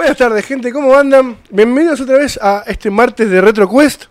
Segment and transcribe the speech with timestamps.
[0.00, 1.36] Buenas tardes, gente, ¿cómo andan?
[1.50, 4.04] Bienvenidos otra vez a este martes de RetroQuest.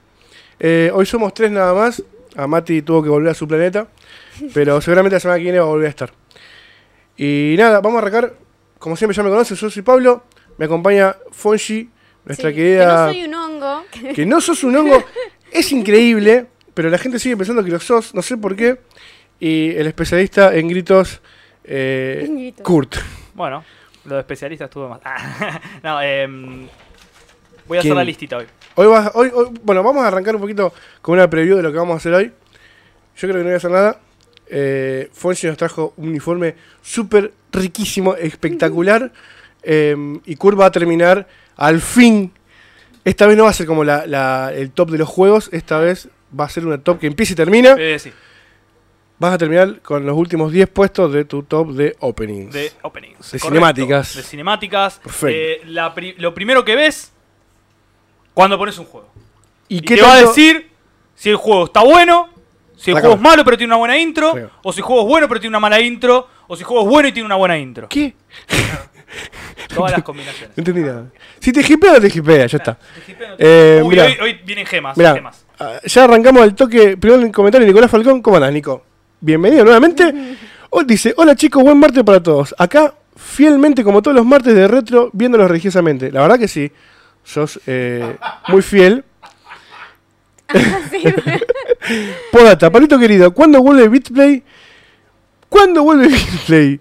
[0.60, 2.04] Eh, hoy somos tres nada más.
[2.36, 3.88] A Mati tuvo que volver a su planeta,
[4.54, 6.14] pero seguramente la semana que viene va a volver a estar.
[7.18, 8.36] Y nada, vamos a arrancar.
[8.78, 10.26] Como siempre ya me conocen, yo soy Pablo.
[10.60, 11.90] Me acompaña Fonji,
[12.24, 12.86] nuestra Sí, querida...
[12.86, 13.84] Que no soy un hongo.
[14.14, 15.04] que no sos un hongo.
[15.52, 18.80] es increíble, pero la gente sigue pensando que lo sos, no sé por qué.
[19.40, 21.20] Y el especialista en gritos,
[21.64, 22.64] eh, En gritos.
[22.64, 22.96] Kurt.
[23.34, 23.64] Bueno,
[24.06, 25.02] lo de especialista estuvo más.
[25.84, 26.68] no, em,
[27.68, 27.92] voy a ¿Quién?
[27.92, 28.46] hacer la listita hoy.
[28.76, 31.72] Hoy, vas- hoy, hoy- bueno, vamos a arrancar un poquito con una preview de lo
[31.72, 32.26] que vamos a hacer hoy.
[32.26, 34.00] Yo creo que no voy a hacer nada.
[34.48, 39.12] Eh, Fonsi nos trajo un uniforme súper riquísimo, espectacular.
[39.62, 39.96] eh,
[40.26, 42.32] y Kurt va a terminar al fin.
[43.04, 45.50] Esta vez no va a ser como la- la- el top de los juegos.
[45.52, 46.08] Esta vez
[46.38, 47.76] va a ser una top que empieza y termina.
[47.78, 48.12] Eh, sí,
[49.20, 52.54] Vas a terminar con los últimos 10 puestos de tu top de openings.
[52.54, 53.18] de openings.
[53.32, 53.48] De correcto.
[53.50, 54.16] cinemáticas.
[54.16, 55.00] De cinemáticas.
[55.04, 55.28] Perfecto.
[55.38, 57.12] Eh, la pri- lo primero que ves
[58.34, 59.10] cuando pones un juego.
[59.68, 60.70] ¿Y Y qué te va a decir
[61.16, 62.30] si el juego está bueno,
[62.78, 65.08] si el juego es malo pero tiene una buena intro, o si el juego es
[65.10, 67.36] bueno pero tiene una mala intro, o si el juego es bueno y tiene una
[67.36, 67.90] buena intro.
[67.90, 68.14] ¿Qué?
[69.76, 70.50] Todas las combinaciones.
[70.58, 71.06] No entendí nada.
[71.40, 72.78] Si te hipea, no te hipea, ya está.
[73.08, 74.06] Uy, Eh, mirá.
[74.06, 74.96] hoy, hoy vienen gemas.
[74.98, 75.46] Mirá, gemas.
[75.60, 76.96] ah, ya arrancamos al toque.
[76.98, 78.22] Primero el comentario de Nicolás Falcón.
[78.22, 78.86] ¿Cómo andás, Nico?
[79.22, 80.38] Bienvenido nuevamente.
[80.70, 82.56] Hoy dice, hola chicos, buen martes para todos.
[82.58, 86.12] Acá, fielmente, como todos los martes de retro, viéndolos religiosamente.
[86.12, 86.72] La verdad que sí,
[87.24, 88.16] sos eh,
[88.48, 89.04] muy fiel.
[92.32, 94.44] Podata, palito querido, ¿cuándo vuelve Bitplay?
[95.48, 96.80] ¿Cuándo vuelve Bitplay?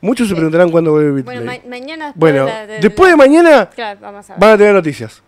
[0.00, 1.38] Muchos se preguntarán cuándo vuelve Bitplay.
[1.38, 4.40] bueno, ma- mañana después Bueno, de después de mañana Claro, vamos a ver.
[4.40, 5.22] van a tener noticias.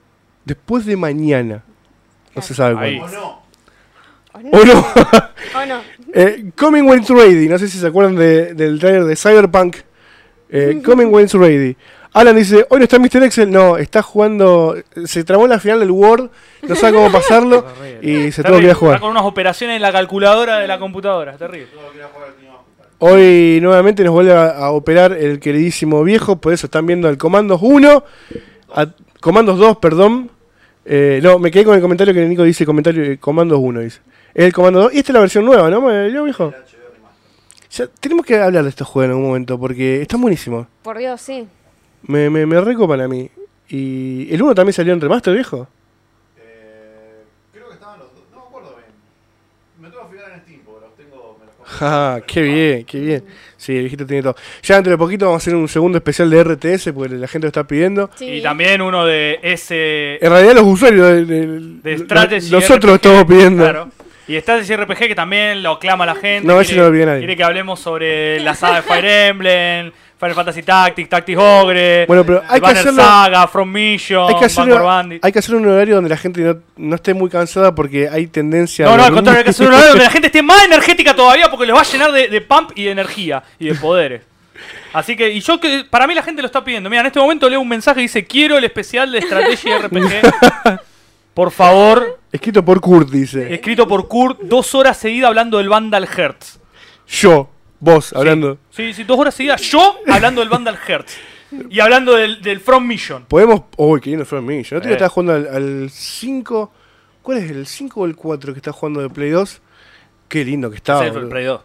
[0.44, 1.62] Después de mañana.
[2.34, 2.98] No se sabe Ahí.
[2.98, 3.42] cuándo.
[4.36, 4.50] ¿O no?
[4.52, 4.86] ¿O no?
[5.62, 5.80] ¿O no?
[6.18, 9.76] Eh, Coming When It's Ready, no sé si se acuerdan de- del trailer de Cyberpunk.
[10.48, 11.76] Eh, Coming When It's Ready.
[12.14, 13.22] Alan dice, hoy no está Mr.
[13.24, 16.30] Excel, no, está jugando, se trabó la final del Word,
[16.66, 17.66] no sabe cómo pasarlo
[18.00, 19.00] y se tuvo que ir a Está jugar.
[19.00, 21.36] con unas operaciones en la calculadora de la computadora.
[21.36, 21.66] Terrible.
[22.98, 27.18] Hoy nuevamente nos vuelve a, a operar el queridísimo viejo, por eso están viendo el
[27.18, 28.04] Comandos 1,
[28.74, 28.86] a-
[29.20, 30.30] Comandos 2, perdón.
[30.86, 34.00] Eh, no, me quedé con el comentario que Nico dice, comentario eh, Comandos 1, dice.
[34.36, 35.80] El Comando 2, y esta es la versión nueva, ¿no?
[35.80, 36.52] ¿Me dio, viejo?
[37.70, 40.66] Ya, tenemos que hablar de estos juegos en algún momento, porque están buenísimos.
[40.82, 41.46] Por Dios, sí.
[42.02, 43.30] Me, me, me recopan a mí.
[43.68, 45.66] ¿Y el 1 también salió en remaster, viejo?
[46.38, 48.22] Eh, creo que estaban los dos.
[48.32, 48.86] No me acuerdo bien.
[49.80, 51.38] Me tengo que fijar en Steam porque los tengo.
[51.40, 51.68] Me los.
[51.78, 53.24] Ja, qué bien, qué bien.
[53.56, 54.36] Sí, el viejito tiene todo.
[54.62, 57.46] Ya dentro de poquito vamos a hacer un segundo especial de RTS, porque la gente
[57.46, 58.10] lo está pidiendo.
[58.16, 58.26] sí.
[58.26, 60.16] Y también uno de ese.
[60.24, 63.62] En realidad los usuarios de, de- De Strategy nosotros lo estamos pidiendo.
[63.64, 63.90] Claro.
[64.28, 66.46] Y Strategy RPG que también lo aclama la gente.
[66.46, 67.18] No, ese quiere- no lo pide nadie.
[67.20, 72.24] Quiere que hablemos sobre la saga de Fire Emblem, Final Fantasy Tactics, Tactics Ogre, Bueno,
[72.24, 75.24] pero hay que hacerlo- Saga, From Mission, Hay que, Bandit.
[75.24, 78.26] hay que hacer un horario donde la gente no, no esté muy cansada porque hay
[78.26, 80.42] tendencia No, a no, al contrario, hay que hacer un horario donde la gente esté
[80.42, 83.66] más energética todavía porque les va a llenar de, de pump y de energía y
[83.68, 84.22] de poderes.
[84.94, 86.88] Así que, y yo que, para mí la gente lo está pidiendo.
[86.88, 90.80] Mira, en este momento leo un mensaje que dice, quiero el especial de estrategia RPG.
[91.34, 93.52] Por favor, Escrito por Kurt, dice.
[93.54, 96.58] escrito por Kurt, dos horas seguidas hablando del Vandal Hertz.
[97.08, 97.48] Yo,
[97.80, 98.58] vos, hablando.
[98.70, 99.60] Sí, sí, dos horas seguidas.
[99.62, 101.16] Yo hablando del Vandal Hertz.
[101.70, 103.24] Y hablando del, del From Mission.
[103.26, 103.62] Podemos.
[103.76, 104.62] Uy, qué lindo fue a mí.
[104.64, 104.92] Yo no Eh.
[104.92, 106.72] estaba jugando al, al 5.
[107.22, 109.60] ¿Cuál es el 5 o el 4 que está jugando de Play 2?
[110.28, 111.00] Qué lindo que estaba.
[111.00, 111.30] Ese es el boludo.
[111.30, 111.60] Play 2.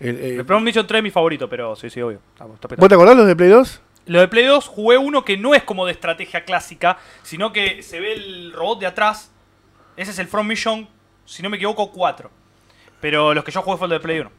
[0.00, 2.20] El- eh, El From Mission 3 es mi favorito, pero sí, sí, obvio.
[2.32, 3.80] Está- está ¿Vos te acordás los de Play 2?
[4.06, 7.82] Lo de Play 2 jugué uno que no es como de estrategia clásica, sino que
[7.82, 9.32] se ve el robot de atrás.
[9.96, 10.88] Ese es el From Mission,
[11.24, 12.30] si no me equivoco, 4.
[13.00, 14.30] Pero los que yo jugué fue el de Play 1.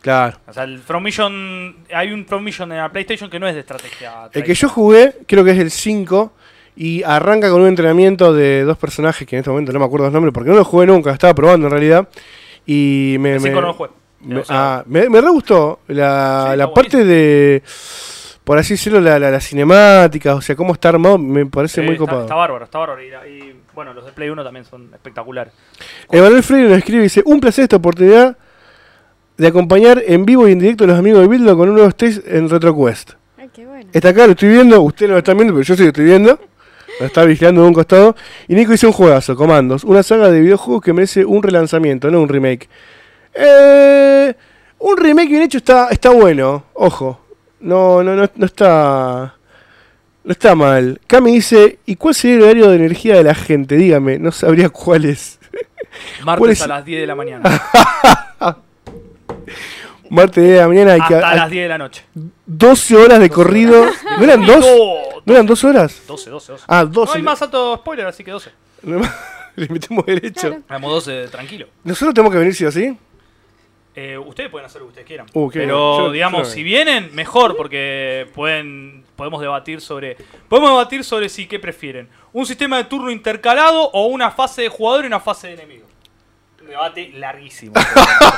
[0.00, 0.38] Claro.
[0.46, 1.76] O sea, el From Mission.
[1.92, 4.28] Hay un From Mission en la PlayStation que no es de estrategia.
[4.32, 6.32] El que yo jugué, creo que es el 5.
[6.78, 10.04] Y arranca con un entrenamiento de dos personajes que en este momento no me acuerdo
[10.06, 12.06] los nombres porque no lo jugué nunca, estaba probando en realidad.
[12.66, 13.34] Y me.
[13.36, 13.90] El me- cinco no lo jugué.
[14.20, 17.62] Me, O sea, ah, me, me re gustó la, Sí, la parte de,
[18.44, 21.86] por así decirlo, la, la, la cinemática, o sea, cómo está armado, me parece sí,
[21.86, 22.22] muy está, copado.
[22.22, 23.02] está bárbaro, está bárbaro.
[23.02, 25.52] Y, y, bueno, los de Play 1 también son espectaculares.
[26.10, 28.36] Emanuel Freire nos escribe y dice, un placer esta oportunidad
[29.36, 31.90] de acompañar en vivo y en directo a los amigos de Bildo con un nuevo
[31.90, 33.12] stage en RetroQuest.
[33.36, 33.90] Ay, qué bueno.
[33.92, 36.06] Está acá, lo estoy viendo, ustedes no lo están viendo, pero yo sí lo estoy
[36.06, 36.40] viendo.
[36.98, 38.16] Lo está vigilando de un costado.
[38.48, 39.84] Y Nico dice un juegazo, Comandos.
[39.84, 42.70] Una saga de videojuegos que merece un relanzamiento, no un remake.
[43.34, 44.34] Eh,
[44.78, 47.20] un remake bien hecho está, está bueno, ojo.
[47.60, 49.34] No, no, no, no está.
[50.26, 51.00] No está mal.
[51.06, 53.76] Cami dice, ¿y cuál sería el horario de energía de la gente?
[53.76, 55.38] Dígame, no sabría cuál es.
[56.24, 56.62] ¿Cuál Martes es?
[56.62, 57.62] a las 10 de la mañana.
[60.10, 61.14] Martes 10 de la mañana hay que.
[61.14, 62.02] Hasta hay las 10 de la noche.
[62.46, 63.86] 12 horas de corrido.
[64.18, 64.60] ¿No eran dos?
[64.60, 66.02] No, ¿No eran dos horas?
[66.06, 66.64] 12, 12, 12.
[66.68, 67.16] Ah, No 12.
[67.18, 68.50] hay más alto spoiler, así que 12.
[69.56, 70.40] Le metemos derecho.
[70.48, 70.62] Claro.
[70.68, 71.66] Vamos 12, tranquilo.
[71.84, 72.96] ¿Nosotros tenemos que venir sí o sí?
[73.94, 75.26] Eh, ustedes pueden hacer lo que ustedes quieran.
[75.32, 75.98] Uh, Pero.
[76.06, 80.16] Yo- digamos, yo- si vienen, mejor, porque pueden podemos debatir sobre
[80.48, 82.08] podemos debatir sobre si qué prefieren.
[82.32, 85.86] Un sistema de turno intercalado o una fase de jugador y una fase de enemigo.
[86.60, 87.72] Un debate larguísimo.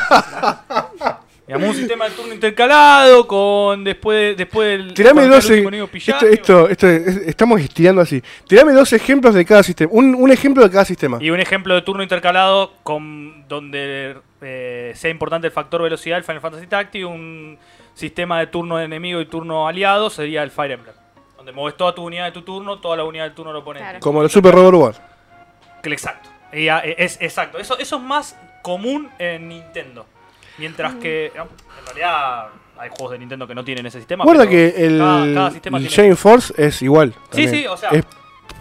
[1.49, 4.93] Digamos, un sistema de turno intercalado con después, después del...
[4.93, 5.49] Tirame dos.
[5.49, 5.67] e-
[5.97, 8.23] Esto, esto, esto es- estamos estirando así.
[8.47, 9.91] Tirame dos ejemplos de cada sistema.
[9.95, 11.17] Un, un ejemplo de cada sistema.
[11.23, 16.25] Y un ejemplo de turno intercalado con donde eh, sea importante el factor velocidad del
[16.25, 17.57] Final Fantasy Tactics, un
[17.99, 20.95] sistema de turno de enemigo y turno aliado sería el Fire Emblem.
[21.37, 23.85] Donde mueves toda tu unidad de tu turno, toda la unidad del turno del oponente.
[23.85, 24.01] Claro.
[24.01, 25.01] Como los Super Robot Wars.
[25.83, 26.29] Que- Exacto.
[26.71, 27.59] Ah, es, exacto.
[27.59, 30.07] Eso, eso es más común en Nintendo.
[30.59, 32.47] Mientras que no, en realidad
[32.79, 34.25] hay juegos de Nintendo que no tienen ese sistema.
[34.25, 35.95] Recuerda que el, cada, cada sistema el tiene.
[35.97, 37.13] Chain Force es igual.
[37.31, 37.51] Sí, también.
[37.51, 38.05] sí, o sea, Es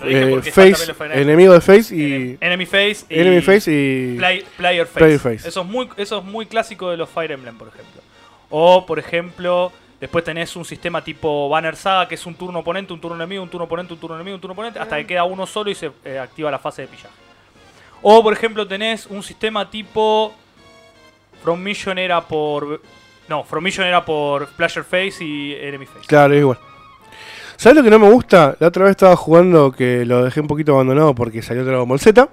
[0.03, 1.21] eh, face, también el Fire Emblem.
[1.29, 2.37] enemigo de Face y.
[2.39, 4.15] Enemy Face y Enemy Face y.
[4.17, 4.99] Play- player, face.
[4.99, 5.47] Player face.
[5.47, 7.96] Eso, es muy, eso es muy clásico de los Fire Emblem, por ejemplo.
[8.49, 12.93] O, por ejemplo, después tenés un sistema tipo Banner Saga, que es un turno oponente,
[12.93, 15.23] un turno enemigo, un turno oponente, un turno enemigo, un turno oponente, hasta que queda
[15.23, 17.15] uno solo y se eh, activa la fase de pillaje.
[18.01, 20.33] O, por ejemplo, tenés un sistema tipo
[21.43, 22.81] From Mission era por...
[23.27, 26.07] No, From Mission era por Player Face y Enemy Face.
[26.07, 26.59] Claro, es igual.
[27.57, 28.55] ¿Sabes lo que no me gusta?
[28.59, 31.99] La otra vez estaba jugando que lo dejé un poquito abandonado porque salió Dragon Ball
[31.99, 32.29] Z.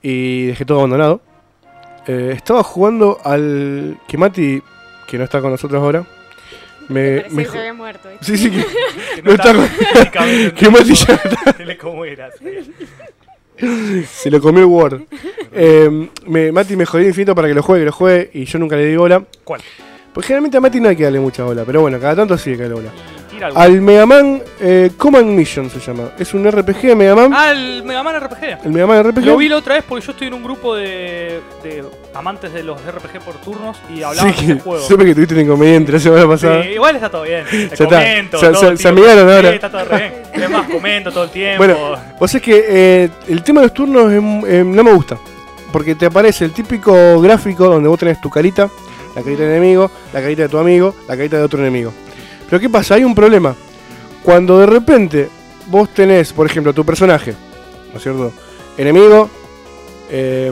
[0.00, 1.20] Y dejé todo abandonado.
[2.06, 3.98] Eh, estaba jugando al.
[4.08, 4.62] Que Mati,
[5.12, 6.04] que no está con nosotros ahora.
[6.88, 8.08] Me, me que se había muerto.
[8.22, 8.64] Sí, sí, que,
[9.16, 10.66] Que no está con- físicamente que
[12.12, 12.30] era.
[13.58, 14.04] sí.
[14.10, 15.02] se lo comió el Word.
[15.52, 18.30] Eh, me- Mati me jodió infinito para que lo juegue, que lo juegue.
[18.34, 19.22] Y yo nunca le di bola.
[19.44, 19.60] ¿Cuál?
[20.12, 21.62] Pues generalmente a Mati no hay que darle mucha bola.
[21.64, 22.90] Pero bueno, cada tanto sí hay que darle bola.
[23.54, 26.10] Al Mega Man eh, Command Mission se llama.
[26.18, 27.30] Es un RPG de Mega Man.
[27.34, 28.64] Ah, el Mega Man RPG.
[28.64, 29.24] El Mega Man RPG.
[29.24, 31.84] Lo vi la otra vez porque yo estoy en un grupo de, de
[32.14, 34.82] amantes de los RPG por turnos y hablaban Sí, de juego.
[34.86, 36.62] supe que tuviste un inconveniente la semana pasada.
[36.62, 37.44] Sí, igual está todo bien.
[37.50, 37.84] Te está.
[37.86, 38.38] comento.
[38.38, 39.48] Se- todo se- se amigaron ahora.
[39.50, 40.12] Sí, está todo re bien.
[40.34, 41.58] Además, comento todo el tiempo.
[41.58, 41.76] Bueno,
[42.18, 45.16] vos es que eh, el tema de los turnos es m- eh, no me gusta.
[45.72, 48.68] Porque te aparece el típico gráfico donde vos tenés tu carita,
[49.16, 51.92] la carita del enemigo, la carita de tu amigo, la carita de otro enemigo.
[52.52, 52.96] Pero ¿qué pasa?
[52.96, 53.54] Hay un problema.
[54.22, 55.30] Cuando de repente
[55.68, 57.32] vos tenés, por ejemplo, tu personaje,
[57.90, 58.30] ¿no es cierto?
[58.76, 59.30] Enemigo,
[60.10, 60.50] eh,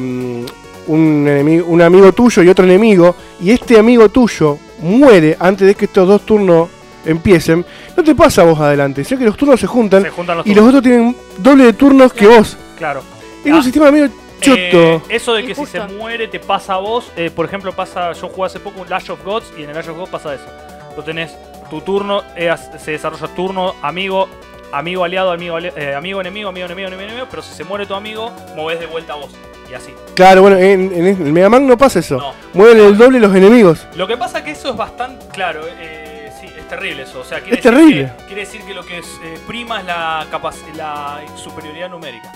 [0.87, 5.75] un, enemigo, un amigo tuyo y otro enemigo, y este amigo tuyo muere antes de
[5.75, 6.71] que estos dos turnos
[7.05, 10.39] empiecen, no te pasa a vos adelante, sino que los turnos se juntan se juntan
[10.39, 12.57] los y los otros tienen doble de turnos que vos.
[12.79, 13.03] Claro.
[13.45, 14.09] Es Ah, un sistema medio
[14.41, 14.57] choto.
[14.57, 17.13] Eh, eso de que si se muere te pasa a vos.
[17.15, 18.13] eh, por ejemplo, pasa.
[18.13, 20.35] Yo jugué hace poco un Lash of Gods y en el Lash of Gods pasa
[20.35, 20.47] eso.
[20.97, 21.31] Lo tenés
[21.71, 24.29] tu turno, eh, se desarrolla turno, amigo,
[24.73, 27.27] amigo aliado, amigo, ali- eh, amigo enemigo, amigo enemigo, enemigo, enemigo.
[27.31, 29.31] Pero si se muere tu amigo, movés de vuelta a vos.
[29.71, 29.95] Y así.
[30.17, 32.17] Claro, bueno, en, en el Mega Man no pasa eso.
[32.19, 32.35] No.
[32.55, 33.87] Mueven el doble los enemigos.
[33.95, 37.21] Lo que pasa que eso es bastante claro, eh, sí, es terrible eso.
[37.21, 38.13] O sea, quiere Es decir terrible.
[38.19, 40.27] Que, quiere decir que lo que es, eh, prima es la,
[40.77, 42.33] la superioridad numérica.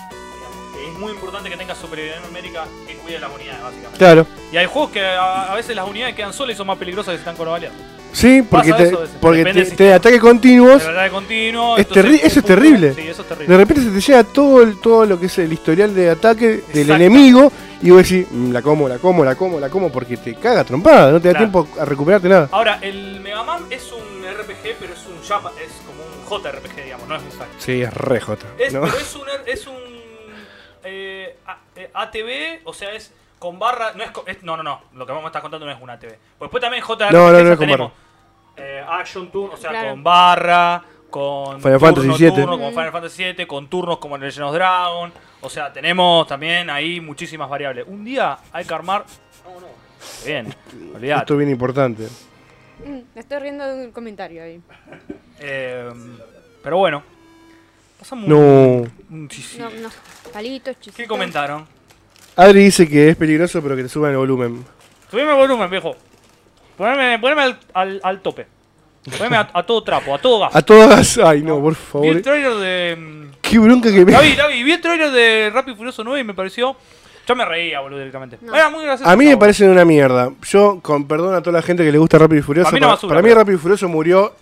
[0.87, 3.97] Es muy importante que tengas superioridad numérica que cuide las unidades, básicamente.
[3.97, 4.27] Claro.
[4.53, 7.11] Y hay juegos que a, a veces las unidades quedan solas y son más peligrosas
[7.13, 7.77] que si están con aliados.
[8.15, 10.81] Sí, porque te, eso porque te, del te ataque continuos.
[10.81, 11.77] De verdad de continuo.
[11.77, 12.93] Es terri- eso es terrible.
[12.93, 13.57] Sí, eso es De terrible.
[13.57, 16.91] repente se te llega todo, el, todo lo que es el historial de ataque del
[16.91, 20.33] enemigo y vos decís, "Mm, la como, la como, la como, la como, porque te
[20.35, 22.47] caga trompada, no te da tiempo a recuperarte nada.
[22.53, 26.83] Ahora, el Mega Man es un RPG, pero es un Japa, es como un JRPG,
[26.85, 27.29] digamos, no es un.
[27.59, 28.21] Sí, es re
[28.57, 28.81] Es, ¿no?
[28.81, 29.75] Pero es un, es un
[30.83, 33.93] eh, A- eh, ATV, o sea, es con barra.
[33.93, 34.81] No, es, es- no, no, no.
[34.95, 36.07] Lo que vamos a estar contando no es un ATV.
[36.37, 37.91] Pues después también JRPG No, no, no con tenemos
[38.57, 39.89] eh, Action Turn, o sea, Claro.
[39.91, 42.31] con barra, con Final turno, Fantasy VII.
[42.31, 45.13] turno, como Final Fantasy VII, con turnos como en Legend of Dragon.
[45.41, 47.85] O sea, tenemos también ahí muchísimas variables.
[47.87, 49.05] Un día hay que armar.
[49.45, 49.67] No, no.
[50.25, 50.53] Bien,
[50.95, 51.21] olvidate.
[51.21, 52.03] Esto es bien importante.
[52.85, 54.59] Mm, me estoy riendo de un comentario ahí.
[55.39, 55.89] Eh,
[56.63, 57.03] pero bueno.
[57.99, 58.37] Pasamos No.
[58.37, 59.89] un- No, no.
[60.33, 60.95] Palitos, chisitos.
[60.97, 61.65] ¿Qué comentaron?
[62.35, 64.65] Adri dice que es peligroso, pero que te suban el volumen.
[65.09, 65.95] Subime el volumen, viejo.
[66.77, 68.47] Poneme, poneme al, al, al tope.
[69.17, 70.55] Poneme a, a todo trapo, a todo gas.
[70.55, 71.17] A todas.
[71.19, 72.07] Ay, no, por Vi favor.
[72.07, 72.95] el trailer de.
[72.97, 74.11] mm, Qué bronca que me.
[74.11, 74.63] La vi, la vi.
[74.63, 76.75] Vi el trailer de Rápido y Furioso 9 y me pareció.
[77.27, 78.37] Yo me reía, boludo, directamente.
[78.41, 78.53] No.
[78.55, 79.09] Era muy gracioso.
[79.09, 80.31] A mí me parecen una mierda.
[80.47, 82.79] Yo, con perdón a toda la gente que le gusta Rápido y Furioso, A mí
[82.79, 84.33] no para, basura, para mí Rápido y Furioso murió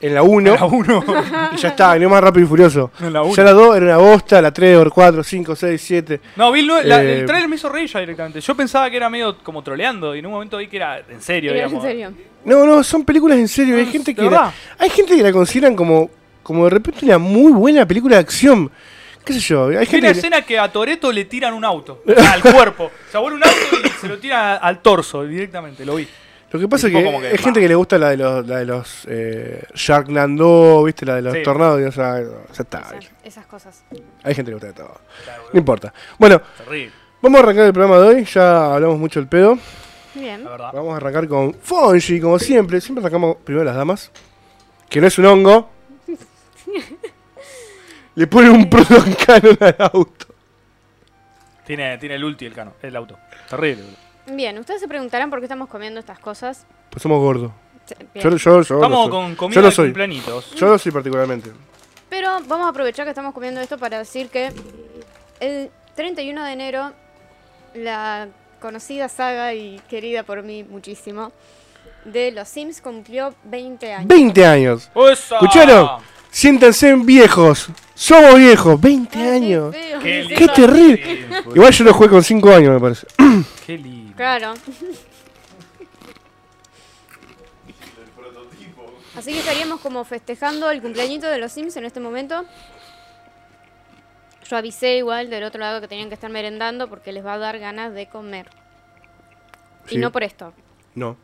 [0.00, 1.04] en la 1 La 1.
[1.54, 2.90] y ya está, no más rápido y furioso.
[3.00, 3.34] En la uno.
[3.34, 6.20] Ya la 2 era una bosta, la 3, la 4, 5, 6, 7.
[6.36, 8.40] No, vi el, nue- la- Eh, el trailer me hizo reír ya directamente.
[8.40, 11.22] Yo pensaba que era medio como troleando y en un momento vi que era en
[11.22, 12.12] serio, Era en serio.
[12.44, 13.76] No, no, son películas en serio.
[13.76, 16.10] Hay No, gente ¿de que la, hay gente que la consideran como,
[16.42, 18.70] como de repente una muy buena película de acción.
[19.24, 19.64] ¿Qué sé yo?
[19.66, 22.40] Hay Hay una gente que, escena que a Toreto le tiran un auto, o al
[22.42, 22.92] cuerpo.
[23.10, 26.06] Se vuelve un auto y se lo tira al torso directamente, lo vi.
[26.52, 28.58] Lo que pasa es que, que, hay gente que le gusta la de los, la
[28.58, 29.64] de los eh,
[30.84, 31.04] ¿viste?
[31.04, 31.42] La de los Sí.
[31.42, 31.80] tornados.
[31.80, 32.80] y, o sea, ya está.
[32.80, 33.84] Esas, esas cosas.
[34.22, 35.00] Hay gente que le gusta de todo.
[35.52, 35.92] No importa.
[36.18, 38.24] Bueno, Terrible, vamos a arrancar el programa de hoy.
[38.24, 39.58] Ya hablamos mucho del pedo.
[40.14, 40.44] Bien.
[40.44, 40.70] la.
[40.72, 42.80] Vamos a arrancar con Fonji, como siempre.
[42.80, 44.10] Siempre arrancamos primero las damas.
[44.88, 45.68] Que no es un hongo.
[48.14, 50.26] Le ponen un proton canon al auto.
[51.66, 53.18] Tiene, tiene el ulti el cano, el auto.
[53.50, 53.82] Terrible.
[53.82, 54.05] boludo.
[54.26, 56.66] Bien, ustedes se preguntarán por qué estamos comiendo estas cosas.
[56.90, 57.52] Pues somos gordos.
[58.14, 58.80] Yo, yo, yo, soy.
[59.08, 59.86] con Yo comida lo de soy.
[59.88, 60.50] cumpleañitos.
[60.54, 61.52] Yo lo soy particularmente.
[62.08, 64.52] Pero vamos a aprovechar que estamos comiendo esto para decir que
[65.40, 66.92] el 31 de enero
[67.74, 68.28] la
[68.60, 71.30] conocida saga y querida por mí muchísimo
[72.04, 74.08] de Los Sims cumplió 20 años.
[74.08, 74.90] 20 años.
[74.94, 75.36] ¡Esa!
[75.36, 75.88] ¿Escucharon?
[76.30, 77.68] Siéntanse viejos.
[77.94, 78.80] Somos viejos.
[78.80, 79.74] 20 Ay, qué años.
[79.74, 81.26] feo Qué Qué terrible.
[81.54, 83.06] Igual yo lo jugué con 5 años, me parece.
[83.66, 84.05] Qué lindo.
[84.16, 84.54] Claro.
[84.54, 84.60] El
[88.16, 88.92] prototipo.
[89.16, 92.44] Así que estaríamos como festejando el cumpleañito de los Sims en este momento.
[94.48, 97.38] Yo avisé igual del otro lado que tenían que estar merendando porque les va a
[97.38, 98.48] dar ganas de comer.
[99.86, 99.96] Sí.
[99.96, 100.52] Y no por esto,
[100.94, 101.16] No.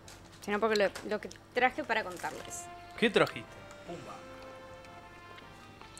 [0.45, 2.65] sino porque lo, lo que traje para contarles.
[2.99, 3.49] ¿Qué trajiste?
[3.87, 4.15] Pumba.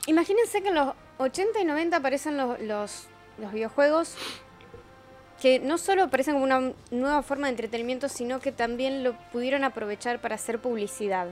[0.07, 3.07] Imagínense que en los 80 y 90 aparecen los, los,
[3.39, 4.15] los videojuegos
[5.43, 9.65] que no solo aparecen como una nueva forma de entretenimiento, sino que también lo pudieron
[9.65, 11.27] aprovechar para hacer publicidad.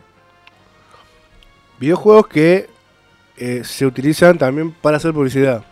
[1.79, 2.69] Videojuegos que
[3.37, 5.65] eh, se utilizan también para hacer publicidad.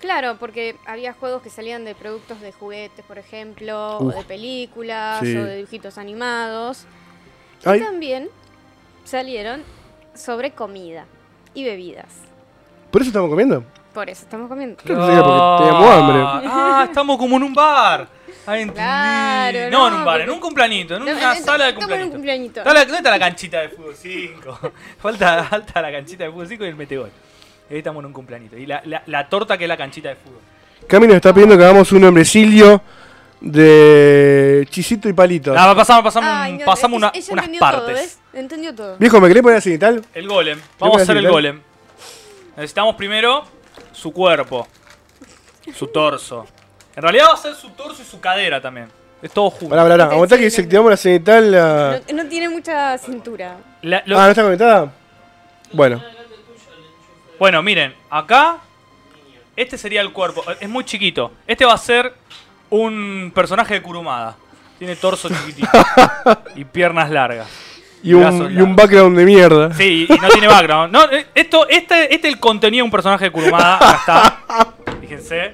[0.00, 4.14] Claro, porque había juegos que salían de productos de juguetes, por ejemplo, Uf.
[4.14, 5.36] o de películas, Sí.
[5.36, 6.86] o de dibujitos animados.
[7.60, 8.28] Y también
[9.04, 9.62] salieron
[10.14, 11.04] sobre comida
[11.52, 12.08] y bebidas.
[12.90, 13.64] ¿Por eso estamos comiendo?
[13.96, 14.76] Por eso estamos comiendo.
[14.76, 16.22] Pensé que porque teníamos hambre.
[16.52, 18.06] Ah, estamos como en un bar.
[18.46, 18.74] Ah, entendí.
[18.74, 21.64] Claro, no, no, en un bar, porque- en un cumpleañito, en No, una en- sala
[21.64, 24.60] de la- ¿Dónde está la canchita de fútbol 5?
[25.00, 27.10] falta, falta la canchita de fútbol 5 y el metegol.
[27.70, 28.58] Ahí estamos en un cumpleañito.
[28.58, 30.40] Y la, la, la torta que es la canchita de fútbol.
[30.86, 32.82] Cami nos está pidiendo que hagamos un hombrecillo
[33.40, 35.54] de chisito y palito.
[35.56, 37.84] Ah, pasamos, pasamos, Ay, no, pasamos una- ella unas partes.
[37.86, 38.18] Todo, ¿ves?
[38.34, 38.96] Entendió todo.
[38.98, 40.04] Viejo, ¿me querés poner así y tal?
[40.12, 40.60] El golem.
[40.78, 41.60] Vamos a hacer el golem.
[42.56, 43.44] Necesitamos primero
[43.96, 44.66] su cuerpo.
[45.74, 46.46] Su torso.
[46.94, 48.88] En realidad va a ser su torso y su cadera también.
[49.22, 49.70] Es todo junto.
[49.70, 51.50] Pará, pará, Aguantá que activamos la cenital.
[51.50, 52.00] La...
[52.12, 53.56] No, no tiene mucha cintura.
[53.82, 54.92] La- lo- Ah, ¿no está conectada?
[55.72, 56.02] Bueno,
[57.38, 58.58] Bueno, miren, acá
[59.56, 60.44] este sería el cuerpo.
[60.60, 61.32] Es muy chiquito.
[61.46, 62.14] Este va a ser
[62.70, 64.36] un personaje de Kurumada.
[64.78, 65.68] Tiene torso chiquitito
[66.54, 67.48] y piernas largas.
[68.10, 69.74] Y un, y un background de mierda.
[69.74, 70.92] Sí, y no tiene background.
[70.92, 73.76] No, eh, esto, este, este es el contenido de un personaje de Kurumada.
[73.76, 74.72] Acá está.
[75.00, 75.52] Fíjense.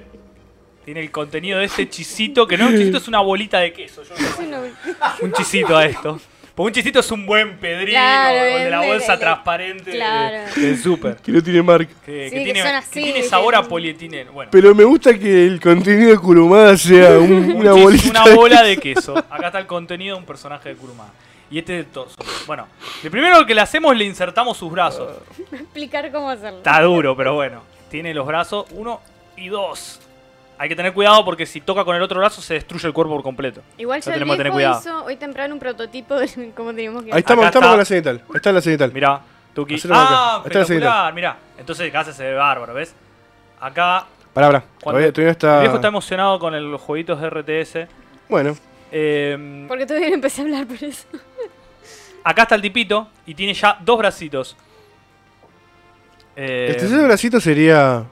[0.84, 3.72] Tiene el contenido de este chisito, que no es un chisito, es una bolita de
[3.72, 4.02] queso.
[4.02, 4.62] Yo no-
[5.20, 6.20] un chisito a esto.
[6.56, 9.96] Porque un chisito es un buen pedrino, Claro, el de la bolsa el- transparente de-
[9.96, 10.36] claro.
[10.54, 11.16] del súper.
[11.16, 11.90] Que no tiene marca.
[12.04, 14.32] Que, Sí, que que tiene, son que así, tiene sabor a polietileno.
[14.32, 18.10] Bueno, Pero me gusta que el contenido de Kurumada sea un- un una chis- bolita.
[18.10, 19.16] una de- bola de queso.
[19.16, 21.10] Acá está el contenido de un personaje de Kurumada.
[21.52, 22.16] Y este es el torso.
[22.46, 22.66] Bueno,
[23.02, 25.10] lo primero que le hacemos le insertamos sus brazos.
[25.52, 26.58] explicar cómo hacerlo.
[26.58, 27.62] Está duro, pero bueno.
[27.90, 29.00] Tiene los brazos, uno
[29.36, 30.00] y dos.
[30.58, 33.12] Hay que tener cuidado porque si toca con el otro brazo se destruye el cuerpo
[33.14, 33.60] por completo.
[33.76, 34.80] Igual ya tenemos que tener cuidado.
[34.80, 37.70] hizo hoy temprano un prototipo de cómo teníamos que Ahí estamos, Acá estamos está.
[37.70, 38.22] con la cenital.
[38.28, 38.92] Ahí está la cenital.
[38.92, 39.20] Mirá,
[39.54, 39.74] Tuki.
[39.74, 40.06] Hacelo acá.
[40.08, 41.36] Ah, Ahí está la espectacular, mirá.
[41.58, 42.94] Entonces acá se ve bárbaro, ¿ves?
[43.60, 44.64] Acá Pará, pará.
[44.82, 45.60] Cuando Todavía, todavía el está.
[45.60, 47.88] viejo está emocionado con el- los jueguitos de RTS.
[48.28, 48.56] Bueno,
[48.94, 51.06] Eh, Porque todavía no empecé a hablar por eso.
[52.24, 54.56] Acá está el tipito y tiene ya dos bracitos.
[56.36, 58.04] Eh, el tercer bracito sería.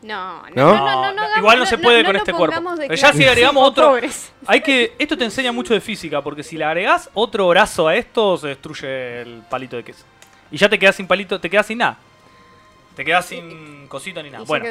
[0.00, 0.74] No, no, ¿No?
[0.74, 2.62] no, no, no, no hagamos- igual no se puede con este cuerpo.
[2.76, 4.32] Pero ya si agregamos otro- pobres.
[4.46, 4.94] Hay que.
[4.98, 8.48] Esto te enseña mucho de física, porque si le agregás otro brazo a esto, se
[8.48, 10.04] destruye el palito de queso.
[10.50, 11.98] Y ya te quedas sin palito, te quedas sin nada.
[12.96, 14.44] Te quedas sin cosito ni nada.
[14.46, 14.64] Bueno.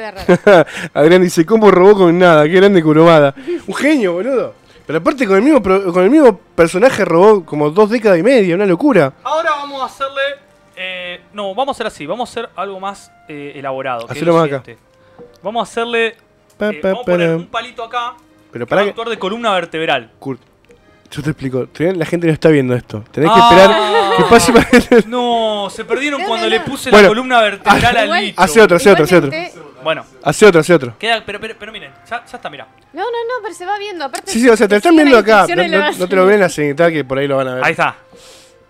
[0.94, 2.44] Adrián dice: ¿Cómo robó con nada?
[2.44, 3.34] Qué grande Kurumada.
[3.66, 4.54] Un genio, boludo.
[4.88, 8.22] Pero aparte, con el mismo, pro- con el mismo personaje robó como dos décadas y
[8.22, 9.12] media, una locura.
[9.22, 10.22] ahora vamos a hacerle.
[10.76, 12.06] eh, no, vamos a hacer así.
[12.06, 14.06] Vamos a hacer algo más eh, elaborado.
[14.06, 14.60] que es Hacelo lo más acá.
[14.64, 14.82] siguiente.
[15.42, 16.16] Vamos a hacerle.
[16.56, 18.14] Pa, eh, pa, vamos a poner un palito acá.
[18.50, 18.90] Pero Que va para a que.
[18.90, 20.10] actuar de columna vertebral.
[20.18, 20.40] Kurt,
[21.10, 21.66] Yo te explico.
[21.78, 23.04] La gente no está viendo esto.
[23.10, 23.48] Tenés que Ah.
[23.50, 27.96] esperar que pase para que- No, se perdieron cuando le puse Bueno, la columna vertebral
[27.96, 28.40] al igual- bicho.
[28.40, 29.28] Hace otro, hace otro, hace otro.
[29.28, 30.94] Igualmente- Bueno, Hace otro, hace otro.
[30.98, 32.66] queda, pero, pero, pero miren, ya, ya está, mira.
[32.92, 34.04] No, no, no, pero se va viendo.
[34.04, 35.46] Aparte, Sí, sí, o sea, te lo están viendo acá.
[35.98, 37.64] No, te lo ven la cenital que por ahí lo van a ver.
[37.64, 37.96] Ahí está.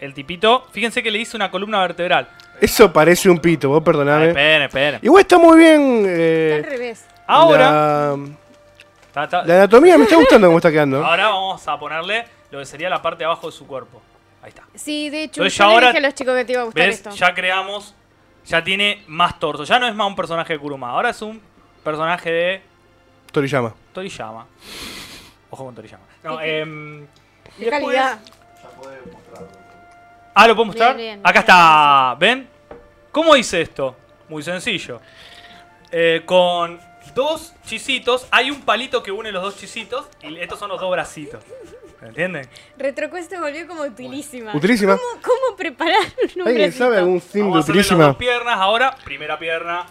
[0.00, 2.28] El tipito, fíjense que le hice una columna vertebral.
[2.60, 4.28] Eso parece un pito, vos perdoname.
[4.28, 5.00] esperen, esperen.
[5.02, 5.98] Igual está muy bien.
[6.06, 7.04] Está eh, al revés.
[7.26, 8.16] Ahora,
[9.14, 9.22] La,
[9.54, 11.04] anatomía me está gustando cómo está quedando.
[11.04, 14.00] ahora vamos a ponerle lo que sería la parte de abajo de su cuerpo.
[14.42, 14.62] Ahí está.
[14.74, 16.60] Sí, de hecho, Entonces yo ya le ahora- dije a los chicos que te iba
[16.62, 16.94] a gustar ¿Ves?
[16.96, 17.10] esto.
[17.10, 17.94] Ya creamos,
[18.48, 19.64] ya tiene más torso.
[19.64, 21.40] Ya no es más un personaje de Kuruma, ahora es un
[21.84, 22.62] personaje de
[23.32, 23.74] Toriyama.
[23.92, 24.46] Toriyama.
[25.50, 26.04] Ojo con Toriyama.
[26.22, 27.06] No, que- em, y
[27.58, 28.18] Qué después- calidad.
[28.62, 29.48] Ya podés mostrarlo.
[30.34, 30.96] Ah, ¿lo puedo mostrar?
[30.96, 31.20] Bien, bien.
[31.26, 32.16] Acá está.
[32.18, 32.48] ¿Ven?
[33.12, 33.96] ¿Cómo hice esto?
[34.28, 35.00] Muy sencillo.
[35.90, 36.78] Eh, con
[37.14, 40.90] dos chisitos, hay un palito que une los dos chisitos y estos son los dos
[40.90, 41.42] bracitos.
[42.00, 42.48] ¿Me entienden?
[42.76, 44.54] Retrocuesta volvió como utilísima.
[44.54, 44.96] Utilísima.
[44.96, 46.00] ¿Cómo, cómo preparar
[46.36, 48.06] un ¿Alguien sabe algún theme de Vamos a hacerle las utilísima?
[48.06, 48.96] dos piernas ahora.
[49.04, 49.86] Primera pierna.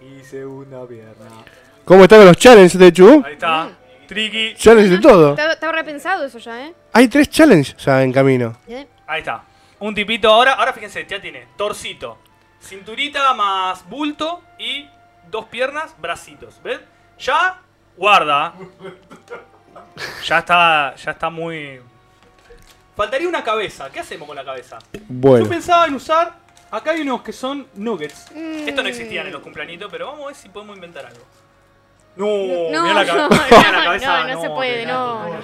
[0.00, 1.44] Y segunda pierna.
[1.84, 3.22] ¿Cómo están los challenges de Chu?
[3.26, 3.70] Ahí está.
[4.06, 4.54] Tricky.
[4.54, 5.30] Challenge de todo.
[5.30, 6.74] Está, está repensado eso ya, ¿eh?
[6.92, 8.56] Hay tres challenges ya en camino.
[8.66, 8.86] ¿Eh?
[9.06, 9.44] Ahí está.
[9.78, 10.54] Un tipito ahora.
[10.54, 12.18] Ahora fíjense, ya tiene torcito,
[12.60, 14.88] cinturita más bulto y
[15.30, 16.60] dos piernas, bracitos.
[16.62, 16.80] ¿Ven?
[17.18, 17.60] Ya
[17.96, 18.54] guarda.
[20.26, 21.80] Ya está, ya está muy.
[22.96, 23.90] Faltaría una cabeza.
[23.90, 24.78] ¿Qué hacemos con la cabeza?
[25.08, 25.44] Bueno.
[25.44, 26.34] Yo pensaba en usar.
[26.70, 28.26] Acá hay unos que son nuggets.
[28.34, 28.68] Mm.
[28.68, 31.20] Esto no existían en los cumpleañitos, pero vamos a ver si podemos inventar algo.
[32.16, 32.26] No,
[32.70, 34.26] No, mirá la, no, mirá la no, cabeza.
[34.26, 35.40] no, no se puede, no,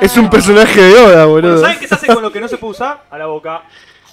[0.00, 1.62] Es un personaje de Oda, Bueno, boludo.
[1.62, 3.02] ¿saben qué se hace con lo que no se puede usar?
[3.10, 3.62] A la boca.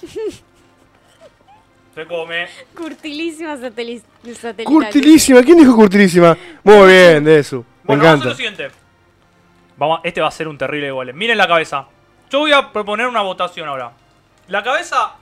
[1.94, 2.46] Se come.
[2.74, 4.08] Curtilísima satelital.
[4.64, 5.42] Curtilísima.
[5.42, 6.36] ¿Quién dijo curtilísima?
[6.62, 7.58] Muy bien, de eso.
[7.58, 8.64] Me Bueno, vamos a hacer encanta.
[8.64, 8.70] lo siguiente.
[9.80, 11.16] Vamos, este va a ser un terrible golem.
[11.16, 11.86] Miren la cabeza.
[12.28, 13.92] Yo voy a proponer una votación ahora.
[14.48, 15.14] La cabeza,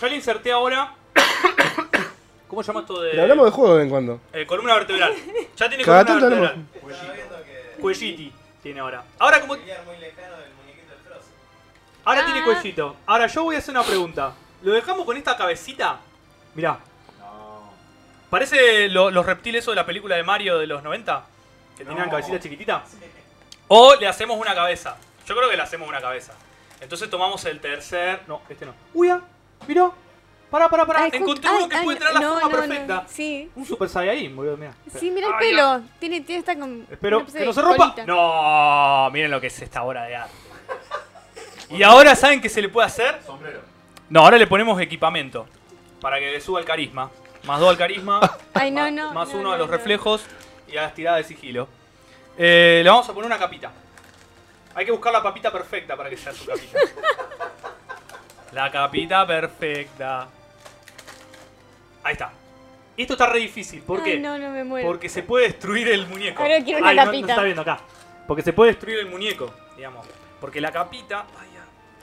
[0.00, 0.94] yo la inserté ahora.
[2.48, 3.10] ¿Cómo se llama esto de.?
[3.10, 4.20] Pero hablamos de juego de vez en cuando.
[4.32, 5.12] Eh, columna vertebral.
[5.56, 6.66] Ya tiene Cada columna vertebral.
[7.82, 8.32] Cuelliti
[8.62, 9.04] tiene ahora.
[9.18, 9.56] Ahora como.
[12.04, 12.24] Ahora Ah.
[12.24, 12.96] tiene cuellito.
[13.04, 14.32] Ahora yo voy a hacer una pregunta.
[14.62, 15.98] ¿Lo dejamos con esta cabecita?
[16.54, 16.78] Mirá.
[18.30, 21.24] ¿Parece lo- los reptiles esos de la película de Mario de los 90?
[21.76, 22.82] Que tenían cabecita chiquitita.
[23.74, 24.98] O le hacemos una cabeza.
[25.26, 26.34] Yo creo que le hacemos una cabeza.
[26.78, 28.20] Entonces tomamos el tercer.
[28.26, 28.74] No, este no.
[28.92, 29.22] Uy, ah,
[29.66, 29.90] mirá.
[30.50, 31.04] Pará, pará, pará.
[31.04, 32.50] Ay, Encontré ay, uno que ay, puede tener la forma no, no.
[32.50, 33.04] perfecta.
[33.08, 33.50] Sí.
[33.56, 34.74] Un Super Saiyajin, boludo, mirá.
[34.94, 35.80] Sí, mira el Ay, pelo.
[35.98, 36.86] Tiene, tiene esta con.
[36.90, 37.94] Espero que no se rompa.
[37.94, 38.04] colita.
[38.04, 40.34] No, miren lo que es esta obra de arte.
[41.70, 43.22] Y ahora, ¿saben qué se le puede hacer?
[43.24, 43.60] Sombrero.
[44.10, 45.46] No, ahora le ponemos equipamiento.
[45.98, 47.10] Para que le suba el carisma.
[47.44, 48.20] Más dos al carisma.
[48.52, 49.14] Ay, no, no.
[49.14, 49.72] Más no, uno no, a los no.
[49.74, 50.26] reflejos.
[50.70, 51.68] Y a las tiradas de sigilo.
[52.38, 53.70] Eh, le vamos a poner una capita.
[54.74, 56.78] Hay que buscar la papita perfecta para que sea su capita.
[58.52, 60.28] La capita perfecta.
[62.04, 62.32] Ahí está.
[62.98, 63.80] Esto está re difícil.
[63.80, 64.12] ¿Por qué?
[64.12, 64.86] Ay, no, no me muero.
[64.86, 66.42] Porque se puede destruir el muñeco.
[66.42, 67.26] Ahora quiero una Ay, no- No, capita.
[67.26, 67.80] se está viendo acá.
[68.28, 70.06] Porque se puede destruir el muñeco, digamos.
[70.38, 71.24] Porque la capita.
[71.40, 71.48] Ay,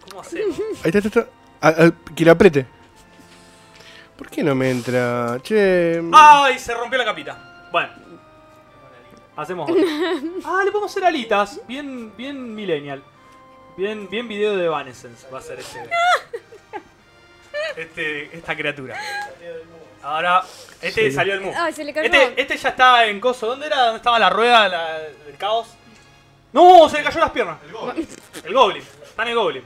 [0.10, 0.58] ¿Cómo hacemos?
[0.60, 1.28] Ahí está, ahí está.
[1.62, 2.66] Ah, que lo apriete.
[4.18, 5.38] ¿Por qué no me entra?
[5.44, 6.02] Che.
[6.12, 6.58] ¡Ay!
[6.58, 7.68] Se rompió la capita.
[7.72, 7.90] Bueno.
[9.42, 9.84] Hacemos otra.
[10.46, 11.62] Ah, le podemos hacer alitas.
[11.68, 13.02] Bien, bien millennial.
[13.78, 15.90] Bien, bien video de Evanescence va a ser este.
[17.78, 18.98] Este, esta criatura.
[20.02, 20.44] Ahora,
[20.82, 21.16] este Sí.
[21.16, 21.52] salió el mu.
[21.56, 22.06] Ay, se le cayó.
[22.06, 23.48] Este, este ya está en coso.
[23.48, 23.84] ¿Dónde era?
[23.84, 25.68] ¿Dónde estaba la rueda la- del caos?
[26.52, 26.90] ¡No!
[26.90, 27.58] Se le cayó las piernas.
[27.66, 28.08] El gol.
[28.44, 28.82] El Goblin.
[29.04, 29.64] Está en el Goblin.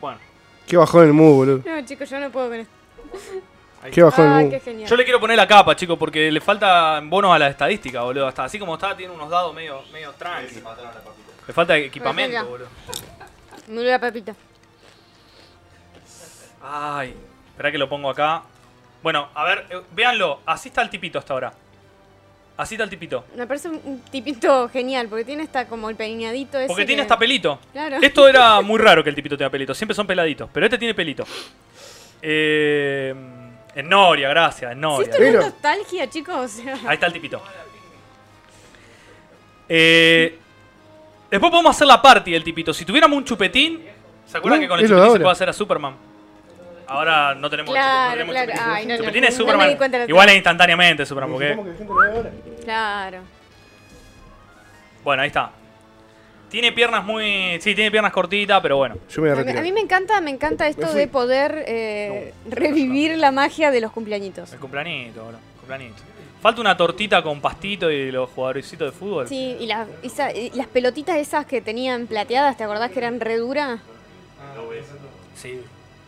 [0.00, 0.18] Bueno.
[0.66, 1.62] Qué bajón el mu, boludo.
[1.64, 2.72] No, chicos, yo no puedo con esto.
[3.82, 4.62] Ahí Qué bajón Ay, el qué mu.
[4.64, 4.90] genial.
[4.90, 8.26] Yo le quiero poner la capa, chicos, porque le falta bonos a la estadística, boludo.
[8.26, 10.56] Hasta así como está, tiene unos dados medio, medio tranqui.
[11.46, 12.68] Le falta equipamiento, boludo.
[13.68, 14.34] Me duele la papita.
[16.62, 17.14] Ay,
[17.50, 18.42] espera que lo pongo acá.
[19.02, 20.40] Bueno, a ver, eh, véanlo.
[20.44, 21.52] Así está el tipito hasta ahora.
[22.56, 23.24] Así está el tipito.
[23.36, 26.66] Me parece un- un tipito genial, porque tiene esta como el peinadito ese.
[26.66, 27.60] Porque tiene que- hasta pelito.
[27.72, 27.98] Claro.
[28.02, 29.72] Esto era muy raro que el tipito tenga pelito.
[29.74, 30.50] Siempre son peladitos.
[30.52, 31.24] Pero este tiene pelito.
[32.20, 33.14] Eh,
[33.80, 34.72] en Noria, gracias.
[34.72, 35.04] En Sí, Noria.
[35.10, 36.36] esto no es nostalgia, chicos.
[36.36, 37.42] O sea, Ahí está el tipito.
[39.68, 40.38] Eh,
[41.30, 42.72] después podemos hacer la party del tipito.
[42.72, 43.84] Si tuviéramos un chupetín,
[44.26, 45.94] ¿se acuerdan que con el chupetín se puede hacer a Superman?
[46.86, 48.52] Ahora no tenemos Claro, no tenemos claro.
[48.52, 48.70] chupetín.
[48.74, 49.78] Ay, no, chupetín no, es Superman.
[50.08, 52.30] Igual es instantáneamente Superman, porque ¿Cómo que gente lo ve ahora?
[52.64, 53.18] claro.
[55.04, 55.50] bueno, ahí está.
[56.50, 58.96] Tiene piernas muy, sí, tiene piernas cortitas, pero bueno.
[59.10, 59.58] Yo me voy a A mí, retirar.
[59.58, 63.92] a mí me encanta, me encanta esto de poder eh, revivir la magia de los
[63.92, 64.52] cumpleañitos.
[64.52, 66.02] El cumplanito, bro, cumplanito.
[66.40, 69.28] Falta una tortita con pastito y los jugadorcitos de fútbol.
[69.28, 73.18] Sí, y, las- esa- y las pelotitas esas que tenían plateadas, ¿te acordás que eran
[73.20, 73.80] re duras?
[75.34, 75.60] Sí.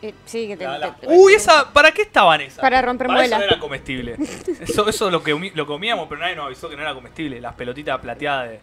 [0.02, 2.60] Eh, sí, que te, La- la- te- Uy, esa, ¿para qué estaban esas?
[2.60, 3.38] Para romper Para eso muelas.
[3.40, 4.16] no era comestible.
[4.60, 7.40] Eso, eso lo que lo comíamos, pero nadie nos avisó que no era comestible.
[7.40, 8.60] Las pelotitas plateadas de.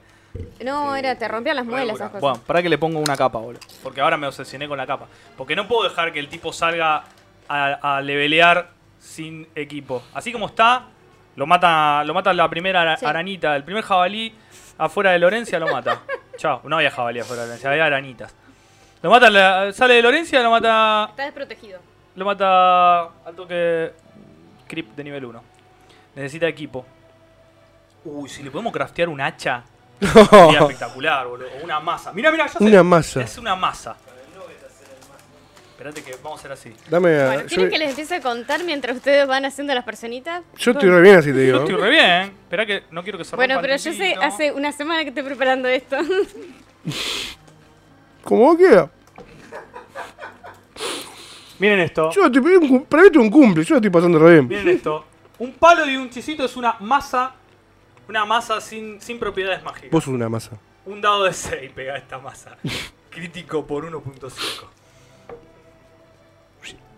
[0.63, 2.21] No, era, te rompían las muelas esas cosas.
[2.21, 3.60] Bueno, para que le pongo una capa, boludo.
[3.84, 5.08] Porque ahora me obsesioné con la capa.
[5.38, 7.04] Porque no puedo dejar que el tipo salga
[7.47, 8.69] a, a levelear
[9.00, 10.04] sin equipo.
[10.13, 10.86] Así como está,
[11.36, 13.06] lo mata, lo mata la primera ara- Sí.
[13.06, 13.56] arañita.
[13.56, 14.34] El primer jabalí
[14.78, 16.02] afuera de Lorencia lo mata.
[16.38, 18.34] Chao, no había jabalí afuera de Lorencia, había arañitas.
[19.02, 21.08] Lo mata, la- sale de Lorencia, lo mata.
[21.12, 21.80] Está desprotegido.
[22.15, 23.91] Lo mata al toque
[24.67, 25.43] creep de nivel 1.
[26.15, 26.84] Necesita equipo.
[28.04, 29.63] Uy, si le podemos craftear un hacha.
[30.00, 31.48] Sería espectacular, boludo.
[31.60, 32.12] O una masa.
[32.14, 32.64] Mira, mira, ya sé.
[32.64, 33.22] Una masa.
[33.22, 33.96] Es una masa.
[35.72, 36.74] Espérate que vamos a hacer así.
[36.90, 39.84] Dame a- Bueno, yo, ¿quieren que les empiece a contar mientras ustedes van haciendo las
[39.84, 40.42] personitas?
[40.58, 41.58] yo estoy re bien así te Yo digo.
[41.60, 42.22] estoy re bien.
[42.44, 45.10] Espera que no quiero que se Bueno, rompa pero yo sé, hace una semana que
[45.10, 45.98] estoy preparando esto.
[48.24, 48.90] ¿Cómo queda?
[51.60, 52.12] Miren esto.
[52.12, 54.34] Yo estoy, un cum- para mí esto es un cumple, yo lo estoy pasando re
[54.34, 54.48] bien.
[54.48, 55.06] Miren esto.
[55.40, 57.34] Un palo y un chisito es una masa.
[58.08, 59.91] Una masa sin, sin propiedades mágicas.
[59.91, 60.52] Vos sos una masa.
[60.86, 62.58] Un dado de 6 pega a esta masa.
[63.10, 64.32] Crítico por 1.5.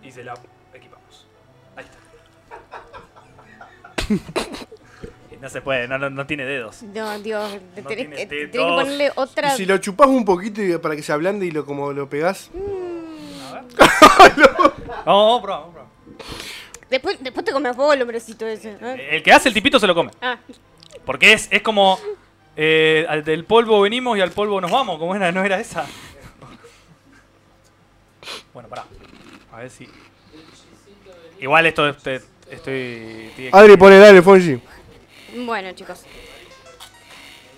[0.04, 0.34] Y se la
[0.74, 1.26] equipamos.
[1.76, 2.00] Ahí está.
[5.41, 6.84] No se puede, no, no, no tiene dedos.
[6.84, 8.52] No, Dios, te No tenés, tiene que, te dedos.
[8.52, 9.54] tenés que ponerle otra.
[9.54, 12.10] Y si lo chupás un poquito y- para que se ablande y lo como lo
[12.10, 12.50] pegás.
[15.06, 15.88] Vamos, vamos a probar, vamos a probar.
[16.89, 18.76] Después, después te comes vos el hombrecito ese.
[18.82, 19.08] ¿eh?
[19.12, 20.12] El que hace el tipito se lo come.
[20.22, 20.38] Ah,
[21.06, 21.99] Porque es, es como.
[22.56, 24.97] eh, al- del polvo venimos y al polvo nos vamos.
[24.99, 25.32] ¿Cómo era?
[25.32, 25.86] ¿No era esa?
[28.54, 28.86] Bueno, pará.
[29.52, 29.88] A ver si.
[31.39, 33.30] Igual esto este- estoy.
[33.30, 34.60] estoy- Adri, pone, dale, Fonji.
[35.45, 36.04] bueno, chicos.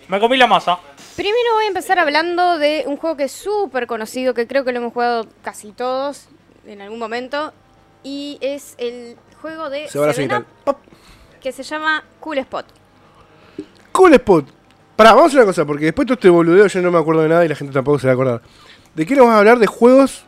[0.08, 0.78] Me comí la masa.
[1.16, 4.72] Primero voy a empezar hablando de un juego que es súper conocido, que creo que
[4.72, 6.28] lo hemos jugado casi todos
[6.66, 7.54] en algún momento.
[8.04, 10.00] Y es el juego de Se
[11.40, 12.66] que se llama Cool Spot.
[13.92, 14.46] Cool Spot.
[14.96, 17.00] Pará, vamos a hacer una cosa, porque después de todo este boludeo yo no me
[17.00, 18.42] acuerdo de nada y la gente tampoco se va a acordar.
[18.94, 19.58] ¿De qué nos vamos a hablar?
[19.60, 20.26] De juegos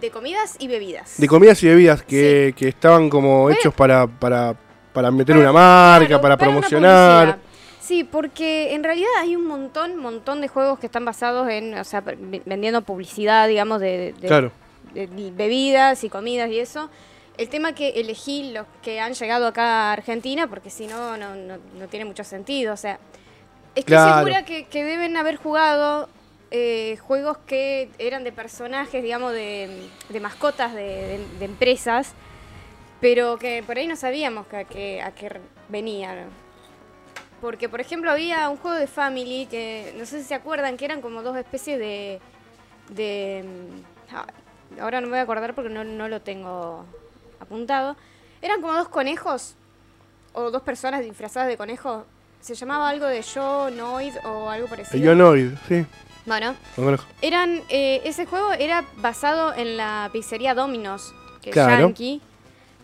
[0.00, 1.14] De comidas y bebidas.
[1.18, 3.58] de comidas y bebidas que, que estaban como Bueno.
[3.58, 4.54] hechos para, para,
[4.92, 7.38] para meter Para- una marca, claro, para promocionar.
[7.80, 11.84] Sí, porque en realidad hay un montón, montón de juegos que están basados en, o
[11.84, 12.02] sea,
[12.46, 14.52] vendiendo publicidad, digamos, de, de- Claro.
[14.94, 16.88] de bebidas y comidas y eso.
[17.40, 21.34] El tema que elegí los que han llegado acá a Argentina, porque si no, no,
[21.34, 22.74] no, no tiene mucho sentido.
[22.74, 22.98] O sea,
[23.74, 24.18] estoy Claro.
[24.26, 26.10] segura que, que deben haber jugado
[26.50, 32.12] eh, juegos que eran de personajes, digamos, de, de mascotas de, de- de empresas,
[33.00, 36.26] pero que por ahí no sabíamos que, a qué- a qué venían.
[37.40, 40.84] Porque, por ejemplo, había un juego de Family que, no sé si se acuerdan, que
[40.84, 42.20] eran como dos especies de...
[42.90, 44.26] de mm, ah,
[44.82, 46.84] ahora no me voy a acordar porque no, no lo tengo
[47.40, 47.96] apuntado.
[48.42, 49.54] Eran como dos conejos,
[50.32, 52.04] o dos personas disfrazadas de conejos.
[52.40, 55.02] Se llamaba algo de Yo, Noid o algo parecido.
[55.04, 55.84] Yonoid, sí.
[56.26, 56.54] Bueno,
[57.22, 61.72] eran, eh, ese juego era basado en la pizzería Domino's, que Claro.
[61.72, 62.20] es yankee.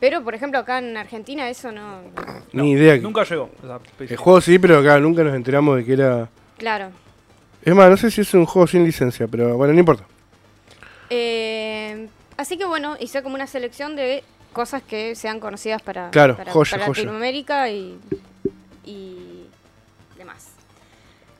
[0.00, 2.02] Pero, por ejemplo, acá en Argentina eso no...
[2.52, 2.96] No, Ni idea.
[2.98, 3.48] Nunca llegó.
[3.98, 6.28] El juego sí, pero acá nunca nos enteramos de que era.
[6.58, 6.90] Claro.
[7.62, 10.04] Es más, no sé si es un juego sin licencia, pero bueno, no importa.
[11.08, 14.22] Eh, así que bueno, hice como una selección de
[14.56, 17.02] cosas que sean conocidas para, Claro, para, joya, para joya.
[17.02, 18.00] Latinoamérica y,
[18.86, 19.46] y
[20.16, 20.46] demás.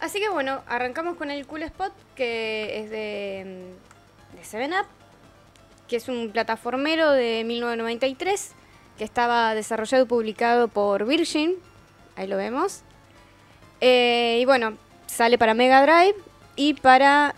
[0.00, 3.72] Así que bueno, arrancamos con el Cool Spot, que es de,
[4.34, 4.84] de 7up,
[5.88, 8.52] que es un plataformero de 1993,
[8.98, 11.54] que estaba desarrollado y publicado por Virgin,
[12.16, 12.82] ahí lo vemos.
[13.80, 14.76] Eh, y bueno,
[15.06, 16.16] sale para Mega Drive
[16.54, 17.34] y para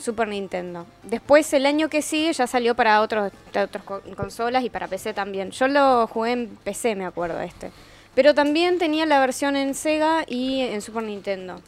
[0.00, 0.86] Super Nintendo.
[1.02, 3.84] Después, el año que sigue, ya salió para otros, otras
[4.16, 5.50] consolas y para PC también.
[5.50, 7.70] Yo lo jugué en PC, me acuerdo este.
[8.14, 11.60] Pero también tenía la versión en Sega y en Super Nintendo.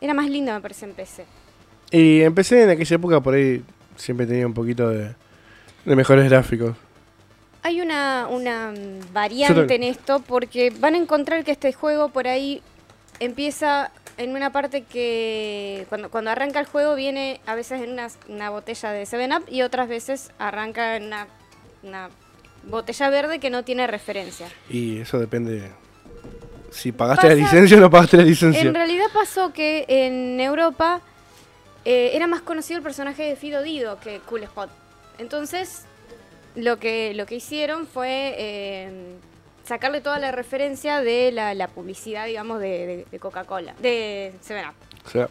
[0.00, 1.24] Era más linda, me parece, en PC.
[1.90, 3.62] Y empecé en aquella época, por ahí
[3.96, 5.14] siempre tenía un poquito de,
[5.84, 6.76] de mejores gráficos.
[7.62, 12.26] Hay una, una mm, variante en esto porque van a encontrar que este juego por
[12.28, 12.62] ahí
[13.20, 18.08] empieza en una parte que cuando, cuando arranca el juego viene a veces en una,
[18.28, 21.26] una botella de 7-Up y otras veces arranca en una,
[21.82, 22.10] una
[22.64, 24.48] botella verde que no tiene referencia.
[24.68, 25.70] Y eso depende.
[26.70, 28.62] Si pagaste la licencia o no pagaste la licencia.
[28.62, 31.00] En realidad pasó que en Europa
[31.84, 34.68] eh, era más conocido el personaje de Fido Dido que Cool Spot.
[35.18, 35.84] Entonces,
[36.54, 39.14] lo que, lo que hicieron fue eh,
[39.66, 44.74] sacarle toda la referencia de la, la publicidad, digamos, de, de- de Coca-Cola, de 7-Up.
[45.06, 45.28] O sea.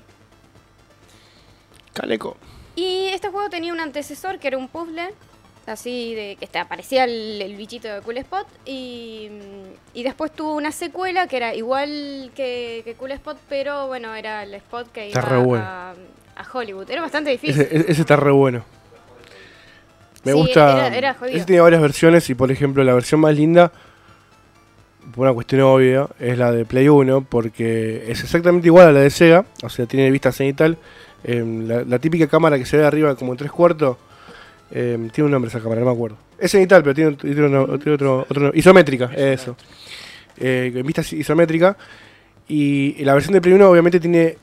[1.94, 2.38] Caleco.
[2.76, 5.14] Y este juego tenía un antecesor que era un puzzle,
[5.66, 8.46] así de que este, aparecía el, el bichito de Cool Spot.
[8.66, 9.30] Y,
[9.94, 14.44] y después tuvo una secuela que era igual que, que Cool Spot, pero bueno, era
[14.44, 15.64] el spot que iba bueno.
[15.64, 15.92] a,
[16.36, 16.90] a Hollywood.
[16.92, 17.62] Era bastante difícil.
[17.62, 18.66] Ese, ese está re bueno.
[20.26, 20.88] Me Sí, gusta.
[20.88, 23.72] era- era ese tiene varias versiones y, por ejemplo, la versión más linda,
[25.16, 29.00] por una cuestión obvia, es la de Play 1, porque es exactamente igual a la
[29.00, 30.78] de Sega, o sea, tiene vista cenital.
[31.24, 33.98] em, la, la típica cámara que se ve arriba como en tres cuartos,
[34.72, 36.18] em, tiene un nombre esa cámara, no me acuerdo.
[36.38, 38.60] Es cenital, pero tiene, tiene tiene otro, otro nombre.
[38.60, 39.56] Isométrica, eso.
[40.38, 41.78] Eh, en vista isométrica.
[42.48, 44.38] Y la versión de Play 1 obviamente tiene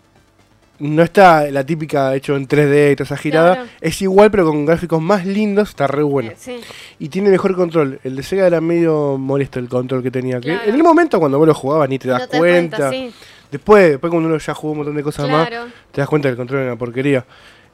[0.82, 3.54] no está la típica hecho en 3D y toda esa girada.
[3.54, 3.70] Claro.
[3.80, 5.70] Es igual, pero con gráficos más lindos.
[5.70, 6.30] Está re bueno.
[6.30, 6.60] Eh, sí.
[6.98, 8.00] Y tiene mejor control.
[8.02, 10.40] El de Sega era medio molesto el control que tenía.
[10.40, 12.90] Que en el momento cuando vos lo jugabas ni te das No te das cuenta.
[12.90, 13.12] sí.
[13.50, 15.48] Después, después cuando uno ya jugó un montón de cosas más,
[15.92, 17.24] te das cuenta que el control era una porquería.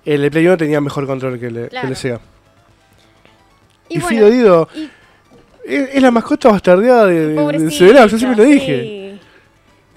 [0.04, 2.20] El de Play 1 tenía mejor control que el, que el de Sega.
[3.88, 4.90] Y, Y, Fido bueno, Dido y
[5.68, 8.82] es, es la mascota bastardeada de, de, Up, yo siempre lo dije.
[8.82, 8.97] sí.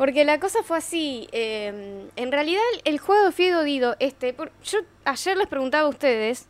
[0.01, 1.27] Porque la cosa fue así.
[1.31, 4.33] eh, en realidad, el juego de Fido Dido, este.
[4.33, 6.47] por- yo ayer les preguntaba a ustedes.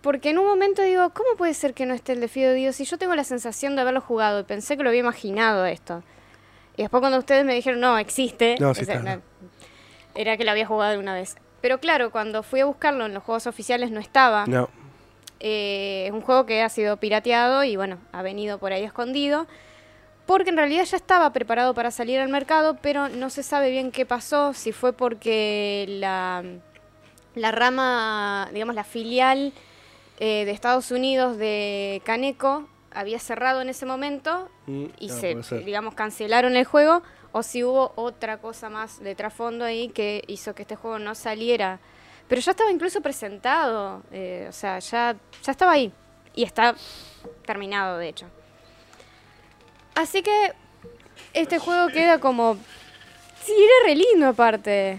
[0.00, 2.72] Porque en un momento digo, ¿cómo puede ser que no esté el de Fido Dido
[2.72, 6.02] si yo tengo la sensación de haberlo jugado y pensé que lo había imaginado esto?
[6.78, 9.20] Y después cuando ustedes me dijeron, no, existe, No, sí no,
[10.14, 11.36] era que lo había jugado una vez.
[11.60, 14.46] Pero claro, cuando fui a buscarlo en los juegos oficiales no estaba.
[14.46, 14.70] No.
[15.40, 19.46] Eh, es un juego que ha sido pirateado y bueno, ha venido por ahí escondido.
[20.30, 23.90] Porque en realidad ya estaba preparado para salir al mercado, pero no se sabe bien
[23.90, 26.44] qué pasó, si fue porque la,
[27.34, 29.52] la rama, digamos, la filial
[30.20, 35.58] eh, de Estados Unidos de Caneco había cerrado en ese momento Mm, y no, se,
[35.64, 40.54] digamos, cancelaron el juego, o si hubo otra cosa más de trasfondo ahí que hizo
[40.54, 41.80] que este juego no saliera.
[42.28, 45.92] Pero ya estaba incluso presentado, eh, o sea, ya, ya estaba ahí.
[46.36, 46.76] Y está
[47.44, 48.26] terminado, de hecho.
[50.00, 50.52] Así que
[51.34, 52.56] este juego queda como...
[53.44, 54.98] Sí, era re lindo aparte.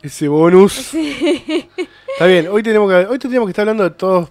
[0.00, 0.94] Ese bonus.
[0.94, 4.30] Está bien, hoy tenemos que hoy tendríamos que estar hablando de todos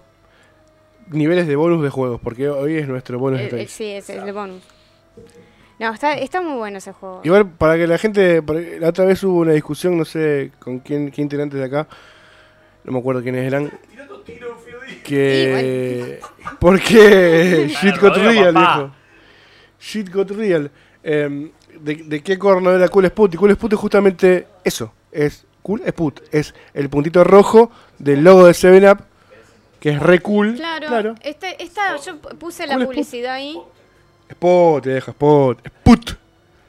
[1.08, 4.15] niveles de bonus de juegos, porque hoy es nuestro bonus de Eh, eh, sí, ese
[4.15, 4.63] es el bonus.
[5.78, 7.19] No, está, está muy bueno ese juego.
[7.25, 8.41] Igual para que la gente,
[8.80, 11.89] la otra vez hubo una discusión, no sé con quién, qué integrantes de acá,
[12.86, 13.69] no me acuerdo quiénes eran,
[15.04, 16.20] que...
[16.60, 17.68] ¿Por qué?
[17.82, 18.92] Shit got real, viejo.
[19.80, 20.70] Shit got real.
[21.04, 23.34] Em, de, de qué corno era Cool Sput?
[23.34, 28.46] Y Cool Sput es justamente eso, es Cool Sput, es el puntito rojo del logo
[28.46, 29.00] de 7up,
[29.80, 30.56] que es re cool.
[30.56, 33.58] Claro, Este, esta, yo puse la Cool publicidad ahí.
[34.30, 36.12] Spot, te deja Spot, Sput.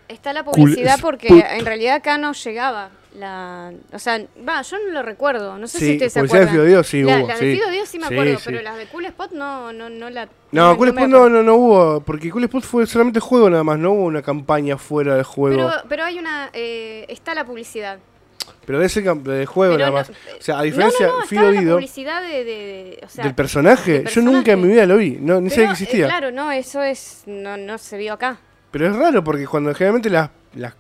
[0.09, 1.11] Está la Cool publicidad Spot.
[1.11, 2.91] porque en realidad acá no llegaba.
[3.19, 5.59] La, o sea, va, yo no lo recuerdo.
[5.59, 6.55] No sé si ustedes se publicidad de acuerdan.
[6.55, 7.45] Fido Dido sí La- hubo, sí.
[7.47, 8.43] de Fido Dido sí me acuerdo, sí.
[8.45, 10.29] pero las de Cool Spot no, no, no la.
[10.53, 13.79] No, Cool Spot no, no, no hubo, porque Cool Spot fue solamente juego nada más,
[13.79, 15.57] no hubo una campaña fuera del juego.
[15.57, 16.51] Pero, Pero, pero hay una.
[16.53, 17.99] eh, está la publicidad.
[18.79, 20.11] de ese de juego Pero nada más.
[20.11, 24.07] O sea, a diferencia Fido la Dido publicidad de, de- o sea, del personaje, del
[24.09, 26.07] yo nunca en mi vida lo vi, no, ni pero, sabía que eh, existía.
[26.07, 27.25] claro, no, eso es.
[27.27, 28.39] No, no se vio acá.
[28.71, 30.75] Pero es raro porque cuando generalmente las, las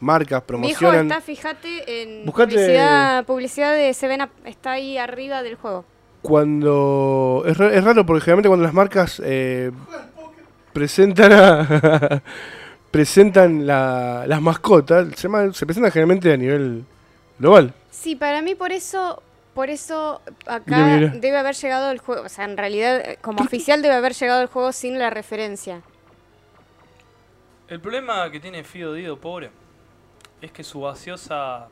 [0.00, 1.06] marcas promocionan.
[1.06, 4.30] está, fíjate, en Buscate- publicidad, publicidad de Seven Up.
[4.44, 5.84] Está ahí arriba del juego.
[6.22, 7.44] Cuando.
[7.46, 9.70] Es, ra- es raro porque generalmente cuando las marcas eh,
[10.72, 12.22] presentan a-
[12.90, 16.84] presentan la- las mascotas, se, llama- se presentan generalmente a nivel
[17.38, 17.72] global.
[17.90, 19.22] Sí, para mí por eso,
[19.54, 21.08] por eso acá Mira, mira.
[21.16, 24.40] debe haber llegado el juego, o sea, en realidad eh, como oficial debe haber llegado
[24.42, 25.82] el juego sin la referencia.
[27.68, 29.50] El problema que tiene Fido Dido, pobre,
[30.40, 31.68] es que su gaseosa.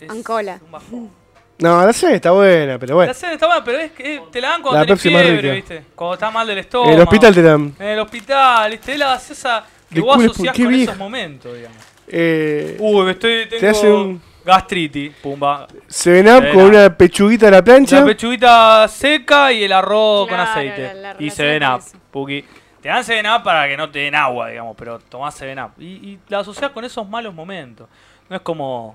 [0.00, 0.58] Es Ancola.
[0.64, 1.10] un bajón.
[1.58, 3.08] No, la serie está buena, pero bueno.
[3.08, 5.14] La cena está buena, pero es que eh, te la dan cuando La tenés Pepsi
[5.14, 5.54] más fiebre, rica.
[5.54, 5.84] ¿viste?
[5.94, 6.90] Cuando estás mal del estómago.
[6.90, 7.74] En el hospital te dan.
[7.78, 8.92] En el hospital, ¿viste?
[8.92, 10.90] Es la gaseosa que vos asociás qué con viejo.
[10.90, 11.78] esos momentos, digamos.
[12.08, 15.68] Eh, Uy, estoy, tengo Te hace un- gastritis, pumba.
[15.86, 18.00] Seven Up con una pechuguita a la plancha.
[18.00, 20.82] La pechuguita seca y el arroz con Claro, aceite.
[20.82, 21.98] la- la y relación Seven con Up, eso.
[22.10, 22.44] Puki.
[22.84, 25.70] Te dan Seven Up para que no te den agua, digamos, pero tomás Seven Up.
[25.78, 27.88] Y, y la asociás con esos malos momentos.
[28.28, 28.94] No es como,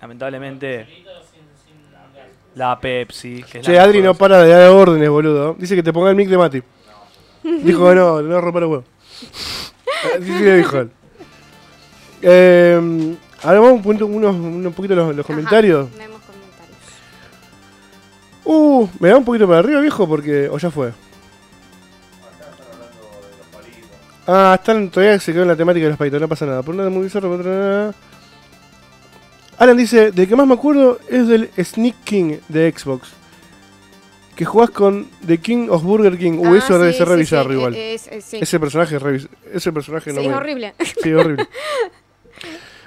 [0.00, 0.86] lamentablemente,
[2.54, 3.42] la Pepsi.
[3.42, 5.54] Que es Che, la Adri no para de dar órdenes, boludo.
[5.58, 6.62] Dice que te ponga el mic de Mati.
[7.42, 8.84] Dijo que no, no romper el huevo.
[10.16, 10.90] Así que dijo él.
[12.22, 15.88] Eh, ahora vamos un, punto, unos, un poquito los, los Ajá, comentarios.
[15.98, 16.78] Vemos comentarios.
[18.44, 20.48] Uh, me da un poquito para arriba, viejo, porque.
[20.48, 20.92] O ya fue.
[24.26, 26.62] Ah, están, todavía se quedó en la temática de los palitos, no pasa nada.
[26.62, 27.94] Por nada muy bizarro, por otra nada.
[29.58, 33.08] Alan dice, del que más me acuerdo es del Sneak King de Xbox.
[34.34, 36.32] Que jugás con The King of Burger King.
[36.40, 37.74] Uy, Ah, eso debe sí, ser re sí, sí, igual.
[37.74, 38.38] eh, es- eh.
[38.42, 40.74] Ese personaje es Ese personaje no Sí, es me- horrible.
[41.02, 41.46] Sí, horrible.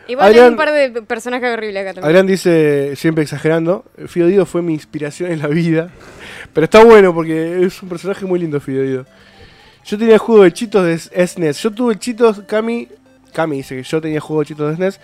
[0.08, 2.06] Igual hay Adrián- un par de personajes horribles acá también.
[2.10, 5.90] Adrián dice, siempre exagerando, Fido Dido fue mi inspiración en la vida.
[6.54, 9.06] Pero está bueno porque es un personaje muy lindo, Fido Dido.
[9.90, 11.62] Yo tenía el juego de Chitos de SNES.
[11.64, 12.88] Yo tuve el Chitos, Cami,
[13.34, 15.00] Cami dice que yo tenía el juego de Chitos de SNES.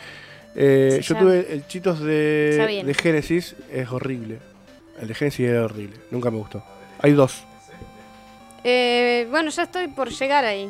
[0.56, 4.38] Eh, Sí, yo tuve el Chitos de, de Genesis, es horrible.
[5.02, 6.64] El de Genesis era horrible, nunca me gustó.
[7.02, 7.44] Hay dos.
[8.64, 10.70] Eh, bueno, ya estoy por llegar ahí.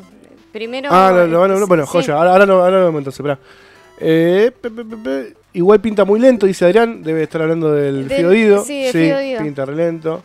[0.52, 0.88] Primero.
[0.90, 1.92] ah, van a- eh, bueno, sí.
[1.92, 3.38] joya, ahora, ahora no, ahora no, entonces, esperá.
[4.00, 5.34] Eh, pe, pe, pe, pe.
[5.54, 7.02] Igual pinta muy lento, dice Adrián.
[7.02, 8.16] Debe estar hablando del, Del-
[8.64, 9.42] sí, de Fido Dido.
[9.42, 10.22] pinta re lento.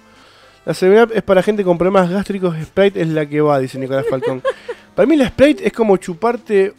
[0.65, 2.56] La 7 es para gente con problemas gástricos.
[2.63, 4.41] Sprite es la que va, dice Nicolás Falcón.
[4.95, 6.74] para mí la Sprite es como chuparte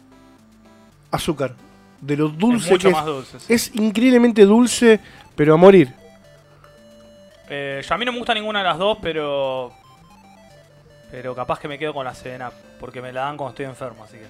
[1.11, 1.53] azúcar.
[1.99, 3.05] De lo Es dulce mucho que más es.
[3.07, 3.39] dulce.
[3.39, 3.53] sí.
[3.53, 4.99] Es increíblemente dulce,
[5.35, 5.93] pero a morir.
[7.49, 9.71] Eh, yo a mí no me gusta ninguna de las dos, pero.
[11.11, 12.51] Pero capaz que me quedo con la Sedena.
[12.79, 14.25] Porque me la dan cuando estoy enfermo, así que.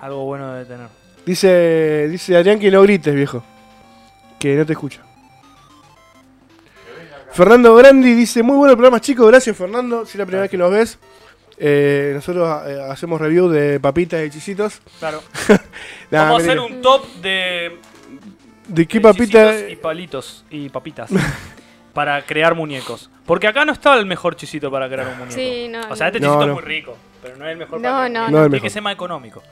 [0.00, 0.88] Algo bueno debe tener.
[1.24, 3.42] Dice, dice Adrián que no grites, viejo.
[4.38, 5.00] Que no te escucha.
[7.34, 9.26] Fernando Grandi dice, muy bueno el programa, chicos.
[9.26, 10.06] Gracias, Fernando.
[10.06, 10.98] Si es la primera vez que nos ves.
[11.58, 14.80] Eh, nosotros eh, hacemos review de papitas y chisitos.
[14.98, 15.20] Claro.
[16.10, 17.78] Nah, Vamos a hacer un top de.
[18.68, 19.50] ¿De qué de papita?
[19.50, 21.10] chisitos Y palitos y papitas.
[21.92, 23.10] para crear muñecos.
[23.26, 25.34] Porque acá no está el mejor chisito para crear un muñeco.
[25.34, 25.80] Sí, no.
[25.90, 26.52] O sea, este No, chisito no.
[26.52, 26.96] es muy rico.
[27.20, 28.40] Pero no es el mejor No, para no, no.
[28.42, 29.42] Tiene que ser más económico.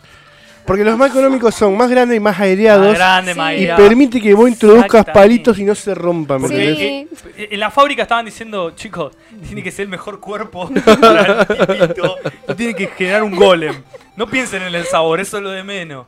[0.67, 2.89] Porque los más económicos son más grandes y más aireados.
[2.89, 3.39] Más grande, Sí.
[3.39, 3.83] más y aireado.
[3.83, 6.43] permite que vos introduzcas palitos y no se rompan.
[6.43, 7.09] ¿me Sí.
[7.37, 9.13] en la fábrica estaban diciendo, chicos,
[9.47, 10.71] tiene que ser el mejor cuerpo
[11.01, 12.17] para el tipito,
[12.49, 13.75] y tiene que generar un golem.
[14.17, 16.07] No piensen en el sabor, eso es lo de menos.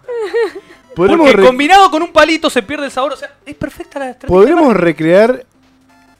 [0.94, 4.28] Porque combinado con un palito se pierde el sabor, o sea, es perfecta la estrategia.
[4.36, 5.44] podremos recrear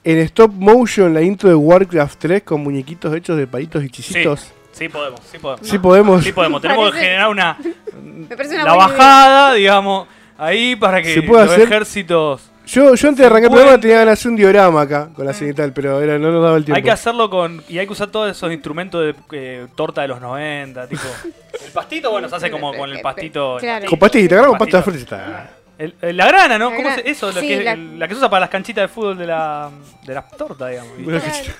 [0.03, 4.41] en stop motion la intro de Warcraft 3 con muñequitos hechos de palitos y chisitos.
[4.41, 4.47] Sí,
[4.89, 5.67] podemos, sí podemos.
[5.67, 6.23] Sí podemos.
[6.23, 7.57] Sí podemos, tenemos que generar una,
[8.03, 8.97] Me parece una la buena idea.
[8.97, 10.07] bajada, digamos,
[10.37, 12.51] ahí para que los hacer- ejércitos...
[12.67, 15.23] Yo, yo antes de arrancar el programa tenía ganas de hacer un diorama acá con
[15.23, 16.77] la cenital, pero era, no nos daba el tiempo.
[16.77, 17.63] Hay que hacerlo con.
[17.69, 21.03] Y hay que usar todos esos instrumentos de eh, torta de los 90, tipo.
[21.63, 23.57] El pastito, bueno, se hace como con el pastito.
[23.59, 23.85] Claro.
[23.87, 24.77] Con pastita, agarramos Pastito.
[24.79, 25.49] pasta frita.
[25.77, 26.69] El- el- la grana, ¿no?
[26.69, 27.01] La ¿Cómo grana.
[27.05, 27.31] es eso?
[27.31, 29.27] La, Sí, que, la- el- la que se usa para las canchitas de fútbol de
[29.27, 29.69] la,
[30.05, 30.91] de la torta, digamos.
[30.97, 31.11] Junto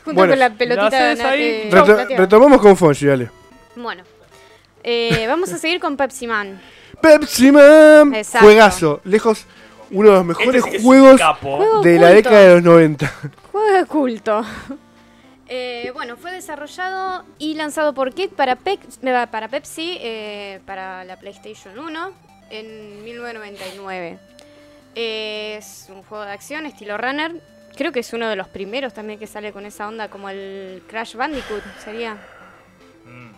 [0.05, 1.41] Bueno, con la la pelotita ahí.
[1.43, 3.29] eh, Reto- retomamos con Fonji, dale.
[3.75, 4.03] Bueno.
[4.83, 6.61] Eh, vamos a seguir con Pepsi Man.
[7.01, 8.13] Pepsi Man.
[8.15, 8.45] Exacto.
[8.45, 9.01] Juegazo.
[9.03, 9.45] Lejos,
[9.91, 11.21] uno de los mejores Este sí juegos.
[11.41, 12.15] Juego de la oculto.
[12.15, 13.13] década de los 90.
[13.51, 14.45] Juego de culto.
[15.47, 21.17] Eh, bueno, fue desarrollado y lanzado por Kit para, eh, para Pepsi, eh, para la
[21.17, 22.11] PlayStation 1,
[22.49, 24.17] en 1999.
[24.95, 27.33] Eh, es un juego de acción estilo runner.
[27.77, 30.83] Creo que es uno de los primeros también que sale con esa onda, como el
[30.87, 32.13] Crash Bandicoot, sería.
[33.05, 33.31] Mm.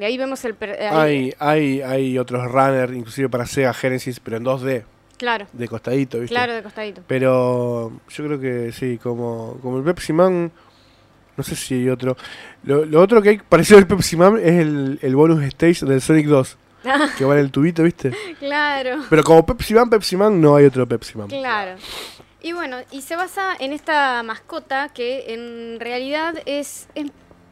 [0.00, 0.54] Y ahí vemos el...
[0.54, 4.84] per- ahí- Hay, hay, hay otros runners, inclusive para Sega Genesis, pero en 2D,
[5.18, 6.34] Claro, de costadito, ¿viste?
[6.34, 7.02] claro, de costadito.
[7.06, 10.50] Pero yo creo que sí, como, como el Pepsi Man,
[11.36, 12.16] no sé si hay otro.
[12.62, 16.00] Lo, lo otro que hay parecido al Pepsi Man es el, el bonus stage del
[16.00, 16.56] Sonic 2,
[17.18, 18.12] que va en el tubito, ¿viste?
[18.38, 19.02] Claro.
[19.10, 21.28] Pero como Pepsi Man, Pepsi Man, no hay otro Pepsi Man.
[21.28, 21.76] Claro.
[22.42, 27.10] Y bueno, y se basa en esta mascota que en realidad es, es-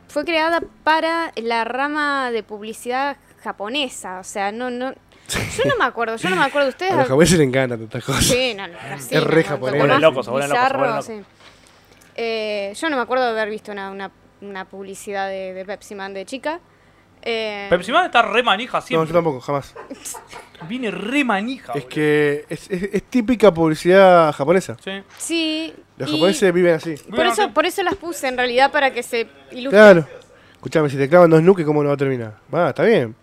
[0.09, 4.95] fue creada para la rama de publicidad japonesa, o sea, no no
[5.29, 6.93] yo no me acuerdo, yo no me acuerdo ustedes.
[6.95, 8.25] A los japoneses les encantan estas cosas.
[8.25, 10.01] Sí, no, no, sí, Es re no, japonés.
[10.01, 11.05] locos, bizarro, locos.
[11.05, 11.21] sí.
[12.17, 14.11] Eh, yo no me acuerdo de haber visto una, una,
[14.41, 16.61] una publicidad de, de Pepsi Man de chica.
[17.23, 19.13] Eh, Pepsi Man está re manija No, yo siempre.
[19.13, 19.75] tampoco, jamás.
[20.69, 21.73] Viene re manija.
[21.73, 21.89] Es boludo.
[21.95, 24.77] que es, es- es típica publicidad japonesa.
[24.83, 25.03] Sí.
[25.19, 25.75] Sí.
[25.97, 26.95] Los y japoneses viven así.
[27.11, 29.71] Por eso, por eso las puse en realidad para que se ilustre.
[29.71, 30.07] Claro.
[30.55, 32.35] Escuchame, si te clavan dos nuques, ¿cómo no va a terminar?
[32.55, 33.15] Va, está bien.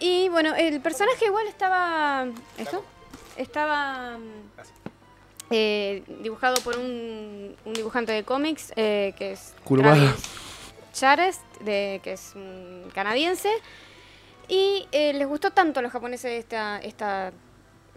[0.00, 2.26] Y bueno, el personaje igual estaba.
[2.58, 2.84] ¿Esto?
[3.36, 4.16] Estaba.
[5.50, 9.54] eh, dibujado por un, un dibujante de cómics eh, que es.
[9.64, 9.96] Kurumada.
[9.96, 10.24] Travis
[10.92, 13.50] Charest, de, que es un canadiense.
[14.48, 17.32] Y eh, les gustó tanto a los japoneses esta, esta,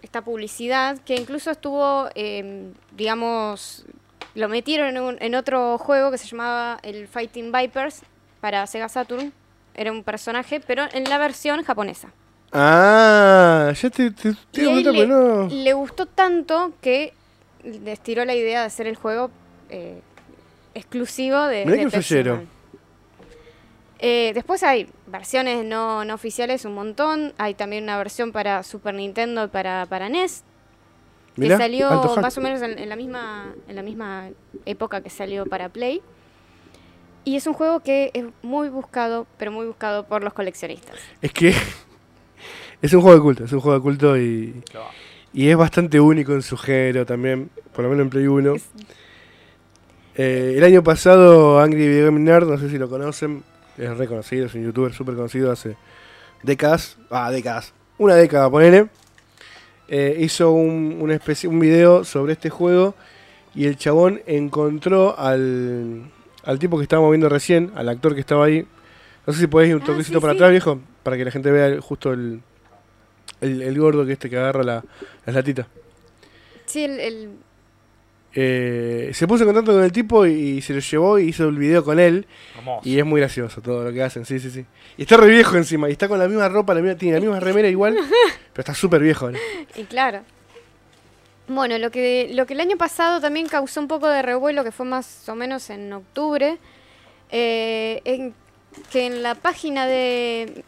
[0.02, 3.86] esta publicidad que incluso estuvo, eh, digamos,
[4.34, 8.02] lo metieron en, un- en otro juego que se llamaba el Fighting Vipers
[8.40, 9.32] para Sega Saturn.
[9.74, 12.12] Era un personaje, pero en la versión japonesa.
[12.52, 14.62] Ah, ya te, te, te
[14.92, 15.48] le, no.
[15.48, 17.14] le gustó tanto que
[17.64, 19.30] les tiró la idea de hacer el juego
[19.70, 20.02] eh,
[20.74, 21.76] exclusivo de, Mirá
[22.36, 22.46] de.
[24.04, 27.32] Eh, después hay versiones no, no oficiales un montón.
[27.38, 30.42] Hay también una versión para Super Nintendo y para, para NES.
[31.36, 31.88] Que Mirá, salió
[32.20, 34.28] más o menos en, en la misma, en la misma
[34.66, 36.02] época que salió para Play.
[37.24, 40.96] Y es un juego que es muy buscado, pero muy buscado por los coleccionistas.
[41.22, 41.54] Es que
[42.82, 44.62] es un juego de culto, es un juego de culto y,
[45.32, 48.54] y es bastante único en su género también, por lo menos en Play 1.
[48.56, 48.68] Es-
[50.14, 53.42] Eh, el año pasado Angry Video Game Nerd, no sé si lo conocen,
[53.78, 55.76] es reconocido, es un youtuber súper conocido hace
[56.42, 58.88] décadas, ah, décadas, una década, ponele.
[59.88, 62.94] Eh, hizo un, una especie, un video sobre este juego
[63.54, 66.10] y el chabón encontró al,
[66.44, 68.66] al tipo que estábamos viendo recién, al actor que estaba ahí.
[69.26, 70.38] No sé si podés ir un Ah, toquecito sí, para sí.
[70.38, 72.40] atrás, viejo, para que la gente vea el- justo el,
[73.40, 74.84] el, el gordo que este que agarra la,
[75.26, 75.66] las latitas.
[76.66, 77.30] Sí, el-
[78.34, 81.56] Eh, se puso en contacto con el tipo y, se lo llevó y hizo el
[81.56, 82.26] video con él.
[82.56, 82.88] Hermoso.
[82.88, 84.64] Y es muy gracioso todo lo que hacen, sí, sí, sí.
[84.96, 87.20] Y está re viejo encima, y está con la misma ropa, la misma, tiene la
[87.20, 87.94] misma remera igual,
[88.52, 89.30] pero está súper viejo.
[89.30, 89.38] ¿no?
[89.76, 90.20] Y claro.
[91.48, 94.72] Bueno, lo que, lo que el año pasado también causó un poco de revuelo, que
[94.72, 96.56] fue más o menos en octubre,
[97.30, 98.34] eh, en-
[98.90, 100.64] que en la página de,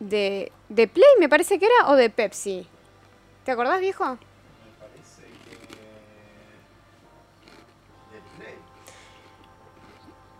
[0.00, 2.66] de, de Play, me parece que era, o de Pepsi.
[3.44, 4.18] ¿Te acordás, viejo?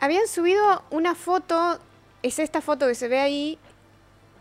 [0.01, 1.79] Habían subido una foto,
[2.23, 3.59] es esta foto que se ve ahí,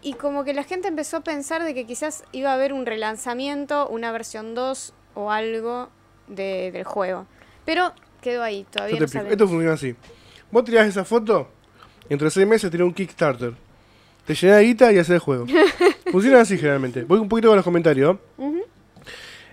[0.02, 2.86] y como que la gente empezó a pensar de que quizás iba a haber un
[2.86, 5.90] relanzamiento, una versión 2 o algo
[6.28, 7.26] de- del juego.
[7.66, 9.32] Pero quedó ahí, todavía no sabemos.
[9.32, 9.96] Esto funciona así.
[10.52, 11.48] Vos tirás esa foto,
[12.10, 13.54] entre seis meses tirás un Kickstarter.
[14.26, 15.46] Te llenás de guita y haces el juego.
[16.12, 17.04] funciona así generalmente.
[17.04, 18.18] Voy un poquito con los comentarios.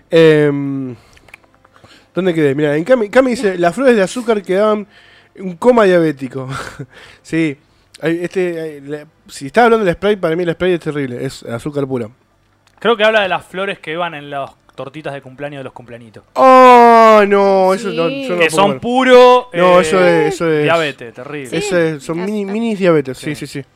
[0.09, 0.95] Em,
[2.13, 2.53] ¿Dónde quedé?
[2.53, 4.87] Mira, en Cami, Cami dice, las flores de azúcar que daban
[5.39, 6.47] un coma diabético.
[7.21, 7.57] sí.
[8.01, 11.23] hay- Este, la- si estás hablando del spray, para mí el spray es terrible.
[11.25, 12.11] Es azúcar puro.
[12.79, 15.73] Creo que habla de las flores que van en las tortitas de cumpleaños de los
[15.73, 16.23] cumpleañitos.
[16.33, 17.73] ¡Oh, no!
[17.73, 18.27] Eso no, Sí.
[18.27, 18.79] yo no que son ver.
[18.81, 20.33] puro No, eh, eso es...
[20.33, 21.49] Eso es diabetes, terrible.
[21.49, 21.55] Sí.
[21.57, 23.61] Eso es- son mini, mini diabetes, sí, sí, Sí.
[23.61, 23.67] sí.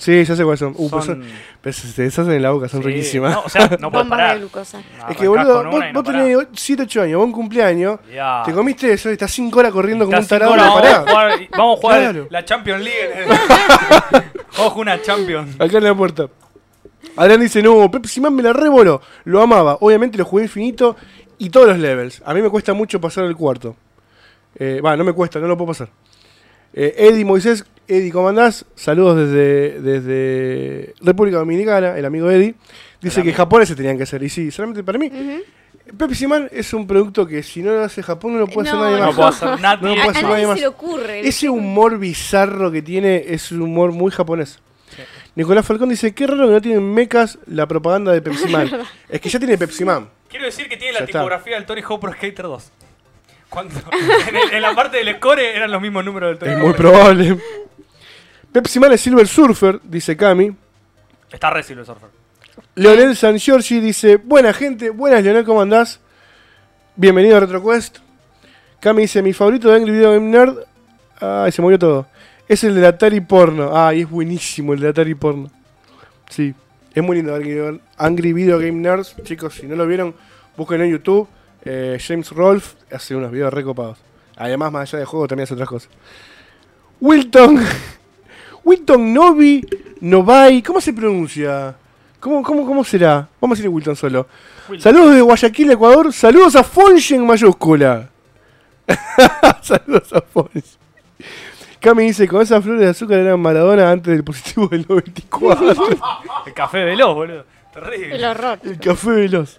[0.00, 0.72] Sí, ya sé cuáles son.
[0.76, 1.22] Uh, pero Son-
[1.62, 3.34] se se deshacen en la boca, son sí, riquísimas.
[3.34, 4.38] No, o sea, no puedes Bombas de parar.
[4.38, 4.82] glucosa.
[5.10, 8.42] es que, boludo, vos, no vos tenés 7, 8 años, vos un cumpleaños, Ya.
[8.46, 11.48] te comiste eso y estás 5 horas corriendo como un tarado, horas, vamos, a jugar,
[11.52, 12.26] vamos a jugar Claro.
[12.30, 13.10] la Champions League.
[14.56, 15.54] jugar una Champions.
[15.60, 16.28] Acá en la puerta.
[17.16, 19.02] Adrián dice, no, Pepsi Man me la revoló.
[19.24, 19.76] Lo amaba.
[19.80, 20.96] Obviamente lo jugué infinito
[21.38, 22.22] y todos los levels.
[22.24, 23.76] A mí me cuesta mucho pasar el cuarto.
[24.54, 25.88] Eh, Va, no me cuesta, no lo puedo pasar.
[26.72, 28.64] Eh, Eddie Moisés, Eddie, ¿cómo andás?
[28.74, 32.54] Saludos desde, desde República Dominicana, el amigo Eddie.
[33.00, 34.22] Dice que japoneses tenían que hacer.
[34.22, 35.42] Y sí, solamente para mí, Ujú.
[35.98, 38.76] Pepsi Man es un producto que si no lo hace Japón no lo puede No,
[38.84, 39.14] hacer nadie No más.
[39.16, 39.76] puedo hacer nada.
[39.82, 40.54] No a, puedo a hacer nadie nadie más.
[40.56, 41.20] se le ocurre.
[41.28, 44.60] Ese humor bizarro que tiene es un humor muy japonés.
[44.94, 45.02] Sí.
[45.34, 48.70] Nicolás Falcón dice, qué raro que no tienen mecas la propaganda de Pepsi Man.
[49.08, 50.08] es que ya tiene Pepsi Man.
[50.28, 51.18] Quiero decir que tiene Ya la está.
[51.18, 52.72] tipografía del Tony Hawk Pro Skater 2.
[53.48, 53.74] Cuando,
[54.28, 56.64] en, el- en la parte del score eran los mismos números del Tony Es Hawk
[56.66, 57.38] muy Pro probable.
[58.52, 60.50] Pepsi Man es Silver Surfer, dice Cami.
[61.30, 62.08] Está re Silver Surfer.
[62.74, 66.00] Leonel San Giorgi dice, buena gente, buenas Leonel, ¿cómo andás?
[66.96, 67.98] Bienvenido a RetroQuest.
[68.80, 70.56] Cami dice, mi favorito de Angry Video Game Nerd.
[71.20, 72.08] Ay, se murió todo.
[72.48, 73.70] Es el de Atari Porno.
[73.72, 75.48] Ay, es buenísimo el de Atari Porno.
[76.28, 76.52] Sí,
[76.92, 79.14] es muy lindo Angry, Angry Video Game Nerds.
[79.22, 80.12] Chicos, si no lo vieron,
[80.56, 81.28] búsquenlo en YouTube.
[81.64, 83.98] Eh, James Rolfe hace unos videos recopados.
[84.36, 85.90] Además, más allá de juego, también hace otras cosas.
[87.00, 87.60] Wilton.
[88.64, 89.66] Wilton Novi.
[90.00, 90.62] Novai.
[90.62, 91.74] ¿Cómo se pronuncia?
[92.18, 93.28] ¿Cómo, cómo, cómo será?
[93.40, 94.26] Vamos a decir Wilton solo.
[94.68, 94.82] Wilton.
[94.82, 96.12] Saludos de Guayaquil, Ecuador.
[96.12, 98.08] Saludos a Fonji en mayúscula.
[99.62, 100.62] Saludos a Fonji.
[101.80, 105.72] Cami dice, con esas flores de azúcar eran Maradona antes del positivo del 94.
[106.46, 107.44] El café veloz, boludo.
[107.72, 108.16] Terrible.
[108.16, 108.58] El horror.
[108.62, 109.58] El café veloz.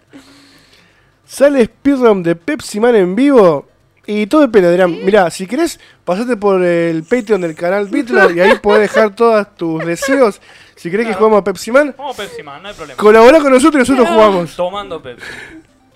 [1.25, 3.70] Sale speedrun de Pepsi Man en vivo.
[4.07, 5.05] Y todo depende, Adrián.
[5.05, 9.55] Mirá, si querés, pasate por el Patreon del canal Bitlo y ahí podés dejar todos
[9.55, 10.41] tus deseos.
[10.75, 12.97] Si querés que juguemos a Pepsi Man, Vamos Pepsi Man, no hay problema.
[12.97, 14.55] colaborá con nosotros y nosotros jugamos.
[14.55, 15.25] Tomando Pepsi.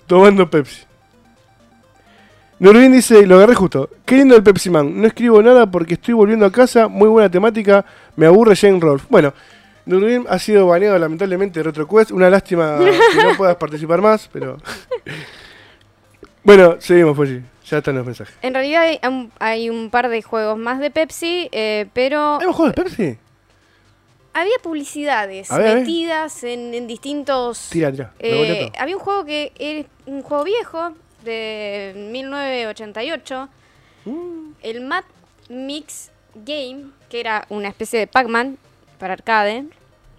[0.06, 0.82] Tomando Pepsi.
[2.58, 3.90] Nurbin dice, lo agarré justo.
[4.04, 4.98] Qué lindo el Pepsi Man.
[5.00, 6.88] No escribo nada porque estoy volviendo a casa.
[6.88, 7.84] Muy buena temática.
[8.14, 9.04] Me aburre Jane Rolf.
[9.10, 9.34] Bueno,
[9.84, 12.12] Nurbin ha sido baneado lamentablemente de RetroQuest.
[12.12, 14.56] Una lástima que no puedas participar más, pero...
[16.46, 17.42] bueno, seguimos, Polly.
[17.68, 18.34] Ya están los mensajes.
[18.42, 22.54] En realidad hay un, hay un par de juegos más de Pepsi, eh, pero ¿Hemos
[22.56, 23.18] jugado de Pepsi?
[24.32, 25.80] había publicidades A ver, a ver.
[25.80, 27.68] metidas en, en distintos...
[27.70, 28.12] Tira, tira.
[28.20, 30.92] Eh, había un juego que es un juego viejo
[31.24, 33.48] de 1988,
[34.04, 34.52] Mm.
[34.62, 35.02] el Mad
[35.48, 38.56] Mix Game, que era una especie de Pac-Man
[39.00, 39.64] para arcade.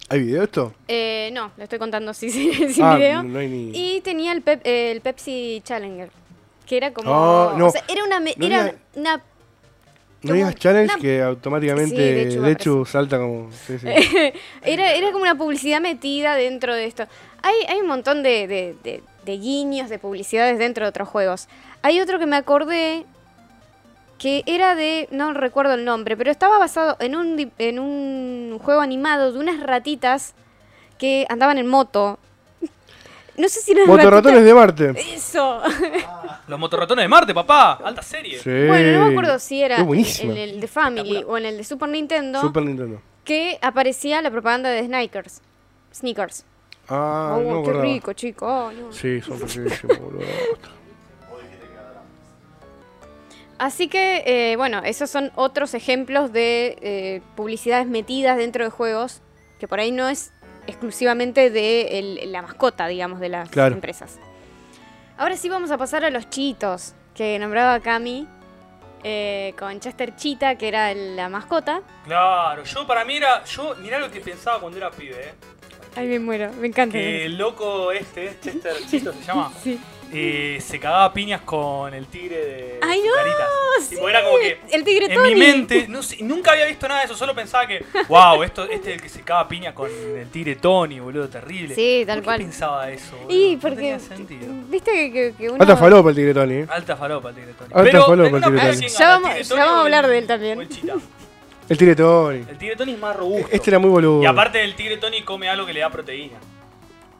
[0.10, 0.74] ¿Hay video de esto?
[0.88, 3.24] Eh, no, lo estoy contando así, sin, sin ah, video.
[3.24, 3.72] no hay ni.
[3.74, 6.10] Y tenía el, Pep- el Pepsi Challenger,
[6.66, 7.12] que era como...
[7.14, 7.68] Ah, no.
[7.68, 8.20] o sea, era una...
[8.20, 9.22] me- No era una
[10.24, 13.52] no digas challenge una- que automáticamente Sí, de hecho, salta como.
[13.52, 13.88] Sí, sí.
[14.64, 17.04] era, era como una publicidad metida dentro de esto.
[17.44, 21.48] Hay, hay un montón de, de- de- de guiños, de publicidades dentro de otros juegos.
[21.84, 23.06] Hay otro que me acordé
[24.18, 28.60] que era de, no recuerdo el nombre, pero estaba basado en un, di- en un
[28.64, 30.34] juego animado de unas ratitas
[30.98, 32.18] que andaban en moto.
[33.38, 34.94] No sé si eran Motorratones de Marte.
[35.14, 35.62] Eso.
[36.48, 37.74] Los motorratones de Marte, papá.
[37.84, 38.40] Alta serie.
[38.40, 38.50] Sí.
[38.68, 41.88] Bueno, no me acuerdo si era en, el de Family o en el de Super
[41.88, 43.00] Nintendo Super Nintendo.
[43.24, 45.42] que aparecía la propaganda de Sneakers.
[45.94, 46.46] Sneakers.
[46.90, 48.48] Ah, oh, no qué rico, chico.
[48.48, 48.92] Oh, no.
[48.92, 50.24] Sí, son riquísimos, boludo.
[53.60, 59.22] Así que, eh, bueno, esos son otros ejemplos de eh, publicidades metidas dentro de juegos,
[59.60, 60.32] que por ahí no es
[60.68, 63.74] exclusivamente de el- la mascota, digamos, de las Claro.
[63.74, 64.20] empresas.
[65.18, 68.28] Ahora sí vamos a pasar a los chitos, que nombraba Cami,
[69.04, 71.82] eh, con Chester Cheetah, que era el- la mascota.
[72.06, 73.44] Claro, yo para mí era.
[73.46, 75.34] Yo, mirá lo que pensaba cuando era pibe, eh.
[75.96, 76.94] Ay, me muero, me encanta.
[76.94, 79.80] Que el loco este, Chester Chito se llama, Sí.
[80.14, 83.14] Eh, se cagaba a piñas con el tigre de ¡Ay, no!
[83.14, 83.48] Caritas.
[83.82, 85.34] Sí, Tipo, era como que el tigre en Tony.
[85.34, 88.64] mi mente, no sé, nunca había visto nada de eso, solo pensaba que, wow, esto,
[88.64, 91.76] este es el que se caga a piñas con el tigre Tony, boludo, terrible.
[91.76, 92.38] Sí, tal ¿Por cual.
[92.40, 93.16] qué pensaba eso?
[93.18, 93.32] boludo?
[93.38, 94.48] Y No porque, tenía sentido.
[94.70, 95.62] viste que, que- que uno...
[95.62, 96.54] Alta falopa el tigre Tony.
[96.56, 96.68] ¿eh?
[96.70, 97.70] Alta falopa el tigre Tony.
[97.74, 98.88] Alta Pero, falopa el tigre Tony.
[98.88, 100.62] Ya vamos- ya a hablar de él también.
[100.62, 100.94] el chita.
[101.70, 102.46] El tigre Tony.
[102.50, 103.50] El tigre Tony es más robusto.
[103.52, 104.24] Este era muy boludo.
[104.24, 106.38] Y aparte el tigre Tony come algo que le da proteína.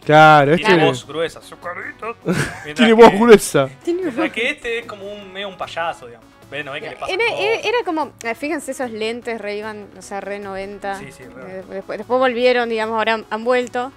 [0.06, 2.16] Claro, este Tiene era- voz gruesa, azucarito.
[2.26, 3.70] Mientras tiene que- voz gruesa.
[3.86, 6.28] Mientras que este es como un medio un payaso, digamos.
[6.50, 7.38] Ve, no ve que le pasa Era, todo.
[7.40, 10.98] era- era como, eh, fíjense esos lentes, re iban, o sea, re 90.
[11.00, 11.60] Sí, sí, re.
[11.60, 13.92] Eh, después, después volvieron, digamos, ahora han, han vuelto.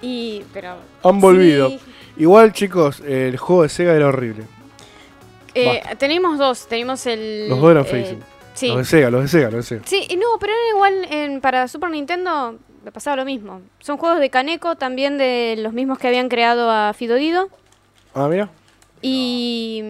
[0.00, 0.76] Y, pero...
[1.02, 1.70] Han volvido.
[1.70, 1.80] sí.
[2.18, 4.44] Igual, chicos, el juego de Sega era horrible.
[5.54, 7.48] Eh, tenemos dos, tenemos el...
[7.48, 8.18] Los dos eran eh.
[8.54, 8.68] Sí.
[8.68, 9.82] Los de Sega, los de Sega, los de Sega.
[9.86, 12.56] Sí, y no, pero era igual en, para Super Nintendo
[12.86, 13.62] me pasaba lo mismo.
[13.80, 17.48] Son juegos de Kaneko, también de los mismos que habían creado a Fidodido.
[18.14, 18.48] Ah, mira.
[19.02, 19.82] Y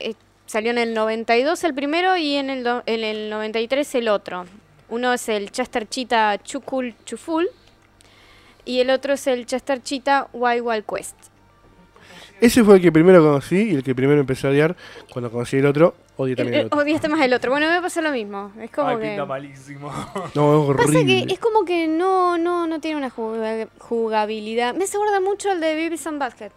[0.00, 0.12] eh,
[0.44, 4.44] salió en el 92 el primero y en el, do- en el 93 el otro.
[4.90, 7.48] Uno es el Chester Cheetah Chukul Chuful
[8.66, 11.16] y el otro es el Chester Cheetah Wild Wild Quest.
[12.42, 14.76] Ese fue el que primero conocí y el que primero empecé a odiar.
[15.10, 16.78] Cuando conocí el otro, odié El- también el el- otro.
[16.80, 17.50] odiaste más el otro.
[17.50, 18.52] Bueno, me pasa lo mismo.
[18.60, 19.08] Es como Ay, que...
[19.08, 19.90] pinta malísimo.
[20.34, 21.32] No, es Pasa que horrible.
[21.32, 24.74] es como que no, no, no tiene una juga- jugabilidad.
[24.74, 26.50] Me hace guarda mucho el de Babies and Basket.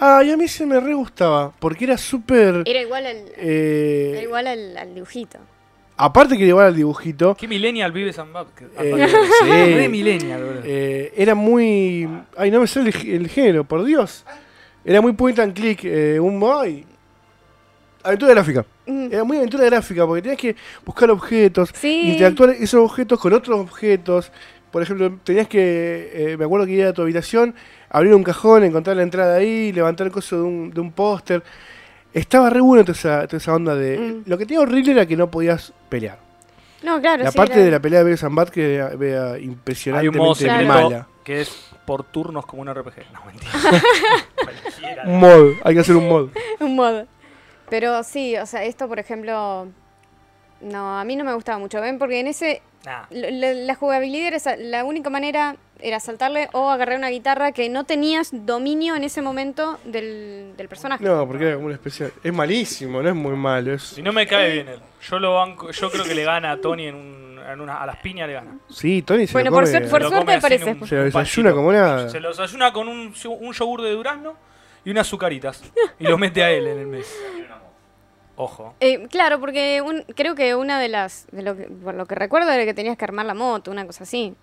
[0.00, 1.52] Ah, y a mí se me re gustaba.
[1.58, 2.62] Porque era súper.
[2.66, 5.38] Era igual al, eh, era igual al, al dibujito.
[5.96, 7.36] aparte que era igual al dibujito.
[7.36, 8.66] ¿Qué millennial vive San Basket?
[8.80, 9.06] eh,
[9.46, 12.08] Re sí, millennial, eh, era muy.
[12.36, 14.24] Ay, no me sale el, el género, por Dios.
[14.84, 15.84] Era muy point and click.
[15.84, 16.42] eh, un.
[16.44, 16.84] Ay.
[18.04, 18.64] Aventura gráfica.
[18.86, 19.08] Mm.
[19.12, 22.12] Era muy aventura gráfica porque tenías que buscar objetos, Sí.
[22.12, 24.32] interactuar esos objetos con otros objetos.
[24.70, 27.54] Por ejemplo, tenías que, eh, me acuerdo que ir a tu habitación,
[27.90, 31.42] abrir un cajón, encontrar la entrada ahí, levantar el coso de un, de un póster.
[32.14, 33.98] Estaba re bueno toda esa, toda esa onda de...
[33.98, 34.22] Mm.
[34.30, 36.18] Lo que tenía horrible era que no podías pelear.
[36.82, 37.22] No, claro.
[37.22, 40.24] la sí, parte era- de la pelea de Bad que era, era Hay impresionantemente un
[40.26, 40.66] modo Claro.
[40.66, 41.06] mala.
[41.22, 42.94] que es por turnos como un RPG.
[43.12, 43.52] No, mentira.
[45.06, 46.28] Un mod, hay que hacer un mod.
[46.60, 47.06] Un modo.
[47.72, 49.66] Pero sí, o sea, esto por ejemplo.
[50.60, 51.80] No, a mí no me gustaba mucho.
[51.80, 51.98] ¿Ven?
[51.98, 52.60] Porque en ese.
[52.84, 53.04] Nah.
[53.10, 54.56] La, jugabilidad era.
[54.56, 59.22] La única manera era saltarle o agarrar una guitarra que no tenías dominio en ese
[59.22, 61.02] momento del, del personaje.
[61.02, 62.12] No, porque era como una especial.
[62.22, 63.72] Es malísimo, no es muy malo.
[63.72, 63.82] Es...
[63.84, 64.80] Si no me cae bien él.
[65.08, 67.86] Yo lo banco, yo creo que le gana a Tony en, un, en una, a
[67.86, 68.58] las piñas le gana.
[68.68, 69.70] Sí, Tony se Bueno, lo por come.
[69.72, 70.70] suerte- por suerte come así parece.
[70.72, 72.08] un- Se lo un desayuna como nada.
[72.10, 74.34] Se lo desayuna con un, un yogur de durazno
[74.84, 75.62] y unas azucaritas.
[75.98, 77.16] Y lo mete a él en el mes.
[78.42, 78.74] Ojo.
[78.80, 81.26] Eh, claro, porque un- creo que una de las.
[81.32, 83.86] De lo que, por lo que recuerdo era que tenías que armar la moto, una
[83.86, 84.34] cosa así.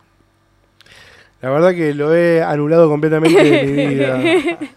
[1.42, 4.20] La verdad que lo he anulado completamente de mi vida.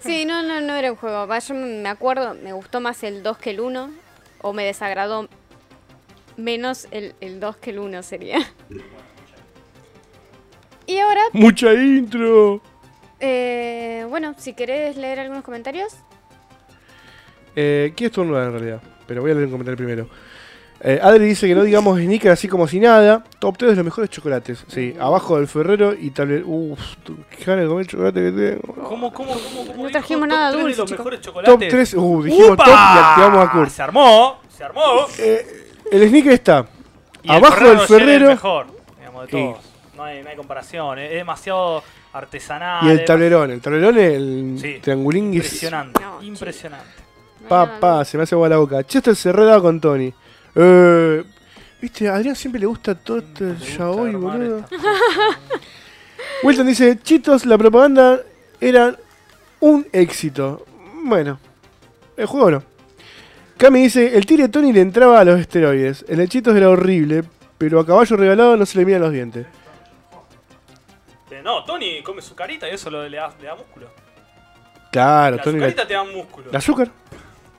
[0.00, 1.26] Sí, no, no, no era un juego.
[1.38, 3.90] Yo me acuerdo, me gustó más el 2 que el 1.
[4.42, 5.28] O me desagradó
[6.36, 8.38] menos el, el 2 que el 1 sería.
[10.86, 12.60] Y ahora, Mucha intro.
[13.20, 15.94] eh, bueno, si querés leer algunos comentarios.
[17.60, 20.08] Eh, quiero estornudar en realidad, pero voy a leer un comentario primero.
[20.80, 23.24] Eh, Adri dice que no digamos sneaker así como si nada.
[23.40, 24.64] Top 3 de los mejores chocolates.
[24.68, 26.80] Sí, abajo del Ferrero y tal Uff,
[27.36, 28.74] qué ganas de comer chocolate que tengo.
[28.84, 30.90] ¿Cómo, cómo, cómo, cómo No trajimos Top nada dulce, los chicos.
[31.00, 31.52] mejores chocolates.
[31.52, 32.64] Top 3, uh, dijimos ¡Upa!
[32.64, 33.70] top y activamos a Kurt.
[33.70, 34.82] Se armó, se armó.
[35.18, 35.46] Eh,
[35.90, 36.66] El sneaker está
[37.24, 38.66] Y abajo del Rocher es el Ferrero mejor,
[38.98, 39.56] digamos, de todos.
[39.96, 40.98] No hay, no hay comparación.
[41.00, 41.82] Es, es demasiado
[42.12, 42.86] artesanal.
[42.86, 43.50] y el es tablerón.
[43.50, 44.78] El tablerón, el Sí.
[44.80, 46.00] triangulín es Impresionante.
[46.00, 46.86] No, impresionante.
[47.48, 48.84] Pa, pa, se me hace agua la boca.
[48.84, 50.12] Chester se redaba con Tony.
[50.54, 51.24] Eh,
[51.80, 54.64] Viste, a Adrián siempre le gusta todo este yaoi, armar boludo.
[56.42, 58.20] Wilton dice, Chitos, la propaganda
[58.60, 58.96] era
[59.60, 60.64] un éxito.
[61.04, 61.38] Bueno,
[62.16, 62.62] el juego no.
[63.56, 66.04] Cami dice, el tire Tony le entraba a los esteroides.
[66.08, 67.24] El de Chitos era horrible,
[67.58, 69.46] pero a caballo regalado no se le miran los dientes.
[71.30, 73.86] Eh, No, Tony come su carita y eso lo- le, da, le da músculo.
[74.90, 75.60] Claro, La Tony.
[75.60, 76.50] La, te da músculo.
[76.50, 76.90] el azúcar.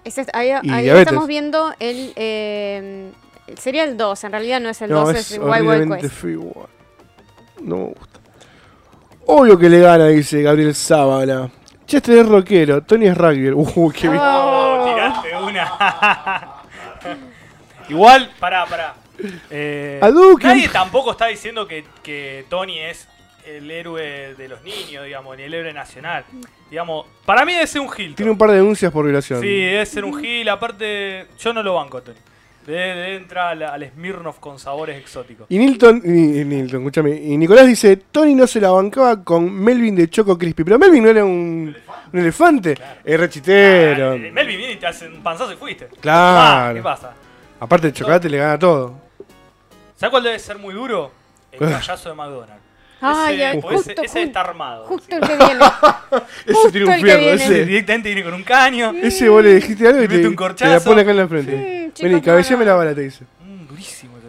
[0.04, 2.14] Ese- ahí Y ahí estamos viendo el.
[2.16, 3.12] eh,
[3.58, 6.24] sería el 2, en realidad no es el no, 2, es es el Wild Wild
[6.24, 6.70] igual.
[7.62, 8.20] No me gusta.
[9.26, 11.50] Obvio que le gana, dice Gabriel Zábala.
[11.86, 13.50] Chester es rockero, Tony es rugby.
[13.52, 14.22] Uh, qué bien.
[14.24, 16.54] Oh, tiraste una.
[17.90, 18.96] Igual, pará, pará.
[19.50, 20.00] Eh,
[20.44, 23.08] nadie tampoco está diciendo que, que Tony es
[23.58, 26.26] el héroe de los niños, digamos, ni el héroe nacional.
[26.70, 28.16] Digamos, para mí debe ser un Gil.
[28.16, 29.42] Tiene un par de denuncias por violación.
[29.42, 30.48] Sí, debe ser un Gil.
[30.50, 32.18] Aparte, yo no lo banco Tony.
[32.66, 35.48] Debe, debe entrar al, al Smirnoff con sabores exóticos.
[35.50, 39.52] Y Nilton, y, y Nilton, escúchame, y Nicolás dice, Tony no se la bancaba con
[39.52, 41.76] Melvin de Choco Crispy, pero Melvin no era un,
[42.14, 44.12] un elefante, es rechitero.
[44.18, 45.88] Melvin viene y te hace un panzazo y fuiste.
[46.00, 46.70] Claro.
[46.70, 47.14] Ah, ¿Qué pasa?
[47.60, 48.94] Aparte el chocolate le gana todo.
[49.96, 51.12] ¿Sabes cuál debe ser muy duro?
[51.52, 52.69] El payaso de McDonald's.
[53.02, 54.86] Ay, ese, ay, porque justo, ese, ese ju- está armado.
[54.86, 55.54] Justo el que viene.
[56.46, 57.22] Ese Justo tiene un fierro.
[57.22, 58.92] Ese directamente viene con un caño.
[59.02, 61.92] ese vos le dijiste algo y te, un te la pone acá en la frente.
[61.94, 63.26] Chicos, Vení, cabeceame la bala, te dice.
[63.42, 64.20] Mm, durísimo.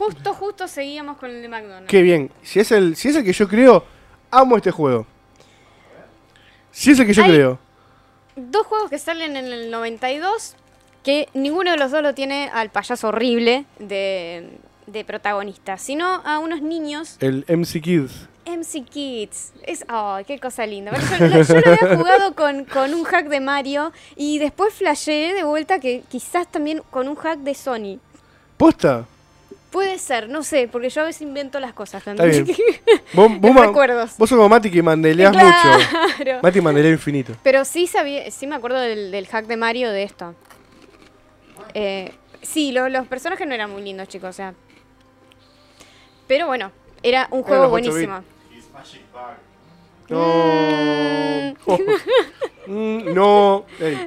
[0.00, 1.86] Justo, justo seguíamos con el de McDonald's.
[1.86, 2.30] Qué bien.
[2.42, 3.84] Si es el, si es el que yo creo,
[4.30, 5.06] amo este juego.
[6.70, 7.58] Si es el que yo creo.
[8.34, 10.56] Dos juegos que salen en el 92,
[11.04, 14.48] que ninguno de los dos lo tiene al payaso horrible de,
[14.92, 18.28] de protagonista, sino a unos niños El MC Kids.
[18.46, 19.52] MC Kids.
[19.64, 20.92] Es, ay, qué cosa linda.
[21.18, 25.34] Yo, lo- yo lo había jugado con, con un hack de Mario y después flasheé
[25.34, 27.98] de vuelta que quizás también con un hack de Sony.
[28.56, 29.06] ¿Posta?
[29.70, 32.44] Puede ser, no sé, porque yo a veces invento las cosas Está también.
[32.44, 32.56] bien.
[33.12, 34.16] Vos, vos recuerdos.
[34.18, 36.38] vos sos como Mati que mandeleás mucho.
[36.42, 37.34] Mati mandelea infinito.
[37.44, 40.34] Pero sí sabía, sí me acuerdo del, del hack de Mario de esto.
[41.74, 42.12] Eh,
[42.42, 44.54] sí, lo- los personajes no eran muy lindos, chicos, o sea.
[46.30, 46.70] Pero bueno,
[47.02, 48.22] era un juego los ocho buenísimo.
[50.08, 51.54] No.
[52.66, 53.64] Mm, no.
[53.80, 54.06] Ey,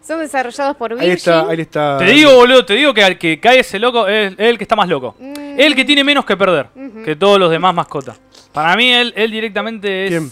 [0.00, 1.50] Son desarrollados por ahí está, Virgin.
[1.50, 1.98] ahí está.
[1.98, 4.62] Te digo, boludo, te digo que al que cae ese loco es, es el que
[4.64, 5.16] está más loco.
[5.18, 5.58] Mm.
[5.58, 7.02] El que tiene menos que perder Ujú.
[7.02, 8.20] que todos los demás mascotas.
[8.52, 10.10] Para mí, él, él directamente es.
[10.10, 10.30] ¿Quién?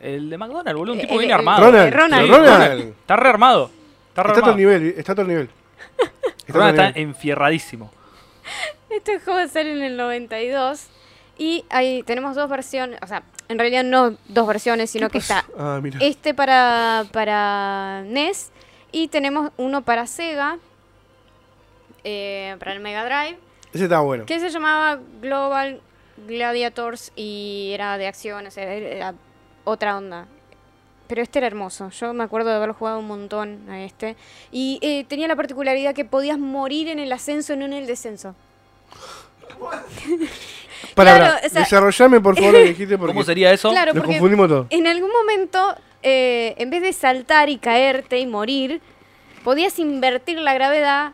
[0.00, 0.94] El de McDonald's, boludo.
[0.94, 1.66] Un Eh, tipo el- el- armado.
[1.66, 1.92] Ronald.
[1.94, 2.80] Ronald.
[3.00, 3.70] Está rearmado.
[4.08, 4.56] Está Está a todo rearmado.
[4.56, 5.50] nivel, está a todo nivel.
[5.98, 7.90] Está a Ronald está enfierradísimo.
[8.94, 10.86] Este juego sale en el 92
[11.38, 15.44] y ahí tenemos dos versiones, o sea, en realidad no dos versiones, sino que está
[15.58, 18.50] Ah, este para, para NES
[18.92, 20.58] y tenemos uno para Sega,
[22.04, 23.38] eh, para el Mega Drive,
[23.72, 24.26] Ese está bueno.
[24.26, 25.80] que se llamaba Global
[26.26, 29.14] Gladiators y era de acción, o sea, era
[29.64, 30.26] otra onda.
[31.08, 31.90] Pero este era hermoso.
[31.90, 34.16] Yo me acuerdo de haberlo jugado un montón a este.
[34.50, 38.34] Y eh, tenía la particularidad que podías morir en el ascenso, no en el descenso.
[40.94, 43.70] Para, claro, para, o sea- desarrollame por favor lo que dijiste porque ¿Cómo sería eso?
[43.70, 48.82] Claro, nos confundimos en algún momento, eh, en vez de saltar y caerte y morir,
[49.44, 51.12] podías invertir la gravedad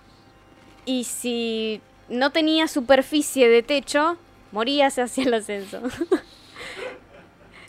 [0.85, 4.17] y si no tenías superficie de techo,
[4.53, 5.81] morías hacia el ascenso.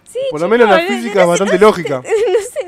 [0.10, 2.02] sí, Por lo menos la física es bastante lógica.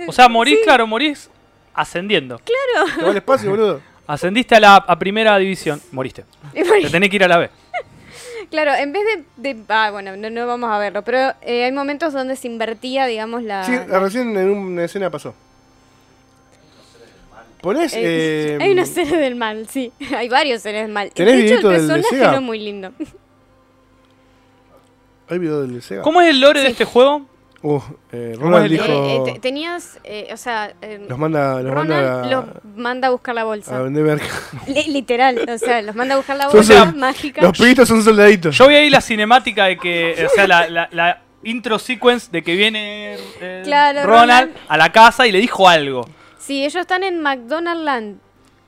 [0.07, 1.29] O sea, morís, claro, morís
[1.73, 2.39] ascendiendo.
[2.39, 3.81] Te va el espacio, boludo.
[4.11, 6.25] Ascendiste a la a primera división, moriste.
[6.53, 7.49] Te tenés que ir a la B.
[8.49, 9.01] Claro, en vez
[9.37, 9.53] de...
[9.53, 13.05] de- ah, bueno, no, no vamos a verlo, pero eh, hay momentos donde se invertía,
[13.05, 13.63] digamos, la...
[13.63, 15.33] Sí, recién en una escena pasó.
[17.61, 17.93] Ponés.
[17.93, 19.93] Eh, eh, hay una serie del mal, sí.
[20.17, 21.11] Hay varios seres del mal.
[21.13, 22.91] ¿Tenés de hecho, el personaje no es muy lindo.
[25.29, 26.01] ¿Hay video del Sega?
[26.01, 27.25] ¿Cómo es el lore de este juego?
[27.63, 27.79] Uh,
[28.11, 28.85] eh, ¿Cómo Ronald es dijo.
[28.85, 32.45] Eh, eh, te- tenías, eh, o sea, eh, los manda, los Ronald manda a, los
[32.75, 33.81] manda a buscar la a bolsa.
[33.83, 34.25] vender merca.
[34.67, 37.41] Li- literal, o sea, los manda a buscar la bolsa mágica.
[37.43, 38.57] Los pibitos son soldaditos.
[38.57, 42.43] Yo vi ahí la cinemática de que, o sea, la, la- la intro sequence de
[42.43, 44.51] que viene eh, Claro, Ronald Ronald.
[44.67, 46.07] a la casa y le dijo algo.
[46.39, 48.17] Sí, ellos están en McDonald's Land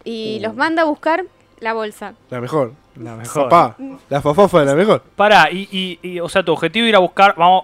[0.04, 0.44] y Uh.
[0.44, 1.24] los manda a buscar
[1.60, 2.14] la bolsa.
[2.30, 2.74] La mejor.
[2.96, 3.76] La Papá.
[4.10, 5.02] La fafafa de la mejor.
[5.16, 7.64] Pará, y, y, y, o sea, tu objetivo es ir a buscar, vamos,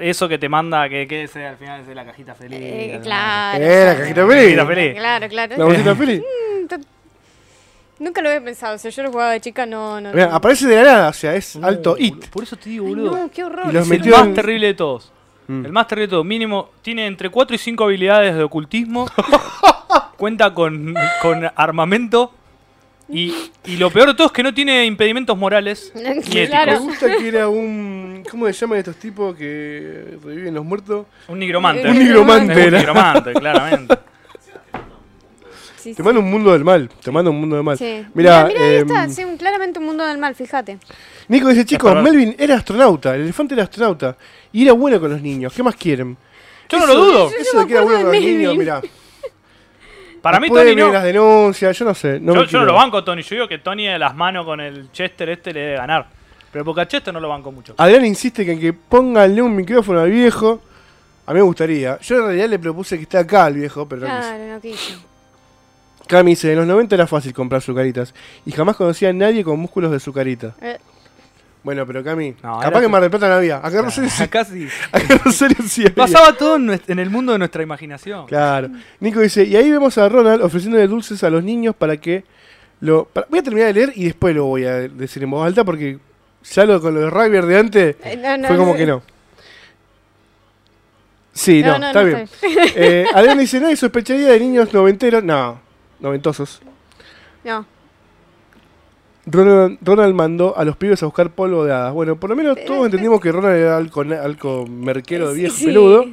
[0.00, 2.58] eso que te manda, que, que ese al final es de la cajita feliz.
[2.60, 3.62] Eh, claro.
[3.64, 4.44] Eh, la cajita feliz.
[4.56, 4.94] Cajita feliz.
[4.96, 5.54] Claro, claro.
[5.56, 6.20] La bolsita feliz.
[6.20, 6.74] Mm,
[7.98, 8.76] Nunca lo había pensado.
[8.76, 10.00] Si yo lo jugaba de chica, no.
[10.00, 10.34] no Mirá, no.
[10.36, 12.26] aparece de la nada, o sea, es No, alto hit.
[12.28, 13.16] Por eso te digo, Ay, boludo.
[13.16, 13.66] no, qué horror.
[13.70, 15.12] Y los Es metió el más en- terrible de todos.
[15.48, 15.64] Mm.
[15.64, 16.26] El más terrible de todos.
[16.26, 19.06] Mínimo, tiene entre 4 y 5 habilidades de ocultismo.
[20.18, 22.32] cuenta con, con armamento.
[23.08, 23.32] Y,
[23.64, 26.46] y lo peor de todo es que no tiene impedimentos morales ni.
[26.48, 26.72] Claro.
[26.72, 28.24] Me gusta que era un.
[28.30, 31.06] ¿Cómo se llaman estos tipos que reviven los muertos?
[31.28, 31.88] Un nigromante.
[31.88, 33.98] Un nigromante un nigromante, claramente.
[35.76, 36.02] Sí, Te sí.
[36.02, 36.88] manda un mundo del mal.
[37.00, 37.78] Te manda un mundo del mal.
[37.78, 38.04] Sí.
[38.14, 39.08] Mira, Mira, ahí em, está.
[39.08, 40.78] Sí, un- claramente un mundo del mal, fíjate.
[41.28, 41.94] Nico dice, chicos.
[42.02, 44.16] Melvin era astronauta, el elefante era astronauta.
[44.52, 45.52] Y era bueno con los niños.
[45.52, 46.16] ¿Qué más quieren?
[46.68, 47.30] Yo no lo dudo.
[47.38, 48.82] Eso me de que era bueno con los niños, mirá.
[50.26, 50.92] Para mí Después Tony vienen no.
[50.92, 52.18] las denuncias, yo no sé.
[52.18, 53.22] No yo, no lo banco Tony.
[53.22, 56.04] Yo digo que Tony de las manos con el Chester este le debe ganar.
[56.50, 57.76] Pero porque a Chester no lo banco mucho.
[57.78, 60.60] Adrián insiste que en que pónganle un micrófono al viejo.
[61.26, 62.00] A mí me gustaría.
[62.00, 64.18] Yo en realidad le propuse que esté acá al viejo, pero no quiso.
[64.18, 64.98] Claro, no quiso.
[66.08, 68.12] Cami dice, en los 90 era fácil comprar sucaritas.
[68.44, 70.56] Y jamás conocía a nadie con músculos de sucarita.
[70.60, 70.78] Eh,
[71.66, 73.56] Bueno, pero Cami, No, capaz era que en Mar del Plata no había.
[73.56, 74.22] Acá en Rosario sí.
[74.22, 74.68] Acá sí.
[74.92, 75.94] Acá en Rosario sí había.
[75.96, 78.26] Pasaba todo en, nues- en el mundo de nuestra imaginación.
[78.26, 78.68] Claro.
[79.00, 82.22] Nico dice, y ahí vemos a Ronald ofreciéndole dulces a los niños para que
[82.78, 83.06] lo...
[83.06, 85.64] para- Voy a terminar de leer y después lo voy a decir en voz alta
[85.64, 85.98] porque
[86.44, 89.02] ya lo con lo de Ryder de antes eh, no, no, fue como que no.
[91.32, 92.18] Sí, no, No, no, está no, bien.
[92.20, 92.58] está bien.
[92.76, 95.22] Eh, Adrián dice, nadie sospecharía de niños noventeros.
[95.22, 95.60] No,
[96.00, 96.62] noventosos.
[97.44, 97.66] No.
[99.26, 101.92] Ronald, Ronald mandó a los pibes a buscar polvo de hadas.
[101.92, 105.66] Bueno, por lo menos todos entendimos que Ronald era algo, algo merquero de viejo sí.
[105.66, 106.06] peludo.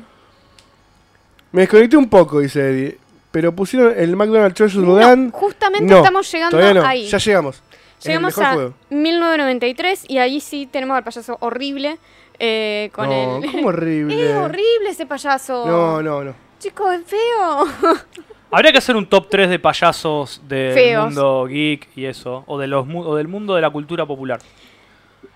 [1.51, 2.97] Me desconecté un poco, dice Eddie.
[3.31, 5.31] Pero pusieron el McDonald's Treasure No, Land.
[5.31, 7.07] justamente No, estamos llegando no, ahí.
[7.07, 7.61] ya llegamos.
[8.03, 8.73] Llegamos a juego.
[8.89, 11.97] 1993 y ahí sí tenemos al payaso horrible
[12.39, 13.51] eh, con no, el...
[13.51, 14.29] ¿cómo horrible?
[14.31, 15.65] Es horrible ese payaso.
[15.65, 16.33] No, no, no.
[16.59, 17.67] Chicos, es feo.
[18.53, 21.05] Habría que hacer un top 3 de payasos del Feos.
[21.05, 22.43] mundo geek y eso.
[22.47, 24.39] O, de los, mu- o del mundo de la cultura popular.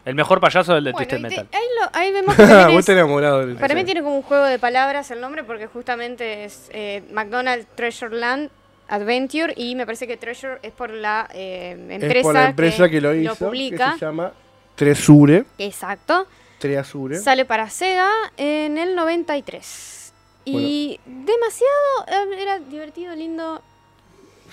[0.06, 1.48] El mejor payaso es el de Bueno, Twisted y te- Metal.
[1.54, 4.16] ahí, lo- ahí vemos que también Vos es- estás enamorado del Para mí tiene como
[4.16, 8.50] un juego de palabras el nombre porque justamente es eh, McDonald's Treasure Land
[8.90, 12.88] Adventure y me parece que Treasure es por la eh, empresa, Es por la empresa
[12.90, 13.94] que, lo hizo, publica.
[13.94, 14.32] que se llama
[14.76, 15.44] Tresure.
[15.58, 16.26] Exacto.
[16.60, 17.16] Treasure.
[17.18, 19.96] Sale para Sega en el 93.
[20.50, 23.62] Y demasiado eh, era divertido, lindo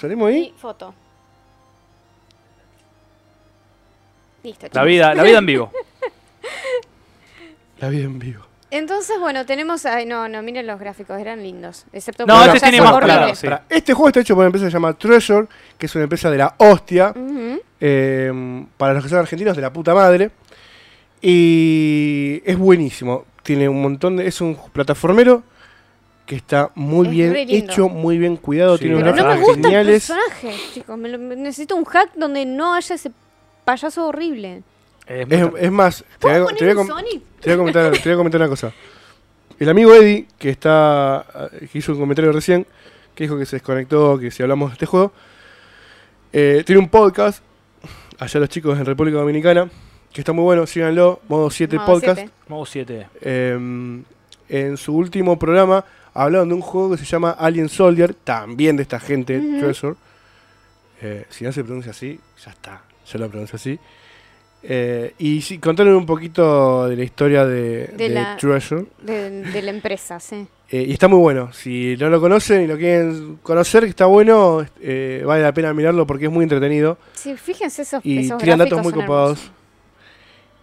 [0.01, 0.53] ¿Salimos ahí?
[0.55, 0.95] y foto.
[4.42, 4.86] Listo, La chicos.
[4.86, 5.72] vida, la vida en vivo.
[7.80, 8.45] La vida en vivo.
[8.70, 9.86] Entonces, bueno, tenemos.
[9.86, 11.84] Ay, no, no, miren los gráficos, eran lindos.
[11.92, 13.47] Excepto No, por este el tiene más claro, sí.
[13.68, 15.47] Este juego está hecho por una empresa llamada Treasure,
[15.78, 17.14] que es una empresa de la hostia.
[17.80, 20.30] Eh, para los que son argentinos, de la puta madre.
[21.22, 23.26] Y es buenísimo.
[23.42, 24.26] Tiene un montón de.
[24.26, 25.42] Es un plataformero
[26.27, 28.77] que está muy Es bien hecho, muy bien cuidado.
[28.79, 30.11] Sí, tiene Pero unos no me gusta geniales.
[30.11, 30.99] el personaje, chicos.
[30.99, 33.11] me lo- me- necesito un hack donde no haya ese
[33.64, 34.62] payaso horrible.
[35.07, 37.22] Es Es, es más, te voy, a, ¿Puedo te voy a poner un com- Sonic?
[37.41, 38.72] te voy a comentar, te voy a comentar una cosa.
[39.59, 41.27] El amigo Eddie, que está
[41.61, 42.66] eh, que hizo un comentario recién,
[43.14, 45.12] que dijo que se desconectó, que si hablamos de este juego,
[46.33, 47.43] eh, tiene un podcast,
[48.18, 49.68] allá los chicos en República Dominicana,
[50.12, 52.18] que está muy bueno, síganlo, modo 7 Modo podcast.
[52.18, 52.33] siete.
[52.49, 53.07] Modo 7.
[53.20, 54.03] Eh,
[54.49, 55.85] en su último programa
[56.15, 59.39] hablaron de un juego que se llama Alien Soldier, también de esta gente.
[59.59, 59.97] Treasure.
[61.03, 63.79] Eh, si no se pronuncia así, ya está, ya lo pronuncio así.
[64.67, 68.87] Eh, y sí, contaron un poquito de la historia de, De de la- Treasure.
[69.03, 70.47] De, de la empresa, sí.
[70.71, 71.53] Eh, y está muy bueno.
[71.53, 75.73] Si no lo conocen y lo quieren conocer, que está bueno, eh, vale la pena
[75.75, 76.97] mirarlo porque es muy entretenido.
[77.12, 79.39] Sí, fíjense esos, Y esos tiran datos muy copados.
[79.41, 79.53] hermosos.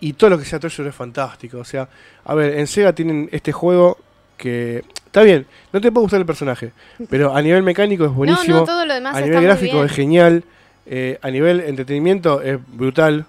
[0.02, 1.60] Y todo lo que sea Treasure es fantástico.
[1.60, 1.88] O sea,
[2.26, 4.00] a ver, en Sega tienen este juego
[4.38, 4.84] que.
[5.12, 6.72] Está bien, no te puede gustar el personaje,
[7.10, 8.54] pero a nivel mecánico es buenísimo.
[8.54, 9.86] No, no, todo lo demás a está nivel muy gráfico bien.
[9.86, 10.44] es genial.
[10.86, 13.26] eh, a nivel entretenimiento es brutal.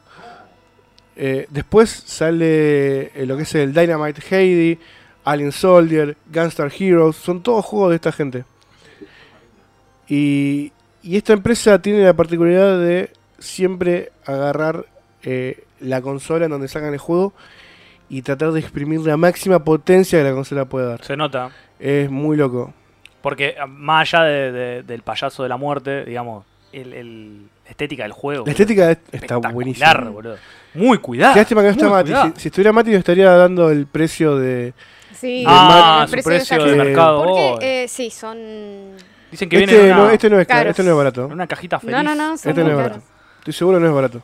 [1.17, 4.79] Eh, después sale eh, lo que es el Dynamite Heidi,
[5.25, 7.17] Alien Soldier, Gunstar Heroes.
[7.17, 8.45] Son todos juegos de esta gente.
[10.09, 10.73] Y,
[11.03, 14.87] y esta empresa tiene la particularidad de siempre agarrar
[15.25, 17.33] eh, la consola en donde sacan el juego
[18.13, 21.03] y tratar de exprimir la máxima potencia que la consola puede dar.
[21.03, 21.51] Se nota.
[21.81, 22.75] Es muy loco.
[23.23, 27.71] Porque ah, más allá de- de- del payaso de la muerte, digamos, el, el- la
[27.71, 28.41] estética del juego.
[28.45, 29.95] La boludo, estética es- está buenísima.
[30.11, 30.37] boludo.
[30.75, 31.33] Muy cuidado.
[31.33, 32.13] Qué lástima que no está Mati.
[32.35, 34.75] Si, si estuviera Mati, nos estaría dando el precio de.
[35.15, 37.25] Sí, Ah, el su precio de de mercado.
[37.25, 38.37] Porque, eh, sí, son...
[39.31, 41.27] Dicen que viene Este no, una, este no es caro, este no es barato.
[41.29, 41.97] una cajita feliz.
[41.97, 42.91] No, no, no, son Este no es caros.
[42.93, 43.07] barato.
[43.39, 44.23] Estoy seguro que no es barato.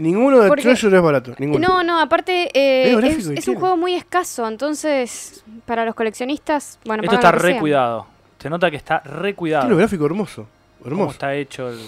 [0.00, 1.34] Ninguno de Porque- Treasure es barato.
[1.38, 1.68] Ninguno.
[1.68, 2.92] No, no, aparte eh,
[3.36, 7.60] es, un juego muy escaso, entonces para los coleccionistas, bueno, Esto está re sea.
[7.60, 8.06] cuidado.
[8.38, 9.62] Se nota que está re cuidado.
[9.64, 10.46] Tiene un gráfico hermoso.
[10.82, 11.10] Cómo Hermoso.
[11.12, 11.78] está hecho el...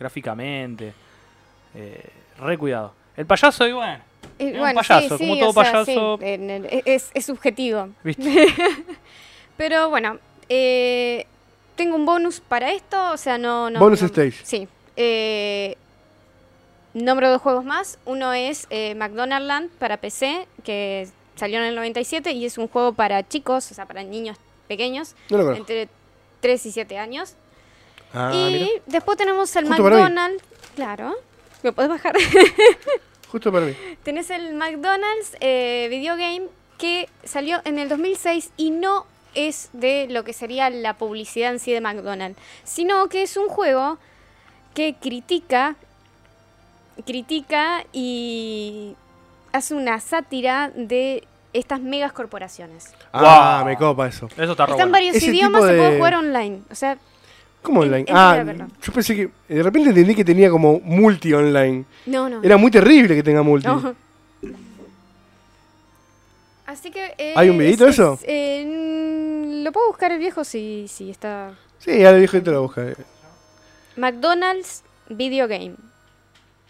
[0.00, 0.94] gráficamente.
[1.74, 2.02] Eh,
[2.40, 2.94] re cuidado.
[3.16, 4.02] El payaso, y bueno,
[4.38, 6.18] Eh, Es un bueno, payaso, sí, como sí, todo o sea, payaso.
[6.20, 7.88] sí, en el- e- es, es subjetivo.
[8.02, 8.46] ¿viste?
[9.56, 11.26] Pero bueno, eh,
[11.76, 13.68] tengo un bonus para esto, o sea, no...
[13.70, 14.36] no Bonus no- stage.
[14.44, 14.66] Sí.
[14.96, 15.76] Eh,
[17.04, 17.98] nombro dos juegos más.
[18.04, 22.68] Uno es eh, McDonald's Land para PC, que salió en el 97 y es un
[22.68, 24.36] juego para chicos, o sea, para niños
[24.66, 25.88] pequeños, No entre
[26.40, 27.34] 3 y 7 años.
[28.12, 28.66] Ah, y mira.
[28.86, 29.82] después tenemos el Justo.
[29.82, 30.42] McDonald's,
[30.74, 31.14] claro,
[31.62, 32.14] lo puedes bajar.
[33.30, 33.76] Justo para mí.
[34.02, 36.46] Tenés el McDonald's eh, video game
[36.78, 41.58] que salió en el 2006 y no es de lo que sería la publicidad en
[41.58, 43.98] sí de McDonald's, sino que es un juego
[44.74, 45.76] que critica,
[47.06, 48.94] critica y
[49.52, 52.92] hace una sátira de estas megas corporaciones.
[53.12, 53.66] Ah, Wow.
[53.70, 54.26] me copa eso.
[54.36, 54.92] Eso está re Está en bueno.
[54.92, 56.60] varios Ese idiomas, tipo se puede de- jugar online.
[56.70, 56.98] O sea,
[57.60, 58.06] ¿Cómo En- online?
[58.10, 58.44] Ah,
[58.82, 59.30] yo pensé que.
[59.52, 61.84] De repente entendí que tenía como multi online.
[62.06, 62.40] no, no.
[62.42, 63.66] Era muy terrible que tenga multi.
[63.66, 63.94] No.
[66.66, 67.14] Así que.
[67.18, 68.14] eh, ¿Hay un videíto de es- eso?
[68.14, 71.52] es, eh, lo puedo buscar el viejo si, si está.
[71.78, 72.84] Sí, ya le dije y te lo busca.
[73.96, 75.74] McDonald's Video Game.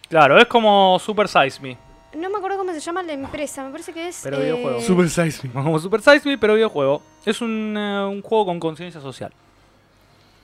[0.08, 1.76] Claro, es como Super Size Me.
[2.16, 4.20] No me acuerdo cómo se llama la empresa, me parece que es.
[4.22, 4.80] Pero videojuego.
[4.80, 5.52] Super Size Me.
[5.52, 7.02] Como Super Size Me, pero videojuego.
[7.26, 9.32] Es un, eh, un juego con conciencia social.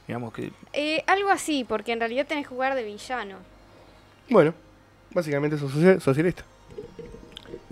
[0.06, 0.50] Digamos que.
[0.74, 3.36] eh, algo así, porque en realidad tenés que jugar de villano.
[4.28, 4.52] Bueno,
[5.12, 6.44] básicamente sos socia- socialista.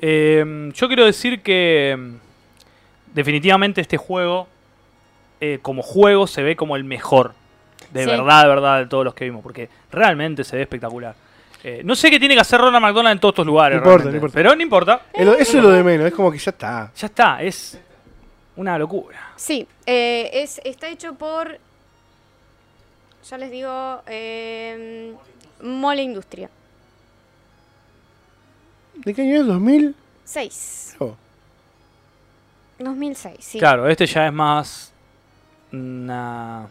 [0.01, 2.15] Eh, yo quiero decir que mm,
[3.15, 4.49] definitivamente este juego,
[5.41, 7.35] eh, como juego, se ve como el mejor.
[7.93, 8.11] De Sí.
[8.11, 9.43] verdad, de verdad, de todos los que vimos.
[9.43, 11.15] Porque realmente se ve espectacular.
[11.65, 13.81] Eh, no sé qué tiene que hacer Ronald McDonald en todos estos lugares.
[13.81, 14.35] No importa, no importa.
[14.35, 15.03] Pero no importa.
[15.13, 16.91] Eso es lo de menos, es como que ya está.
[16.97, 17.79] Ya está, es
[18.57, 19.33] una locura.
[19.37, 21.59] Sí, eh, es, está hecho por.
[23.29, 24.03] Ya les digo.
[24.07, 25.15] Eh,
[25.63, 26.51] Mole Industria.
[28.95, 29.47] ¿De qué año es?
[29.47, 29.95] ¿2000?
[30.25, 30.97] 6.
[30.99, 31.17] Oh.
[32.79, 33.59] 2006, sí.
[33.59, 34.93] Claro, este ya es más.
[35.73, 36.69] Una.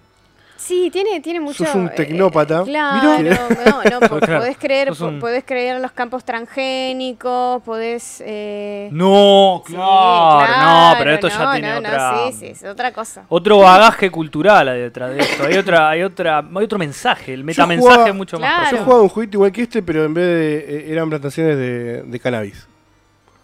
[0.63, 1.65] Sí, tiene, tiene mucho.
[1.65, 2.63] Sos un eh, tecnópata.
[2.63, 3.47] claro, Mirá.
[3.49, 8.21] no, no, po- Claro, podés creer, un- podés creer en los campos transgénicos, podés.
[8.25, 12.13] Eh, No, sí, claro, no, pero esto no, ya tiene no, no, otra.
[12.27, 13.25] sí, sí, es otra cosa.
[13.29, 15.43] Otro bagaje cultural hay detrás de esto.
[15.45, 17.33] Hay otra, hay otra, hay otro mensaje.
[17.33, 18.61] El metamensaje jugaba- es mucho Claro.
[18.61, 20.57] más Yo jugaba un jueguito igual que este, pero en vez de.
[20.59, 22.67] eh, eran plantaciones de, de cannabis.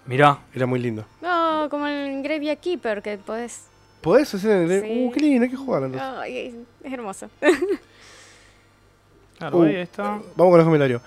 [0.06, 0.38] Mirá.
[0.54, 1.04] Era muy lindo.
[1.22, 3.66] No, como el Graveyard Keeper, que podés.
[4.02, 4.82] ¿Podés hacer el.?
[4.82, 5.06] Sí.
[5.06, 6.10] Uh, qué lindo, hay que jugar entonces.
[6.18, 7.30] Ay, es hermoso.
[9.38, 10.04] Claro, Uh, ahí está.
[10.36, 11.02] Vamos con los comentarios.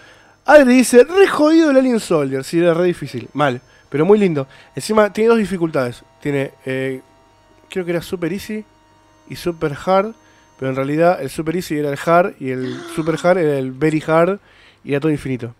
[0.44, 2.44] Adri dice, re jodido el Alien Soldier.
[2.44, 3.28] Sí, era re difícil.
[3.32, 4.46] Mal, pero muy lindo.
[4.76, 6.04] Encima tiene dos dificultades.
[6.20, 7.00] Tiene, eh,
[7.68, 8.64] creo que era Super Easy
[9.28, 10.14] y Super Hard.
[10.58, 13.72] Pero en realidad el Super Easy era el Hard y el Super Hard era el
[13.72, 14.38] Very Hard
[14.84, 15.54] y era todo infinito.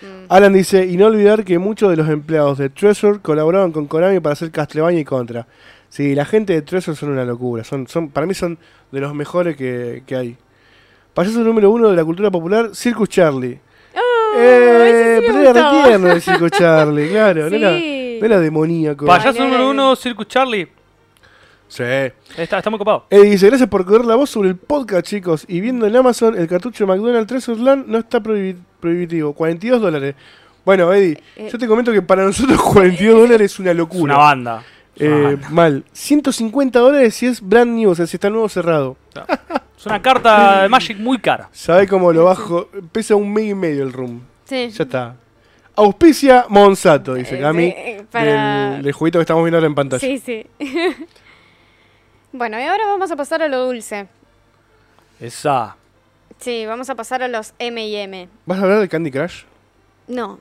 [0.00, 0.26] Mm.
[0.28, 4.20] Alan dice, y no olvidar que muchos de los empleados de Treasure colaboraban con Konami
[4.20, 5.46] para hacer Castlevania y Contra.
[5.90, 7.62] Sí, la gente de Treasure son una locura.
[7.64, 8.58] Son, son, para mí son
[8.92, 10.36] de los mejores que, que hay.
[11.12, 13.58] Payaso número uno de la cultura popular, Circus Charlie.
[13.94, 17.50] Oh, eh, sí pero era retierno el Circus Charlie, claro.
[17.50, 18.18] No, era, Sí.
[18.20, 19.04] no era demoníaco.
[19.06, 20.68] Payaso número no, uno, Circus Charlie.
[21.66, 21.82] Sí.
[22.36, 23.06] Está, está muy copado.
[23.10, 25.44] Eddie dice, gracias por correr la voz sobre el podcast, chicos.
[25.48, 29.32] Y viendo en Amazon, el cartucho de McDonald's Treasure Land no está prohibi- prohibitivo.
[29.32, 30.14] 42 dólares.
[30.64, 34.14] Bueno, Eddie, Eh, yo te comento que para nosotros 42 dólares es una Es locura.
[34.14, 34.62] una banda.
[35.06, 35.48] Eh, banda.
[35.50, 35.84] mal.
[35.92, 38.96] 150 dólares si es brand new, o sea, si está nuevo cerrado.
[39.76, 41.48] Es una carta de Magic muy cara.
[41.52, 42.68] ¿Sabe cómo lo bajo?
[42.92, 44.20] Pesa un mega y medio el room.
[44.44, 44.68] Sí.
[44.70, 45.16] Ya está.
[45.76, 47.70] Auspicia Monsato, dice Eh, Cami.
[47.70, 50.00] sí, para- Del, del jueguito que estamos viendo ahora en pantalla.
[50.00, 50.46] Sí, sí.
[52.32, 54.06] bueno, y ahora vamos a pasar a lo dulce.
[55.18, 55.76] Esa.
[56.38, 58.28] Sí, vamos a pasar a los M&M.
[58.46, 59.42] ¿Vas a hablar de Candy Crush?
[60.08, 60.38] No.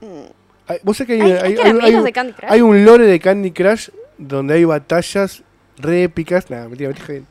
[0.00, 0.26] Mm.
[0.68, 2.50] Ay, ¿Vos sabés que hay, ¿Hay, hay- hay hay- hay un- de Candy Crush?
[2.50, 3.88] hay un lore de Candy Crush
[4.18, 5.42] donde hay batallas
[5.78, 6.50] re épicas?
[6.50, 7.22] Nada, mentira, mentira.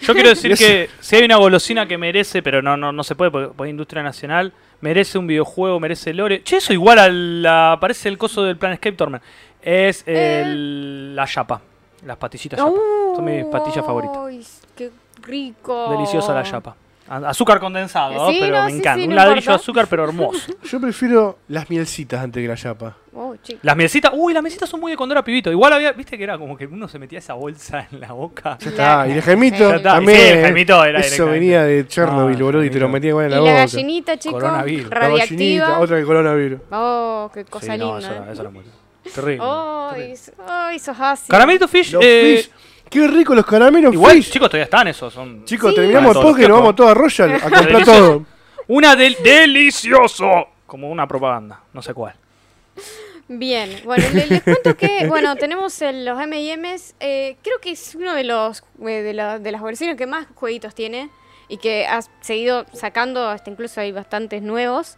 [0.00, 3.14] Yo quiero decir que si hay una golosina que merece, pero no, no, no se
[3.14, 6.42] puede porque, porque es industria nacional, merece un videojuego, merece lore.
[6.44, 7.78] Che, eso igual a la.
[7.80, 9.22] Parece el coso del Planescape Torment.
[9.60, 11.60] Es el- la yapa.
[12.06, 12.70] Las patillitas yapa.
[13.16, 14.18] Son mis patillas favoritas.
[14.18, 14.90] ¡Uy, qué
[15.22, 15.90] rico!
[15.90, 16.76] Deliciosa la yapa.
[17.10, 18.30] Azúcar condensado, ¿no?
[18.30, 18.96] Sí, pero no, me sí, encanta.
[19.00, 19.50] sí, un no ladrillo importa.
[19.52, 20.52] de azúcar, pero hermoso.
[20.64, 22.96] Yo prefiero las mielcitas antes que la chapa.
[23.14, 23.34] Oh.
[23.62, 25.50] Las mielcitas, uy, las mielcitas son muy de cuando era pibito.
[25.50, 28.58] Igual había, viste que era como que uno se metía esa bolsa en la boca.
[28.60, 29.08] Ya está.
[29.08, 29.94] Y el gemito Ya está.
[29.94, 30.18] también.
[30.18, 33.24] Sí, el gemito era Eso venía de Chernobyl, No, boludo, y te lo metía igual
[33.26, 33.54] en Y la la boca.
[33.54, 34.90] gallinita, chico, Coronavirus.
[34.90, 35.78] La gallinita, radiactiva.
[35.80, 36.60] otra que coronavirus.
[36.70, 37.98] Oh, qué Sí, cosa no, linda.
[37.98, 38.32] eso, era, eh.
[38.32, 38.64] eso era muy
[39.14, 39.38] terrible.
[39.42, 40.78] Oh, terrible.
[40.78, 41.28] sos ácido.
[41.32, 42.50] Caramelito Fish, Los eh, fish.
[42.90, 44.30] Qué rico los caramelos igual, fish.
[44.30, 45.12] chicos, todavía están esos.
[45.12, 45.44] Son...
[45.44, 45.76] Chicos, Sí.
[45.76, 48.26] terminamos el podcast y nos vamos todos a Royal a comprar todo.
[48.68, 50.48] Una del delicioso.
[50.66, 52.14] Como una propaganda, no sé cuál.
[53.30, 57.94] Bien, bueno, le- les, cuento que, bueno, tenemos el- los M&M's, eh, creo que es
[57.94, 61.10] uno de los eh, de, la- de las versiones que más jueguitos tiene
[61.48, 64.96] y que ha seguido sacando, hasta incluso hay bastantes nuevos.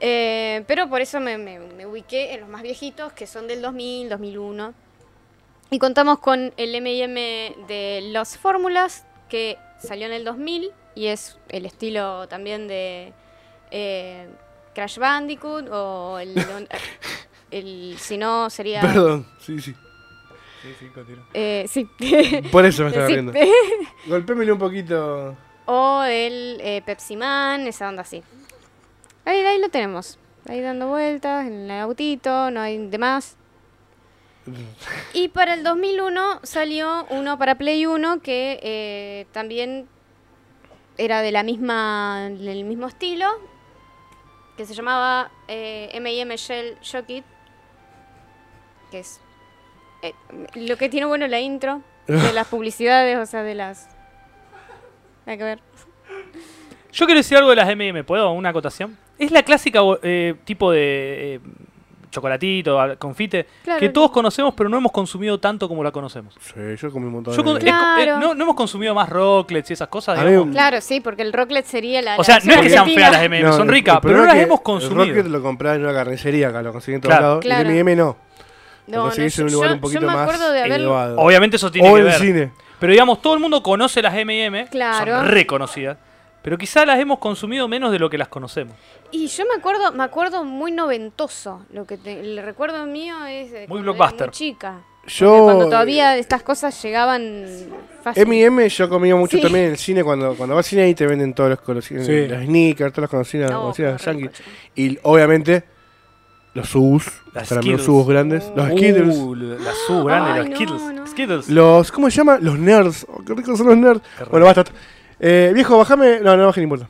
[0.00, 3.62] Eh, pero por eso me, me- me ubiqué en los más viejitos, que son del
[3.62, 4.74] 2000, 2001.
[5.70, 11.38] Y contamos con el M&M de Los Fórmulas, que salió en el 2000 y es
[11.48, 13.12] el estilo también de
[13.70, 14.28] eh,
[14.74, 16.34] Crash Bandicoot o el,
[17.50, 19.74] el si no sería Perdón, sí, sí.
[21.34, 21.88] eh, sí
[22.52, 23.12] Por eso me estaba Sí.
[23.14, 23.32] riendo.
[24.06, 25.36] Golpémele un poquito.
[25.66, 28.22] o el eh, Pepsi Man esa onda así
[29.24, 33.36] ahí, ahí lo tenemos ahí dando vueltas en el autito no hay de más
[35.14, 39.88] y para el 2001 salió uno para Play 1 que eh, también
[40.98, 43.26] era de la misma del mismo estilo
[44.56, 47.24] que se llamaba eh, M&M Shell Shockit
[48.90, 49.20] que es
[50.02, 50.12] eh,
[50.54, 53.88] lo que tiene bueno la intro de las publicidades o sea de las
[55.26, 55.60] hay que ver
[56.92, 58.30] Yo quiero decir algo de las M&M, ¿puedo?
[58.30, 58.96] Una acotación.
[59.18, 61.40] Es la clásica eh, tipo de
[62.14, 63.80] chocolatito, al- confite, Claro.
[63.80, 66.34] que todos conocemos, pero no hemos consumido tanto como la conocemos.
[66.40, 67.68] Sí, yo comí un montón Yo con- de...
[67.68, 68.20] he co- eh, Claro.
[68.20, 71.66] no, no hemos consumido más rocklets y esas cosas, un- claro sí porque el rocklet
[71.66, 73.96] sería la O sea, la no es que sean feas las M&M, son el- ricas,
[73.96, 75.04] el pero no las hemos El consumido.
[75.06, 77.26] Rocket lo compraba en una carnicería acá, lo conseguí en todos Claro.
[77.26, 77.42] lados.
[77.42, 77.60] Claro.
[77.68, 78.16] El M&M no.
[78.86, 80.52] No, lo no, conseguís en un yo- lugar yo- un poquito yo me más acuerdo
[80.52, 81.16] de haber elevado.
[81.18, 82.14] Obviamente eso tiene o que en ver.
[82.20, 82.52] cine.
[82.78, 85.16] Pero digamos, todo el mundo conoce las M&M, Claro.
[85.20, 85.96] son reconocidas,
[86.44, 88.76] pero quizá las hemos consumido menos de lo que las conocemos.
[89.10, 91.62] Y yo me acuerdo, me acuerdo muy noventoso.
[91.72, 94.26] Lo que te- el recuerdo mío es de era blockbuster.
[94.28, 94.82] muy chica.
[95.06, 95.44] Yo...
[95.44, 97.44] Cuando todavía estas cosas llegaban
[98.02, 98.22] fácil.
[98.22, 99.42] M&M yo comía mucho Sí.
[99.42, 100.04] también en el cine.
[100.04, 102.06] Cuando, cuando vas al cine ahí te venden todos los conocidos.
[102.06, 102.26] Sí.
[102.26, 104.30] Los sneakers, todas las conocidas, No, conocidas yankees.
[104.74, 105.64] Y obviamente
[106.54, 107.06] los Subs.
[107.34, 107.84] Las Para mí los Skittles.
[107.84, 108.52] Subs grandes.
[108.54, 109.16] Los Skittles.
[109.18, 110.82] Uh, las sub grandes, Ay, los no, Skittles.
[110.94, 111.06] no.
[111.06, 111.48] Skittles.
[111.50, 112.38] Los, ¿cómo se llama?
[112.40, 113.06] Los nerds.
[113.08, 114.00] Oh, qué ricos son los nerds.
[114.18, 114.24] Qué.
[114.30, 114.64] Bueno, basta.
[115.26, 116.20] Eh, viejo, bajame.
[116.20, 116.86] No, no baje, no importa.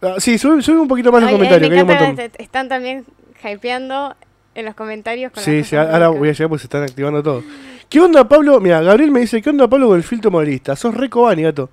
[0.00, 2.06] Ah, sí, sube, sube un poquito más los Ay, comentarios, que me hay un encanta,
[2.22, 2.30] montón.
[2.30, 3.04] te- están también
[3.42, 4.14] hypeando
[4.54, 5.32] en los comentarios.
[5.32, 7.42] Con Sí, las sí, cosas ahora voy a llegar porque se están activando todo.
[7.88, 8.60] ¿Qué onda, Pablo?
[8.60, 10.76] Mira, Gabriel me dice, ¿qué onda, Pablo, con el filtro modelista?
[10.76, 11.68] Sos re Cobani, gato.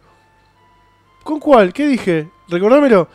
[1.23, 1.71] ¿Con cuál?
[1.71, 2.27] ¿Qué dije?
[2.49, 3.07] Recordámelo.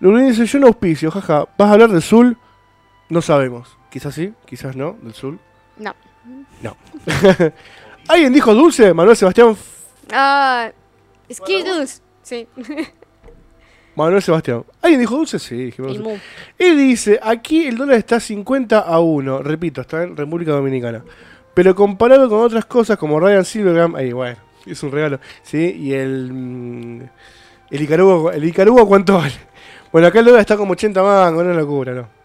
[0.00, 1.46] Lulín dice, yo no auspicio, jaja.
[1.58, 2.36] ¿Vas a hablar del Zul?
[3.08, 3.76] No sabemos.
[3.90, 5.38] Quizás sí, quizás no, del Zul.
[5.78, 5.94] No.
[6.62, 6.76] No.
[8.08, 8.92] ¿Alguien dijo dulce?
[8.94, 9.50] Manuel Sebastián.
[9.50, 9.76] F-
[10.12, 10.70] Ah,
[11.32, 12.02] Skittles.
[12.22, 12.46] Sí.
[13.96, 14.64] Manuel Sebastián.
[14.82, 15.38] ¿Alguien dijo dulce?
[15.38, 16.20] Sí, dijimos dulce.
[16.58, 19.42] Él dice, aquí el dólar está 50 a 1.
[19.42, 21.02] Repito, está en República Dominicana.
[21.54, 25.18] Pero comparado con otras cosas como Ryan Silvergram, ahí bueno, es un regalo.
[25.42, 25.74] ¿Sí?
[25.78, 26.30] Y el...
[26.32, 27.02] mm,
[27.70, 29.34] El Icarúa, el Icarúa ¿cuánto vale?
[29.90, 32.15] Bueno, acá el dólar está como 80 mangos, no es locura, ¿no?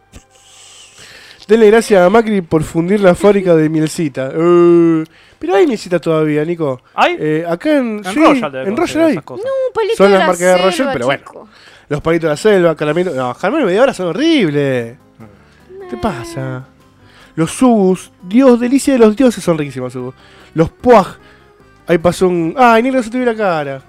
[1.51, 4.31] Denle gracias a Macri por fundir la fábrica de mielcita.
[4.33, 5.03] Eh,
[5.37, 6.81] pero hay mielcita todavía, Nico.
[6.93, 7.17] ¿Hay?
[7.19, 7.97] Eh, acá en...
[7.97, 9.11] en sí, Royal en Royal hay.
[9.11, 9.45] esas cosas.
[9.47, 11.23] Un palito Son de las la marcas de Royal, selva, pero bueno.
[11.27, 11.49] chico.
[11.89, 13.13] Los palitos de la selva, caramelo.
[13.13, 14.95] No, caramelo media hora son horribles.
[15.89, 16.67] ¿Qué pasa?
[17.35, 20.15] Los subus, Dios, delicia de los dioses, son riquísimos subus.
[20.53, 21.17] Los puaj.
[21.85, 22.55] Ahí pasó un.
[22.57, 23.81] ¡Ay, negro se te vio la cara!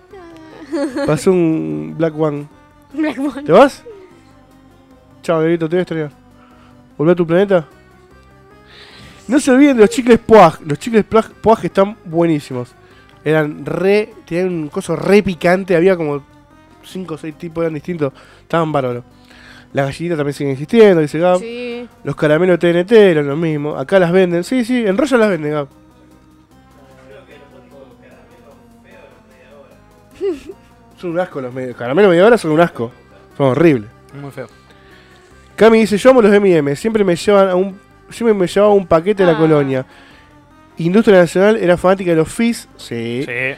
[1.07, 2.49] Pasó un Black One.
[2.93, 3.45] Black One.
[3.45, 3.85] ¿Te vas?
[5.23, 6.22] Chao, negrito, te voy a extrañar.
[7.03, 7.67] ¿Volvé a tu planeta?
[9.27, 10.61] No se olviden de los chicles puaj.
[10.65, 12.77] Los chicles puaj puaj están buenísimos.
[13.25, 14.15] Eran re.
[14.25, 15.75] Tenían un coso re picante.
[15.75, 16.23] Había como
[16.85, 18.13] 5 o 6 tipos, eran distintos.
[18.43, 19.03] Estaban bárbaros.
[19.73, 21.41] Las gallinitas también siguen existiendo, dice Gab.
[21.41, 21.89] Sí.
[22.05, 23.77] Los caramelos TNT eran lo mismo.
[23.77, 24.45] Acá las venden.
[24.45, 25.67] Sí, sí, en Royal las venden, Gab.
[30.99, 31.77] Son un asco los medios.
[31.77, 32.93] Caramelos media hora son un asco.
[33.37, 33.91] Son horribles.
[34.15, 34.47] Muy feo.
[35.63, 37.79] Cami dice, yo amo los M&M, siempre me llevan a un
[38.11, 39.41] siempre me llevaba un paquete de la Ah.
[39.41, 39.87] colonia.
[40.79, 43.25] Industria Nacional era fanática de los Fizz, sí.
[43.25, 43.55] Sí.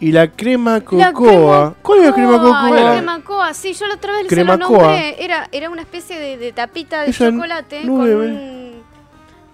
[0.00, 1.74] Y la crema La cocoa.
[1.82, 2.70] ¿Cuál es la crema cocoa?
[2.70, 4.78] La crema cocoa, sí, yo la otra vez Crema se lo coa.
[4.88, 5.22] nombré.
[5.24, 8.72] Era, era una especie de, de tapita de Esa chocolate con un,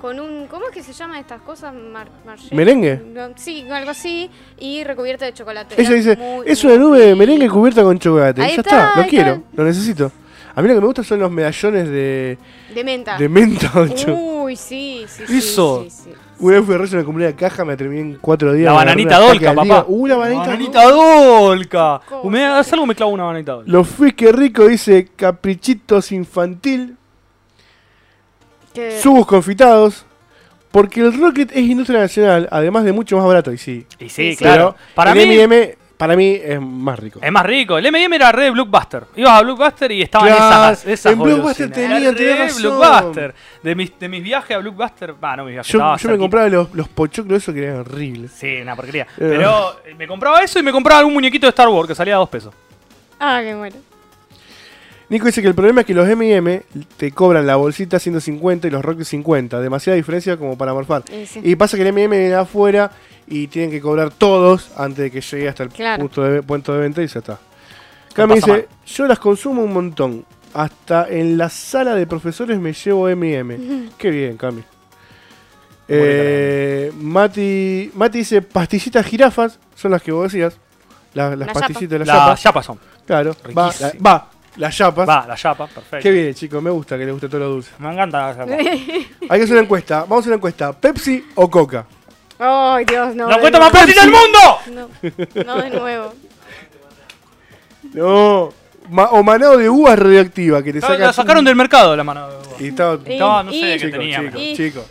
[0.00, 0.46] con un...
[0.46, 1.74] ¿Cómo es que se llaman estas cosas?
[1.74, 2.08] Mar,
[2.52, 3.02] ¿Merengue?
[3.12, 4.30] No, Sí, algo así.
[4.58, 5.74] Y recubierta de chocolate.
[5.76, 7.16] Ella Era dice, muy, es muy una nube de rico.
[7.18, 8.42] merengue cubierta con chocolate.
[8.42, 9.46] Ahí ya está, está, lo ahí quiero, está.
[9.56, 10.12] lo necesito.
[10.54, 12.38] A mí lo que me gusta son los medallones de,
[12.74, 13.16] De menta.
[13.16, 13.70] de menta.
[13.76, 14.14] ocho.
[14.14, 15.38] Uy, sí, sí, sí.
[15.38, 15.84] Eso.
[15.84, 16.10] sí, sí.
[16.40, 18.66] Una vez fui a Reyes, me compré una caja, me terminé en cuatro días.
[18.66, 19.84] La bananita dolca, papá.
[19.86, 22.00] Uh, la bananita, Bananita dolca.
[22.24, 23.70] Me haz algo me clavo una bananita dolca.
[23.70, 26.96] Los Fizz, qué rico, dice Caprichitos Infantil.
[28.72, 30.06] Que- Subos confitados.
[30.70, 33.52] Porque el Rocket es industria nacional, además de mucho más barato.
[33.52, 33.84] Y sí.
[33.98, 34.76] Y sí, Sí, claro.
[34.78, 37.20] Pero Para el mí, M&M para mí es más rico.
[37.22, 37.76] Es más rico.
[37.76, 39.04] El M&M era re Blockbuster.
[39.16, 42.62] Ibas a Blockbuster y estaban Claro, esas, esas en Blockbuster tenés re razón.
[42.62, 43.34] Blockbuster.
[43.62, 45.14] De mis, de mis viajes a Blockbuster.
[45.22, 45.70] Va, no mis viajes.
[45.70, 48.30] Yo, me compraba los, los pochoclos esos que eran horribles.
[48.32, 49.06] Sí, una porquería.
[49.14, 52.14] Pero eh, me compraba eso y me compraba algún muñequito de Star Wars que salía
[52.14, 52.54] a dos pesos.
[53.18, 53.76] Ah, qué bueno.
[55.10, 56.62] Nico dice que el problema es que los M&M
[56.96, 59.60] te cobran la bolsita 150 y los Rocky 50.
[59.60, 61.02] Demasiada diferencia como para morfar.
[61.12, 61.40] Y sí.
[61.44, 62.92] Y pasa que el M&M viene afuera
[63.26, 66.00] y tienen que cobrar todos antes de que llegue hasta el Claro.
[66.00, 67.38] punto, de, punto de venta y ya está.
[68.14, 70.24] Cami dice, yo las consumo un montón.
[70.54, 73.88] Hasta en la sala de profesores me llevo M&M.
[73.98, 74.62] Qué bien, Cami.
[75.88, 80.56] Eh, Mati, Mati dice, pastillitas jirafas, son las que vos decías.
[81.14, 82.36] La- las La pastillitas de la Las chapa.
[82.36, 82.78] chapas son.
[83.06, 84.30] Claro, va, la, va,
[84.60, 85.08] las chapas.
[85.08, 86.02] Va, la chapa, perfecto.
[86.02, 87.70] Qué bien, chicos, me gusta que les guste todo lo dulce.
[87.78, 88.52] Me encanta la chapa.
[88.62, 90.00] Hay que hacer una encuesta.
[90.02, 90.72] Vamos a hacer una encuesta.
[90.72, 91.86] ¿Pepsi o Coca?
[92.38, 93.28] Ay, Dios, no.
[93.28, 93.86] ¡La de cuenta más nuevo.
[93.86, 94.88] fácil del mundo!
[95.34, 96.14] No, no de nuevo.
[97.94, 98.52] No.
[98.88, 100.98] Ma- o manado de uvas radioactiva que te La, saca.
[101.06, 102.28] la sacaron del mercado la mano.
[102.28, 102.56] de uva.
[102.58, 102.98] Y estaba.
[103.06, 104.20] Y- Estaba, no sé qué Chico, tenía.
[104.20, 104.84] chico, Y- chico.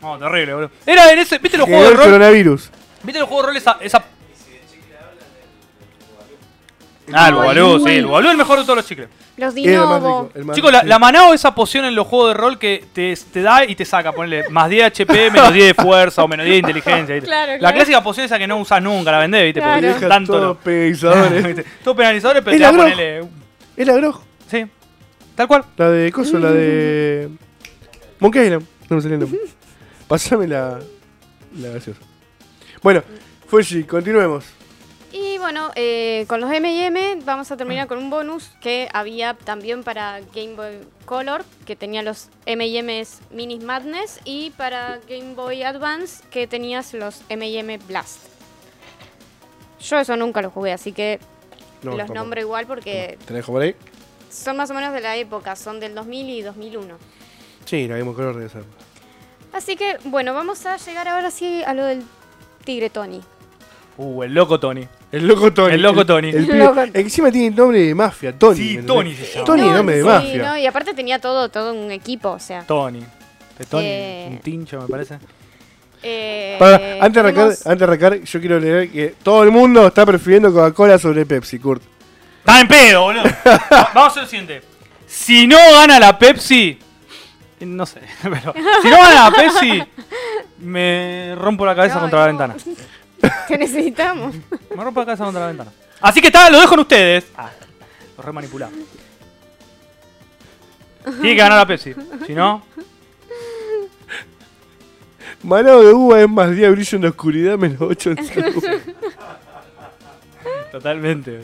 [0.00, 0.70] No, terrible, boludo.
[0.86, 1.38] Era en ese.
[1.38, 2.04] ¿Viste los juegos el de rol?
[2.06, 2.70] coronavirus.
[3.02, 3.56] ¿Viste los juegos de rol?
[3.58, 3.76] Esa.
[3.80, 4.04] esa...
[7.12, 9.08] Ah, el Bubalú, sí, el Bubalú es el mejor de todos los chicles.
[9.36, 9.64] Los el
[10.34, 13.14] el más- Chicos, la, la Manao esa poción en los juegos de rol que te,
[13.32, 16.44] te da y te saca, ponle más 10 HP, menos 10 de fuerza o menos
[16.44, 17.14] 10 de inteligencia.
[17.14, 17.26] ¿viste?
[17.28, 17.74] Claro, La claro.
[17.76, 19.62] clásica poción esa que no usas nunca, la vendés, ¿viste?
[19.62, 20.08] Porque Claro.
[20.08, 20.54] Tanto todos no.
[20.62, 21.44] penalizadores.
[21.46, 21.64] ¿Viste?
[21.82, 22.92] Todo penalizadores, pero Es te va a la Grog.
[22.92, 23.28] ponerle.
[23.76, 24.20] es la Grog.
[24.50, 24.66] Sí,
[25.34, 25.64] tal cual.
[25.76, 27.28] La de Coso, la de.
[28.18, 28.66] Monkey Island.
[28.90, 29.40] No me salió el nombre.
[30.08, 30.78] Pásame la.
[31.58, 32.00] La gaseosa.
[32.82, 33.02] Bueno,
[33.48, 34.44] Fuji, continuemos.
[35.40, 40.20] Bueno, eh, con los M&M vamos a terminar con un bonus que había también para
[40.34, 46.46] Game Boy Color, que tenía los M&M's Mini Madness, y para Game Boy Advance, que
[46.46, 48.18] tenías los M&M Blast.
[49.80, 51.18] Yo eso nunca lo jugué, así que
[51.82, 52.18] No, los tampoco.
[52.18, 53.74] nombro igual porque ¿Te la dejo por ahí?
[54.30, 56.96] son más o menos de la época, son del 2000 y 2001.
[57.64, 58.64] Sí, la vimos color de ser.
[59.54, 62.04] Así que, bueno, vamos a llegar ahora sí a lo del
[62.64, 63.22] Tigre Tony.
[63.96, 64.86] Uh, el loco Tony.
[65.12, 65.74] El loco Tony.
[65.74, 66.28] El loco Tony.
[66.30, 66.82] el pibe- Loco.
[66.94, 68.56] Encima tiene nombre de mafia, Tony.
[68.56, 68.78] Sí.
[68.86, 69.44] Tony se llama.
[69.44, 70.42] Tony, nombre de sí, mafia.
[70.50, 70.58] ¿no?
[70.58, 72.62] Y aparte tenía todo, todo un equipo, o sea.
[72.62, 73.00] Tony.
[73.58, 74.28] De Tony, Eh.
[74.30, 75.18] un tincho, me parece.
[76.02, 79.86] eh, Para, antes, de arrancar, antes de arrancar, yo quiero leer que todo el mundo
[79.86, 81.82] está prefiriendo Coca-Cola sobre Pepsi, Kurt.
[82.38, 83.24] Está en pedo, boludo.
[83.24, 84.62] Va- Vamos a hacer lo siguiente.
[85.06, 86.78] Si no gana la Pepsi.
[87.60, 88.54] No sé, pero.
[88.80, 89.82] Si no gana la Pepsi.
[90.60, 92.56] Me rompo la cabeza contra la ventana.
[93.48, 94.34] Te necesitamos.
[94.76, 95.72] Me rompo la cabeza contra la ventana.
[96.00, 97.26] Así que está, lo dejo en ustedes.
[97.36, 97.50] Ah,
[98.16, 98.72] lo re manipulado.
[101.04, 101.94] Tiene que ganar la Pepsi.
[102.26, 102.62] Si no.
[105.42, 108.64] Manado de uva es más día brillo en la oscuridad, menos 8 en salud.
[110.70, 111.40] Totalmente.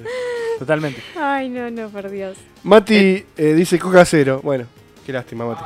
[0.59, 1.03] Totalmente.
[1.18, 2.37] Ay, no, no, por Dios.
[2.62, 4.41] Mati eh, dice Coca cero.
[4.43, 4.66] Bueno,
[5.05, 5.64] qué lástima, Mati.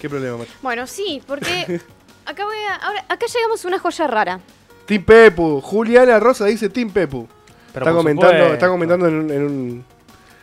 [0.00, 0.50] ¿Qué problema, Mati?
[0.62, 1.80] Bueno, sí, porque
[2.24, 4.40] acá voy a, ahora, acá llegamos a una joya rara.
[4.88, 5.60] Team Pepu.
[5.60, 7.28] Juliana Rosa dice Team Pepu.
[7.74, 9.84] Pero está, por comentando, está comentando en un, en un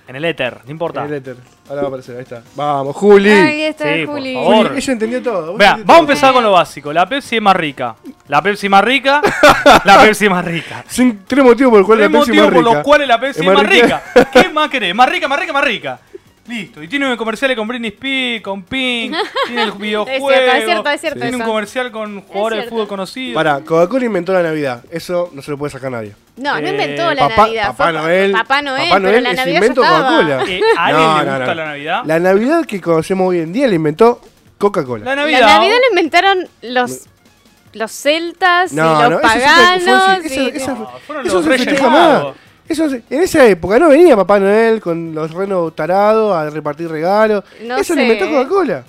[0.08, 1.02] En el éter, no importa.
[1.02, 1.36] en el éter.
[1.68, 2.44] Ahora va a aparecer, ahí está.
[2.54, 3.28] Vamos, Juli.
[3.32, 4.34] Ahí está Sí, por Juli.
[4.36, 4.68] favor.
[4.68, 5.58] Juli, ella entendió todo.
[5.58, 6.94] Vea, vamos a empezar con lo básico.
[6.94, 7.96] La Pepsi es más rica.
[8.28, 9.20] La Pepsi más rica.
[9.84, 10.84] la Pepsi más rica.
[10.88, 12.76] Sin- tres motivos por los cuales Tres la Pepsi es motivos más por rica.
[12.76, 14.04] los cuales la Pepsi Es más más rica.
[14.14, 14.30] rica.
[14.32, 14.94] ¿Qué más querés?
[14.96, 16.00] Más rica, más rica, más rica.
[16.48, 16.84] Listo.
[16.84, 19.16] Y tiene comerciales con Britney Spears, con Pink,
[19.48, 20.30] tiene el videojuego.
[20.30, 23.36] Es cierto, es cierto, es cierto Tiene un comercial con jugadores de fútbol conocidos.
[23.36, 24.84] Para, Coca-Cola inventó la Navidad.
[24.92, 26.14] Eso no se lo puede sacar nadie.
[26.38, 27.68] No, no Eh, inventó la Papá, Navidad.
[27.68, 28.32] Papá Noel.
[28.32, 29.88] Papá Noel, Papá pero Noel la es Navidad estaba.
[29.90, 30.44] Coca-Cola.
[30.48, 31.56] Eh, ¿A alguien No, le gusta no.
[31.56, 32.02] la Navidad?
[32.06, 34.22] La Navidad que conocemos hoy en día la inventó
[34.60, 35.04] Coca-Cola.
[35.04, 35.60] La La Navidad.
[35.60, 37.08] La inventaron los,
[37.74, 40.18] los celtas y los no, eso paganos.
[40.22, 42.24] fue- eso- y- eso- No, fueron Eso los se festeja más.
[42.68, 46.90] Eso se- en esa época no venía Papá Noel con los renos tarados a repartir
[46.90, 47.44] regalos.
[47.64, 48.84] No Eso lo inventó Coca-Cola.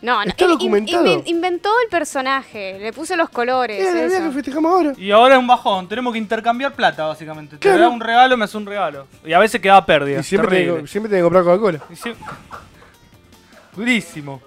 [0.00, 1.04] No, no, Está in- in- documentado.
[1.04, 3.78] inven- inventó el personaje, le puso los colores.
[3.86, 4.92] Es la que festejamos ahora.
[4.96, 7.56] Y ahora es un bajón, tenemos que intercambiar plata, básicamente.
[7.58, 9.06] Te da un regalo, me hace un regalo.
[9.24, 10.18] Y a veces queda pérdida.
[10.18, 11.80] Y siempre tengo, siempre tengo que comprar Coca-Cola.
[13.76, 14.40] Durísimo.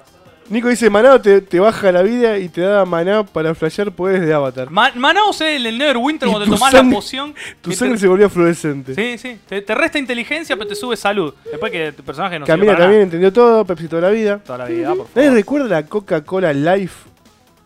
[0.48, 4.22] Nico dice, Manado te, te baja la vida y te da maná para flashear poderes
[4.28, 4.70] de Avatar.
[4.70, 7.34] Ma Manaus es el, el Neverwinter cuando te tomás sangre- la poción.
[7.62, 8.94] Tu sangre te- se volvió fluorescente.
[8.94, 9.40] Sí, sí.
[9.48, 11.34] Te, te resta inteligencia, pero te sube salud.
[11.50, 13.04] Después que tu personaje no Camila también nada.
[13.04, 14.38] entendió todo, Pepsi toda la vida.
[14.46, 15.34] Toda la vida, por ¿Nadie favor.
[15.34, 17.10] recuerda la Coca-Cola Life?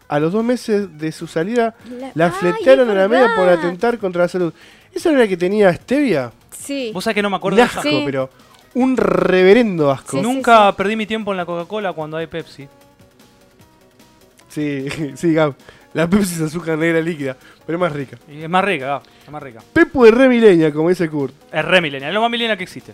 [0.08, 2.34] A los dos meses de su salida, La- la es
[2.68, 4.54] a la media por atentar contra la salud.
[4.94, 6.32] ¿Esa no era la que tenía stevia?
[6.58, 6.92] Sí.
[6.94, 7.82] Vos sabés que no me Un acuerdo de asco.
[7.84, 8.02] Sí.
[8.06, 8.30] pero
[8.74, 10.18] un reverendo asco.
[10.18, 10.76] Sí, Nunca sí.
[10.78, 12.68] perdí mi tiempo en la Coca-Cola cuando hay Pepsi.
[14.48, 15.56] Sí, sí, Gab.
[15.94, 17.36] La Pepsi es azúcar negra líquida,
[17.66, 18.18] pero es más rica.
[18.28, 19.60] Y es más rica, Gab, es más rica.
[19.74, 21.34] Pepo de re milenia, como dice Kurt.
[21.52, 22.94] Es re millennial, es lo más millennial que existe.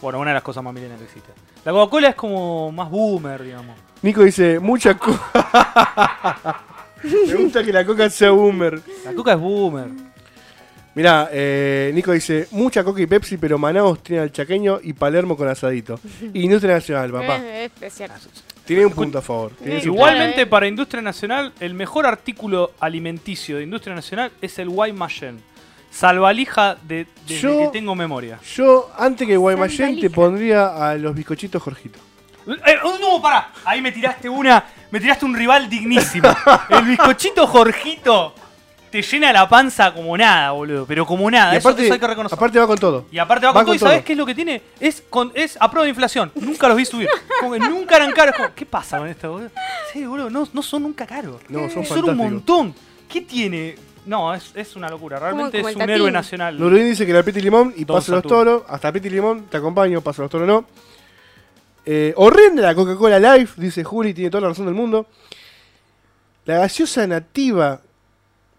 [0.00, 1.30] Bueno, una de las cosas más millennial que existe.
[1.64, 3.76] La Coca-Cola es como más boomer, digamos.
[4.02, 6.62] Nico dice, mucha coca.
[7.02, 8.80] Me gusta que la coca sea boomer.
[9.04, 9.88] La Coca es boomer.
[10.96, 15.36] Mirá, eh, Nico dice, mucha coca y Pepsi, pero Manaus tiene al chaqueño y Palermo
[15.36, 16.00] con asadito.
[16.32, 17.36] Industria Nacional, papá.
[17.36, 18.10] Es especial.
[18.64, 19.52] Tiene un punto a favor.
[19.62, 20.46] tiene su- Igualmente, eh.
[20.46, 25.38] para Industria Nacional, el mejor artículo alimenticio de Industria Nacional es el Guaymallén.
[25.90, 28.38] Salvalija de, desde Yo- que tengo memoria.
[28.54, 31.98] Yo, antes que Guaymallén, te pondría a los bizcochitos Jorgito.
[32.46, 33.52] Eh, oh, no, pará.
[33.66, 34.64] Ahí me tiraste una.
[34.90, 36.28] Me tiraste un rival dignísimo.
[36.70, 38.34] El bizcochito Jorgito
[38.96, 40.86] te llena la panza como nada, boludo.
[40.86, 41.52] Pero como nada.
[41.52, 42.34] y aparte, eso hay que reconocer.
[42.36, 43.06] aparte va con todo.
[43.10, 43.78] y aparte va, va con todo.
[43.78, 44.62] con ¿Y sabes qué es lo que tiene?
[44.80, 46.32] Es, con, es a prueba de inflación.
[46.34, 47.08] Nunca los vi subir.
[47.40, 48.34] Como que nunca eran caros.
[48.34, 49.50] Como, ¿Qué pasa con esto, boludo?
[49.92, 50.30] Sí, boludo.
[50.30, 51.42] No, no son nunca caros.
[51.48, 52.74] No, son son un montón.
[53.06, 53.76] ¿Qué tiene?
[54.06, 55.18] No, es, es una locura.
[55.18, 56.58] Realmente como es un héroe nacional.
[56.58, 58.22] Nuruddin dice que la Piti Limón y Don Paso los.
[58.22, 58.62] Toros.
[58.66, 60.64] Hasta Piti Limón, te acompaño, Paso los Toros no.
[61.84, 65.06] Eh, horrenda la Coca-Cola Life, dice Juli, tiene toda la razón del mundo.
[66.46, 67.80] La gaseosa nativa,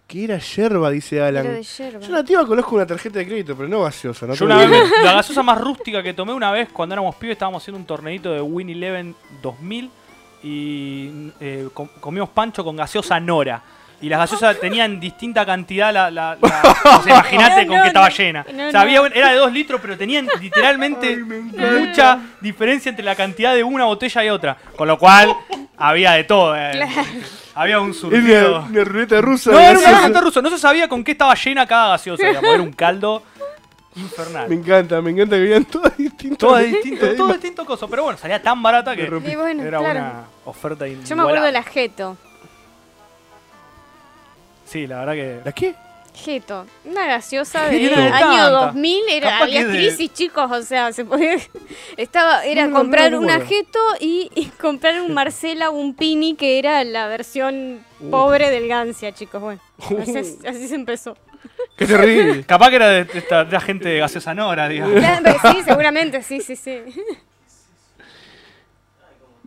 [0.07, 1.43] que era yerba, dice Alan.
[1.43, 1.99] Pero de yerba.
[1.99, 4.25] Yo nativa conozco una tarjeta de crédito, pero no gaseosa.
[4.25, 7.33] No Yo una vez, la gaseosa más rústica que tomé una vez cuando éramos pibes,
[7.33, 9.89] estábamos haciendo un torneito de Win Eleven 2000
[10.43, 13.61] y eh, com- comimos pancho con gaseosa Nora.
[13.99, 17.81] Y las gaseosas tenían distinta cantidad, la, la, la- o sea, imagínate No, con no,
[17.81, 18.15] qué estaba no.
[18.15, 18.45] llena.
[18.53, 23.15] No, o sea, había era de 2 litros, pero tenían literalmente mucha diferencia entre la
[23.15, 24.55] cantidad de una botella y otra.
[24.77, 25.35] Con lo cual,
[25.77, 26.55] había de todo.
[26.55, 26.71] eh.
[26.73, 26.91] Claro.
[27.57, 28.59] Había un surtido.
[28.59, 29.51] una, una ruleta rusa.
[29.51, 30.41] No, era una receta rusa.
[30.41, 32.29] No se sabía con qué estaba llena cada gaseosa.
[32.29, 33.23] Era un caldo
[33.95, 34.47] infernal.
[34.47, 36.37] Me encanta, me encanta que vean todas distintas.
[36.37, 37.87] Todo es distinto, todo distinto cosa.
[37.87, 39.99] Pero bueno, salía tan barata que bueno, era claro.
[39.99, 42.17] una oferta Yo me acuerdo de la Geto.
[44.65, 45.41] Sí, la verdad que.
[45.43, 45.75] ¿La qué?
[46.17, 46.65] Geto.
[46.85, 48.49] Una gaseosa del No año tanta.
[48.49, 49.03] 2000.
[49.09, 50.51] Era, Capaz había de- crisis, chicos.
[50.51, 51.37] O sea, se podía.
[51.97, 53.39] Estaba, era No, no, comprar no me una.
[53.45, 57.79] Geto y, y comprar un Marcela o un Pini, que era la versión
[58.11, 59.41] pobre del Gancia, chicos.
[59.41, 59.61] Bueno,
[60.01, 61.15] así, es- así se empezó.
[61.77, 62.43] Qué terrible.
[62.47, 64.99] Capaz que era de, de esta de la gente de gaseosa Nora, digamos.
[64.99, 66.79] Claro, Sí, seguramente, sí, sí, sí.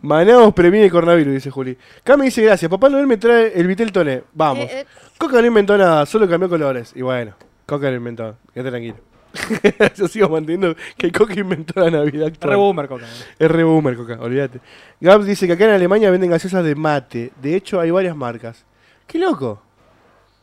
[0.03, 1.77] Manaos previene el coronavirus, dice Juli.
[2.03, 2.71] Cami dice gracias.
[2.71, 4.23] Papá Noel me trae el Vitel Toné.
[4.33, 4.65] Vamos.
[4.65, 4.85] Eh, eh,
[5.21, 6.93] Coca no inventó nada, solo cambió colores.
[6.95, 7.33] Y bueno,
[7.67, 8.35] Coca lo inventó.
[8.53, 8.95] Quédate tranquilo.
[9.95, 12.57] Yo sigo manteniendo que Coca inventó la Navidad Re actual.
[12.57, 13.05] boomer, Coca.
[13.37, 14.59] Es re boomer, Coca, olvídate.
[14.99, 17.31] Gab dice que acá en Alemania venden gaseosas de mate.
[17.41, 18.65] De hecho, hay varias marcas.
[19.05, 19.61] ¡Qué loco!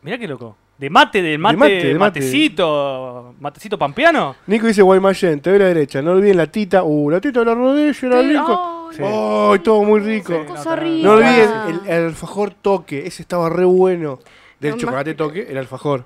[0.02, 0.56] Mirá qué loco.
[0.78, 2.20] De mate, de mate, mate, de mate.
[2.20, 4.36] matecito, matecito pampeano.
[4.46, 6.00] Nico dice Guaymallén, te doy la derecha.
[6.00, 6.84] No olviden la tita.
[6.84, 8.86] Uh, la tita de la rodilla, era rico.
[8.90, 9.02] ay, Sí.
[9.05, 10.32] ¡Ay, todo muy rico!
[10.40, 10.46] Sí.
[10.46, 11.06] cosa rica.
[11.06, 13.06] No olviden el, el alfajor toque.
[13.06, 14.20] Ese estaba re bueno.
[14.60, 16.05] Del No, chocolate que- toque, el alfajor.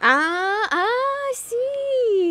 [0.00, 0.86] Ah, ah,
[1.34, 1.54] sí.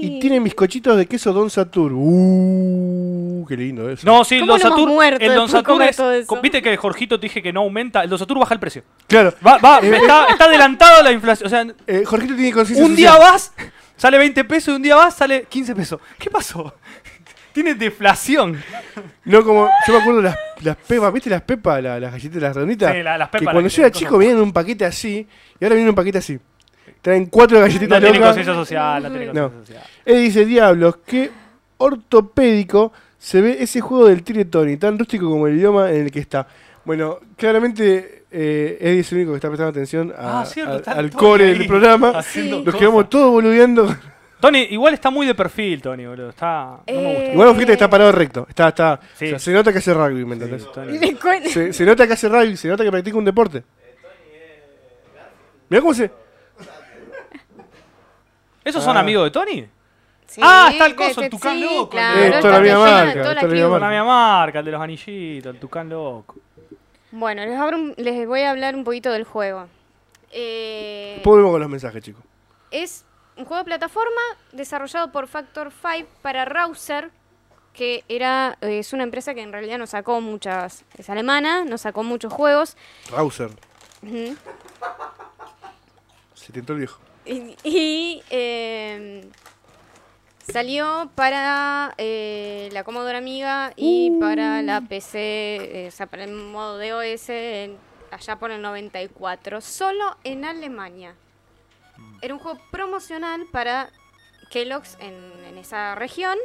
[0.01, 1.91] Y tienen bizcochitos de queso Don Satur.
[1.93, 4.05] Uh, qué lindo eso.
[4.05, 5.03] No, sí, el ¿Cómo Don Satur.
[5.19, 5.97] El Don Satur es.
[6.41, 8.03] Viste que Jorgito te dije que no aumenta.
[8.03, 8.83] El Don Satur baja el precio.
[9.07, 9.33] Claro.
[9.45, 11.47] Va, va, está, está adelantado la inflación.
[11.47, 13.53] O sea, Eh, Jorgito tiene conciencia un día vas,
[13.97, 15.99] sale 20 pesos y un día vas, sale 15 pesos.
[16.19, 16.75] ¿Qué pasó?
[17.53, 18.57] Tiene deflación.
[19.25, 19.69] No, como.
[19.87, 21.81] Yo me acuerdo las, las pepas, ¿viste las pepas?
[21.81, 22.93] La- las galletitas, las redonditas.
[22.93, 24.83] Sí, la- las que pepas, cuando las yo era que- chico venían en un paquete
[24.85, 25.25] así.
[25.59, 26.37] Y ahora viene un paquete así.
[27.01, 28.27] Traen cuatro No galletitas tiene locas.
[28.29, 29.83] conciencia social, no tiene conciencia social.
[30.05, 31.31] Él dice, diablos, qué
[31.77, 36.11] ortopédico se ve ese juego del Tire Tony, tan rústico como el idioma en el
[36.11, 36.45] que está.
[36.85, 40.77] Bueno, claramente eh, Eddie es el único que está prestando atención a- Ah, cierto, a-
[40.77, 42.09] está al Tony core ahí del programa.
[42.09, 42.79] haciendo Nos cosas.
[42.79, 43.95] quedamos todos boludeando.
[44.43, 46.29] Tony, igual está muy de perfil, Tony, boludo.
[46.31, 46.81] Está.
[46.85, 47.23] No me gusta.
[47.23, 48.45] Eh, Igual fíjate que está parado recto.
[48.49, 48.99] Está, está.
[49.15, 49.25] Sí.
[49.27, 50.63] o sea, se nota que hace rugby, ¿me entendés?
[50.63, 50.99] Sí, Tony.
[51.49, 53.63] Se, se nota que hace rugby, se nota que practica un deporte.
[55.69, 56.11] Mirá cómo se.
[58.63, 58.99] ¿Esos son Ah.
[59.01, 59.65] amigos de Tony?
[60.25, 62.53] Sí, Ah, está el coso, el que Tucán sí, loco, el Claro, de- Eh, toda
[62.53, 63.75] la llena marca, toda la toda la misma clima.
[63.77, 66.35] Una mía marca, el de los anillitos, el tucán loco.
[67.11, 69.67] Bueno, les, abro un- les voy a hablar un poquito del juego.
[70.31, 72.23] Eh, Después volvemos con los mensajes, chicos.
[72.71, 73.05] es
[73.37, 77.11] un juego de plataforma desarrollado por Factor 5 para Rouser,
[77.73, 81.81] que era eh, es una empresa que en realidad nos sacó muchas, es alemana, nos
[81.81, 82.77] sacó muchos juegos.
[83.09, 83.49] Rouser.
[84.03, 84.35] Ujú.
[86.35, 86.99] Se tentó el viejo.
[87.25, 89.25] Y, y, eh,
[90.51, 95.15] salió para eh, la Commodore Amiga y para la PC,
[95.85, 97.77] eh, o sea, para el modo de OS en-
[98.11, 101.15] allá por el 94, solo en Alemania.
[102.23, 103.89] Era un juego promocional para
[104.49, 105.13] Kellogg's en,
[105.47, 106.37] en esa región.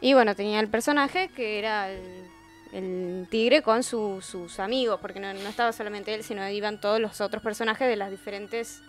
[0.00, 2.26] Y bueno, tenía el personaje que era el,
[2.72, 7.00] el tigre con su- sus amigos, porque no, no estaba solamente él, sino iban todos
[7.00, 8.82] los otros personajes de las diferentes,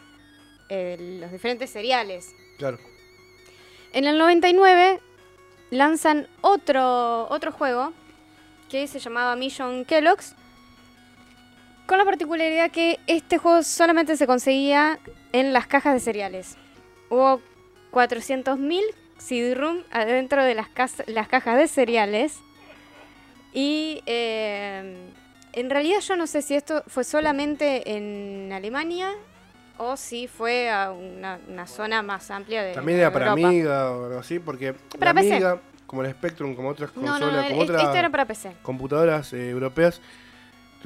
[0.69, 2.34] eh, los diferentes seriales.
[2.57, 2.80] Claro.
[3.93, 4.99] En el 99
[5.69, 7.93] lanzan otro, otro juego
[8.69, 10.35] que se llamaba Mission Kellogg's.
[11.86, 14.99] Con la particularidad que este juego solamente se conseguía
[15.34, 16.57] en las cajas de cereales.
[17.10, 17.41] Hubo
[17.91, 18.82] 400.000
[19.18, 22.40] CD-ROM adentro de las, cajas de cereales.
[23.53, 25.12] Y eh,
[25.53, 29.12] en realidad yo no sé si esto fue solamente en Alemania
[29.78, 33.48] o si fue a una, una zona más amplia de También era para Europa.
[33.48, 35.34] Amiga o algo así, porque Para la PC.
[35.34, 38.53] Amiga, como el Spectrum, como otras consolas, no, no, como otras este era para PC.
[38.62, 40.02] computadoras eh, europeas,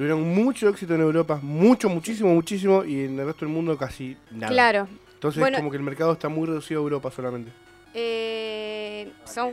[0.00, 4.16] tuvieron mucho éxito en Europa, mucho, muchísimo, muchísimo, y en el resto del mundo casi
[4.30, 4.50] nada.
[4.50, 4.88] Claro.
[5.12, 7.52] Entonces, Bueno- como que el mercado está muy reducido a Europa solamente.
[7.92, 9.52] Eh, son,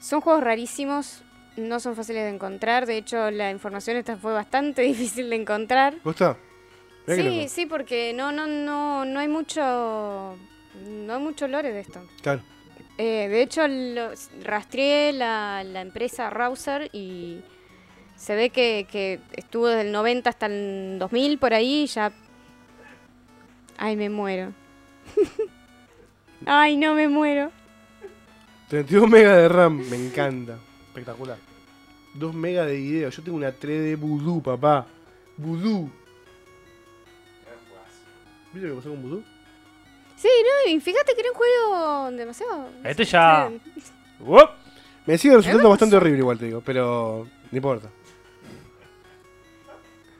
[0.00, 1.24] son juegos rarísimos,
[1.56, 2.86] no son fáciles de encontrar.
[2.86, 5.94] De hecho, la información esta fue bastante difícil de encontrar.
[7.06, 11.80] Qué Sí, sí, porque no, no, no, no hay mucho, no hay mucho lore de
[11.80, 12.06] esto.
[12.22, 12.40] Claro.
[12.98, 14.12] Eh, de hecho, lo-
[14.44, 17.40] rastreé la, la empresa Rouser y
[18.16, 22.12] se ve que, que estuvo desde el 90 hasta el 2000 por ahí y ya...
[23.78, 24.52] Ay, me muero.
[26.46, 27.52] Ay, no me muero.
[28.68, 30.58] 32 megas de RAM, me encanta.
[30.88, 31.38] Espectacular.
[32.14, 33.10] 2 megas de video.
[33.10, 34.86] Yo tengo una 3D Voodoo, papá.
[35.36, 35.90] Voodoo.
[38.52, 39.22] ¿Viste lo que pasó con Voodoo?
[40.16, 42.70] Sí, no, y fíjate que era un juego demasiado...
[42.82, 43.50] Este ya.
[45.04, 47.90] Me sigue resultando bastante horrible igual, te digo, pero no importa.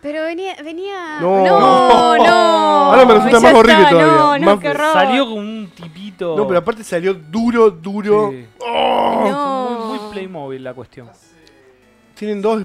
[0.07, 0.55] Pero venía...
[0.63, 1.19] venía...
[1.21, 1.45] No.
[1.45, 2.25] no, no.
[2.27, 4.13] Ahora me resulta más horrible está, todavía.
[4.17, 4.93] No, no, Más- qué horror.
[4.93, 6.37] Salió con un tipito.
[6.37, 8.31] No, pero aparte salió duro, duro.
[8.31, 8.47] Sí.
[8.61, 9.27] ¡Oh!
[9.29, 9.71] No.
[9.89, 11.09] Muy, muy Playmobil la cuestión.
[12.15, 12.65] Tienen dos.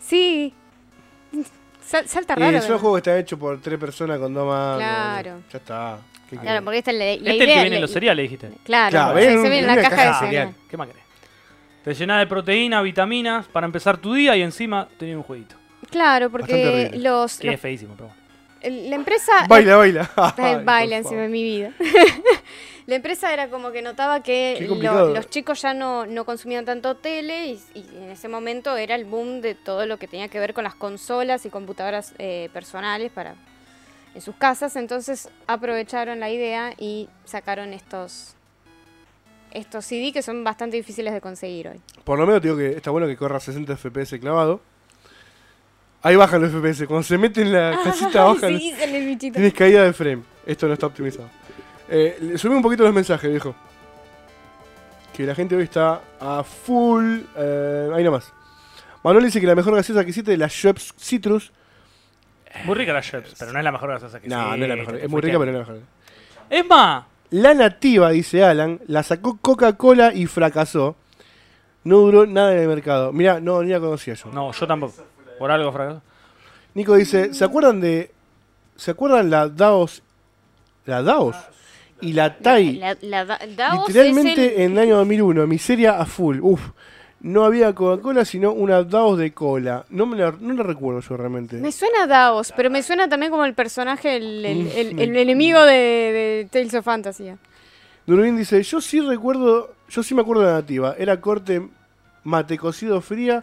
[0.00, 0.52] Sí.
[1.84, 2.58] Sal- salta Y raro.
[2.58, 4.76] es un juego que está hecho por tres personas con dos manos.
[4.78, 5.38] Claro.
[5.52, 5.98] Ya está.
[6.28, 7.54] ¿Qué Claro, porque esta es la, la Este es el idea.
[7.54, 8.50] que viene en los cereales, dijiste.
[8.64, 10.54] Claro, Claro, se, se viene en la caja de caja de cereal.
[10.68, 11.02] ¿Qué más querés?
[11.84, 15.54] Te llenás de proteína, vitaminas para empezar tu día y encima tenés un jueguito.
[15.90, 18.20] Claro, porque los, Que los- es feísimo, pero bueno.
[18.60, 20.10] el- la empresa Baila, baila.
[20.36, 21.72] Ay, baila encima de mi vida.
[22.86, 26.96] la empresa era como que notaba que lo- los chicos ya no, no consumían tanto
[26.96, 30.38] tele y, y en ese momento era el boom de todo lo que tenía que
[30.38, 33.34] ver con las consolas y computadoras eh, personales para
[34.14, 34.76] en sus casas.
[34.76, 38.32] Entonces aprovecharon la idea y sacaron estos
[39.52, 41.80] estos CD que son bastante difíciles de conseguir hoy.
[42.04, 44.60] Por lo menos te digo que está bueno que corra 60 FPS clavado.
[46.06, 46.86] Ahí bajan los FPS.
[46.86, 48.56] Cuando se mete en la casita bajan.
[48.58, 49.34] sí, sale el bichito.
[49.34, 50.22] Tienes caída de frame.
[50.46, 51.28] Esto no está optimizado.
[51.88, 53.56] Eh, subí un poquito los mensajes, viejo.
[55.12, 57.22] Que la gente hoy está a full.
[57.36, 58.32] Eh, ahí nomás.
[59.02, 61.50] Manuel dice que la mejor gaseosa que hiciste es la Schweppes Citrus.
[62.64, 64.68] Muy rica la Sheps, pero no es la mejor gaseosa que No, sí, no es
[64.68, 64.96] la mejor.
[64.96, 65.88] Es muy rica, pero no es la mejor.
[66.50, 70.94] Es más, La nativa, dice Alan, la sacó Coca-Cola y fracasó.
[71.82, 73.12] No duró nada en el mercado.
[73.12, 74.30] Mira, no, ni la conocía yo.
[74.32, 74.94] no, yo tampoco.
[75.38, 76.02] Por algo fracasó.
[76.74, 78.10] Nico dice, ¿se acuerdan de...
[78.76, 80.02] ¿Se acuerdan la Daos?
[80.84, 81.34] La Daos
[82.00, 82.74] y la Tai.
[82.76, 86.38] La- la Da- Davos Literalmente es el- en el año 2001, miseria a full.
[86.42, 86.60] Uf,
[87.20, 89.86] no había Coca-Cola, sino una Daos de cola.
[89.88, 91.56] No me la, no la recuerdo yo realmente.
[91.56, 94.94] Me suena a Davos, pero me suena también como el personaje, el, el- Mm, el-
[94.94, 97.32] me- el enemigo de, de Tales of Fantasy.
[98.06, 100.94] Durbin dice, yo sí recuerdo, yo sí me acuerdo de la nativa.
[100.98, 101.66] Era corte
[102.26, 103.40] mate cocido fría.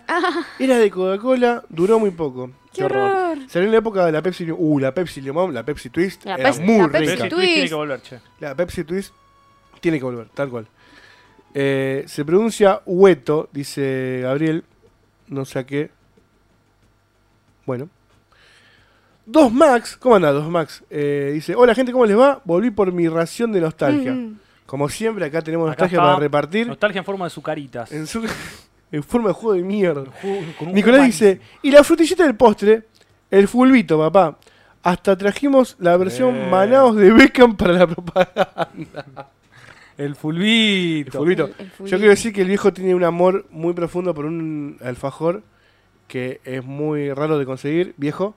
[0.60, 2.52] Era de Coca-Cola, duró muy poco.
[2.54, 2.70] Ah.
[2.74, 3.38] ¡Qué horror!
[3.48, 4.50] Salió en la época de la Pepsi.
[4.52, 6.26] Uh, la Pepsi Limón, la Pepsi Twist.
[6.26, 7.00] La era Pepsi- muy la rica.
[7.00, 7.54] Pepsi Pepsi Twist.
[7.54, 8.20] Tiene que volver, che.
[8.40, 9.14] La Pepsi Twist
[9.80, 10.68] tiene que volver, tal cual.
[11.54, 14.64] Eh, se pronuncia hueto, dice Gabriel.
[15.28, 15.92] No sé a qué.
[17.66, 17.90] Bueno.
[19.26, 20.84] Dos Max, ¿cómo anda Dos Max?
[20.90, 22.42] Eh, dice, hola gente, ¿cómo les va?
[22.44, 24.12] Volví por mi ración de nostalgia.
[24.12, 24.40] Mm.
[24.66, 26.68] Como siempre, acá tenemos Acá nostalgia para repartir.
[26.68, 27.92] Nostalgia en forma de sucaritas.
[27.92, 28.22] En, su-
[28.94, 30.04] en forma de juego de mierda.
[30.72, 32.84] Nicolás dice, y la frutillita del postre,
[33.30, 34.38] el fulbito, papá.
[34.84, 36.48] Hasta trajimos la versión Eh.
[36.50, 38.70] manaos de Beckham para la propaganda.
[39.98, 41.18] El El fulbito.
[41.20, 41.46] fulbito.
[41.46, 41.86] El- el fulbito.
[41.92, 45.42] Yo quiero decir que el viejo tiene un amor muy profundo por un alfajor
[46.08, 47.94] que es muy raro de conseguir.
[47.98, 48.36] Viejo,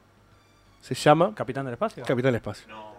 [0.80, 2.02] se llama Capitán del Espacio.
[2.04, 2.66] Capitán del Espacio.
[2.68, 2.95] No,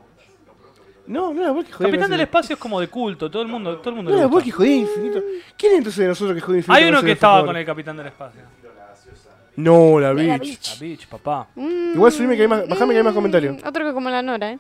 [1.07, 1.87] no era vos que jodía.
[1.91, 4.21] Capitán del Espacio es como de culto, todo el mundo, todo el mundo No le
[4.21, 4.45] era vos gusta.
[4.45, 5.21] que jodía infinito.
[5.57, 6.73] ¿Quién es entonces de nosotros que jodía infinito?
[6.83, 8.41] Hay uno que estaba con el Capitán del Espacio.
[9.55, 10.75] No, la bitch.
[10.75, 11.47] La bitch, papá.
[11.55, 13.55] Mm, Igual subime que hay más- bajame que hay más comentarios.
[13.55, 14.59] mm, Otro que como la Nora, ¿eh?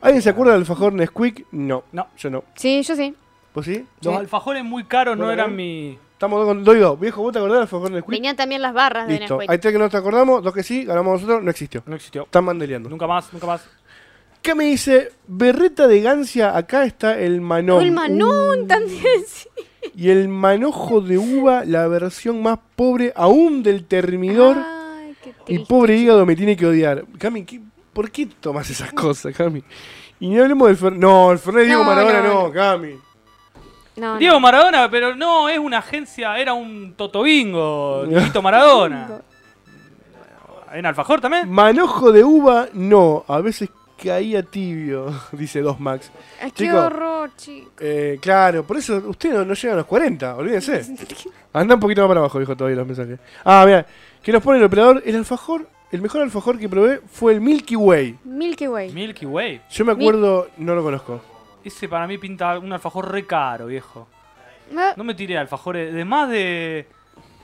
[0.00, 1.46] ¿Alguien se acuerda del alfajor Nesquik?
[1.52, 1.84] No.
[1.92, 2.06] No.
[2.16, 2.44] Yo no.
[2.54, 3.14] Sí, yo sí.
[3.54, 3.84] ¿Vos sí?
[4.00, 4.18] Los Sí.
[4.20, 5.54] alfajores muy caros no Bueno, eran ¿eh?
[5.54, 6.98] mi, Estamos dos con doy dos.
[7.00, 8.10] Viejo, ¿vos te acordás del alfajor Nesquik?
[8.10, 9.34] Venían también las barras de Listo.
[9.36, 9.50] Nesquik.
[9.50, 11.82] Hay tres que no te acordamos, dos que sí, ganamos nosotros, no existió.
[11.84, 12.22] No existió.
[12.22, 12.88] Están mandeleando.
[12.88, 13.68] Nunca más, nunca más.
[14.42, 15.12] ¿Qué me dice?
[15.26, 17.82] Berreta de Gancia, acá está el manón.
[17.82, 19.48] El manón Uh, también, sí.
[19.94, 24.56] Y el manojo de uva, la versión más pobre aún del termidor.
[24.58, 27.04] Ay, qué y pobre hígado me tiene que odiar.
[27.18, 27.60] Cami, ¿qué-
[27.92, 29.62] ¿por qué tomas esas cosas, Cami?
[30.20, 31.00] Y no hablemos del Fernet.
[31.00, 32.52] No, el Fernet Diego No, Maradona no, no, no.
[32.52, 32.94] Cami.
[33.96, 34.18] No, no.
[34.18, 39.20] Diego Maradona, pero no, es una agencia, era un Totobingo, Dieguito Maradona.
[40.72, 41.50] ¿En Alfajor también?
[41.50, 43.24] Manojo de uva, no.
[43.26, 43.68] A veces
[44.02, 46.10] caía tibio, dice Dos Max.
[46.40, 47.70] Ay, qué horror, chico.
[47.80, 50.82] Eh, claro, por eso usted no, no llega a los 40, olvídense.
[51.52, 53.18] Anda un poquito más para abajo, dijo todavía los mensajes.
[53.44, 53.86] Ah, mira,
[54.22, 55.02] que nos pone el operador.
[55.04, 58.18] El alfajor, el mejor alfajor que probé fue el Milky Way.
[58.24, 58.92] Milky Way.
[58.92, 59.62] Milky Way.
[59.70, 61.20] Yo me acuerdo, no lo conozco.
[61.64, 64.08] Ese para mí pinta un alfajor re caro, viejo.
[64.76, 66.86] Ah, No me tiré alfajores de más de...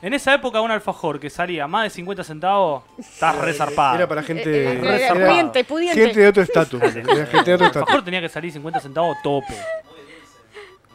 [0.02, 3.96] En esa época un alfajor que salía más de 50 centavos, estás re zarpado.
[3.96, 5.26] Era para gente, eh, eh, re zarpado.
[5.30, 6.00] pudiente, pudiente.
[6.04, 6.82] gente de otro estatus.
[6.82, 7.76] Era gente de otro El estatus.
[7.76, 9.54] alfajor tenía que salir 50 centavos tope.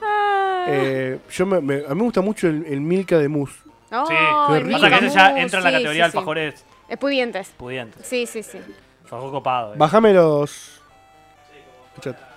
[0.02, 0.66] Ah.
[0.68, 3.56] Eh, yo me, me- a mí me gusta mucho el, el Milka de mousse.
[3.90, 6.12] Ay, Sí, Milka pasa que ese ya Mousse, entra en la sí, categoría de sí,
[6.12, 6.18] sí.
[6.18, 7.50] alfajores Es pudientes.
[7.58, 8.06] pudientes.
[8.08, 8.60] Sí, sí, sí.
[9.04, 9.74] Alfajor copado.
[9.74, 9.78] eh.
[9.78, 10.80] Bájame los.
[11.90, 12.31] Escuchate.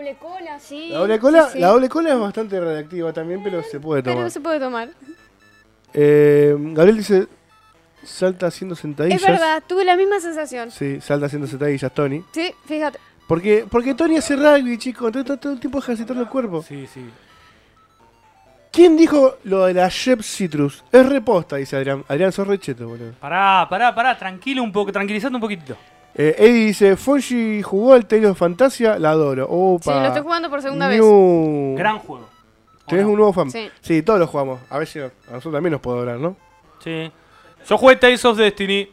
[0.00, 0.88] Doble cola, sí.
[0.90, 1.58] La doble cola, sí, sí.
[1.58, 4.18] la doble cola es bastante radiactiva también, pero se puede tomar.
[4.18, 4.88] Pero se puede tomar.
[5.92, 7.26] Eh, Gabriel dice,
[8.02, 9.20] salta haciendo sentadillas.
[9.20, 10.70] Es verdad, tuve la misma sensación.
[10.70, 12.24] Sí, salta haciendo sentadillas, Tony.
[12.32, 12.98] Sí, fíjate.
[13.26, 16.62] Porque, porque Tony hace rugby, chico, entonces está todo el tiempo ejercitando el cuerpo.
[16.62, 17.08] Sí, sí.
[18.72, 20.84] ¿Quién dijo lo de la Shep Citrus?
[20.90, 22.04] Es reposta, dice Adrián.
[22.08, 23.12] Adrián, sos recheto, boludo.
[23.20, 25.76] Pará, pará, pará, tranquilo un poco, tranquilizando un poquitito.
[26.14, 29.46] Eh, Eddie dice, Fonji jugó al Tales of Fantasia, la adoro.
[29.48, 29.92] Opa.
[29.94, 30.98] Sí, lo estoy jugando por segunda vez.
[31.00, 31.74] New.
[31.78, 32.28] Gran juego.
[32.84, 33.10] ¿O ¿Tenés no?
[33.12, 33.50] un nuevo fan?
[33.50, 33.70] Sí.
[33.80, 34.60] Sí, todos lo jugamos.
[34.68, 36.36] A ver si a nosotros también nos puede hablar, ¿no?
[36.82, 37.10] Sí.
[37.68, 38.88] Yo jugué Tales of Destiny.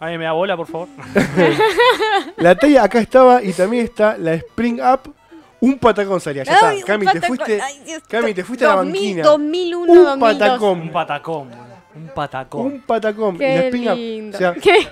[0.00, 0.88] Ahí me da bola, por favor.
[2.36, 5.12] La talla acá estaba y también está la Spring Up.
[5.60, 6.42] Un patacón salía.
[6.42, 6.86] Ya Ay, está.
[6.94, 7.60] Cami, te fuiste.
[7.60, 9.22] Ay, Dios, Cami, te fuiste a la 2000, banquina.
[9.24, 10.18] 2001, Un 2002.
[10.38, 10.80] patacón.
[10.80, 11.50] Un patacón.
[11.94, 12.66] Un patacón.
[12.66, 13.36] Un patacón.
[13.36, 13.94] y la Qué Spring Up.
[13.96, 14.36] lindo.
[14.36, 14.88] O sea, ¿Qué?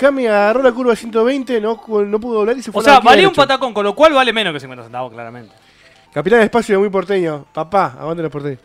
[0.00, 2.92] Cami agarró la curva 120, no, no pudo doblar y se fue O a la
[2.94, 5.54] sea, valía un patacón, con lo cual vale menos que 50 centavos, claramente.
[6.10, 7.44] Capitán de Espacio de muy porteño.
[7.52, 8.60] Papá, aguante los porteños.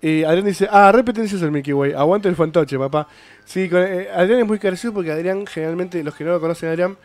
[0.00, 3.06] Y Adrián dice, ah, re pretencioso el Milky Way, aguante el fantoche, papá.
[3.44, 6.70] Sí, con- eh, Adrián es muy gracioso porque Adrián, generalmente, los que no lo conocen
[6.70, 6.96] a Adrián,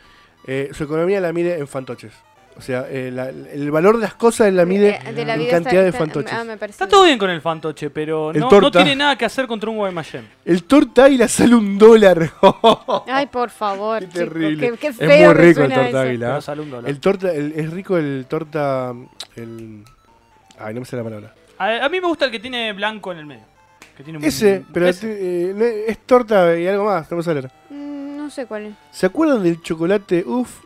[0.47, 2.13] eh, su economía la mide en fantoches.
[2.55, 5.39] O sea, eh, la- el valor de las cosas la mide Eh, de la en
[5.39, 6.33] vida cantidad está- de está- fantoches.
[6.33, 8.79] ah, me parece Está todo bien con el fantoche, pero El no, no torta.
[8.83, 10.27] tiene nada que hacer contra un Guaymallén.
[10.45, 12.31] El torta águila sale un dólar.
[13.07, 14.69] Ay, por favor, Qué chico, terrible.
[14.71, 15.99] Qué, qué Es feo muy que rico el suena torta eso.
[15.99, 16.27] águila.
[16.27, 16.89] Pero sale un dólar.
[16.91, 18.93] El torta, el- es rico el torta.
[19.35, 19.83] El,
[20.59, 21.33] ay, no me sé la palabra.
[21.57, 23.43] A, a mí me gusta el que tiene blanco en el medio.
[23.97, 25.07] Que tiene un- Ese, pero ese.
[25.07, 27.41] te- eh, no- es torta y algo más, no me sale.
[27.69, 28.73] Mm, No sé cuál es.
[28.91, 30.23] ¿Se acuerdan del chocolate?
[30.25, 30.59] Uf,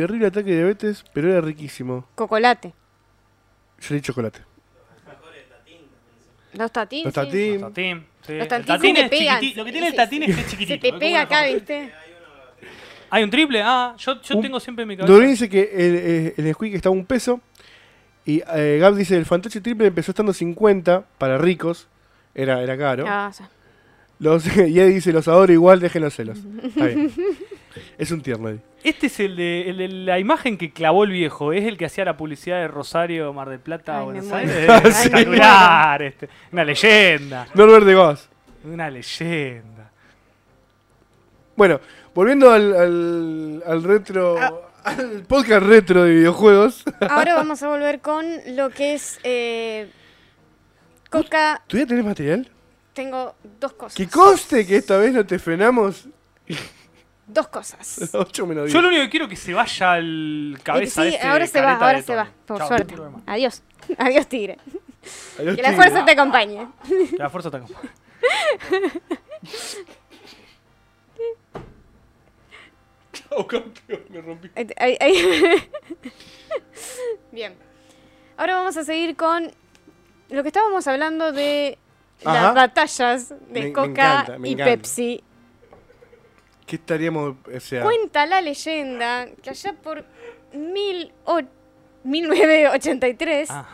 [0.00, 2.06] terrible ataque de diabetes, pero era riquísimo.
[2.14, 2.72] Cocolate.
[3.80, 4.40] Yo le di chocolate.
[6.52, 7.04] Los tatín.
[7.04, 8.32] Los tatín, sí.
[8.34, 9.40] Los El tatín tatín se es te pegan.
[9.40, 9.60] chiquitito.
[9.60, 10.80] Lo que tiene el Se- tatín es que es Se chiquitito.
[10.80, 11.44] te es como pega una acá.
[11.46, 11.92] ¿viste?
[13.10, 15.12] Hay un triple, ah, yo, yo Un- tengo siempre en mi cabeza.
[15.12, 17.40] Dorín dice que el, eh, el Nesquik estaba un peso.
[18.24, 21.88] Y eh, Gab dice, el fantoche triple empezó estando 50 para ricos.
[22.34, 23.04] Era, era caro.
[23.06, 23.44] Ah, sí.
[24.18, 26.38] Los, y Eddie dice, los adoro igual, dejen los celos.
[26.64, 27.12] Está bien.
[27.98, 28.60] Es un tierno, Eddie.
[28.84, 31.52] Este es el de, el de la imagen que clavó el viejo.
[31.52, 34.50] Es el que hacía la publicidad de Rosario, Mar del Plata, Ay, me Buenos muero.
[34.52, 34.68] Aires.
[34.70, 36.02] Ay, Espectacular.
[36.02, 36.28] Este.
[36.52, 37.48] Una leyenda.
[37.54, 38.28] Norbert de Goss.
[38.64, 39.90] Una leyenda.
[41.56, 41.80] Bueno,
[42.14, 44.36] volviendo al, al, al retro...
[44.38, 44.52] Ah.
[44.84, 46.84] Al podcast retro de videojuegos.
[47.10, 48.24] Ahora vamos a volver con
[48.54, 49.90] lo que es eh,
[51.10, 51.60] Coca.
[51.66, 52.48] ¿Tú ya tenés material?
[52.92, 53.96] Tengo dos cosas.
[53.96, 56.06] Que conste que esta vez no te frenamos
[57.26, 58.10] Dos cosas.
[58.14, 58.72] 8 menos 10.
[58.74, 61.60] Yo lo único que quiero es que se vaya al cabeza sí, este ahora se
[61.60, 62.16] va, careta ahora de se Tony.
[62.18, 62.30] va.
[62.46, 62.84] Por Chao, suerte.
[62.96, 63.32] no hay problema.
[63.32, 63.62] Adiós.
[63.98, 64.58] Adiós, tigre.
[65.38, 65.74] Adiós, Que la tigre.
[65.76, 66.68] fuerza te acompañe.
[67.10, 67.90] Que la fuerza te acompañe.
[73.12, 74.50] Chao, campeón, me rompí.
[74.54, 75.68] Ahí- ahí- ahí.
[77.32, 77.54] Bien.
[78.36, 79.50] Ahora vamos a seguir con
[80.28, 81.78] lo que estábamos hablando de
[82.24, 82.42] Ajá.
[82.42, 84.70] las batallas de Me- me Coca encanta, me y encanta.
[84.72, 85.24] Pepsi.
[86.66, 87.36] ¿Qué estaríamos...?
[87.54, 87.82] O sea...
[87.84, 90.04] Cuenta la leyenda que allá por
[90.52, 91.40] mil o-
[92.04, 93.66] 1983 Ah,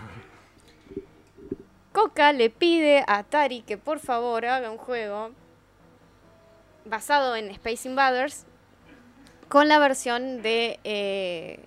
[1.93, 5.31] Coca le pide a Atari que por favor haga un juego
[6.87, 8.47] basado en Space Invaders
[9.49, 11.61] con la versión de eh,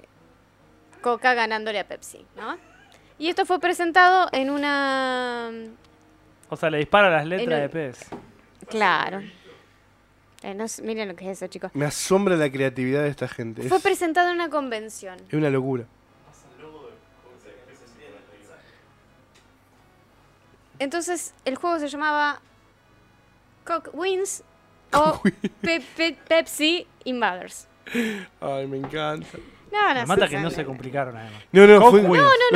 [1.01, 2.57] Coca ganándole a Pepsi, ¿no?
[3.19, 5.51] Y esto fue presentado en una...
[6.49, 8.09] O sea, le dispara las letras de pez.
[8.67, 9.21] Claro.
[10.45, 11.71] Eh, no miren lo que es eso, chicos.
[11.73, 13.63] Me asombra la creatividad de esta gente.
[13.63, 15.17] Es, Fue presentado en una convención.
[15.27, 15.85] es una locura.
[20.79, 22.41] Entonces, el juego se llamaba
[23.65, 24.43] Coke Wins
[24.93, 25.21] o
[25.61, 27.67] Pe- Pe- Pepsi Invaders.
[28.41, 29.27] Ay, me encanta.
[29.71, 31.41] No, no, Me mata sí, que no se complicaron además.
[31.51, 32.09] No, no, fue, lo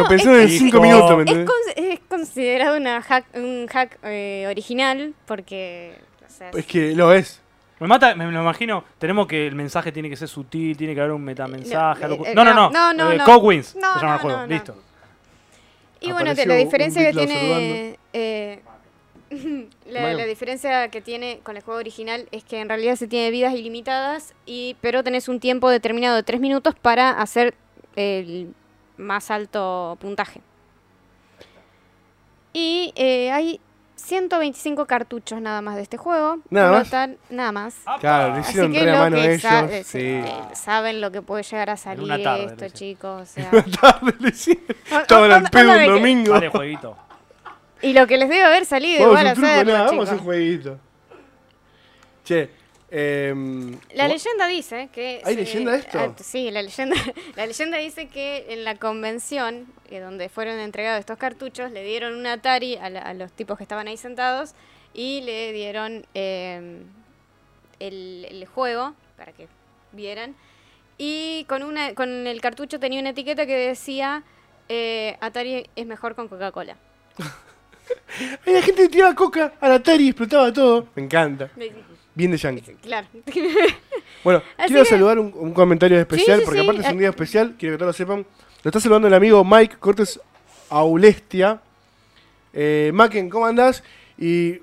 [0.03, 0.82] no, pensaron es en que- 5 Hijo.
[0.82, 1.48] minutos, ¿me Es, entendés?
[1.49, 5.98] con- es considerado una hack, un hack eh, original porque...
[6.26, 7.41] o sea, Es que lo es.
[7.80, 8.84] Me mata, me lo imagino.
[8.97, 12.01] Tenemos que el mensaje tiene que ser sutil, tiene que haber un metamensaje.
[12.01, 12.69] No, algo- eh, no, no, no, no.
[12.72, 13.26] no, no, Eh, no.
[13.64, 14.38] Se llama el no, juego.
[14.38, 14.47] no, no.
[14.47, 14.76] Listo.
[16.01, 17.99] Y bueno, la diferencia que tiene.
[18.14, 18.61] eh,
[19.85, 23.30] la, la diferencia que tiene con el juego original es que en realidad se tiene
[23.31, 27.53] vidas ilimitadas, y, pero tenés un tiempo determinado de 3 minutos para hacer
[27.95, 28.53] el
[28.97, 30.41] más alto puntaje.
[32.53, 33.61] Y eh, hay
[34.10, 36.40] 125 cartuchos nada más de este juego.
[36.49, 36.90] ¿Nada más?
[36.90, 37.76] tal- nada más.
[37.99, 39.41] Claro, lo Así hicieron que re a lo mano que ellos.
[39.41, 39.99] sa- eh, sí.
[40.02, 43.22] eh, saben lo que puede llegar a salir una tarde, esto, chicos.
[43.22, 43.49] o sea.
[43.52, 44.64] Tarde lo hicieron.
[45.02, 46.31] Estaban al pedo un domingo.
[46.34, 46.98] Vale, jueguito.
[47.81, 50.19] Y lo que les debe haber salido igual hacerlo, nada, vamos a chicos.
[50.19, 50.77] un jueguito.
[52.26, 52.49] Che,
[52.91, 55.22] em, La leyenda dice que...
[55.26, 55.99] ¿Hay se- leyenda de esto?
[55.99, 56.95] ah, sí, la leyenda,
[57.36, 62.16] la leyenda dice que en la convención, eh, donde fueron entregados estos cartuchos, le dieron
[62.16, 64.53] un Atari a, la- a los tipos que estaban ahí sentados
[64.94, 66.82] y le dieron eh,
[67.80, 69.48] el, el juego para que
[69.91, 70.36] vieran.
[70.98, 74.24] Y con, una, con el cartucho tenía una etiqueta que decía
[74.68, 76.76] eh, Atari es mejor con Coca-Cola.
[78.45, 80.88] La gente tiraba coca al Atari y explotaba todo.
[80.95, 81.49] Me encanta.
[82.19, 82.75] Bien de Yankee.
[82.81, 83.07] Claro.
[84.21, 86.95] Bueno, Así quiero que- saludar un, un comentario especial, sí, porque sí, aparte es un
[86.97, 86.99] eh.
[86.99, 88.25] día especial, quiero que todos lo sepan.
[88.63, 90.19] Lo está saludando el amigo Mike Cortés
[90.69, 91.61] Aulestia.
[92.51, 93.81] Eh, Macken, ¿cómo andás?
[94.17, 94.59] Y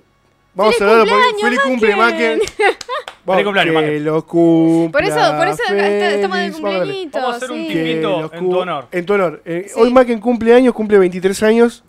[0.54, 2.38] vamos ¡Feliz a saludarlo porque cumpleaños, feliz cumple, Macken!
[2.38, 2.76] Macken.
[3.24, 4.04] Vamos, cumpleaños, que Macken.
[4.04, 7.10] lo cumpla Por eso, por eso estamos de feliz.
[7.12, 7.66] Vamos a hacer un.
[7.66, 8.88] Tipito, en tu honor.
[8.92, 9.42] En tu honor.
[9.46, 9.80] Eh, Sí.
[9.80, 11.82] Hoy Macken cumple años, cumple 23 años.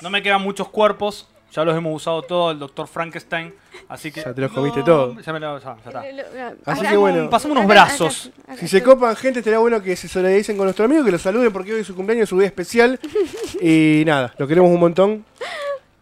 [0.00, 1.28] No me quedan muchos cuerpos.
[1.52, 3.54] Ya los hemos usado todos, el doctor Frankenstein.
[3.88, 4.22] Así que.
[4.22, 5.20] Ya te los comiste todo.
[5.20, 5.58] Ya me lo.
[5.58, 6.02] Ya, ya está.
[6.10, 6.16] Lo-
[6.50, 7.28] lo- Así que bueno.
[7.28, 8.30] Pasamos unos brazos.
[8.42, 11.10] acá- acá- Si se copan gente, estaría bueno que se solidaricen con nuestro amigo, que
[11.12, 12.98] lo saluden porque hoy es su cumpleaños, su día especial.
[13.60, 15.24] y nada, lo queremos un montón.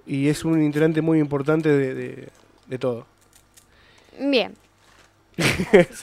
[0.06, 2.28] Y es un integrante muy importante de, de-
[2.66, 3.06] de todo.
[4.20, 4.55] Bien.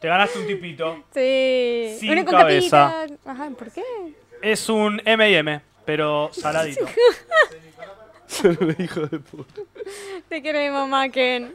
[0.00, 1.04] Te ganaste un tipito.
[1.14, 1.96] sí.
[1.98, 3.06] Sin Una cabeza.
[3.24, 3.82] Ajá, ¿por qué?
[4.42, 6.86] Es un MM, pero saladito.
[8.60, 9.60] Un hijo de puta.
[10.28, 11.52] Te queremos, Macken.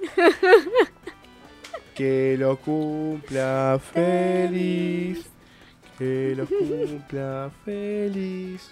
[1.96, 5.26] Que lo cumpla feliz.
[5.98, 8.72] Que lo cumpla feliz.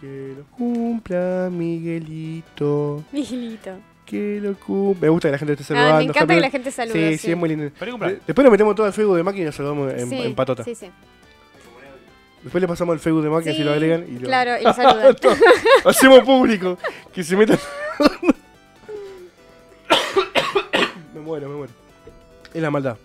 [0.00, 3.04] Que lo cumpla Miguelito.
[3.12, 3.78] Miguelito.
[4.04, 5.00] Que lo cumpla.
[5.02, 5.96] Me gusta que la gente esté Ah, saludando.
[5.98, 7.12] me encanta que la gente salude.
[7.12, 7.64] Sí, sí, es muy lindo.
[7.64, 10.64] Después nos metemos todo al Facebook de máquina y nos saludamos en, Sí, en patota.
[10.64, 10.90] Sí, sí.
[12.42, 15.16] Después le pasamos el Facebook de si Sí, lo agregan y lo Claro, y saludan.
[15.84, 16.76] hacemos público.
[17.14, 17.58] Que se metan.
[21.14, 21.72] me muero, me muero.
[22.52, 22.96] Es la maldad.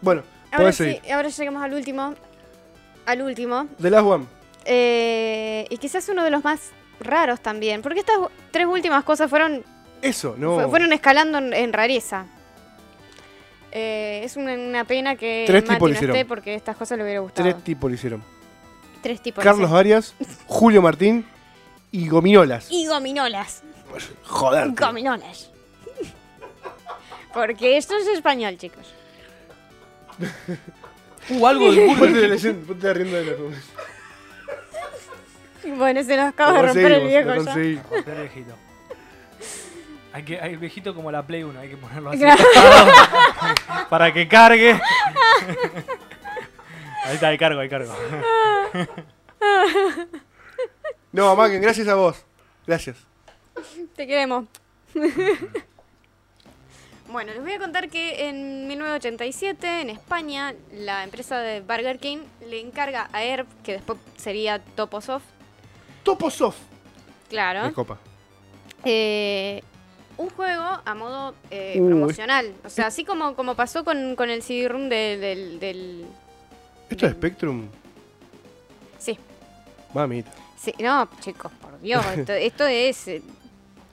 [0.00, 0.22] Bueno,
[0.52, 2.14] Ahora sí, ahora llegamos al último.
[3.06, 3.66] Al último.
[3.80, 4.24] The Last One.
[4.64, 6.70] Eh, y quizás uno de los más
[7.00, 7.82] raros también.
[7.82, 8.16] Porque estas
[8.50, 9.62] tres últimas cosas fueron
[10.02, 10.54] Eso, no.
[10.56, 12.26] Fue- fueron escalando en, en rareza.
[13.78, 16.16] Eh, es una, una pena que Tres Mati tipos no hicieron.
[16.16, 17.46] esté porque estas cosas le hubiera gustado.
[17.46, 18.22] Tres tipos lo hicieron.
[19.02, 19.44] Tres tipos.
[19.44, 19.70] Carlos.
[19.70, 20.14] Arias,
[20.46, 21.26] Julio Martín
[21.92, 22.68] y Gominolas.
[22.70, 23.62] Y gominolas.
[24.24, 24.70] Joder.
[24.70, 25.50] Gominolas.
[27.34, 28.94] porque esto es español, chicos.
[31.28, 33.32] Uh, algo de ponte de rienda de la.
[35.76, 38.65] Bueno, se nos acaba de romper el viejo lo ya.
[40.16, 42.22] Hay que, hay viejito como la Play 1, hay que ponerlo así.
[43.90, 44.72] Para que cargue.
[47.04, 47.94] Ahí está, ahí cargo, ahí cargo.
[51.12, 52.24] No, Macken, gracias a vos.
[52.66, 52.96] Gracias.
[53.94, 54.46] Te queremos.
[57.08, 62.18] bueno, les voy a contar que en 1987, en España, la empresa de Burger King
[62.48, 65.26] le encarga a Herb, que después sería Toposoft,
[66.02, 66.58] Toposoft.
[67.28, 67.98] claro, De copa.
[68.84, 69.62] eh,
[70.18, 72.52] un juego a modo eh, promocional.
[72.64, 76.06] O sea, así como, como pasó con, con el CD-ROOM de- del, del...
[76.88, 77.66] ¿Esto es Spectrum?
[78.98, 79.18] Sí,
[79.92, 80.30] Mamita.
[80.58, 83.22] sí, no, chicos, por Dios, esto, esto es eh,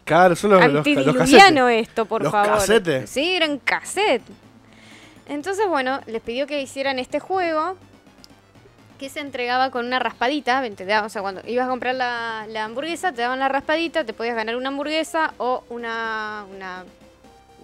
[0.06, 2.56] Claro, son los, los, los esto, por ¿Los favor.
[2.58, 3.10] casetes?
[3.10, 4.22] Sí, eran cassette.
[5.30, 7.78] Entonces, bueno, les pidió que hicieran este juego
[9.04, 10.62] que se entregaba con una raspadita.
[10.62, 14.14] te o sea, cuando ibas a comprar la, la hamburguesa, te daban la raspadita, te
[14.14, 16.86] podías ganar una hamburguesa o una, una,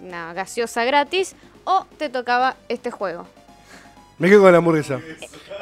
[0.02, 1.34] una gaseosa gratis,
[1.64, 3.26] o te tocaba este juego.
[4.20, 5.00] Me quedo con la hamburguesa.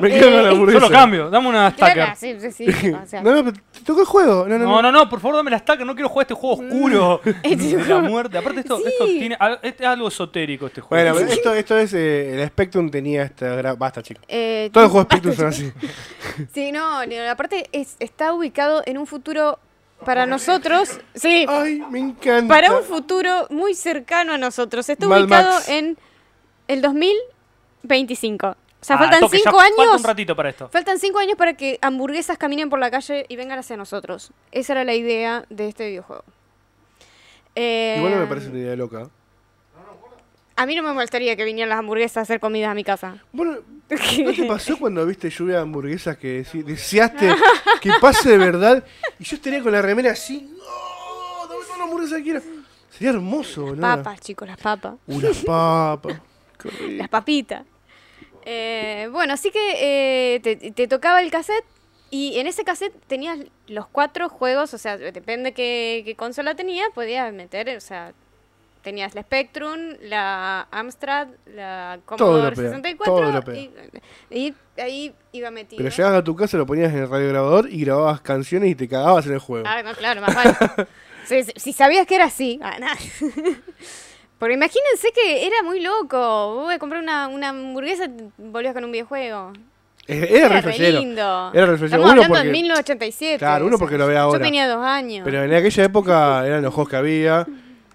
[0.00, 0.80] Me quedo Eh, con la hamburguesa.
[0.80, 2.16] Yo lo cambio, dame una Claro, stacker.
[2.16, 4.46] sí, sí, sí, o sea, No, no, pero te tocó el juego.
[4.46, 6.56] No, no, No, no, no, por favor dame la stacker, no quiero jugar este juego
[6.62, 8.36] oscuro Este de la muerte.
[8.36, 11.02] Aparte esto, esto tiene al- es algo esotérico este juego.
[11.02, 11.94] Bueno, pero esto, esto es.
[11.94, 13.56] eh, el Spectrum tenía esta.
[13.60, 14.22] gra- Basta, chicos.
[14.28, 15.72] eh, Todos los juegos Spectrum son así.
[16.52, 19.58] Sí, no, no, aparte es- está ubicado en un futuro
[20.04, 21.00] para nosotros.
[21.14, 22.52] Sí, Ay, me encanta.
[22.54, 24.88] para un futuro muy cercano a nosotros.
[24.88, 25.68] Está Mad ubicado Max.
[25.68, 25.96] en
[26.68, 26.82] el
[27.82, 28.46] 2025.
[28.48, 29.96] O sea, Ah, faltan toque, cinco Falta años.
[30.00, 30.68] un ratito para esto.
[30.68, 34.30] Faltan cinco años para que hamburguesas caminen por la calle y vengan hacia nosotros.
[34.52, 36.24] Esa era la idea de este videojuego.
[37.56, 39.08] Eh, Igual no me parece una idea loca.
[40.54, 43.16] A mí no me molestaría que vinieran las hamburguesas a hacer comidas a mi casa.
[43.32, 43.58] Bueno,
[43.90, 47.32] ¿no te pasó cuando viste lluvia de hamburguesas que deseaste
[47.80, 48.84] que pase de verdad?
[49.20, 50.50] Y yo estaría con la remera así.
[50.56, 51.48] ¡No!
[51.48, 52.42] ¡Dame toda la hamburguesa que quiero!
[52.90, 53.80] Sería hermoso, boludo.
[53.82, 54.94] Papas, chicos, las papas.
[55.06, 56.20] Unas papas.
[56.90, 57.64] Las papitas.
[58.44, 61.64] Eh, bueno, así que eh, te, te tocaba el cassette
[62.10, 66.88] y en ese cassette tenías los cuatro juegos, o sea, depende qué, qué consola tenías,
[66.94, 68.14] podías meter, o sea,
[68.82, 73.54] tenías la Spectrum, la Amstrad, la Commodore europea, 64 todo europeo.
[73.54, 73.70] y,
[74.30, 75.82] y ahí iba metido.
[75.82, 78.88] Pero llegabas a tu casa, lo ponías en el radiograbador y grababas canciones y te
[78.88, 79.66] cagabas en el juego.
[79.68, 80.54] Ah, no, claro, más vale.
[81.26, 82.58] si, si- sabías que era así.
[82.62, 82.94] ah, nah.
[84.38, 86.54] Porque imagínense que era muy loco.
[86.64, 89.52] Voy a comprar una, una hamburguesa y volvías con un videojuego.
[90.06, 91.50] Eh, Era, re re lindo.
[91.52, 91.74] Era.
[91.74, 93.38] Estamos Uno hablando porque- de 1987.
[93.38, 94.38] Claro, uno porque lo ve ahora.
[94.38, 95.22] Yo tenía dos años.
[95.24, 97.46] Pero en aquella época eran los juegos que había.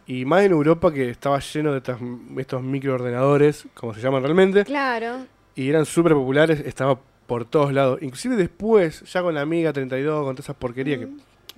[0.05, 1.97] Y más en Europa que estaba lleno de estas-
[2.37, 4.65] estos microordenadores, como se llaman realmente.
[4.65, 5.25] Claro.
[5.55, 7.99] Y eran súper populares, estaba por todos lados.
[8.01, 11.07] Inclusive después, ya con la Amiga 32, con todas esas porquerías que...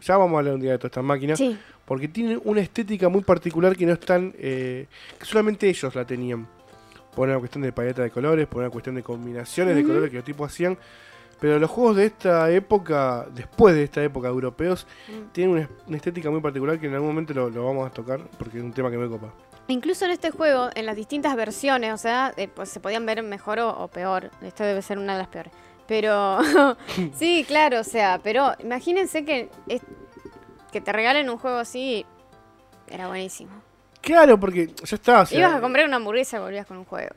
[0.01, 1.37] Ya vamos a hablar un día de todas estas máquinas.
[1.39, 1.57] Sí.
[1.85, 4.33] Porque tienen una estética muy particular que no están...
[4.37, 4.87] eh,
[5.19, 6.47] que solamente ellos la tenían.
[7.15, 10.17] Por una cuestión de paleta de colores, por una cuestión de combinaciones de colores que
[10.17, 10.77] los tipos hacían.
[11.39, 15.31] Pero los juegos de esta época, después de esta época europeos, Mm.
[15.31, 18.19] tienen una, una estética muy particular que en algún momento lo, lo vamos a tocar
[18.37, 19.31] porque es un tema que me copa.
[19.67, 23.21] Incluso en este juego, en las distintas versiones, o sea, eh, pues se podían ver
[23.23, 24.29] mejor o, o peor.
[24.41, 25.51] Esto debe ser una de las peores.
[25.87, 26.39] Pero,
[27.15, 29.49] sí, claro, o sea, pero imagínense que,
[30.75, 32.05] que te regalen un juego así,
[32.89, 33.49] era buenísimo.
[34.01, 35.21] Claro, porque ya está.
[35.21, 37.15] o sea, Ibas a comprar una hamburguesa y volvías con un juego.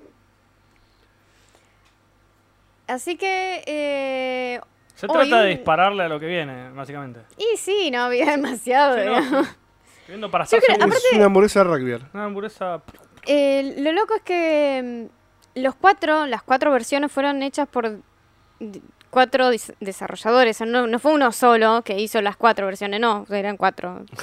[2.86, 4.60] Así que, eh,
[4.94, 7.20] Se Hoy trata de dispararle a lo que viene, básicamente.
[7.36, 9.47] y sí, no había demasiado, Sí, no,
[10.06, 11.98] viendo para creo- un- es una hamburguesa rugby.
[12.14, 12.80] una hamburguesa.
[13.26, 15.09] Eh, lo loco es que
[15.56, 17.98] mm, los cuatro, las cuatro versiones fueron hechas por
[19.10, 20.56] cuatro desarrolladores.
[20.56, 24.05] O sea, no, no fue uno solo que hizo las cuatro versiones, no, eran cuatro.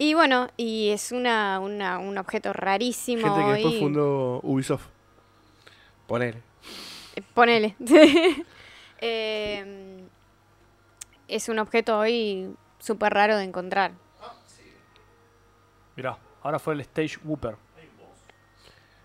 [0.00, 3.22] Y bueno, y es una, una- un objeto rarísimo.
[3.34, 4.86] Gente que después y- fundó Ubisoft.
[6.06, 6.40] Ponele.
[7.16, 7.74] eh, Ponele.
[9.00, 10.04] Eh,
[11.28, 13.92] es un objeto hoy súper raro de encontrar.
[15.94, 17.56] Mirá, ahora fue el Stage Whooper.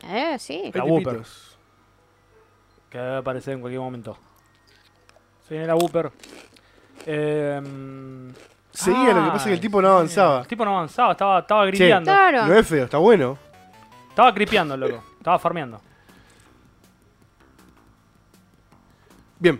[0.08, 0.72] Eh, sí.
[0.74, 1.22] La Whooper.
[2.94, 4.15] Que debe aparecer en cualquier momento.
[5.48, 6.11] Se viene la Whooper.
[7.07, 8.32] Em,
[8.72, 10.41] Seguía, lo que pasa es que el tipo no avanzaba.
[10.41, 12.11] El tipo no avanzaba, estaba, estaba gripeando.
[12.11, 12.45] Claro.
[12.45, 13.36] no es feo, está bueno.
[14.10, 15.03] Estaba cripeando, loco.
[15.18, 15.82] Estaba farmeando.
[19.40, 19.60] Bien.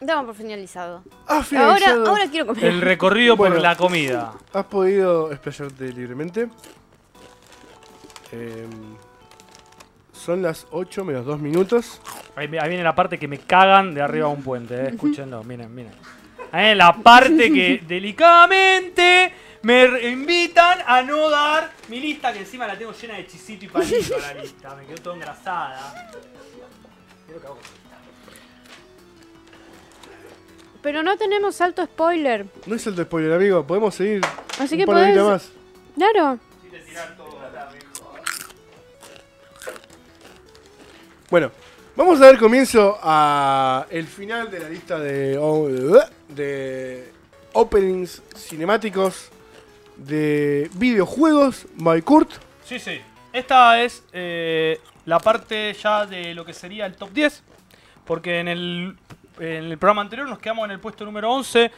[0.00, 1.02] Damos por finalizado.
[1.28, 2.06] Ahora, finalizado.
[2.10, 2.64] ahora quiero comer.
[2.64, 3.54] El recorrido Bueno.
[3.54, 4.32] por la comida.
[4.52, 6.48] Has podido explayarte libremente.
[8.32, 8.96] Em,
[10.24, 12.00] son las 8 menos 2 minutos.
[12.34, 14.88] Ahí, ahí viene la parte que me cagan de arriba a un puente, eh.
[14.88, 15.92] Escúchenlo, miren, miren.
[16.50, 19.32] Ahí viene la parte que delicadamente
[19.62, 23.68] me invitan a no dar mi lista, que encima la tengo llena de chisito y
[23.68, 24.74] palito la lista.
[24.74, 26.10] Me quedó toda engrasada.
[30.82, 32.46] Pero no tenemos alto spoiler.
[32.66, 33.66] No es de spoiler, amigo.
[33.66, 34.20] Podemos seguir
[34.58, 35.16] Así un que par podés.
[35.24, 35.52] más.
[35.96, 36.38] Claro.
[41.34, 41.50] Bueno,
[41.96, 45.36] vamos a dar comienzo a el final de la lista de,
[46.28, 47.12] de
[47.52, 49.30] openings cinemáticos
[49.96, 52.30] de videojuegos by Kurt.
[52.64, 53.00] Sí, sí.
[53.32, 57.42] Esta es eh, la parte ya de lo que sería el top 10.
[58.04, 58.96] Porque en el,
[59.40, 61.68] en el programa anterior nos quedamos en el puesto número 11.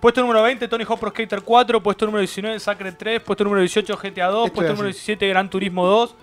[0.00, 1.82] Puesto número 20, Tony Hawk Pro Skater 4.
[1.82, 3.20] Puesto número 19, Sacred 3.
[3.20, 4.46] Puesto número 18, GTA 2.
[4.46, 4.98] Esto puesto es número así.
[5.00, 6.16] 17, Gran Turismo 2.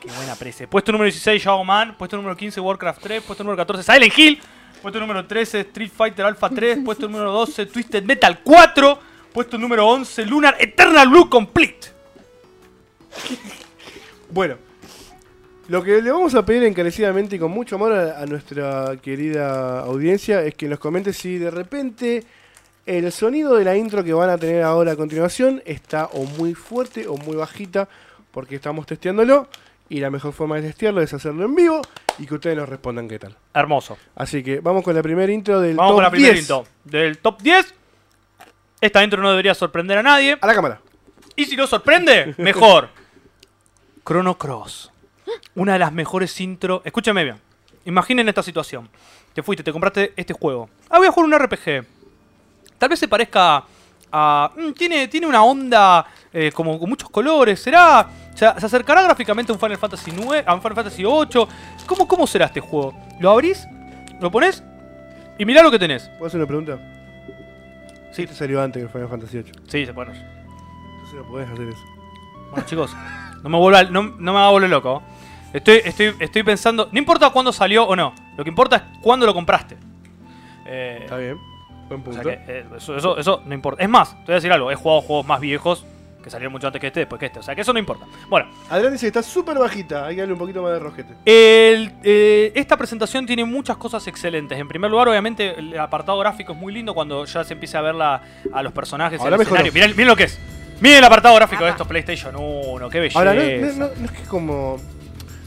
[0.00, 0.68] Qué buena prese.
[0.68, 1.96] Puesto número 16, Shadow Man.
[1.98, 3.22] Puesto número 15, Warcraft 3.
[3.22, 4.40] Puesto número 14, Silent Hill.
[4.80, 6.78] Puesto número 13, Street Fighter Alpha 3.
[6.84, 8.98] Puesto número 12, Twisted Metal 4.
[9.32, 11.88] Puesto número 11, Lunar Eternal Blue Complete.
[14.30, 14.56] Bueno,
[15.68, 19.80] lo que le vamos a pedir encarecidamente y con mucho amor a, a nuestra querida
[19.80, 22.24] audiencia es que nos comente si de repente
[22.84, 26.52] el sonido de la intro que van a tener ahora a continuación está o muy
[26.52, 27.88] fuerte o muy bajita,
[28.30, 29.48] porque estamos testeándolo
[29.88, 31.80] y la mejor forma de testearlo es hacerlo en vivo
[32.18, 33.36] y que ustedes nos respondan qué tal.
[33.54, 33.96] Hermoso.
[34.16, 36.42] Así que vamos con la primera intro del Vamos top con la primera 10.
[36.44, 36.64] intro.
[36.84, 37.74] Del top 10.
[38.80, 40.36] Esta intro no debería sorprender a nadie.
[40.40, 40.80] A la cámara.
[41.36, 42.88] Y si no sorprende, mejor.
[44.04, 44.90] Chrono Cross.
[45.54, 46.82] Una de las mejores intro.
[46.84, 47.36] Escúchame bien.
[47.84, 48.88] Imaginen esta situación.
[49.34, 50.68] Te fuiste, te compraste este juego.
[50.90, 51.86] Ah, voy a jugar un RPG.
[52.78, 53.64] Tal vez se parezca
[54.12, 54.50] a.
[54.56, 57.60] mm, tiene, tiene una onda eh, como con muchos colores.
[57.60, 58.08] ¿Será.
[58.38, 61.48] ¿Se, se acercará gráficamente a un Final Fantasy 9, a un Final Fantasy 8?
[61.86, 62.94] ¿Cómo, ¿Cómo será este juego?
[63.18, 63.66] ¿Lo abrís?
[64.20, 64.62] ¿Lo pones?
[65.40, 66.08] Y mirá lo que tenés.
[66.10, 66.78] ¿Puedo hacer una pregunta?
[68.12, 68.22] Sí.
[68.22, 69.52] Este salió antes que Final Fantasy VIII.
[69.66, 70.12] Sí, se puede.
[70.12, 71.82] Entonces no podés hacer eso.
[72.52, 72.96] Bueno, chicos,
[73.42, 75.02] no me, vuelva, no, no me haga volver loco.
[75.52, 76.88] Estoy, estoy, estoy pensando.
[76.92, 78.14] No importa cuándo salió o no.
[78.36, 79.76] Lo que importa es cuándo lo compraste.
[80.64, 81.38] Eh, Está bien.
[81.88, 82.22] Buen o punto.
[82.22, 83.82] sea que, eh, eso, eso, eso no importa.
[83.82, 84.70] Es más, te voy a decir algo.
[84.70, 85.84] He jugado juegos más viejos
[86.22, 87.38] que salieron mucho antes que este, después que este.
[87.38, 88.06] O sea que eso no importa.
[88.28, 90.06] Bueno, Adrián dice que está súper bajita.
[90.06, 91.14] Hay que darle un poquito más de rojete.
[91.24, 94.58] el, eh, esta presentación tiene muchas cosas excelentes.
[94.58, 97.82] En primer lugar, obviamente, el apartado gráfico es muy lindo cuando ya se empieza a
[97.82, 98.20] ver la-
[98.52, 99.56] a los personajes Ahora el mejoró.
[99.56, 99.72] escenario.
[99.72, 100.38] Miren, miren lo que es.
[100.80, 102.88] Miren el apartado gráfico de estos PlayStation 1.
[102.90, 103.18] Qué belleza.
[103.18, 104.76] Ahora, no, no, no- no es que como.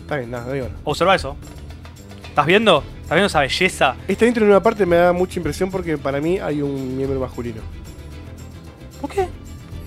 [0.01, 0.67] Está bien, nada, digo.
[0.83, 1.37] Observa eso.
[2.27, 2.83] ¿Estás viendo?
[3.01, 3.95] ¿Estás viendo esa belleza?
[4.07, 7.19] Esta intro en una parte me da mucha impresión porque para mí hay un miembro
[7.19, 7.61] masculino.
[8.99, 9.27] ¿Por qué?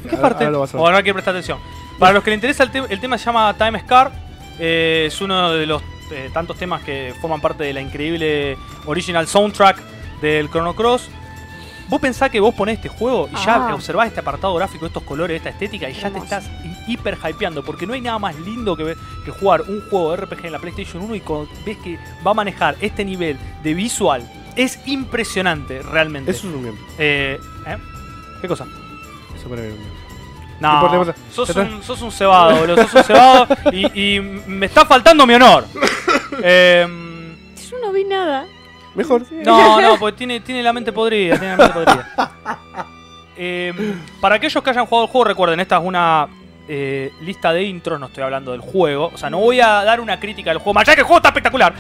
[0.05, 0.45] ¿En qué Ahora- parte?
[0.47, 0.69] ahora ver.
[0.77, 1.59] Bueno, hay que prestar atención.
[1.99, 4.13] Para los que le interesa el, te- el tema se llama Time Scar.
[4.59, 5.83] Eh, es uno de los
[6.13, 8.57] eh, tantos temas que forman parte de la increíble
[8.87, 9.81] original soundtrack
[10.21, 11.09] del Chrono Cross.
[11.89, 13.75] Vos pensás que vos ponés este juego y ya Ah.
[13.75, 17.63] observás este apartado gráfico, estos colores, esta estética y ya te estás hi- hiper hypeando
[17.63, 20.53] porque no hay nada más lindo que, ver- que jugar un juego de RPG en
[20.53, 21.23] la PlayStation 1 y
[21.67, 24.27] ves que va a manejar este nivel de visual.
[24.57, 26.31] Es impresionante realmente.
[26.31, 26.83] Eso es un miembro.
[26.99, 27.77] Eh, ¿eh?
[28.41, 28.67] ¿Qué cosa?
[29.37, 29.69] Eso para mí.
[30.61, 31.21] No, No importa, no importa.
[31.33, 32.77] sos, un, sos un cebado, boludo.
[32.83, 35.67] Sos un cebado y, y me está faltando mi honor.
[36.43, 37.37] Em,
[37.71, 38.47] Yo no vi nada.
[38.95, 39.23] Mejor.
[39.31, 41.39] no, no, porque tiene, tiene la mente podrida.
[41.39, 42.09] Tiene la mente podrida.
[43.37, 46.29] Em, para aquellos que hayan jugado el juego, recuerden, esta es una
[46.69, 49.11] eh, lista de intros, no estoy hablando del juego.
[49.13, 50.75] O sea, no voy a dar una crítica del juego.
[50.75, 51.75] Más allá que el juego está espectacular.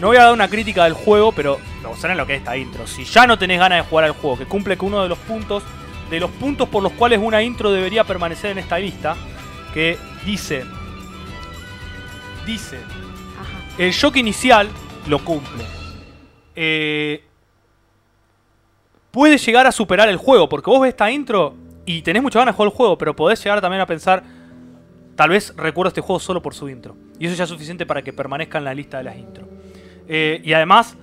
[0.00, 1.58] No voy a dar una crítica del juego, pero
[1.98, 2.86] saben lo que es esta intro.
[2.86, 5.18] Si ya no tenés ganas de jugar al juego, que cumple con uno de los
[5.18, 5.62] puntos,
[6.10, 9.16] de los puntos por los cuales una intro debería permanecer en esta lista,
[9.74, 10.64] que dice,
[12.46, 13.74] dice, Ajá.
[13.78, 14.68] el shock inicial
[15.06, 15.64] lo cumple.
[16.56, 17.22] Eh,
[19.10, 21.54] puede llegar a superar el juego, porque vos ves esta intro
[21.84, 24.22] y tenés muchas ganas de jugar el juego, pero podés llegar también a pensar,
[25.16, 26.96] tal vez recuerdo este juego solo por su intro.
[27.18, 29.48] Y eso ya es suficiente para que permanezca en la lista de las intros.
[30.06, 30.96] Eh, y además,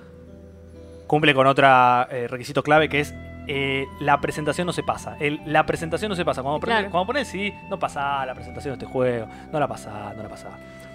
[1.06, 1.66] cumple con otro
[2.10, 3.14] eh, requisito clave que es
[3.46, 5.16] eh, la presentación no se pasa.
[5.20, 6.42] El- la presentación no se pasa.
[6.42, 6.90] Cuando, Claro.
[6.90, 9.26] cuando pones sí, no pasa la presentación de este juego.
[9.52, 10.48] No la pasa, no la pasa.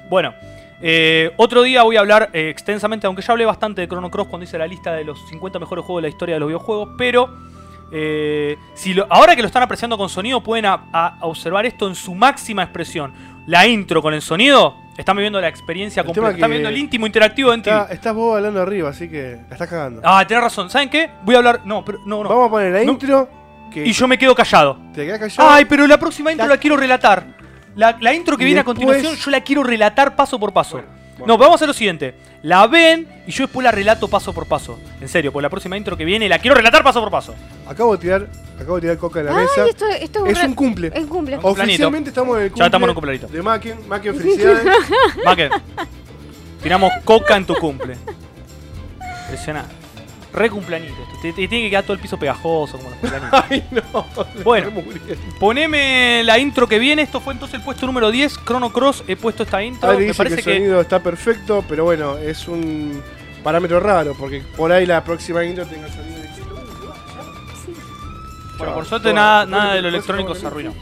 [0.10, 0.34] Bueno,
[0.82, 4.28] eh, otro día voy a hablar eh, extensamente, aunque ya hablé bastante de Chrono Cross
[4.28, 6.90] cuando hice la lista de los 50 mejores juegos de la historia de los videojuegos,
[6.98, 7.30] pero
[8.74, 11.88] si lo- ahora que lo están apreciando con sonido pueden a- a- a observar esto
[11.88, 13.14] en su máxima expresión.
[13.48, 16.78] La intro con el sonido, están viviendo la experiencia El completa, están que- viendo el
[16.78, 17.94] íntimo interactivo de Está- MTV.
[17.94, 20.02] estás vos hablando arriba, así que la estás cagando.
[20.04, 20.70] Ah, tenés razón.
[20.70, 21.10] ¿Saben qué?
[21.24, 21.62] Voy a hablar.
[21.66, 22.30] No, pero no, no.
[22.30, 22.92] Vamos a poner la No.
[22.92, 23.30] intro.
[23.72, 24.78] Que Y yo me quedo callado.
[24.94, 25.50] te quedas callado.
[25.50, 27.26] Ay, pero la próxima intro La- la quiero relatar.
[27.76, 30.76] La, la intro que Y viene a continuación, yo la quiero relatar paso por paso.
[30.78, 30.90] Bueno,
[31.22, 31.34] bueno.
[31.34, 32.14] No, vamos a hacer lo siguiente.
[32.44, 34.80] La ven y yo después la relato paso por paso.
[35.00, 37.36] En serio, por la próxima intro que viene la quiero relatar paso por paso.
[37.68, 38.28] Acabo de tirar,
[38.60, 39.68] acabo de tirar coca en la Ay, mesa.
[39.68, 40.92] esto, esto Es un cumple.
[40.94, 41.40] Es un cumple.
[41.42, 42.60] Oficialmente estamos en el cumple.
[42.62, 43.28] Ya estamos en un cumpleañito.
[43.28, 43.88] De Macken.
[43.88, 44.66] Macken, felicidades.
[45.24, 45.50] Maque,
[46.64, 47.98] tiramos coca en tu cumple.
[49.24, 49.81] Impresionante.
[50.34, 50.96] Re cumpleañito.
[51.22, 53.44] Te, te tiene que quedar todo el piso pegajoso como los cumpleañitos.
[53.50, 54.06] Ay, no.
[54.44, 54.72] Bueno.
[55.40, 57.02] Poneme la intro que viene.
[57.02, 58.40] Esto fue entonces el puesto número 10.
[58.46, 59.04] Chrono Cross.
[59.08, 59.90] He puesto esta intro.
[59.90, 60.58] Adri Me dice que parece el que.
[60.58, 63.02] sonido está perfecto, pero bueno, es un
[63.44, 66.64] parámetro raro, porque por ahí la próxima intro tenga sonido distinto.
[68.58, 70.74] Bueno, por suerte nada, nada de lo electrónico se arruinó.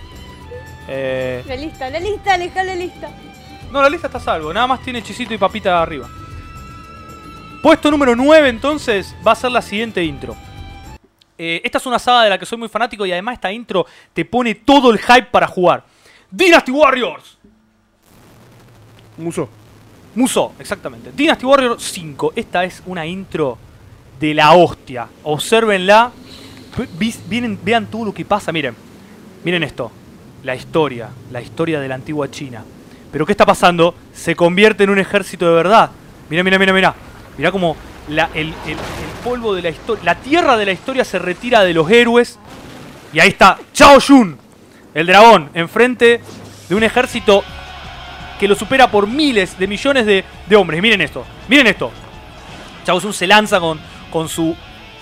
[0.88, 3.10] Eh, La lista, la lista, aleja la lista.
[3.72, 4.54] no, la lista está a salvo.
[4.54, 6.10] Nada más tiene chisito y papita arriba.
[7.62, 10.36] Puesto número 9 entonces va a ser la siguiente intro.
[11.38, 13.86] Eh, esta es una saga de la que soy muy fanático y además esta intro
[14.14, 15.84] te pone todo el hype para jugar.
[16.32, 17.38] Dynasty Warriors.
[19.18, 19.50] Muso.
[20.16, 21.12] Muso, exactamente.
[21.14, 22.34] Dynasty Warrior 5.
[22.36, 23.58] Esta es una intro
[24.20, 25.08] de la hostia.
[25.24, 26.12] Obsérvenla.
[27.28, 28.52] Vienen, vean todo lo que pasa.
[28.54, 28.76] Miren.
[29.44, 29.92] Miren esto.
[30.44, 31.10] La historia.
[31.32, 32.64] La historia de la antigua China.
[33.12, 33.96] Pero ¿qué está pasando?
[34.14, 35.92] Se convierte en un ejército de verdad.
[36.30, 36.96] Mira, mira, mira, mira.
[37.40, 37.78] Mira como
[38.10, 38.54] la- el,
[39.24, 40.04] polvo de la historia.
[40.04, 42.38] La tierra de la historia se retira de los héroes.
[43.14, 44.38] Y ahí está Chao Yun.
[44.94, 45.50] El dragón.
[45.54, 46.20] Enfrente
[46.68, 47.46] de un ejército
[48.42, 50.82] que lo supera por miles de millones de, hombres.
[50.82, 51.92] Miren esto, miren esto.
[52.86, 53.62] Chao Sun se lanza
[54.12, 54.54] con su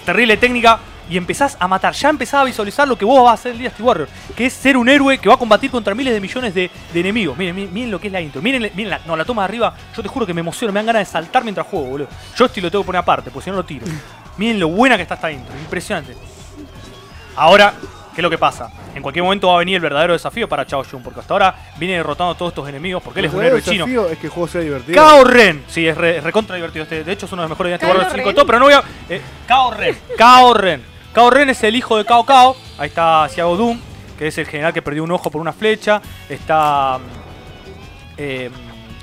[0.06, 1.94] terrible técnica y empezás a matar.
[1.94, 4.54] Ya empezás a visualizar lo que vos vas a hacer el Dynasty Warrior, que es
[4.54, 7.38] ser un héroe que va a combatir contra miles de millones de, de enemigos.
[7.38, 8.42] Miren, miren, miren lo que es la intro.
[8.42, 9.74] Miren, miren la, no, la toma de arriba.
[9.96, 12.08] Yo te juro que me emociono, me dan ganas de saltar mientras juego, boludo.
[12.36, 13.86] Yo esto lo tengo que poner aparte, porque si no lo tiro.
[14.38, 16.16] Miren lo buena que está esta intro, impresionante.
[17.36, 17.74] Ahora,
[18.14, 18.70] ¿qué es lo que pasa?
[18.96, 21.56] En cualquier momento va a venir el verdadero desafío para Chao Jun, porque hasta ahora
[21.78, 23.86] viene derrotando a todos estos enemigos, porque él es un héroe el chino.
[23.86, 24.96] desafío es que el juego sea divertido.
[24.96, 25.64] Kao Ren.
[25.68, 26.84] Sí, es re- recontra divertido.
[26.84, 28.36] Este, de hecho, es uno de los mejores Dynasty Kylo Warriors 5 de Ren.
[28.36, 28.84] todo, pero no voy a.
[29.10, 29.98] Eh, Kao Ren.
[30.18, 30.97] Kao Ren.
[31.18, 32.56] Kao Ren es el hijo de Cao Cao.
[32.78, 33.82] Ahí está Xiao Dun,
[34.20, 36.00] que es el general que perdió un ojo por una flecha.
[36.30, 37.00] Está.
[37.00, 37.02] mm,
[38.20, 38.52] eh,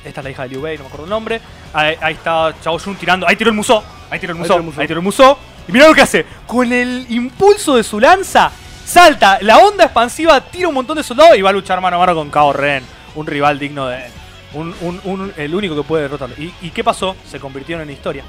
[0.05, 1.41] esta es la hija de Liu Bei, no me acuerdo el nombre.
[1.73, 3.27] Ahí, ahí está Chao Jun tirando.
[3.27, 3.83] Ahí tiró el Musou.
[4.11, 4.59] Ahí tiró el Musou.
[4.81, 5.37] Ahí tiró el Musou.
[5.67, 6.25] Y mirá lo que hace.
[6.47, 8.49] Con el impulso de su lanza,
[8.87, 11.99] salta la onda expansiva, tira un montón de soldados y va a luchar mano a
[11.99, 12.85] mano con Kao Ren.
[13.17, 14.13] Un rival digno de él.
[14.53, 16.37] Un, un- un- el único que puede derrotarlo.
[16.41, 17.17] ¿Y, y qué pasó?
[17.29, 18.23] Se convirtieron en historia.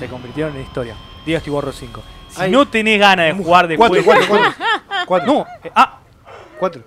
[0.00, 0.96] Se convirtieron en historia.
[1.24, 2.02] Dynasty Warrior 5.
[2.38, 2.50] Si Ay.
[2.50, 4.64] no tenés ganas de jugar de Cuatro, juego- cuatro, cuatro.
[5.06, 5.32] Cuatro.
[5.32, 5.98] No, eh, ah,
[6.58, 6.82] Cuatro.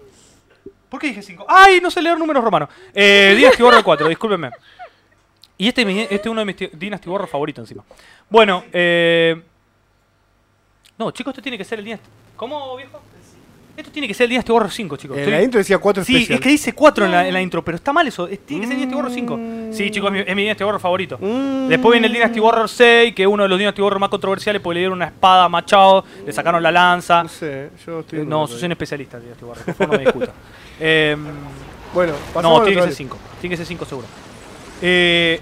[0.90, 1.46] ¿Por qué dije 5?
[1.48, 1.80] ¡Ay!
[1.82, 2.68] No sé leer números romanos.
[2.94, 4.52] Eh, Dynasty Warrior 4, discúlpenme.
[5.58, 7.84] Y este, este es uno de mis Dynasty Warrior favoritos encima.
[8.30, 9.42] Bueno, eh.
[10.98, 12.08] No, chicos, esto tiene que ser el Dynasty.
[12.36, 13.02] ¿Cómo, viejo?
[13.78, 15.18] Esto tiene que ser el Dynasty Warrior 5, chicos.
[15.18, 16.36] En Estoy- la intro decía cuatro Sí, especial.
[16.40, 18.28] es que dice 4 en la, en la intro, pero está mal eso.
[18.28, 19.40] es- tiene que ser Dynasty Warrior 5.
[19.72, 21.18] Sí, chicos, es mi, es mi Dynasty Warrior favorito.
[21.20, 21.68] Mm.
[21.70, 24.62] Después viene el Dynasty Warrior 6, que es uno de los Dynasty Warrior más controversiales
[24.62, 27.24] porque le dieron una espada a Machado, le sacaron la lanza.
[27.24, 28.20] No sé, yo estoy...
[28.20, 30.32] Eh, en No, duda sos un especialista en Dynasty Warrior, por favor no me discuta.
[30.84, 31.16] Eh,
[31.94, 32.98] Bueno, no, pasamos a tiene que ser vez.
[32.98, 33.18] 5.
[33.40, 34.08] Tiene que ser 5 seguro.
[34.82, 35.40] Eh,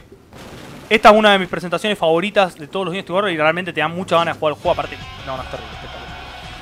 [0.90, 3.80] esta es una de mis presentaciones favoritas de todos los Dynasty Warrior y realmente te
[3.80, 4.72] da mucha ganas de jugar el juego.
[4.74, 5.72] Aparte, no, no es terrible.
[5.76, 5.99] espectacular.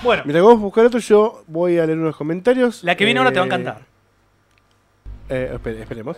[0.07, 2.83] Bueno, Mientras vos buscar otro, yo voy a leer unos comentarios.
[2.83, 3.81] la que viene ahora te va a Eh, encantar.
[5.29, 6.17] Eh, espere- esperemos.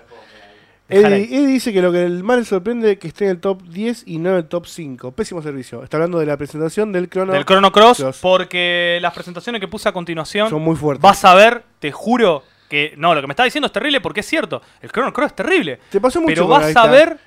[0.87, 3.61] Eddie, dice que lo que el mal le sorprende es que esté en el top
[3.63, 5.11] 10 y no en el top 5.
[5.11, 5.83] Pésimo servicio.
[5.83, 7.31] Está hablando de la presentación del crono.
[7.33, 8.19] Del Chrono Cross, Cross.
[8.21, 11.01] porque las presentaciones que puse a continuación Son muy fuertes.
[11.03, 14.21] vas a ver, te juro que no, lo que me está diciendo es terrible porque
[14.21, 14.63] es cierto.
[14.81, 15.79] El Chrono Cross es terrible.
[15.91, 17.17] Te pasó mucho Pero vas a ver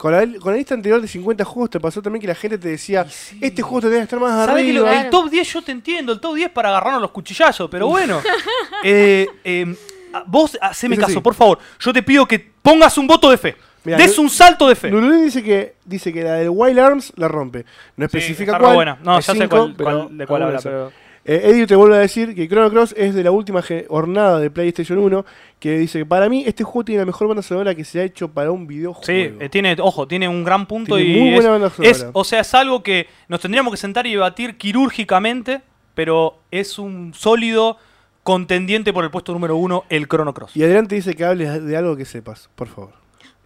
[0.00, 2.56] Con la, con la lista anterior de 50 juegos te pasó también que la gente
[2.56, 3.36] te decía, sí.
[3.42, 5.02] este juego tendría que estar más ¿Sabes que lo- arriba.
[5.02, 8.18] el top 10 yo te entiendo, el top 10 para agarrarnos los cuchillazos, pero bueno.
[8.82, 9.76] Eh, eh,
[10.14, 11.20] a- vos haceme Eso caso, sí.
[11.20, 11.58] por favor.
[11.78, 13.56] Yo te pido que pongas un voto de fe.
[13.84, 14.88] Mirá, Des un salto de fe.
[14.90, 17.64] Lulú dice que dice que la del Wild Arms la rompe.
[17.96, 18.74] No Sí, especifica está re cuál.
[18.76, 18.98] buena.
[19.02, 20.92] No, ya sé cuál- cuál- de cuál habla, pero.
[21.24, 24.50] Eh, Eddie te vuelve a decir que Chrono Cross es de la última jornada de
[24.50, 25.24] PlayStation 1,
[25.58, 28.04] que dice que para mí este juego tiene la mejor banda sonora que se ha
[28.04, 29.04] hecho para un videojuego.
[29.04, 31.90] Sí, eh, tiene, ojo, tiene un gran punto Tiene y muy es, buena banda sonora.
[31.90, 35.60] es- o sea, es algo que nos tendríamos que sentar y debatir quirúrgicamente,
[35.94, 37.76] pero es un sólido
[38.22, 40.56] contendiente por el puesto número uno, el Chrono Cross.
[40.56, 42.99] Y Adrián te dice que hables de algo que sepas, por favor.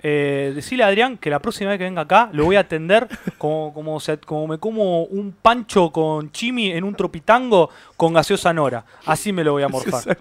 [0.07, 3.09] Eh, decile a Adrián que la próxima vez que venga acá lo voy a atender
[3.39, 8.53] como, como, se- como me como un pancho con chimi en un tropitango con gaseosa
[8.53, 8.85] nora.
[9.07, 10.17] Así me lo voy a morfar.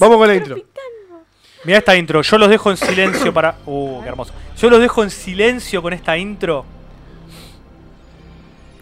[0.00, 0.56] Vamos con la intro.
[1.64, 3.56] Mira esta intro, yo los dejo en silencio para...
[3.66, 4.32] Uh, qué hermoso.
[4.56, 6.64] Yo los dejo en silencio con esta intro.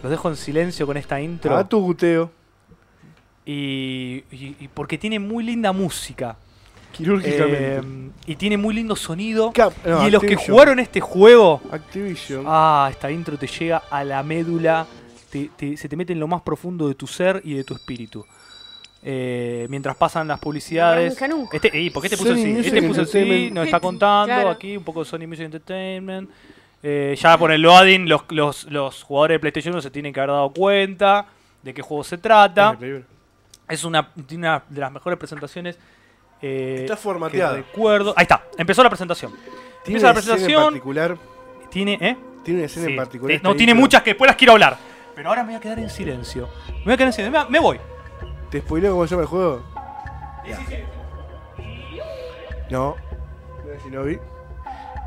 [0.03, 1.55] Los dejo en silencio con esta intro.
[1.57, 2.31] A tu guteo,
[3.45, 6.35] Y, y- y porque tiene muy linda música.
[6.95, 7.77] Quirúrgicamente.
[7.77, 7.81] Eh,
[8.27, 9.51] y tiene muy lindo sonido.
[9.53, 11.61] Cap- no, y los que jugaron este juego...
[11.71, 12.43] Activision.
[12.47, 14.85] Ah, esta intro te llega a la médula,
[15.29, 17.73] te- te- se te mete en lo más profundo de tu ser y de tu
[17.75, 18.25] espíritu.
[19.07, 21.11] Eh, mientras pasan las publicidades.
[21.13, 21.57] Nunca, nunca.
[21.57, 22.47] Este, ey, ¿Por qué te puso Sony así?
[22.53, 24.49] Music Este puso así, nos está contando Claro.
[24.49, 26.29] aquí un poco de Sony Music Entertainment.
[26.81, 30.19] Eh, ya por el loading, los, los, los jugadores de PlayStation 1 se tienen que
[30.19, 31.27] haber dado cuenta
[31.61, 32.77] de qué juego se trata.
[33.69, 34.11] Es una
[34.69, 35.77] de las mejores presentaciones.
[36.41, 37.53] Eh, Está que formateada.
[37.57, 38.13] recuerdo.
[38.15, 39.31] Ahí está, empezó la presentación.
[39.31, 40.63] Tiene Empieza la una escena en presentación.
[40.73, 41.17] particular.
[41.69, 42.17] Tiene, ¿eh?
[42.43, 43.39] Tiene una escena Sí, en particular.
[43.43, 44.77] no, tiene muchas que después las quiero hablar.
[45.15, 46.49] Pero ahora me voy a quedar en silencio.
[46.79, 47.43] Me voy a quedar en silencio.
[47.45, 47.79] Me, me voy.
[48.49, 49.63] ¿Te spoileo cómo se llama el juego?
[52.69, 52.95] No.
[53.65, 54.19] No Shinobi.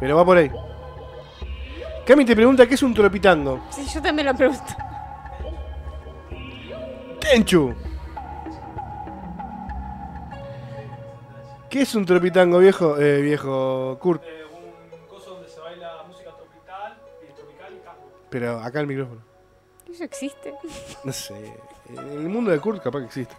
[0.00, 0.50] Pero va por ahí.
[2.06, 3.60] Cami te pregunta qué es un tropitango.
[3.70, 4.62] Sí, yo también lo pregunto.
[7.20, 7.74] Tenchu.
[11.70, 12.98] ¿Qué es un tropitango viejo?
[12.98, 14.22] Eh, viejo Kurt.
[14.24, 14.44] Eh,
[14.92, 18.10] un coso donde se baila música tropical, y tropical y tango.
[18.30, 19.20] Pero acá el micrófono.
[19.90, 20.54] ¿Eso existe?
[21.04, 21.34] No sé.
[21.90, 23.34] En el mundo de Kurt capaz que existe.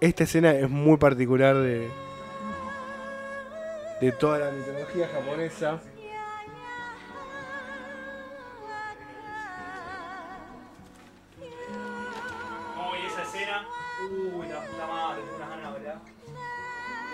[0.00, 1.90] Esta escena es muy particular de,
[4.00, 5.80] de toda la mitología japonesa.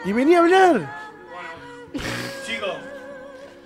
[0.05, 0.73] Y venía a hablar.
[0.73, 2.05] Bueno,
[2.47, 2.71] chicos,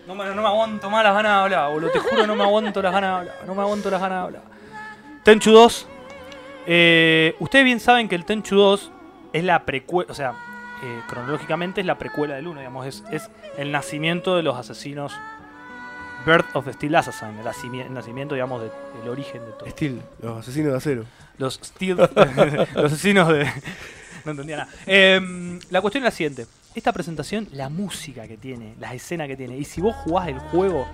[0.07, 1.91] no me, no me aguanto más las ganas de hablar, boludo.
[1.91, 3.37] Te juro, no me aguanto las ganas de hablar.
[3.47, 4.43] No me aguanto las ganas de hablar.
[5.25, 5.87] Tenchu 2.
[6.67, 8.93] eh, ustedes bien saben que el Tenchu 2
[9.33, 10.35] es la precuela, o sea,
[10.83, 15.13] eh, cronológicamente es la precuela del 1, digamos, es, es el nacimiento de los asesinos.
[16.25, 19.69] Birth of the Steel Assassin, el, nacimi- el nacimiento, digamos, de- del origen de todo.
[19.71, 21.05] Steel, los asesinos de acero.
[21.39, 21.97] Los Steel.
[22.75, 23.49] los asesinos de.
[24.27, 24.69] No entendía nada.
[24.85, 26.47] Em, la cuestión es la siguiente.
[26.75, 30.39] Esta presentación, la música que tiene, las escenas que tiene, y si vos jugás el
[30.39, 30.87] juego.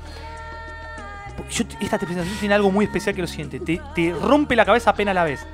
[1.50, 4.90] yo- esta presentación tiene algo muy especial que lo siguiente: te, te rompe la cabeza
[4.90, 5.44] apenas la ves.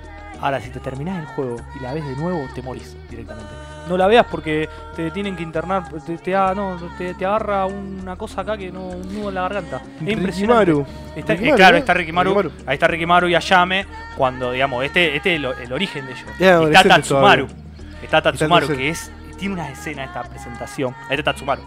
[0.40, 3.50] Ahora, si te terminás el juego y la ves de nuevo, te morís directamente.
[3.88, 7.66] No la veas porque te tienen que internar, te, te, ah, no, te, te agarra
[7.66, 9.80] una cosa acá que no, un nudo en la garganta.
[9.96, 10.64] Es impresionante.
[10.72, 10.86] Rikimaru.
[11.16, 11.78] Está, eh, claro, ¿no?
[11.78, 12.52] está Rikimaru.
[12.66, 13.86] Ahí está Rikimaru y Ayame.
[14.16, 16.26] Cuando, digamos, este, este es el, el origen de ellos.
[16.38, 16.44] Y
[16.74, 17.46] está Tatsumaru.
[17.46, 17.67] todavía.
[18.08, 19.10] Está Tatsumaru, Está que es.
[19.38, 20.94] Tiene una escena esta presentación.
[21.10, 21.62] Ahí está Tatsumaru.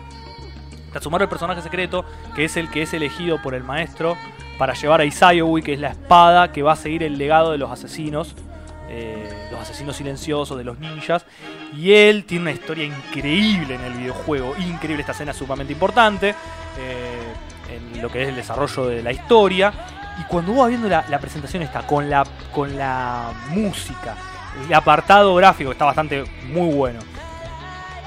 [0.92, 2.04] Tatsumaru es el personaje secreto,
[2.36, 4.18] que es el que es elegido por el maestro
[4.58, 7.58] para llevar a Isayoi, que es la espada que va a seguir el legado de
[7.60, 8.36] los asesinos.
[8.94, 11.26] eh, los asesinos silenciosos, de los ninjas.
[11.78, 14.54] Y él tiene una historia increíble en el videojuego.
[14.60, 16.36] Increíble, esta escena es sumamente importante.
[16.78, 17.34] eh,
[17.70, 19.72] en lo que es el desarrollo de la historia.
[20.20, 24.16] Y cuando vos vas viendo la, la presentación esta, con la, con la música,
[24.68, 27.00] el apartado gráfico, está bastante muy bueno.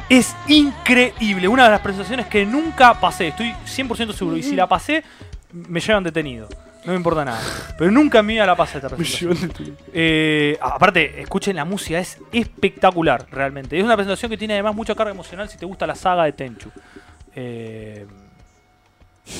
[0.09, 4.37] Es increíble, una de las presentaciones que nunca pasé, estoy 100% seguro.
[4.37, 5.03] Y si la pasé,
[5.53, 6.49] me llevan detenido.
[6.85, 7.41] No me importa nada.
[7.79, 9.51] Pero nunca en mi vida la pasé esta presentación.
[9.95, 13.79] Eh, aparte, escuchen la música, es espectacular realmente.
[13.79, 16.33] Es una presentación que tiene además mucha carga emocional si te gusta la saga de
[16.33, 16.71] Tenchu.
[17.35, 18.07] Eh,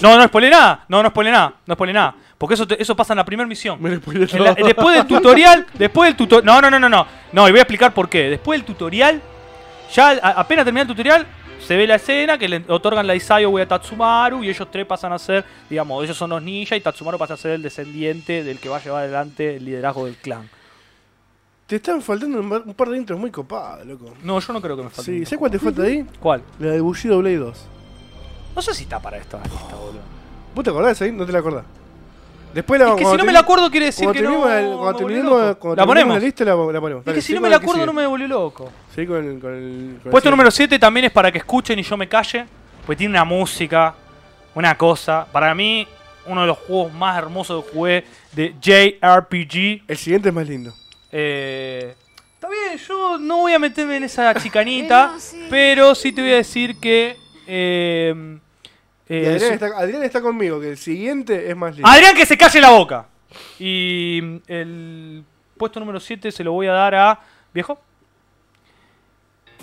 [0.01, 2.15] No, no spoilé nada, no, no spoilé nada, no spoilé nada.
[2.39, 3.81] Porque eso, te- eso pasa en la primera misión.
[3.81, 6.45] Me En la- después del tutorial, después del tutorial.
[6.45, 7.07] No, no, no, no, no.
[7.33, 8.31] No, y voy a explicar por qué.
[8.31, 9.21] Después del tutorial,
[9.95, 11.27] ya a- apenas termina el tutorial,
[11.65, 15.13] se ve la escena que le otorgan la Isayo a Tatsumaru y ellos tres pasan
[15.13, 18.59] a ser, digamos, ellos son los ninjas y Tatsumaru pasa a ser el descendiente del
[18.59, 20.51] que va a llevar adelante el liderazgo del clan.
[21.67, 24.13] Te están faltando un par- de intros muy copados, loco.
[24.23, 25.11] No, yo no creo que me falte.
[25.11, 26.05] Sí, ¿sabes cuál te falta ahí?
[26.21, 26.43] ¿Cuál?
[26.59, 27.67] La de Bushido Blade 2.
[28.55, 30.01] No sé si está para esta lista, boludo.
[30.55, 31.11] ¿Vos te acordás ahí?
[31.13, 31.65] No te la acordás.
[32.55, 34.41] Después la Es que si no me la acuerdo quiere decir que no.
[34.41, 36.15] cuando terminemos La ponemos.
[36.15, 37.01] la lista la, la ponemos.
[37.01, 38.71] Es Dale, que si no me la acuerdo no me volvió loco.
[38.95, 41.83] Seguí con el, con el, con Puesto número 7 también es para que escuchen y
[41.83, 42.47] yo me calle.
[42.87, 43.95] Pues tiene una música,
[44.55, 45.27] una cosa.
[45.33, 45.87] Para mí,
[46.27, 49.83] uno de los juegos más hermosos que jugué de JRPG.
[49.89, 50.73] El siguiente es más lindo.
[51.11, 51.95] Eh,
[52.35, 55.07] está bien, yo no voy a meterme en esa chicanita.
[55.11, 55.47] Eh, no, sí.
[55.51, 57.17] Pero sí te voy a decir que.
[57.47, 58.39] eh,
[59.09, 61.89] eh, Adrián, su- está, Adrián está conmigo, que el siguiente es más lindo.
[61.89, 63.07] Adrián, que se calle la boca.
[63.59, 65.25] Y mm, el
[65.57, 67.21] puesto número 7 se lo voy a dar a.
[67.53, 67.81] ¿Viejo?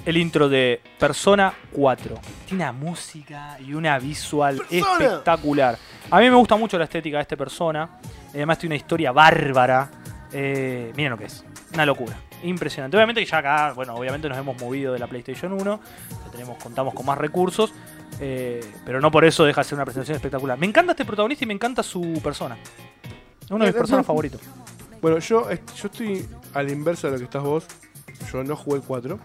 [0.05, 2.15] El intro de Persona 4.
[2.47, 5.05] Tiene una música y una visual ¡Persona!
[5.05, 5.77] espectacular.
[6.09, 7.87] A mí me gusta mucho la estética de este Persona.
[8.29, 9.89] Además, tiene una historia bárbara.
[10.33, 11.43] Eh, miren lo que es.
[11.73, 12.15] Una locura.
[12.43, 12.97] Impresionante.
[12.97, 15.79] Obviamente que ya acá, bueno, obviamente nos hemos movido de la PlayStation 1.
[16.25, 17.73] ya tenemos, contamos con más recursos.
[18.19, 20.57] eh, pero no por eso deja de ser una presentación espectacular.
[20.57, 22.57] Me encanta este protagonista y me encanta su persona.
[23.49, 24.03] Uno de mis Eh, personas no.
[24.05, 24.41] favoritos.
[25.01, 27.65] Bueno, yo, yo estoy a la inversa de lo que estás vos.
[28.31, 29.19] Yo no jugué el 4.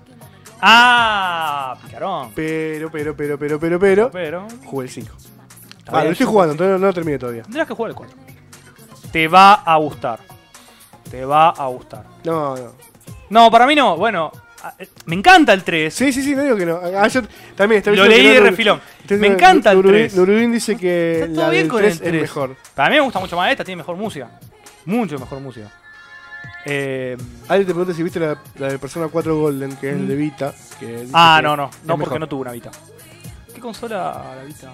[0.60, 1.76] ¡Ah!
[1.84, 2.32] Picarón.
[2.34, 4.10] Pero, pero, pero, pero, pero, pero.
[4.10, 4.46] Pero.
[4.64, 5.14] Jugué el 5.
[5.78, 7.42] está Vale, lo estoy jugando, entonces no lo terminé todavía.
[7.42, 8.16] Tendrás que jugar el 4.
[9.12, 10.20] Te va a gustar.
[11.10, 12.04] Te va a gustar.
[12.24, 12.72] No, no.
[13.30, 13.96] No, para mí no.
[13.96, 14.30] Bueno,
[14.78, 15.92] eh, me encanta el 3.
[15.92, 16.80] Sí, sí, sí, no digo que no.
[16.82, 17.22] Ah, yo
[17.56, 18.80] también Lo leí de refilón.
[19.10, 20.14] Me encanta el Nurudin- 3.
[20.16, 22.22] Nurudin dice que Está todo la bien del con 3 el es 3.
[22.22, 22.56] mejor.
[22.74, 24.30] Para mí me gusta mucho más esta, tiene mejor música.
[24.84, 25.68] Mucho mejor música.
[26.64, 27.16] Eh,
[27.48, 30.16] Alguien te pregunta si viste la, la de Persona 4 Golden, que es el de
[30.16, 30.52] Vita.
[30.80, 31.64] Que dice ah, no, no.
[31.84, 32.20] No, porque mejor.
[32.20, 32.70] no tuvo una Vita.
[33.54, 34.72] ¿Qué consola la Vita?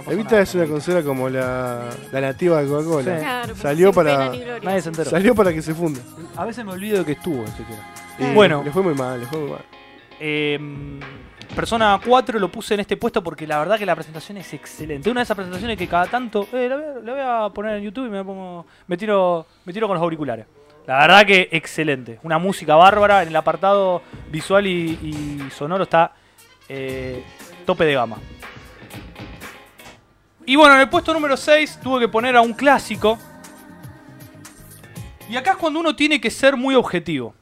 [0.00, 3.14] No La pasó Vita nada es una la consola como la, la nativa de Coca-Cola.
[3.16, 3.22] Sí.
[3.22, 4.60] Claro, Salió sin para- pena ni gloria.
[4.64, 5.10] Nadie se enteró.
[5.10, 6.00] Salió para que se funda.
[6.36, 7.82] A veces me olvido de que estuvo, siquiera.
[8.18, 8.62] Y Bueno.
[8.64, 9.64] Le fue muy mal, le fue muy mal.
[10.18, 10.58] Eh,
[11.54, 15.10] Persona 4 lo puse en este puesto porque la verdad que la presentación es excelente.
[15.10, 16.46] Una de esas presentaciones que cada tanto.
[16.52, 17.20] eh, la, voy a, la voy
[17.50, 18.66] a poner en YouTube y me pongo.
[18.86, 20.46] Me tiro, me tiro con los auriculares.
[20.86, 22.20] La verdad que excelente.
[22.22, 23.22] Una música bárbara.
[23.22, 24.00] En el apartado
[24.30, 26.12] visual y, y sonoro está
[26.68, 27.24] eh,
[27.66, 28.18] tope de gama.
[30.50, 33.16] Y bueno, en el puesto número 6 tuve que poner a un clásico.
[35.28, 37.32] Y acá es cuando uno tiene que ser muy objetivo.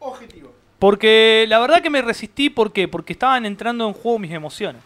[0.00, 0.52] Objetivo.
[0.80, 2.88] Porque la verdad que me resistí, ¿por qué?
[2.88, 4.82] Porque estaban entrando en juego mis emociones.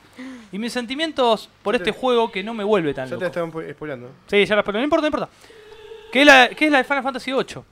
[0.52, 3.14] Y mis sentimientos por Ya te- este juego que no me vuelve tan Ya te
[3.14, 3.26] loco.
[3.28, 4.10] estaban po- spoilando.
[4.26, 5.28] Sí, ya la spoilé, no importa, no importa.
[6.12, 7.62] Que es la, que es la de Final Fantasy VIII.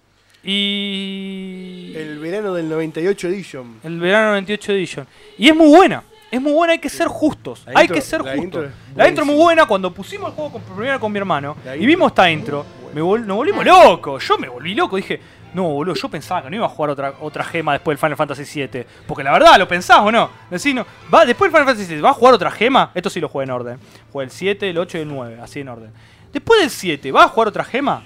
[0.42, 1.92] Y...
[1.94, 3.80] El verano del 98 Edition.
[3.84, 5.06] El verano 98 Edition.
[5.36, 6.02] Y es muy buena.
[6.30, 7.62] Es muy buena, hay que ser justos.
[7.66, 8.44] La hay intro- que ser la justos.
[8.44, 9.66] intro La intro es muy buena.
[9.66, 12.64] Cuando pusimos el juego con, primero con mi hermano La y vimos esta es intro,
[12.94, 14.26] me vol- nos volvimos locos.
[14.28, 14.96] Yo me volví loco.
[14.96, 15.20] Dije,
[15.54, 18.16] no, boludo, yo pensaba que no iba a jugar otra, otra gema después del Final
[18.18, 18.84] Fantasy VII.
[19.06, 20.28] Porque la verdad, ¿lo pensás o no?
[20.50, 22.90] Decís, no, va, después del Final Fantasy VII, ¿va a jugar otra gema?
[22.94, 23.78] Esto sí lo jugué en orden.
[24.12, 25.90] Jugué el 7, el 8 y el 9, así en orden.
[26.30, 28.02] Después del 7, ¿va a jugar otra gema?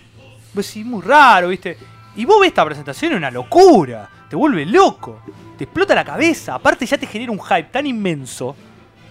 [0.55, 1.77] Pues sí, muy raro, ¿viste?
[2.15, 4.09] Y vos ves esta presentación, es una locura.
[4.31, 5.21] Te vuelve loco.
[5.63, 6.57] Explota la cabeza.
[6.57, 8.57] Aparte ya te genera un hype tan inmenso,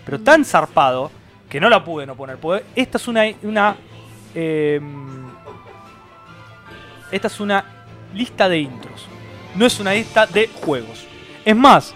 [0.03, 1.10] pero tan zarpado,
[1.49, 2.38] que no la pude no poner.
[2.76, 3.26] Esta es una...
[4.36, 5.32] em,
[7.10, 7.64] esta es una
[8.14, 9.06] lista de intros.
[9.56, 11.06] No es una lista de juegos.
[11.45, 11.94] Es más,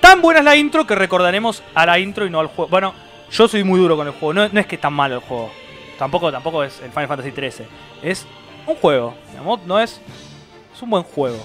[0.00, 2.68] tan buena es la intro que recordaremos a la intro y no al juego.
[2.68, 2.94] Bueno,
[3.32, 4.34] yo soy muy duro con el juego.
[4.34, 5.50] No, es que es tan malo el juego.
[5.98, 7.66] Tampoco, tampoco es el Final Fantasy XIII.
[8.02, 8.24] Es
[8.68, 9.14] un juego.
[9.66, 10.00] No es.
[10.72, 11.38] Es un buen juego.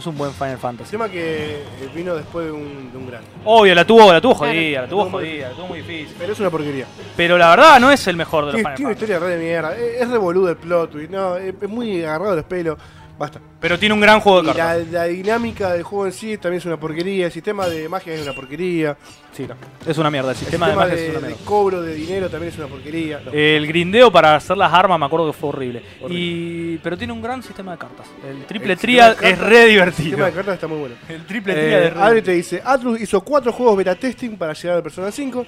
[0.00, 0.90] Es un buen Final El Fantasy.
[0.92, 3.20] tema que eh, vino después de un, de un gran.
[3.44, 4.54] Obvio, la tuvo, la tuvo Claro.
[4.54, 6.16] jodida, la tuvo jodida, la tuvo muy difícil.
[6.18, 6.86] Pero es una porquería.
[7.18, 9.44] Pero la verdad no es el mejor de los Final tiene una historia re de
[9.44, 9.76] mierda.
[9.76, 11.10] Es, revoludo el plot twist.
[11.10, 12.78] No, es, muy agarrado los pelos.
[13.20, 13.38] Basta.
[13.60, 14.88] Pero tiene un gran juego de cartas.
[14.90, 17.26] la dinámica del juego en sí también es una porquería.
[17.26, 18.96] El sistema de magia es una porquería.
[19.36, 19.46] Sí,
[19.86, 20.30] es una mierda.
[20.30, 21.38] El El sistema, de magia es una de, mierda.
[21.38, 23.20] de cobro de dinero también es una porquería.
[23.22, 23.30] No.
[23.30, 25.82] El grindeo para hacer las armas me acuerdo que fue horrible.
[26.00, 26.18] Horrible.
[26.18, 28.06] Y pero tiene un gran sistema de cartas.
[28.26, 30.02] El triple El triad de es re El divertido.
[30.04, 30.94] sistema de cartas está muy bueno.
[31.06, 34.38] El triple Eh, triad es re Adri te dice, Atlus hizo cuatro juegos beta testing
[34.38, 35.44] para llegar al Persona 5.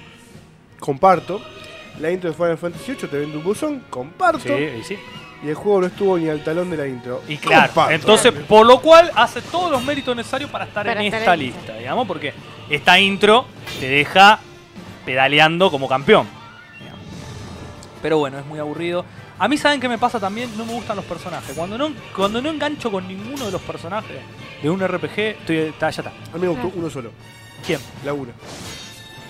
[0.79, 1.41] Comparto.
[1.99, 3.83] La intro de Final Fantasy VIII te vende un buzón.
[3.89, 4.39] Comparto.
[4.43, 4.97] Sí, sí.
[5.43, 7.21] Y el juego no estuvo ni al talón de la intro.
[7.27, 7.91] Y claro, Comparto.
[7.93, 11.33] entonces por lo cual hace todos los méritos necesarios para estar Para en estar esta
[11.33, 12.33] en lista, digamos, porque
[12.69, 13.45] esta intro
[13.79, 14.39] te deja
[15.05, 16.27] pedaleando como campeón.
[16.79, 17.01] digamos.
[18.01, 19.05] Pero bueno, es muy aburrido.
[19.39, 20.55] A mí, ¿saben qué me pasa también?
[20.57, 21.53] No me gustan los personajes.
[21.57, 24.21] Cuando no, cuando no engancho con ninguno de los personajes
[24.61, 26.11] de un RPG, estoy, está, ya está.
[26.31, 27.11] A mí me gustó uno solo.
[27.65, 27.79] ¿Quién?
[28.05, 28.31] La 1.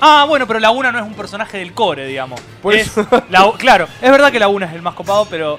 [0.02, 2.40] Ah, bueno, pero Laguna no es un personaje del core, digamos.
[2.62, 2.92] Por Es
[3.30, 5.58] la- claro, es verdad que Laguna es el más copado, pero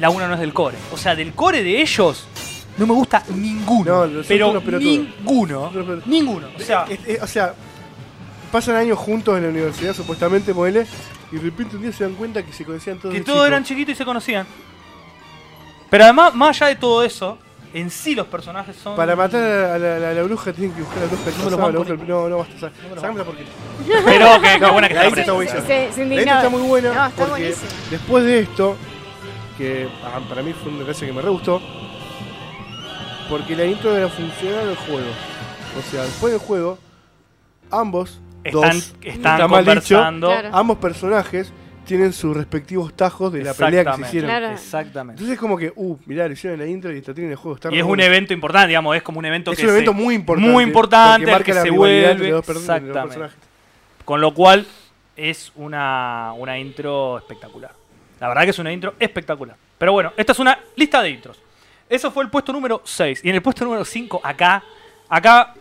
[0.00, 0.76] Laguna no es del core.
[0.92, 2.24] O sea, del core de ellos
[2.78, 4.06] no me gusta ninguno.
[4.06, 5.70] No, pero ninguno.
[6.06, 6.46] Ninguno.
[6.56, 7.54] O sea, Es- es- o sea,
[8.50, 10.86] pasan años juntos en la universidad, supuestamente, modele,
[11.30, 13.14] y de repente un día se dan cuenta que se conocían todos.
[13.14, 13.46] que todos chico.
[13.46, 14.46] eran chiquitos y se conocían.
[15.90, 17.38] Pero además, más allá de todo eso,
[17.74, 18.96] en sí los personajes son.
[18.96, 21.30] Para matar a la, a la- a la bruja tienen que buscar a la bruja.
[21.38, 22.58] No me lo la bruja- no, no, basta.
[22.60, 23.52] sa- me lo sacame la porquería.
[24.04, 25.60] Pero que, que buena que la está la está buenísima.
[25.62, 27.70] Se, La está muy buena No, está porque buenísimo.
[27.90, 28.76] después de esto,
[29.56, 31.60] que ah, para mí fue una clase que me re gustó,
[33.28, 35.08] porque la intro era funcional del juego.
[35.78, 36.78] O sea, después del juego,
[37.70, 39.96] ambos, Están, dos, están está mal dicho.
[40.18, 40.48] Claro.
[40.52, 41.52] ambos personajes
[41.86, 44.30] tienen sus respectivos tajos de la pelea que se hicieron.
[44.30, 44.50] Claro.
[44.50, 45.14] Exactamente.
[45.20, 47.56] Entonces es como que, uh, mirá, hicieron la intro y está tienen el juego.
[47.56, 48.02] Está Y es un bueno.
[48.04, 50.50] evento importante, digamos, es como un evento Es que un evento se- muy importante.
[50.50, 52.10] muy importante, al que marca la se vuelve.
[52.10, 53.08] entre los per- entre los Exactamente.
[53.08, 53.38] personajes.
[54.04, 54.66] Con lo cual
[55.16, 57.72] es una, una intro espectacular.
[58.22, 59.56] La verdad que es una intro espectacular.
[59.76, 61.42] Pero bueno, esta es una lista de intros.
[61.88, 63.24] Eso fue el puesto número 6.
[63.24, 64.62] Y en el puesto número 5, acá,
[65.08, 65.54] acá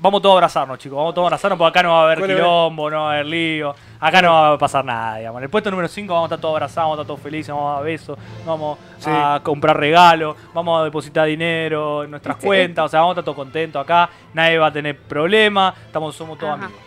[0.00, 0.96] vamos todos a abrazarnos, chicos.
[0.96, 3.14] Vamos todos a abrazarnos porque acá no va a haber Bueno, quilombo, no va a
[3.14, 3.72] haber lío.
[4.00, 5.38] Acá no va a pasar nada, digamos.
[5.38, 7.54] En el puesto número 5 vamos a estar todos abrazados, vamos a estar todos felices,
[7.54, 9.10] vamos a dar besos, vamos Sí.
[9.12, 12.84] a comprar regalos, vamos a depositar dinero en nuestras cuentas.
[12.86, 14.10] O sea, vamos a estar todos contentos acá.
[14.34, 15.72] Nadie va a tener problema.
[15.86, 16.64] Estamos, somos todos Ajá.
[16.64, 16.82] amigos.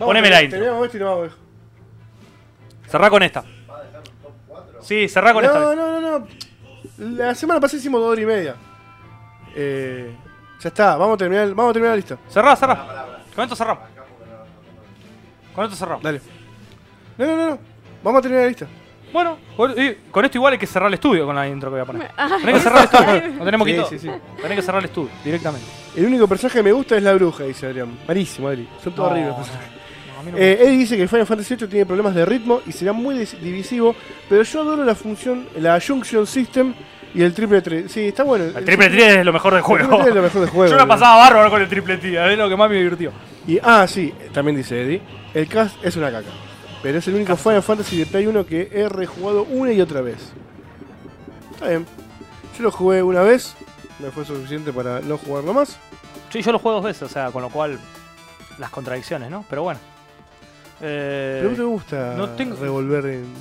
[0.00, 0.58] Vamos, Poneme la intro.
[0.58, 1.32] Terminamos esto y nos vamos.
[2.88, 3.44] Cerrá con esta.
[4.80, 5.60] Sí, cerrá con no, esta.
[5.74, 6.26] no, no, no.
[6.98, 8.54] La semana pasada hicimos dos horas y media.
[9.54, 10.14] Eh,
[10.60, 12.18] ya está, vamos a terminar, vamos a terminar la lista.
[12.28, 13.18] Cerrá, cerrá.
[13.34, 13.84] Con esto cerramos.
[15.54, 16.02] Con esto cerramos.
[16.02, 16.20] Dale.
[17.16, 17.58] No, no, no, no.
[18.02, 18.66] Vamos a terminar la lista.
[19.12, 21.84] Bueno, con esto igual hay que cerrar el estudio con la intro que voy a
[21.86, 22.10] poner.
[22.16, 23.32] Ah, Tenés que cerrar el estudio.
[23.38, 24.10] No tenemos que Sí, sí, sí.
[24.42, 25.66] Tenés que cerrar el estudio directamente.
[25.96, 27.98] El único personaje que me gusta es la bruja, dice Adrián.
[28.06, 28.68] Malísimo, Adri.
[28.84, 29.32] Son todos No, horribles.
[29.32, 29.77] no, los personajes.
[30.30, 33.14] No, Eh, Eddie dice que Final Fantasy VIII tiene problemas de ritmo y será muy
[33.18, 33.94] divisivo,
[34.28, 36.74] pero yo adoro la función, la Junction System
[37.14, 37.90] y el triple 3.
[37.90, 38.44] Sí, está bueno.
[38.44, 39.96] el triple 3 es lo mejor del El triple juego.
[40.04, 40.70] tres es lo mejor del juego.
[40.72, 43.12] Yo la pasaba bárbaro con el triple 3, es lo que más me divirtió.
[43.46, 45.00] Y, ah, sí, también dice Eddie.
[45.34, 46.28] El cast es una caca.
[46.82, 50.00] Pero es el único Final Fantasy de Play 1 que he rejugado una y otra
[50.00, 50.32] vez.
[51.54, 51.86] Está bien.
[52.56, 53.54] Yo lo jugué una vez,
[53.98, 55.76] me fue suficiente para no jugarlo más.
[56.30, 57.78] Sí, yo lo juego dos veces, o sea, con lo cual
[58.58, 59.44] las contradicciones, ¿no?
[59.48, 59.80] Pero bueno.
[60.80, 63.34] Eh, Pero no te gusta no tengo- revolver en...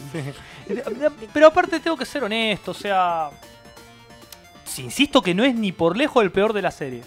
[1.33, 3.29] Pero aparte tengo que ser honesto, o sea...
[4.65, 7.01] Si insisto que no es ni por lejos el peor de la serie.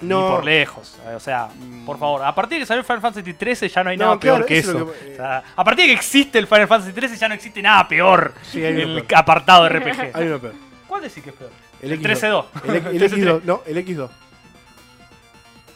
[0.00, 0.96] Ni por lejos.
[1.06, 1.48] eh, O sea,
[1.86, 2.22] por favor.
[2.24, 4.36] A partir de que salió el Final Fantasy XIII ya no hay No, nada claro,
[4.38, 4.78] peor que eso eso.
[4.78, 7.28] es lo que- O sea, a partir de que existe el Final Fantasy XIII ya
[7.28, 9.20] no existe nada peor Sí, hay en uno el peor.
[9.20, 10.10] apartado de RPG.
[10.16, 10.54] Hay uno peor.
[10.86, 11.50] ¿Cuál decís que es peor?
[11.82, 12.04] El, El X2.
[12.04, 12.44] 13-2.
[12.64, 14.08] El, el X2, no, el X2.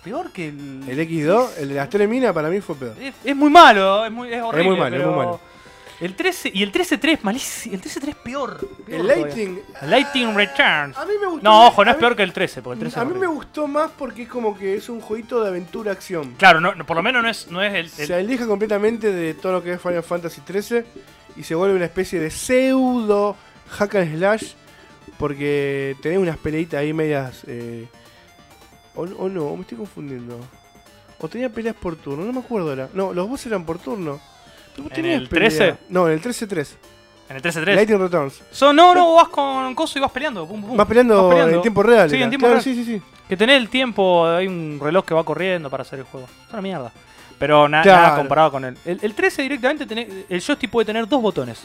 [0.05, 0.83] Peor que el...
[0.87, 2.95] El X2, el de las tres minas para mí fue peor.
[3.01, 4.71] Es, es muy malo, es, muy, es horrible.
[4.71, 5.41] muy malo, es muy malo.
[6.01, 7.77] El 13 y el 13-3 malísimo.
[7.77, 8.69] El 13-3 es peor.
[8.85, 9.07] peor El.
[9.07, 10.99] Lighting, El Lighting Returns.
[10.99, 11.45] a mí me gustó.
[11.45, 13.15] No, ojo, no es mí- peor que el 13, porque el 13 A es mí
[13.19, 16.35] me gustó más porque es como que es un jueguito de aventura-acción.
[16.37, 19.35] Claro, no, por lo menos no es, no es el, el- Se aleja completamente de
[19.35, 20.83] todo lo que es Final Fantasy XIII
[21.37, 23.37] y se vuelve una especie de pseudo
[23.71, 24.53] hack and slash
[25.19, 27.43] porque tenés unas peleitas ahí medias...
[27.47, 27.87] eh,
[28.95, 30.39] o, o no, me estoy confundiendo.
[31.21, 32.89] O tenía peleas por turno, no me acuerdo ahora.
[32.93, 34.21] No, los boss eran por turno.
[34.77, 35.77] Vos ¿En tenías el pelea- 13?
[35.89, 36.69] No, en el 13-3.
[37.29, 37.75] en el 13-3.
[37.77, 38.43] Lightning Returns.
[38.51, 40.47] So, no, no, vas con coso y vas peleando.
[40.47, 40.77] pum, pum.
[40.77, 41.57] Vas peleando, Vas peleando.
[41.57, 42.11] en tiempo real.
[42.11, 42.25] Sí, era.
[42.25, 42.65] en tiempo Claro, real.
[42.65, 43.03] Sí, sí, sí.
[43.29, 46.27] Que tenés el tiempo, hay un reloj que va corriendo para hacer el juego.
[46.47, 46.93] Es una mierda.
[47.39, 48.03] Pero na- Claro.
[48.03, 48.77] nada comparado con el.
[48.85, 51.63] El, el 13 directamente, tenés, el joystick puede tener dos botones.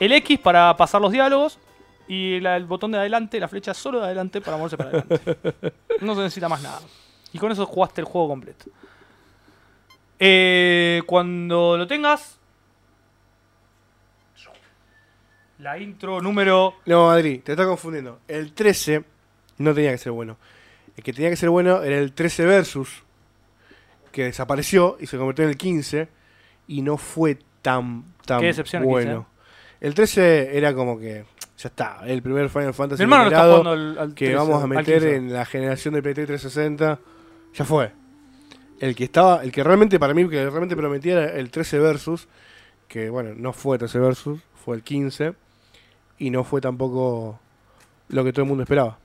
[0.00, 1.58] El X para pasar los diálogos
[2.08, 5.20] y la- el botón de adelante, la flecha solo de adelante para moverse para adelante.
[6.00, 6.80] No se necesita más nada.
[7.32, 8.66] Y con eso jugaste el juego completo.
[10.18, 12.38] Eh, cuando lo tengas...
[15.58, 16.74] La intro número...
[16.86, 18.18] No, Adri, te estás confundiendo.
[18.26, 19.04] El 13
[19.58, 20.36] no tenía que ser bueno.
[20.96, 23.04] El que tenía que ser bueno era el 13 Versus,
[24.10, 26.08] que desapareció y se convirtió en el 15
[26.66, 29.26] y no fue tan, tan Qué decepción el bueno.
[29.80, 31.24] El 13 era como que
[31.58, 33.70] ya está, el primer Final Fantasy Mi hermano lo está liberado jugando
[34.00, 35.16] al, al que 13, vamos a meter 15.
[35.16, 36.98] en la generación de PT 360.
[37.54, 37.92] Ya fue.
[38.80, 42.26] El que estaba, el que realmente para mí, que realmente prometía era el 13 Versus,
[42.88, 45.34] que bueno, no fue 13 Versus, fue el 15
[46.18, 47.38] y no fue tampoco
[48.08, 48.98] lo que todo el mundo esperaba.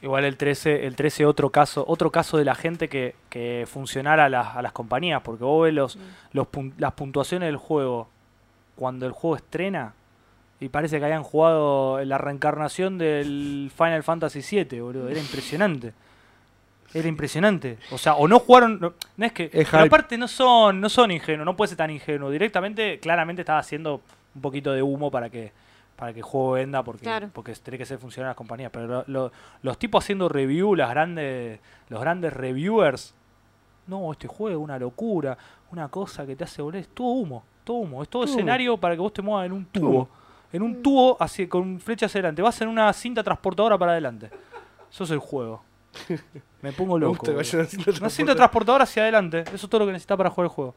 [0.00, 4.26] Igual el 13, el 13 otro caso, otro caso de la gente que, que funcionara
[4.26, 5.98] a las, a las compañías, porque vos ves los,
[6.32, 8.08] los pun- las puntuaciones del juego
[8.76, 9.94] cuando el juego estrena
[10.60, 15.08] y parece que hayan jugado la reencarnación del Final Fantasy VII, boludo.
[15.08, 15.92] Era impresionante.
[16.94, 17.78] Era impresionante.
[17.92, 18.80] O sea, o no jugaron.
[18.80, 19.50] No, no es que.
[19.52, 22.30] Es pero aparte no son, no son ingenuos, no puede ser tan ingenuo.
[22.30, 24.00] Directamente, claramente estaba haciendo
[24.34, 25.52] un poquito de humo para que
[25.96, 27.28] para que el juego venda porque, Claro.
[27.32, 28.70] porque tiene que ser funcionar las compañías.
[28.72, 29.32] Pero lo- lo-
[29.62, 31.58] los tipos haciendo review, las grandes,
[31.88, 33.14] los grandes reviewers,
[33.88, 35.36] no, este juego es una locura,
[35.72, 38.76] una cosa que te hace volver, es todo humo, todo humo, es todo Todo escenario
[38.76, 40.08] para que vos te muevas en un tubo.
[40.52, 42.42] En un tubo así, con flechas hacia adelante.
[42.42, 44.30] Vas en una cinta transportadora para adelante.
[44.90, 45.62] Eso es el juego.
[46.62, 47.32] Me pongo Me loco.
[47.32, 47.58] gusta
[48.00, 49.40] Una cinta transportadora hacia adelante.
[49.40, 50.74] Eso es todo lo que necesitas para jugar el juego.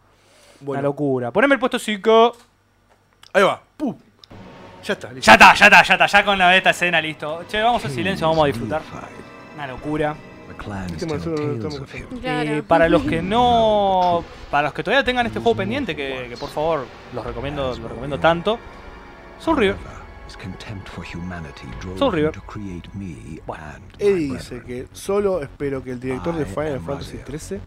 [0.66, 1.32] Una locura.
[1.32, 2.34] Poneme el puesto 5.
[3.34, 3.62] ahí va.
[3.78, 3.96] ¡Pum!
[4.84, 5.26] Ya está, listo.
[5.26, 6.06] Ya está, ya está, ya está.
[6.08, 7.44] Ya con la esta escena listo.
[7.48, 8.82] Che, vamos al silencio, vamos a disfrutar.
[9.56, 10.16] Una locura.
[10.86, 12.08] Este.
[12.24, 14.24] Eh, para los que no.
[14.50, 17.80] Para los que todavía tengan este juego pendiente, que, que por favor los recomiendo, los
[17.82, 18.60] recomiendo tanto.
[19.46, 19.76] River.
[23.46, 23.64] Bueno.
[24.00, 27.60] Eddie dice que solo espero que el director de Final Fantasy XIII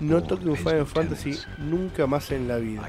[0.00, 2.80] no toque un Final Fantasy nunca más en la vida.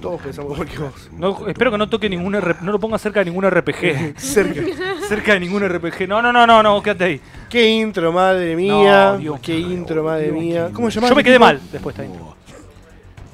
[0.00, 1.10] Todos pensamos igual que vos.
[1.12, 4.14] No, espero que no toque ningún R- no lo ponga cerca de ningún RPG.
[4.18, 4.62] Cerca.
[5.08, 6.08] cerca de ningún RPG.
[6.08, 7.20] No, no, no, no, no, quédate ahí.
[7.50, 9.12] Qué intro, madre mía.
[9.12, 10.70] No, Dios Qué intro, madre mía.
[10.72, 11.00] ¿Cómo se?
[11.00, 11.44] Yo me quedé tipo?
[11.44, 12.34] mal después de esta intro.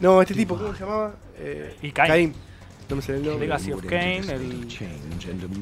[0.00, 1.14] No, este tipo, ¿cómo se llamaba?
[1.38, 1.92] Eh, Y.
[2.92, 3.46] No me sale el nombre.
[3.46, 4.68] Legacy of Kane, el.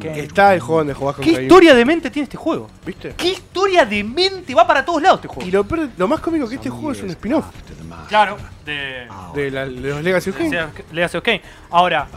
[0.00, 0.18] Kane.
[0.20, 2.68] Está el juego donde jugás con ¿Qué historia de mente tiene este juego?
[2.84, 3.14] ¿Viste?
[3.16, 5.50] ¿Qué historia de mente va para todos lados este Y juego?
[5.52, 7.46] lo, peor- lo más cómico que este juego es un spin-off
[8.08, 9.06] Claro, de.
[9.36, 10.50] de, la- de los Legacy of Kain.
[10.90, 11.42] Legacy of Kane.
[11.70, 12.08] Ahora.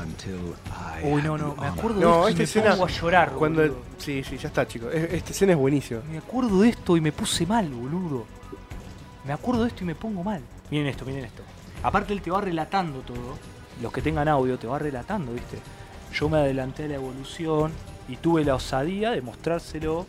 [1.04, 2.72] Uy, no, no, me acuerdo No, de esta esto y me escena.
[2.72, 3.32] pongo a llorar.
[3.34, 3.62] Cuando.
[3.62, 3.78] boludo.
[4.00, 4.92] Sí, sí, ya está, chicos.
[4.94, 6.00] Es- Esta escena es buenísima.
[6.12, 8.26] Me acuerdo de esto y me puse mal, boludo.
[9.26, 10.42] Me acuerdo de esto y me pongo mal.
[10.72, 11.44] Miren esto, miren esto.
[11.84, 13.38] Aparte él te va relatando todo.
[13.82, 15.58] Los que tengan audio te va relatando, ¿viste?
[16.14, 17.72] Yo me adelanté a la evolución
[18.08, 20.06] y tuve la osadía de mostrárselo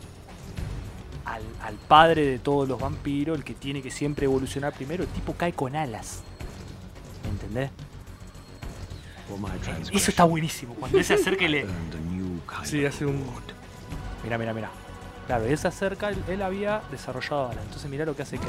[1.25, 5.03] al, al padre de todos los vampiros, el que tiene que siempre evolucionar primero.
[5.03, 6.21] El tipo cae con alas.
[7.23, 7.71] ¿Me entendés?
[9.91, 10.75] Eso está buenísimo.
[10.75, 11.65] Cuando él se acerca y le,
[12.63, 13.23] Sí, hace un.
[14.23, 14.69] Mira, mira, mira.
[15.25, 17.63] Claro, él se acerca, él, él había desarrollado alas.
[17.65, 18.45] Entonces mira lo que hace que.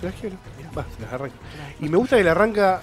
[0.00, 0.36] Se las quiero.
[0.76, 1.36] Va, se las arranca.
[1.80, 2.80] Y me gusta que le arranca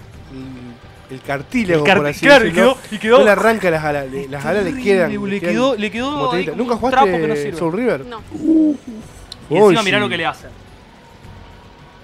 [1.10, 2.74] el, cartílago, El car- por así claro, y decirlo.
[2.76, 4.10] quedó- y quedó- No le arranca las alas.
[4.10, 5.10] le- las alas le quedan.
[5.30, 6.52] Le, quedó, le quedó como ahí telitas.
[6.56, 7.58] como ¿Nunca un trapo que no jugaste sirve.
[7.58, 8.04] Soul River?
[8.06, 8.22] No.
[8.34, 10.00] Y Uy, encima mirá sí.
[10.02, 10.50] lo que le hacen.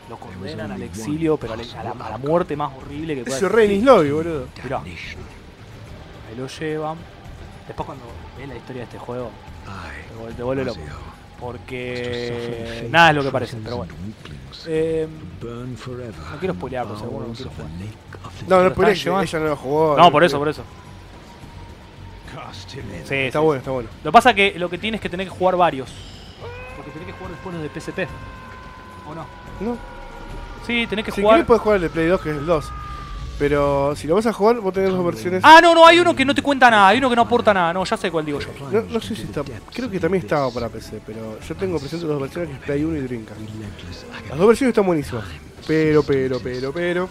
[0.08, 3.24] lo condenan al exilio, pero a la, a la- a la muerte más horrible que
[3.24, 4.48] pueda Eso Renis Lobby, boludo.
[4.62, 4.78] Mirá.
[4.78, 6.96] Ahí lo llevan.
[7.66, 8.04] Después cuando
[8.38, 9.30] ves la historia de este juego,
[10.08, 10.80] te vuelve, te vuelve loco.
[11.40, 13.92] Porque nada es lo que parece, pero bueno.
[14.66, 15.08] Eh,
[15.42, 17.70] no quiero spoilear, pero seguro no quiero jugar.
[18.48, 19.24] No, no, por eso, llevando.
[19.24, 19.96] ella no lo jugó.
[19.96, 20.62] No, por eso, por eso.
[22.52, 23.44] Sí, Está sí.
[23.44, 23.88] bueno, está bueno.
[24.02, 25.90] Lo que pasa es que lo que tienes es que tener que jugar varios.
[26.76, 28.08] Porque tenés que jugar después los de PSP.
[29.08, 29.26] ¿O no?
[29.60, 29.76] No.
[30.66, 31.36] Sí, tenés que Si jugar.
[31.36, 32.72] querés puedes jugar el de Play 2, que es el 2.
[33.38, 35.42] Pero si lo vas a jugar, vos tenés dos versiones.
[35.44, 37.52] Ah, no, no, hay uno que no te cuenta nada, hay uno que no aporta
[37.52, 37.72] nada.
[37.72, 38.48] No, ya sé cuál digo yo.
[38.70, 39.42] No, no sé si está.
[39.72, 42.84] Creo que también estaba para PC, pero yo tengo presente dos versiones que es Play
[42.84, 43.40] 1 y Dreamcast.
[44.28, 45.24] Las dos versiones están buenísimas.
[45.66, 47.08] Pero, pero, pero, pero.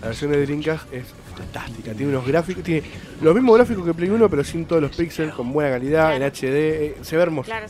[0.00, 1.04] La versión de Dreamcast es
[1.36, 1.92] fantástica.
[1.92, 2.64] Tiene unos gráficos.
[2.64, 2.82] Tiene
[3.20, 6.22] los mismos gráficos que Play 1, pero sin todos los pixels, con buena calidad, en
[6.22, 6.42] HD.
[6.44, 7.46] eh, se ve hermoso.
[7.46, 7.66] Claro.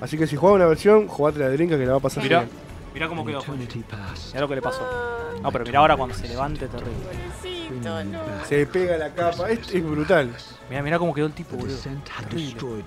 [0.00, 2.22] Así que si jugás una versión, jugate la de Dreamcast que la va a pasar
[2.24, 2.63] Mirá, genial.
[2.94, 3.42] Mirá cómo quedó.
[3.52, 4.82] Mirá lo que le pasó.
[5.42, 6.94] No, pero mirá ahora cuando se levante terrible.
[7.04, 8.20] Pobrecito, no.
[8.46, 9.50] Se le pega la capa.
[9.50, 10.30] Es, es brutal.
[10.70, 11.76] Mirá, mirá cómo quedó el tipo, boludo.
[12.30, 12.84] Terrible.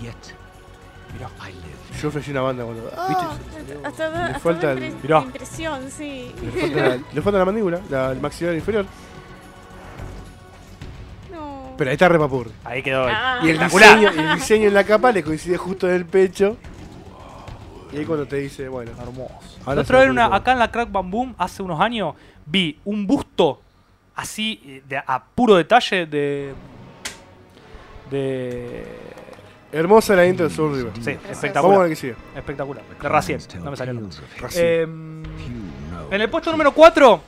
[0.00, 1.28] Mirá.
[2.02, 2.90] Yo ofrecí una banda cuando.
[2.96, 3.78] Ah, ¿Viste?
[3.86, 5.20] hasta Le hasta falta da el- Mirá.
[5.22, 6.34] impresión, sí.
[6.42, 8.84] Le falta, la, le falta la mandíbula, la, el maxilar inferior.
[11.32, 11.74] No.
[11.78, 12.50] Pero ahí está repapurri.
[12.64, 13.06] Ahí quedó.
[13.08, 13.38] Ah.
[13.44, 16.56] Y el diseño, y el diseño en la capa le coincide justo en el pecho.
[17.94, 18.90] Y ahí cuando te dice, bueno.
[19.00, 19.34] Hermoso.
[19.66, 22.14] La otra vez, una, acá en la Crack Bam Boom, hace unos años,
[22.44, 23.60] vi un busto
[24.16, 26.52] así, eh, de, a puro detalle, de.
[28.10, 28.84] de.
[29.70, 30.92] Hermosa la intro de Soul River.
[31.00, 31.62] Sí, espectacular.
[31.62, 32.14] Vamos a que sigue.
[32.36, 32.84] Espectacular.
[33.00, 34.08] De Racien, no me salió
[34.56, 37.20] eh, en el puesto número 4,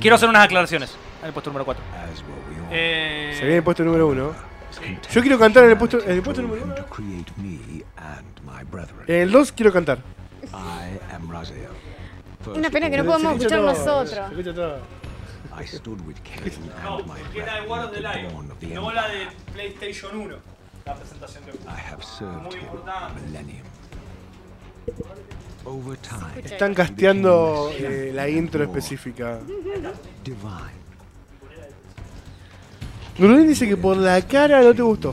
[0.00, 0.96] quiero hacer unas aclaraciones.
[1.20, 1.84] En el puesto número 4.
[2.70, 4.32] Eh, Se viene el puesto número 1.
[5.12, 6.74] Yo quiero cantar en el puesto, en el puesto número 1
[9.06, 9.98] el 2 quiero cantar.
[12.54, 14.10] Una pena que no Se podemos escucha escuchar todo, nosotros.
[14.10, 14.78] se escucha todo.
[16.84, 20.36] No, porque es la de War of the Lion, no la de PlayStation 1.
[20.84, 21.52] La presentación de
[22.42, 23.20] Muy importante.
[26.44, 29.40] Están casteando eh, la intro específica.
[33.18, 35.12] Nurulín dice que por la cara no te gustó,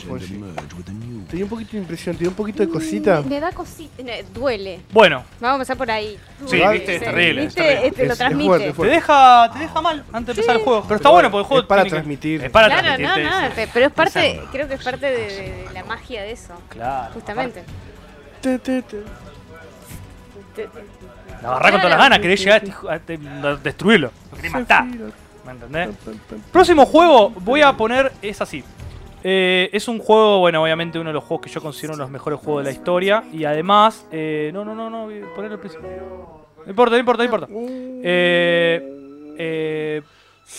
[1.33, 1.43] Fonji.
[1.43, 3.21] Tenía un poquito de impresión, tenía un poquito de cosita.
[3.21, 4.03] Me da cosita.
[4.33, 4.81] Duele.
[4.91, 6.17] Bueno, Vamos a empezar por ahí.
[6.45, 7.87] Sí, Duele, viste, es terrible, es Viste, terrible.
[7.87, 8.47] este, lo es transmite.
[8.47, 10.83] fuerte, es te deja, te deja mal antes de empezar el juego.
[10.83, 11.61] Pero está bueno porque el juego.
[11.63, 12.43] Es para tiene que- transmitir.
[12.43, 13.23] Es para Claro, transmitirte.
[13.23, 16.31] no, no, pero es parte, creo que es parte de, de- de la magia de
[16.31, 17.13] eso, Claro.
[17.13, 17.63] justamente.
[18.41, 18.97] Te, te, te.
[20.55, 20.69] Te-
[21.41, 24.11] La agarrá con todas las ganas, querés llegar a, este a este- destruirlo.
[24.31, 24.85] Lo querés matar.
[24.85, 25.89] ¿Me entendés?
[26.51, 28.11] Próximo juego, voy a poner.
[28.21, 28.63] Es así.
[29.23, 32.03] Eh, es un juego, bueno, obviamente uno de los juegos que yo considero uno de
[32.05, 33.23] los mejores juegos de la historia.
[33.31, 34.05] Y además.
[34.11, 35.07] eh, no, no, no, no.
[35.35, 35.87] Ponerlo al principio.
[36.65, 37.47] No importa, no importa, no importa.
[38.03, 40.01] Eh, eh,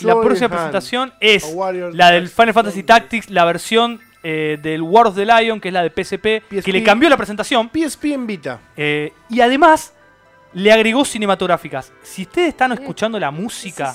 [0.02, 1.54] la próxima presentación es
[1.92, 2.28] la del.
[2.28, 5.90] Final Fantasy Tactics, la versión eh, del War of the Lion, que es la de
[5.90, 7.70] PSP, que le cambió la presentación.
[7.72, 8.60] PSP en Vita.
[8.76, 9.94] eh, y además
[10.52, 11.92] le agregó cinematográficas.
[12.02, 13.94] Si ustedes están escuchando la música.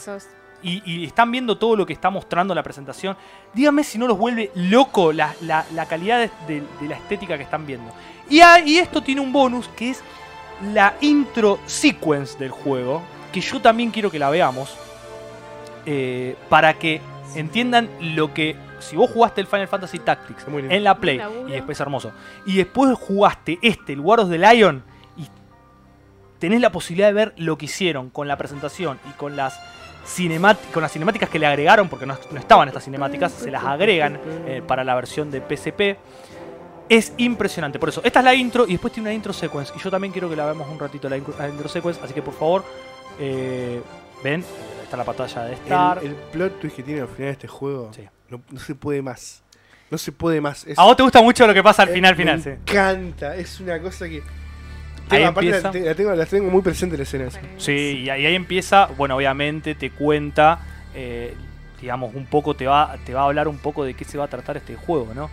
[0.62, 3.16] Y, y están viendo todo lo que está mostrando la presentación,
[3.54, 7.38] díganme si no los vuelve loco la, la- la calidad de, de- de la estética
[7.38, 7.92] que están viendo.
[8.30, 10.04] Y, ah, y esto tiene un bonus que es
[10.74, 14.76] la intro sequence del juego, que yo también quiero que la veamos,
[15.86, 17.02] eh, para que
[17.36, 18.56] entiendan lo que...
[18.80, 21.18] Si vos jugaste el Final Fantasy Tactics en la Play,
[21.48, 22.12] y después hermoso,
[22.46, 24.84] y después jugaste este, el War of the Lion,
[25.18, 25.28] y
[26.40, 29.60] tenés la posibilidad de ver lo que hicieron con la presentación y con las
[30.74, 34.20] con las cinemáticas que le agregaron, porque no, no estaban estas cinemáticas, se las agregan
[34.46, 35.98] eh, para la versión de PSP.
[36.90, 37.78] Es impresionante.
[37.78, 39.72] Por eso, esta es la intro y después tiene una intro sequence.
[39.76, 42.02] Y yo también quiero que la veamos un ratito la, intro- la intro sequence.
[42.04, 42.64] Así que por favor,
[43.20, 43.80] eh,
[44.24, 44.44] ven,
[44.84, 46.00] está la pantalla de Star.
[46.00, 48.08] El, el plot twist que tiene al final de este juego Sí.
[48.30, 49.44] no, no se puede más.
[49.92, 50.66] No se puede más.
[50.66, 52.50] Es- A vos te gusta mucho lo que pasa al final, me final, sí.
[52.50, 53.36] encanta.
[53.36, 54.24] Es una cosa que.
[55.16, 55.62] Ahí empieza.
[55.68, 57.42] la, te- la tengo, la tengo muy presente la escena esa.
[57.58, 60.60] Sí, y ahí, ahí empieza, bueno, obviamente te cuenta,
[60.96, 61.34] eh,
[61.82, 64.26] digamos, un poco, te va, te va a hablar un poco de qué se va
[64.26, 65.30] a tratar este juego, ¿no?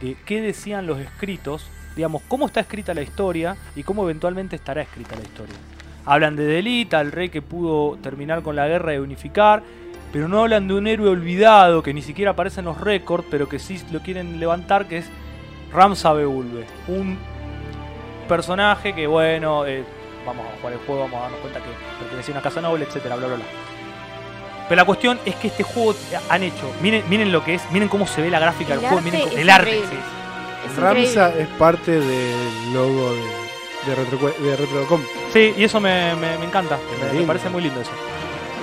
[0.00, 1.66] De qué decían los escritos,
[1.96, 5.54] digamos, cómo está escrita la historia y cómo eventualmente estará escrita la historia.
[6.06, 9.62] Hablan de Delita, el rey que pudo terminar con la guerra y unificar,
[10.12, 13.48] pero no hablan de un héroe olvidado que ni siquiera aparece en los récords, pero
[13.48, 15.06] que sí lo quieren levantar, que es
[15.72, 17.18] Ramsa Beulbe, un
[18.30, 19.84] personaje que, bueno, eh,
[20.24, 22.84] vamos a jugar el juego, vamos a darnos cuenta que pertenecía a una casa noble,
[22.86, 23.44] etcétera, bla, bla, bla.
[24.68, 25.94] Pero la cuestión es que este juego
[26.28, 28.88] han hecho, miren, miren lo que es, miren cómo se ve la gráfica El del
[28.88, 29.80] juego, miren cómo- el arte.
[29.90, 29.96] sí.
[30.66, 35.00] Es Ramsa es parte del logo de, de, Retro, de Retrocom.
[35.32, 36.78] Sí, y eso me, me- me encanta.
[37.12, 37.90] Me, parece muy lindo eso.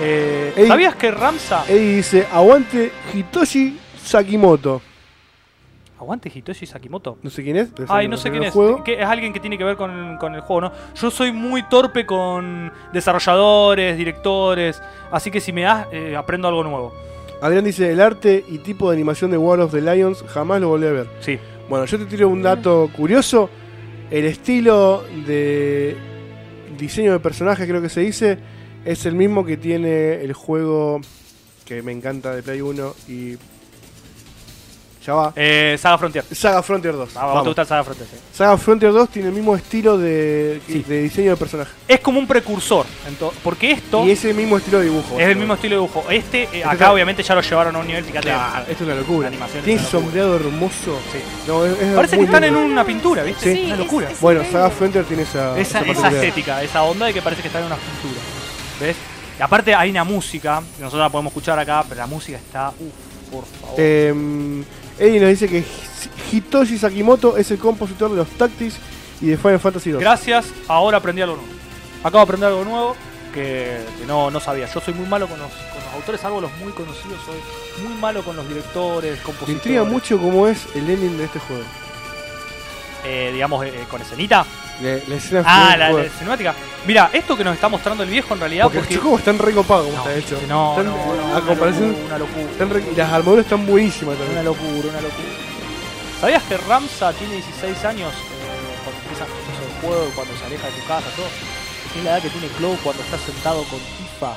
[0.00, 0.68] Eh, Ey.
[0.68, 1.64] ¿Sabías que Ramsa...
[1.68, 4.80] Eddie dice, aguante Hitoshi Sakimoto.
[5.98, 7.18] Aguante Hitoshi Sakimoto.
[7.22, 7.70] No sé quién es.
[7.88, 8.54] Ay, no sé quién es.
[8.84, 10.72] Que es alguien que tiene que ver con, con el juego, ¿no?
[10.94, 14.80] Yo soy muy torpe con desarrolladores, directores.
[15.10, 16.94] Así que si me das, eh, aprendo algo nuevo.
[17.40, 20.68] Adrián dice, el arte y tipo de animación de War of the Lions jamás lo
[20.68, 21.08] volví a ver.
[21.20, 21.38] Sí.
[21.68, 23.50] Bueno, yo te tiro un dato curioso.
[24.10, 25.96] El estilo de
[26.78, 28.38] diseño de personaje, creo que se dice,
[28.84, 31.00] es el mismo que tiene el juego
[31.64, 33.36] que me encanta de Play 1 y...
[35.06, 35.32] Ya va.
[35.36, 36.24] Eh, Saga Frontier.
[36.32, 37.16] Saga Frontier 2.
[37.16, 38.16] Ah, vamos, te gusta el Saga Frontier, sí.
[38.32, 40.84] Saga Frontier 2 tiene el mismo estilo de, Sí.
[40.86, 41.70] de diseño de personaje.
[41.86, 42.84] Es como un precursor.
[43.42, 45.18] porque esto Y es, ese mismo estilo de dibujo.
[45.18, 46.10] el mismo estilo de dibujo.
[46.10, 48.26] Este, eh, acá está- obviamente ya lo llevaron a un nivel, fíjate.
[48.28, 49.28] Claro, esto es una locura.
[49.28, 49.90] Es Tiene una locura.
[49.90, 50.98] sombreado hermoso.
[51.12, 51.18] Sí.
[51.46, 53.54] No, es- es Parece que están en una pintura, ¿viste?
[53.54, 53.62] Sí.
[53.64, 54.10] Una es- locura.
[54.10, 54.42] es Bueno.
[54.52, 57.66] Saga Frontier tiene esa, esa, esa estética, esa onda de que parece que está en
[57.66, 58.20] una pintura.
[58.80, 58.96] ¿Ves?
[59.38, 62.70] Y aparte hay una música, que nosotros la podemos escuchar acá, pero la música está.
[62.70, 63.74] Uff, por favor.
[63.78, 64.12] Eh,
[64.98, 65.64] Eddie nos dice que
[66.32, 68.76] Hitoshi Sakimoto es el compositor de los Tactics
[69.20, 69.96] y de Final Fantasy II.
[69.98, 71.50] Gracias, ahora aprendí algo nuevo.
[72.00, 72.96] Acabo de aprender algo nuevo
[73.34, 74.66] que, que no, no sabía.
[74.72, 77.94] Yo soy muy malo con los, con los autores, salvo los muy conocidos, soy muy
[77.98, 79.56] malo con los directores, Me compositores.
[79.56, 81.62] intriga mucho cómo es el ending de este juego.
[83.04, 84.44] Eh, digamos, eh, con escenita.
[84.82, 86.54] La, la escena Ah, la, la cinemática.
[86.86, 88.64] Mira, esto que nos está mostrando el viejo en realidad.
[88.64, 90.40] Porque, Porque, los están recopados como no, está hecho.
[90.48, 92.66] no, Están- no, no, a una comparación, locura, una locura.
[92.74, 94.44] re- las armaduras están buenísimas Una también.
[94.44, 95.28] locura, una locura.
[96.20, 100.72] ¿Sabías que Ramsa tiene 16 años eh, cuando empieza el juego, cuando se aleja de
[100.72, 101.26] tu casa, todo?
[101.96, 104.32] Es la edad que tiene Cloud cuando está sentado con Tifa.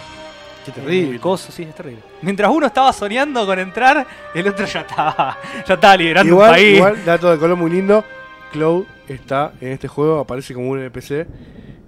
[0.66, 1.20] Qué terrible.
[1.20, 2.02] coso, sí, es terrible.
[2.22, 4.06] Mientras uno estaba soñando con entrar,
[4.36, 6.76] el otro ya estaba, ya estaba liderando un Igual, país.
[6.78, 8.06] igual, dato de color muy lindo.
[8.52, 11.28] Cloud está en este juego, aparece como un NPC.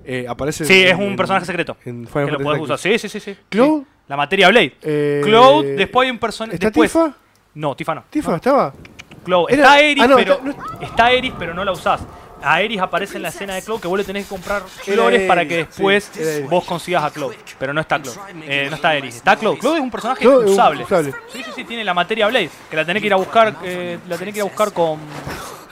[0.06, 1.78] eh, aparece sí, en- es un en- personaje secreto.
[1.86, 2.68] En Que Final lo usar.
[2.78, 2.82] Tactics.
[3.02, 3.38] Sí, sí, sí, sí.
[3.50, 3.88] Cloud, Sí.
[4.10, 4.74] La materia Blade.
[4.82, 6.56] eh, Cloud, después hay un personaje.
[6.56, 7.14] ¿Está después, Tifa?
[7.56, 8.04] No, Tifa no.
[8.10, 8.36] ¿Tifa No.
[8.36, 8.74] estaba?
[9.24, 9.46] Cloud.
[9.50, 10.34] Era- Está Eris, ah, no, pero.
[10.34, 12.02] está- Está Eris, pero no la usás.
[12.44, 15.28] A Eris aparece en la escena de Cloud que vos le tenés que comprar flores
[15.28, 17.34] para que después sí, vos consigas a Cloud.
[17.58, 18.16] Pero no está Cloud.
[18.44, 19.16] Eh, no está Eris.
[19.16, 19.58] Está Cloud.
[19.58, 20.84] Cloud es un personaje Cloud usable.
[20.84, 21.14] usable.
[21.32, 22.50] Sí, sí, sí, tiene la materia Blade.
[22.70, 23.56] Que la tenés que ir a buscar.
[23.64, 25.00] eh, la tenés que ir a buscar con.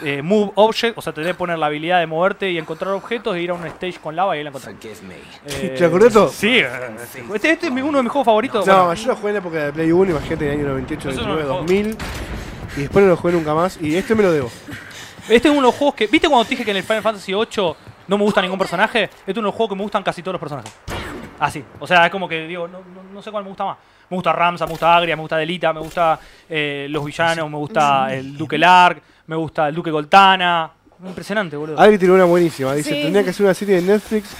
[0.03, 3.35] eh, move Object, o sea, tenés que poner la habilidad de moverte y encontrar objetos
[3.35, 4.73] e ir a un stage con lava y ahí la encontrás.
[4.83, 6.29] Eh, ¿Te acordás todo?
[6.29, 6.67] Sí, eh,
[7.35, 8.65] este, este es uno de mis juegos favoritos.
[8.65, 10.67] No, Bueno, yo lo jugué en la época de Play 1, imagínate en el año
[10.69, 11.59] 98, Eso no 99, lo juego.
[11.61, 11.97] 2000.
[12.77, 13.77] Y después no lo jugué nunca más.
[13.81, 14.49] Y este me lo debo.
[15.31, 16.07] Este es uno de los juegos que.
[16.07, 17.73] ¿Viste cuando te dije que en el Final Fantasy VIII
[18.07, 19.03] no me gusta ningún personaje?
[19.03, 20.71] Este es uno de los juegos que me gustan casi todos los personajes.
[21.39, 21.63] Así.
[21.79, 23.77] O sea, es como que digo, no, no- no sé cuál me gusta más.
[24.09, 27.57] Me gusta Ramsa, me gusta Agria, me gusta Delita, me gusta eh, los villanos, me
[27.57, 30.69] gusta el Duque Lark, me gusta el Duque Goltana.
[31.03, 31.79] Impresionante, boludo.
[31.79, 32.73] Alguien tiró una buenísima.
[32.75, 33.01] Dice: Sí.
[33.03, 34.35] Tendría que hacer una serie de Netflix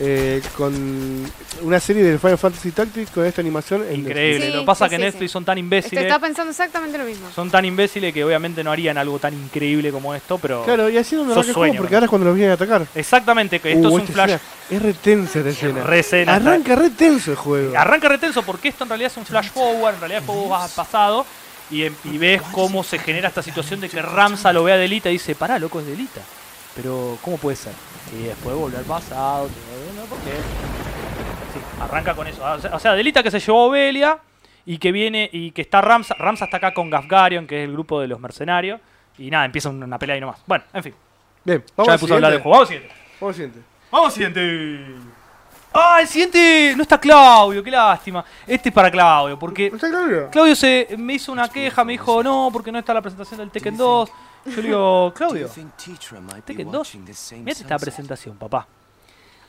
[0.00, 1.24] eh, con
[1.62, 3.84] una serie de Final Fantasy Tactics con esta animación.
[3.88, 4.46] en Increíble.
[4.46, 5.32] Sí, Lo que pasa es sí, que sí, Netflix sí.
[5.32, 6.02] son tan imbéciles.
[6.04, 7.28] Estaba pensando exactamente lo mismo.
[7.34, 10.64] Son tan imbéciles que obviamente no harían algo tan increíble como esto, pero.
[10.64, 12.86] Claro, y así no sueño, porque ahora es cuando los vienen a atacar.
[12.94, 14.30] Exactamente, que esto Uh, es un flash.
[14.30, 14.40] escena
[14.70, 15.82] Es re tensa esta escena.
[15.84, 17.78] Re escena, Arranca re tenso el juego.
[17.78, 20.64] Arranca retenso porque esto en realidad es un flash forward, en realidad el juego va
[20.64, 21.24] al pasado
[21.70, 24.76] y, em- y ves cómo se genera esta situación de que Ramsa lo ve a
[24.76, 26.20] Delita y dice, pará, loco, es Delita.
[26.74, 27.72] Pero, ¿cómo puede ser?
[28.18, 29.48] Y después volver al pasado,
[30.22, 32.42] Sí, arranca con eso.
[32.72, 34.18] O sea, Delita que se llevó a Obelia
[34.66, 36.14] y que viene y que está Ramsa.
[36.14, 38.80] Ramsa está acá con Gafgarion, que es el grupo de los mercenarios.
[39.18, 40.40] Y nada, empieza una, pelea y nomás.
[40.46, 40.94] Bueno, en fin.
[41.44, 42.56] Bien, ya vamos me al puse a hablar del juego.
[42.56, 42.96] Vamos al siguiente.
[43.20, 43.60] Vamos al siguiente.
[43.90, 45.14] Vamos al siguiente.
[45.76, 48.24] Ah, el siguiente no está Claudio, qué lástima.
[48.46, 50.30] Este es para Claudio, porque ¿No está claro?
[50.30, 53.50] Claudio se me hizo una queja, me dijo, no, porque no está la presentación del
[53.50, 54.10] Tekken 2.
[54.46, 55.50] Yo le digo, Claudio,
[56.44, 58.68] Tekken 2, mira esta presentación, papá.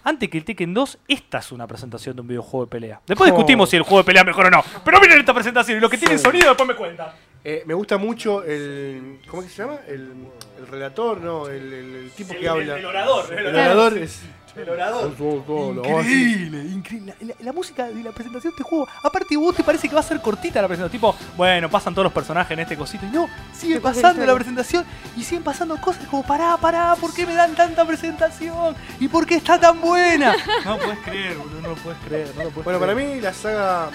[0.05, 3.01] Antes que el Tekken 2, esta es una presentación de un videojuego de pelea.
[3.05, 3.33] Después Oh.
[3.33, 4.63] discutimos si el juego de pelea es mejor o no.
[4.85, 7.09] Pero miren esta presentación y lo que tiene sonido después me cuentan.
[7.43, 9.19] Eh, me gusta mucho el.
[9.27, 9.79] ¿Cómo es que se llama?
[9.87, 10.11] El,
[10.59, 12.77] el relator, no, el, el- el tipo que habla.
[12.79, 13.33] El, orador.
[13.33, 14.21] El orador es.
[14.55, 15.11] El orador.
[15.11, 15.89] Increíble.
[15.89, 17.13] Increíble, increíble.
[17.19, 19.93] La, la- la música de la presentación de este juego, aparte vos te parece que
[19.95, 20.91] va a ser cortita la presentación.
[20.99, 23.05] Tipo, bueno, pasan todos los personajes en este cosito.
[23.05, 24.85] Y no, sigue Te pasa pasando la presentación
[25.17, 28.75] y siguen pasando cosas como, pará, pará, ¿por qué me dan tanta presentación?
[28.99, 30.35] ¿Y por qué está tan buena?
[30.63, 32.27] No lo puedes creer, boludo, no lo puedes creer.
[32.37, 33.89] No lo puedes Bueno, para mí la saga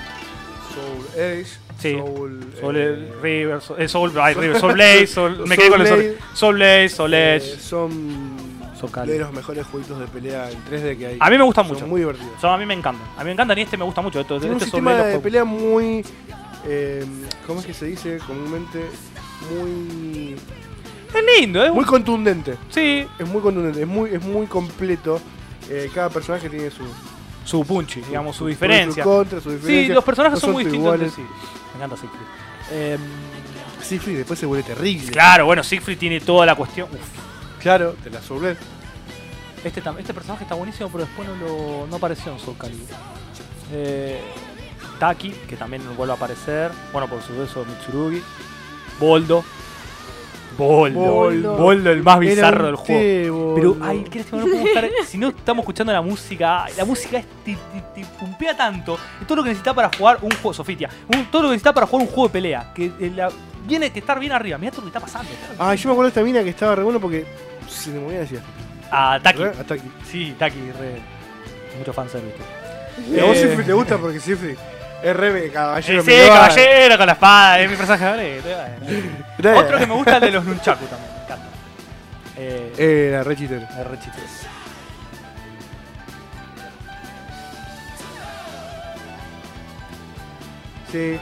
[0.75, 1.49] Soul Edge,
[1.81, 1.97] Sí.
[1.97, 5.81] Soul, Soul eh, River, Soul, eh, Soul, ay, River, Soul Blaze, Soul, me quedé con
[5.81, 6.19] el Soul, Blade.
[6.35, 7.59] Soul Blaze, Soul eh, Edge.
[7.59, 8.37] son
[8.89, 9.13] Calibur.
[9.19, 11.17] de los mejores jueguitos de pelea en 3D que hay.
[11.21, 11.87] A mí me gustan Son mucho.
[11.87, 12.33] muy divertidos.
[12.41, 13.07] Son- a mí me encantan.
[13.17, 14.21] A mí me encantan y este me gusta mucho.
[14.21, 16.05] Esto, Tiene un este Soul sistema de pelea muy.
[16.67, 17.05] eh,
[17.47, 18.85] ¿Cómo es que se dice comúnmente?
[19.51, 20.37] Muy.
[21.15, 21.71] Es lindo, ¿eh?
[21.73, 22.55] Muy contundente.
[22.71, 25.21] Sí, Es muy contundente, es muy, es muy completo.
[25.69, 26.83] Eh, cada personaje tiene su,
[27.45, 29.03] su punchi, digamos, su su diferencia.
[29.03, 29.95] Su contra, su Sí, diferencia.
[29.95, 31.09] los personajes No son muy distintos iguales.
[31.19, 31.31] entre sí.
[31.73, 32.93] Me encanta Siegfried.
[32.95, 33.01] Em,
[33.83, 35.11] Siegfried después se vuelve terrible.
[35.11, 36.89] claro, bueno, Siegfried tiene toda la cuestión.
[36.93, 36.99] Uf,
[37.61, 38.57] Claro, te la sobré.
[39.65, 42.87] este, este personaje está buenísimo, pero después no, lo, no apareció en Soul Calibur.
[43.73, 44.21] Eh,
[44.99, 46.71] Taki, que también vuelve a aparecer.
[46.93, 48.23] Bueno, por su beso Mitsurugi.
[48.99, 49.45] Boldo.
[50.59, 51.01] Boldo.
[51.01, 51.57] Boldo.
[51.57, 53.55] Boldo, el más bizarro del juego.
[53.55, 54.91] Pero, ay, momento no estar.
[55.07, 58.99] Si no estamos escuchando la música, la música es, te, te- te pumpea tanto.
[59.21, 60.91] Es todo lo que necesitas para jugar un juego, Sofitia.
[61.15, 62.73] un- todo lo que necesitas para jugar un juego de pelea.
[62.75, 63.31] Que eh, la-
[63.67, 64.59] tiene que estar bien arriba.
[64.59, 65.31] Mira todo lo que está pasando.
[65.59, 67.25] Ah, yo me acuerdo de esta mina que estaba re bueno porque
[67.87, 68.39] le movía así.
[68.91, 69.39] Ah, Taki.
[69.45, 69.51] ¿Re?
[69.61, 69.91] Hasta aquí.
[70.11, 71.01] Sí, Taki, re.
[71.79, 72.37] Mucho fanservice.
[73.11, 73.41] ¿Y a vos Eh.
[73.43, 73.97] Siegfried te gusta?
[73.99, 74.57] Porque Siegfried
[75.03, 76.03] es re caballero.
[76.03, 78.49] Eh, sí, caballero con la espada, es mi personaje favorito.
[79.39, 81.47] Re- Otro que me gusta es el de los Nunchaku también, me encanta.
[82.37, 83.63] Eh, Era re chitero.
[83.63, 83.99] es re.
[90.91, 91.19] Sí.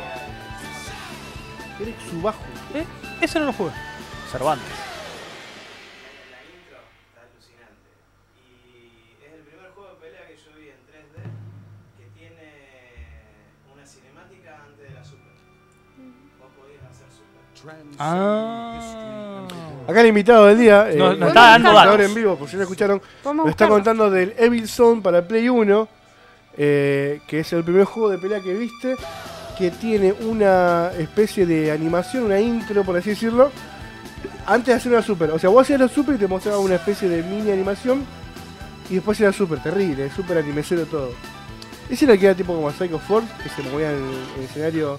[1.80, 2.38] Eres su bajo.
[2.74, 2.84] Eh,
[3.20, 3.72] ese no lo jugué.
[4.32, 4.66] Cervantes.
[17.98, 19.46] Ah.
[19.88, 20.90] Acá el invitado del día.
[20.90, 22.00] eh, Nos- está dando datos.
[22.00, 23.00] en vivo, por si no escucharon.
[23.34, 25.88] Nos está contando del Evil Zone para Play 1.
[26.60, 28.96] eh, que es el primer juego de pelea que viste.
[29.56, 33.50] Que tiene una especie de animación, una intro, por así decirlo.
[34.46, 35.30] Antes de hacer una super.
[35.30, 38.04] O sea, vos hacías la super y te mostraba una especie de mini animación.
[38.90, 41.10] Y después era super terrible, super animecero todo.
[41.88, 43.96] Ese era el que era tipo como Psycho Force, que se movía en
[44.38, 44.98] el escenario.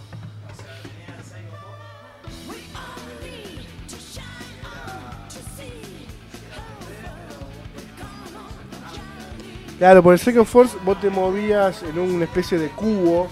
[9.79, 13.29] Claro, por el Psycho Force vos te movías en una especie de cubo.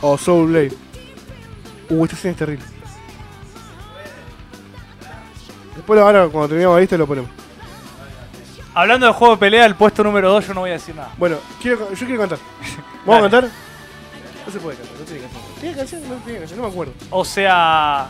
[0.00, 0.72] O Soul Blade.
[1.90, 2.64] Uh, esta escena es terrible.
[5.74, 7.30] Después ahora cuando terminamos lista lo ponemos.
[8.74, 11.12] Hablando de juego de pelea, el puesto número 2 yo no voy a decir nada.
[11.18, 12.38] Bueno, quiero, yo quiero cantar.
[13.04, 13.50] ¿Vamos a cantar?
[14.46, 15.42] No se puede cantar, no tiene canción.
[15.60, 16.08] ¿Tiene canción?
[16.08, 16.92] No tiene canción, no me acuerdo.
[17.10, 18.08] O sea.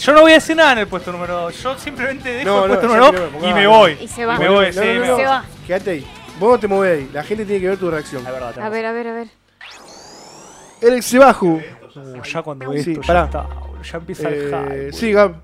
[0.00, 1.62] Yo no voy a decir nada en el puesto número 2.
[1.62, 3.98] Yo simplemente dejo No, el no, puesto número que 2 no me y me voy.
[4.00, 4.36] Y se va.
[4.36, 5.12] Y me voy, No, sí, no, no, me no.
[5.14, 5.22] voy.
[5.22, 5.44] Se va.
[5.66, 6.06] Quédate ahí.
[6.38, 7.10] Vos no te mueves ahí.
[7.12, 8.24] La gente tiene que ver tu reacción.
[8.26, 9.28] Es verdad, A tenés ver, a ver, a ver.
[10.80, 11.60] Eric Sebahu.
[11.82, 12.18] razón.
[12.20, 13.24] Uh, ya cuando Sí, esto ya pará.
[13.24, 14.50] está, boludo, ya empieza el Eh,
[14.86, 14.92] hype.
[14.92, 15.34] sí, Gab.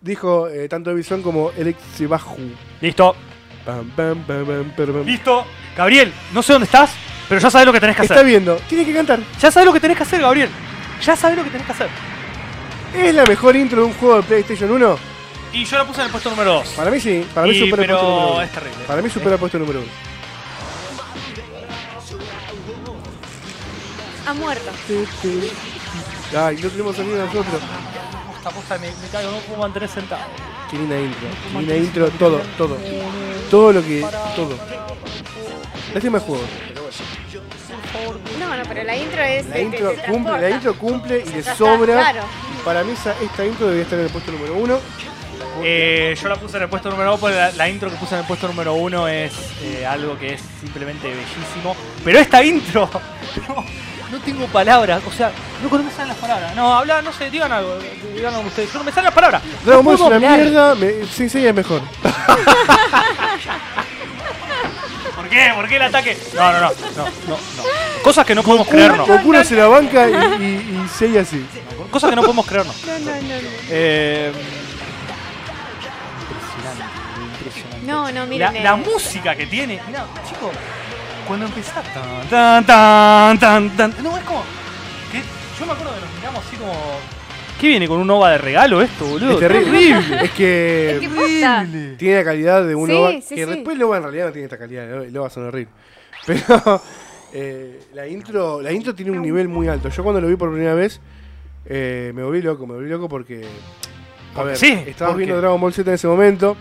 [0.00, 2.36] Dijo eh, tanto Evison como Eric Sebahu.
[2.80, 3.16] Listo,
[3.64, 5.04] Pam, pam, pam, pam, pam, pam.
[5.06, 5.44] listo.
[5.76, 6.92] Gabriel, no sé dónde estás,
[7.28, 8.26] pero ya sabes lo que tenés que Está hacer.
[8.26, 8.54] viendo.
[8.68, 9.18] Tiene que cantar.
[9.40, 10.50] Ya sabes lo que tenés que hacer, Gabriel.
[11.02, 11.88] Ya sabes lo que tenés que hacer.
[12.94, 14.98] ¿Es la mejor intro de un juego de PlayStation 1?
[15.52, 16.68] Y yo la puse en el puesto número 2.
[16.68, 17.26] Para mí sí.
[17.34, 18.42] Para mí Y- supera el puesto número pero uno.
[18.42, 18.84] es terrible.
[18.86, 19.88] Para mí supera el puesto número 1.
[24.26, 24.70] Ha muerto.
[26.36, 27.46] Ay, no tenemos sonido nosotros.
[28.32, 30.22] Posta, posta, me, me caigo, no puedo mantener sentado.
[30.70, 31.28] Qué linda intro.
[31.52, 32.08] Qué linda intro.
[32.18, 32.76] Todo, todo.
[33.50, 34.00] Todo lo que.
[34.34, 34.56] Todo.
[35.92, 36.42] Lástima el juego.
[38.38, 39.46] No, no, pero la intro es.
[39.46, 41.94] La intro cumple, la intro cumple y le sobra.
[42.00, 42.22] Claro.
[42.64, 44.78] Para mí esa- esta intro debería estar en el puesto número 1.
[45.62, 48.14] Eh, yo la puse en el puesto número 2 porque la, la intro que puse
[48.14, 51.76] en el puesto número 1 es eh, algo que es simplemente bellísimo.
[52.04, 52.90] Pero esta intro,
[53.48, 53.64] no,
[54.10, 55.30] no tengo palabras, o sea,
[55.62, 56.56] no, no me salen las palabras.
[56.56, 57.78] No, habla, no sé, digan algo,
[58.14, 58.72] digan algo ustedes.
[58.72, 59.42] Yo no me salen las palabras.
[59.64, 60.38] Dragon no Ball es una hablar.
[60.40, 61.82] mierda, me, Sin Seiya es mejor.
[65.24, 65.52] ¿Por qué?
[65.54, 66.18] ¿Por qué el ataque?
[66.34, 68.02] No, no, no, no, no, no.
[68.02, 69.08] Cosas que no podemos creernos.
[69.08, 71.46] Goku no se la banca y, y, y Seiya sí.
[71.90, 72.76] Cosas que no podemos creernos.
[72.86, 73.48] No, no, no, no.
[73.70, 74.32] Eh,
[76.30, 76.84] impresionante,
[77.38, 77.86] impresionante.
[77.86, 78.64] No, no, La, miren.
[78.64, 80.50] la música que tiene, mira, chicos,
[81.26, 84.42] cuando empezás tan, tan, tan, tan, tan, no, es como,
[85.10, 85.22] que
[85.58, 86.74] yo me acuerdo que nos miramos así como,
[87.60, 89.32] ¿qué viene con un OVA de regalo esto, boludo?
[89.32, 89.90] Es terrible.
[90.22, 90.90] Es que.
[90.92, 91.66] Es que posta.
[91.96, 93.10] Tiene la calidad de un Sí, OVA.
[93.20, 93.50] sí, que sí.
[93.50, 95.04] después el OVA en realidad no tiene esta calidad.
[95.04, 95.74] El OVA son horribles.
[96.26, 96.82] Pero.
[97.32, 99.88] eh, la intro la intro tiene un nivel muy alto.
[99.88, 101.00] Yo cuando lo vi por primera vez.
[101.66, 102.66] eh, me volví loco.
[102.66, 103.42] Me volví loco porque.
[103.44, 106.56] A Porque ver, sí, estabas porque- viendo Dragon Ball Z en ese momento.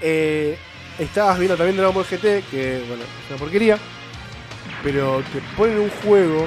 [0.00, 0.56] eh,
[0.98, 3.78] estabas viendo también Dragon Ball GT, que bueno, es una porquería.
[4.84, 6.46] Pero te ponen un juego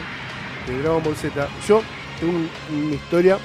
[0.67, 1.47] de Dragon Ball Z.
[1.67, 1.81] Yo
[2.21, 2.49] tengo un-
[2.85, 3.37] una historia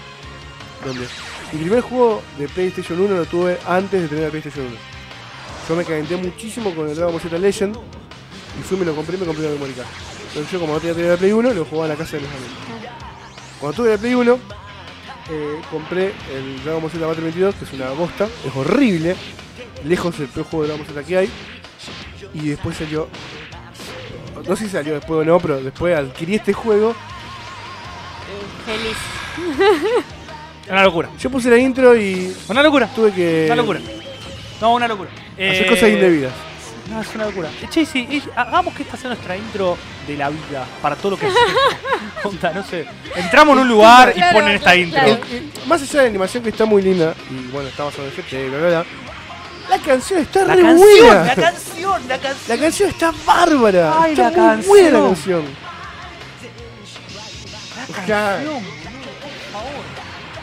[0.85, 1.07] donde
[1.53, 4.77] mi primer juego de PlayStation 1 lo tuve antes de tener la PlayStation 1.
[5.69, 9.17] Yo me calenté muchísimo con el Dragon Ball Z Legend y fui, me lo compré
[9.17, 9.87] y me compré la memory card.
[10.29, 12.31] Entonces yo como no tenía la Play 1, lo jugaba en la casa de los
[12.31, 12.93] amigos.
[13.59, 14.39] Cuando tuve la Play 1,
[15.31, 19.17] eh, compré el Dragon Ball Z Battle 22, que es una bosta, es horrible,
[19.85, 21.31] lejos el peor juego de Dragon Ball Z que hay.
[22.35, 23.09] Y después salió,
[24.47, 26.95] no sé si salió después o no, pero después adquirí este juego.
[28.67, 28.97] Feliz.
[30.71, 31.09] Una locura.
[31.19, 32.89] Yo puse la intro y Una locura.
[32.95, 33.81] tuve que Una locura.
[34.61, 35.11] No, una locura.
[35.35, 36.33] hacer Eh, cosas indebidas.
[36.91, 37.49] No, es una locura.
[37.71, 39.77] Che, sí, hagamos que esta sea nuestra intro
[40.07, 41.27] de la vida para todo lo que.
[42.25, 42.87] Onda, no sé.
[43.15, 45.01] Entramos en un lugar y Claro, ponen esta intro.
[45.01, 45.19] claro.
[45.31, 48.05] El- el- más allá de la animación que está muy linda, y bueno, estamos en
[48.05, 48.85] el bla, bla, bla,
[49.69, 51.25] la canción está La re canción, buena.
[51.25, 52.49] la canción, la canción.
[52.49, 53.95] La canción está bárbara.
[54.01, 55.43] Ay, está la muy buena la canción.
[58.07, 58.41] Ya.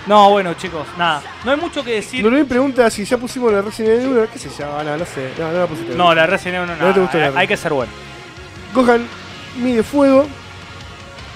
[0.06, 1.22] No, bueno, chicos, nada.
[1.46, 2.24] No hay mucho que decir.
[2.24, 4.28] Lorraine pregunta si ya pusimos la Resident Evil 1.
[4.34, 4.84] ¿Qué se llama?
[4.84, 5.32] No, no sé.
[5.40, 5.96] No, no la pusiste.
[5.96, 7.92] No, la Resident Evil no, No te gustó la hay, que ser bueno.
[8.74, 9.08] Gohan
[9.60, 10.28] mide fuego.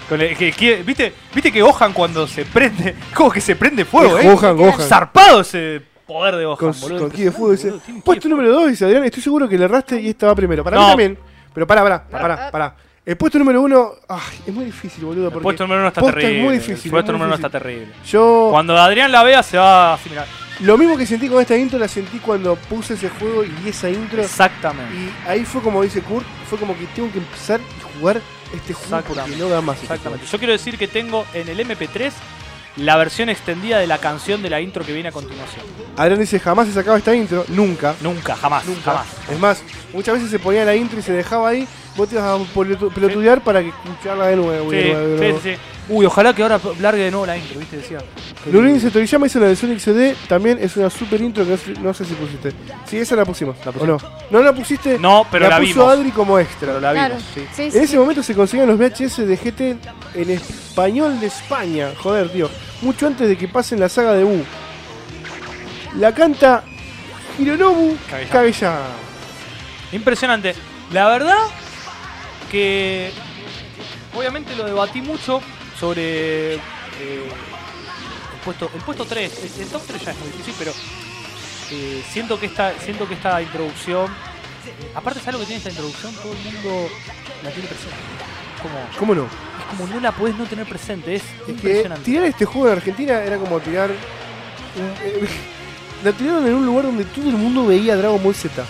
[0.10, 3.86] Con el- que- que- ¿viste, ¿Viste que Gohan cuando se prende, como que se prende
[3.86, 4.30] fuego, Es eh?
[4.34, 4.82] Gohan, Gohan.
[4.82, 7.00] Zarpado ese poder de Gohan, Con, boludo.
[7.02, 7.74] con ki de fuego dice.
[8.04, 9.04] Puesto número 2, dice Adrián.
[9.06, 10.64] Estoy seguro que le erraste y esta va primero.
[10.64, 10.90] Para mí No.
[10.90, 11.18] también.
[11.54, 12.52] Pero pará, pará, Pará, pará, ah.
[12.52, 12.76] pará.
[13.08, 13.92] El puesto número 1.
[14.10, 15.30] Ay, es muy difícil, boludo.
[15.30, 16.40] El puesto número uno está terrible.
[16.40, 16.86] Es muy difícil.
[16.88, 17.94] El puesto número uno está terrible.
[18.06, 18.50] Yo.
[18.52, 20.28] Cuando Adrián la vea se va a asimilar.
[20.60, 23.70] Lo mismo que sentí con esta intro, la sentí cuando puse ese juego y vi
[23.70, 24.22] esa intro.
[24.22, 24.94] Exactamente.
[24.94, 28.20] Y ahí fue como dice Kurt, fue como que tengo que empezar y jugar
[28.54, 29.76] este juego porque no da más.
[29.76, 30.26] este Exactamente.
[30.26, 32.12] Yo quiero decir que tengo en el MP3
[32.78, 35.66] la versión extendida de la canción de la intro que viene a continuación.
[35.98, 37.96] Adrián dice, jamás se sacaba esta intro, nunca.
[38.02, 38.82] Nunca, jamás, Nunca.
[38.92, 39.08] jamás.
[39.32, 39.64] Es más,
[39.94, 42.92] muchas veces se ponía la intro y se dejaba ahí, vos te ibas a pelotu-
[42.94, 44.70] pelotudear para que escucharla de nuevo.
[44.70, 45.56] Sí, de nuevo, de sí, sí.
[45.90, 47.78] Uy, ojalá que ahora largue de nuevo la intro, ¿viste?
[47.78, 48.00] Decía.
[48.52, 51.94] Lurín dice, Toriyama hizo la de Sonic CD, también es una super intro que no
[51.94, 52.52] sé, si pusiste.
[52.86, 53.98] Sí, esa la pusimos, La ¿o no?
[54.30, 55.94] No la pusiste, No, pero la, puso vimos.
[55.94, 56.68] Adri como extra.
[56.68, 57.22] Pero la vimos, Claro.
[57.34, 57.48] sí.
[57.54, 57.78] Sí, En sí.
[57.80, 59.78] ese momento se conseguían los VHS de GT
[60.16, 61.90] en español de España.
[61.98, 62.50] Joder, tío.
[62.82, 64.44] Mucho antes de que pasen la saga de U.
[65.98, 66.64] La canta
[67.40, 67.96] Hironobu.
[68.32, 68.80] Kageyama.
[69.94, 70.54] Impresionante.
[70.92, 71.38] La verdad
[72.52, 73.12] que
[74.16, 75.42] obviamente lo debatí mucho
[75.80, 76.60] sobre eh,
[77.00, 79.32] el puesto el puesto 3.
[79.56, 80.72] El, el top 3 ya es muy difícil, pero
[81.72, 84.12] eh, siento que esta siento que esta introducción
[84.96, 86.90] aparte sabes lo que tiene esta introducción, todo el mundo
[87.44, 87.96] la tiene presente.
[88.62, 89.24] Como ¿Cómo no?
[89.26, 92.04] es como no la puedes no tener presente, es, Es que impresionante.
[92.06, 93.90] tirar este juego en Argentina era como tirar.
[93.92, 95.28] un- eh,
[96.04, 98.64] la tiraron en un lugar donde todo el mundo veía Dragon Ball Z.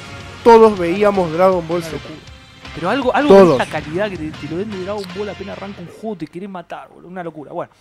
[0.44, 1.98] Todos veíamos Dragon Ball Z.
[2.78, 3.58] Pero algo, algo Todos.
[3.58, 6.16] de esta calidad que te, te lo den de Dragon Ball apenas arranca un juego,
[6.18, 7.08] te querés matar, boludo.
[7.10, 7.52] Una locura.
[7.52, 7.72] Bueno,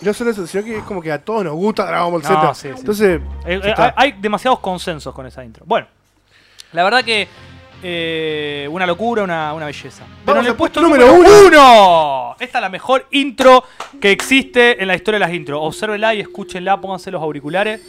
[0.00, 2.22] Y no solo eso, sino que es como que a todos nos gusta Dragon Ball
[2.22, 2.54] No, Z.
[2.54, 2.74] sí, sí.
[2.80, 5.64] Entonces, Eh, eh, hay demasiados consensos con esa intro.
[5.66, 5.86] Bueno,
[6.72, 7.28] la verdad que
[7.86, 10.04] eh, una locura, una, una belleza.
[10.06, 12.36] Pero Vamos en el puesto puesto número número uno.
[12.40, 13.62] Esta es la mejor intro
[14.00, 15.60] que existe en la historia de las intros.
[15.62, 17.82] Obsérvenla y escúchenla, pónganse los auriculares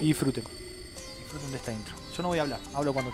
[0.00, 0.42] y disfruten.
[0.42, 1.94] Disfruten de esta intro.
[2.16, 3.12] Yo no voy a hablar, hablo cuando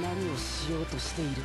[0.01, 1.41] 何をしようとしている？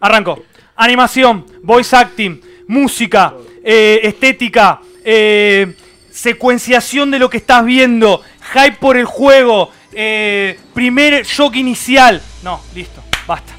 [0.00, 0.42] Arranco.
[0.76, 5.74] Animación, voice acting, música, eh, estética, eh,
[6.10, 8.22] secuenciación de lo que estás viendo,
[8.54, 12.22] hype por el juego, eh, primer shock inicial.
[12.42, 13.52] No, listo, basta,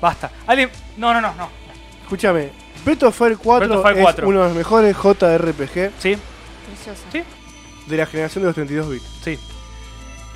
[0.00, 0.30] basta.
[0.46, 1.48] Alguien, no, no, no, no.
[2.02, 2.50] escúchame.
[2.84, 4.28] Breath of Fire 4, Breath of Fire es 4.
[4.28, 6.16] uno de los mejores JRPG Sí,
[6.66, 7.02] Precioso.
[7.12, 7.22] sí,
[7.86, 9.04] de la generación de los 32 bits.
[9.24, 9.38] sí.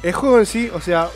[0.02, 1.09] El juego en sí, o sea,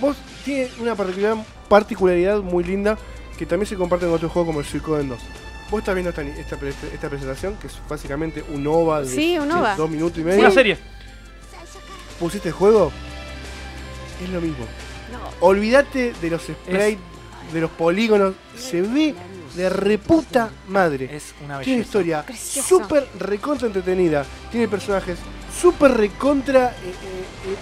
[0.00, 2.96] vos tiene una particularidad particularidad muy linda
[3.38, 5.18] que también se comparte con otros juegos como el Suicoden 2.
[5.70, 9.38] Vos estás viendo esta, esta, pre- esta presentación, que es básicamente un OVA de Sí,
[9.38, 9.76] un OVA.
[9.76, 10.50] dos minutos y Una medio.
[10.50, 10.78] serie.
[12.18, 12.90] Pusiste el juego,
[14.22, 14.64] es lo mismo.
[15.12, 15.46] No.
[15.46, 16.98] Olvídate de los sprites,
[17.52, 18.34] de los polígonos.
[18.56, 19.14] Se ve
[19.54, 21.08] de reputa madre.
[21.14, 21.80] Es una Tiene belleza.
[21.86, 22.68] historia Precioso.
[22.68, 24.24] súper recontra entretenida.
[24.50, 25.18] Tiene personajes
[25.60, 26.92] súper recontra eh, eh,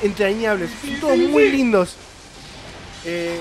[0.02, 0.70] eh, entrañables.
[0.80, 1.96] Son todos muy lindos.
[3.05, 3.38] Eh,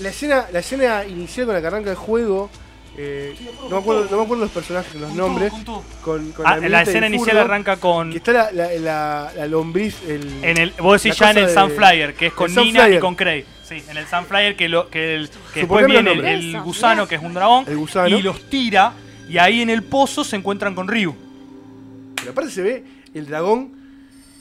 [0.00, 2.50] la, escena, la escena inicial con la que arranca el juego.
[2.96, 5.52] eh, no, me acuerdo, no me acuerdo los personajes, los nombres.
[6.02, 8.10] Con, con Ah, la escena inicial arranca con.
[8.10, 9.96] Que está la, la, la- la lombriz.
[10.08, 12.98] El, En el, vos decís ya en el de- Sunflyer, que es con Nina y
[12.98, 13.44] con Craig.
[13.64, 17.16] Sí, en el Sunflyer que, lo, que, el, que después viene el, el gusano, que
[17.16, 18.08] es un dragón, El gusano.
[18.16, 18.94] y los tira,
[19.28, 21.14] y ahí en el pozo se encuentran con Ryu.
[22.16, 23.72] Pero aparte se ve el dragón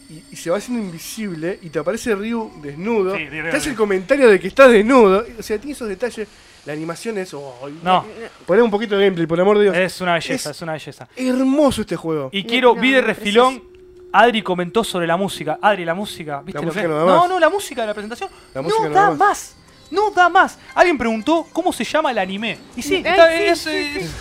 [0.10, 3.16] y, y se va haciendo invisible y te aparece Ryu desnudo.
[3.18, 5.26] Sí, te hace el comentario de que está desnudo.
[5.38, 6.28] O sea, tiene esos detalles.
[6.66, 7.34] La animación es.
[7.34, 8.06] oh, No,
[8.46, 9.78] Poné un poquito de gameplay, por el amor de Dios.
[9.78, 11.08] es una belleza, Es- es una belleza.
[11.16, 12.30] Hermoso este juego.
[12.34, 13.64] Y No, quiero, no, vi de refilón,
[14.12, 15.60] Adri comentó sobre la música.
[15.62, 17.30] Adri, la música, ¿viste La lo música que no No, más.
[17.30, 19.18] no, la música de la presentación La no, da da más.
[19.18, 19.56] más.
[19.92, 20.60] No da más.
[20.76, 22.58] Alguien preguntó cómo se llama el anime.
[22.76, 23.70] Y sí, Ay, está- sí, es, sí,
[24.00, 24.12] es-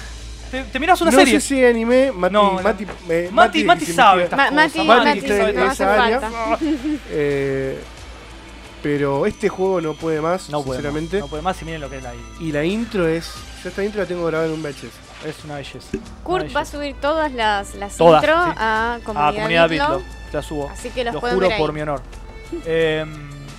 [0.51, 1.41] te, te mirás una no serie.
[1.41, 4.55] sé si anime, Mati, No, Mati, eh, Mati, Mati me sabe quiere- estas Ma- cosas.
[4.77, 6.21] Mati, Mati Mati, no hace esa área.
[6.21, 6.59] falta.
[7.11, 7.81] eh,
[8.83, 11.17] pero este juego no puede más, No puede, sinceramente.
[11.17, 13.33] más, no puede más y miren lo que es la Y la intro es.
[13.63, 14.91] Yo esta intro la tengo grabada en un VHS.
[15.27, 15.89] Es una belleza.
[16.23, 18.51] Kurt Una va a subir todas las, las Todas, intro sí.
[18.57, 20.17] a Comunidad, Ah, comunidad Bitlo, Bitlo.
[20.33, 20.71] La subo.
[20.71, 21.59] Así que los Lo juro ver ahí.
[21.59, 22.01] por mi honor.
[22.65, 23.05] Eh,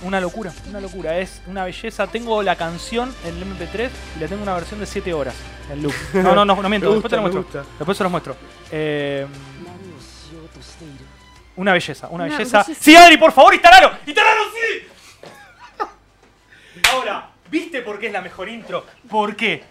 [0.02, 1.18] una locura, una locura.
[1.18, 2.06] Es una belleza.
[2.06, 5.34] Tengo la canción en el MP3 y la tengo una versión de 7 horas
[5.72, 5.94] en loop.
[6.14, 6.88] No, no, no, no miento.
[6.90, 7.42] Me después gusta, te lo muestro.
[7.42, 7.64] gusta.
[7.78, 8.36] Después se los muestro.
[8.70, 9.26] Eh,
[11.56, 12.62] una belleza, una Una belleza.
[12.62, 12.80] belleza.
[12.84, 13.90] Sí, Adri, por favor, instalalo.
[14.06, 14.86] ¡Instalalo, sí!
[16.92, 18.84] Ahora, ¿viste por qué es la mejor intro?
[19.08, 19.64] ¿Por qué?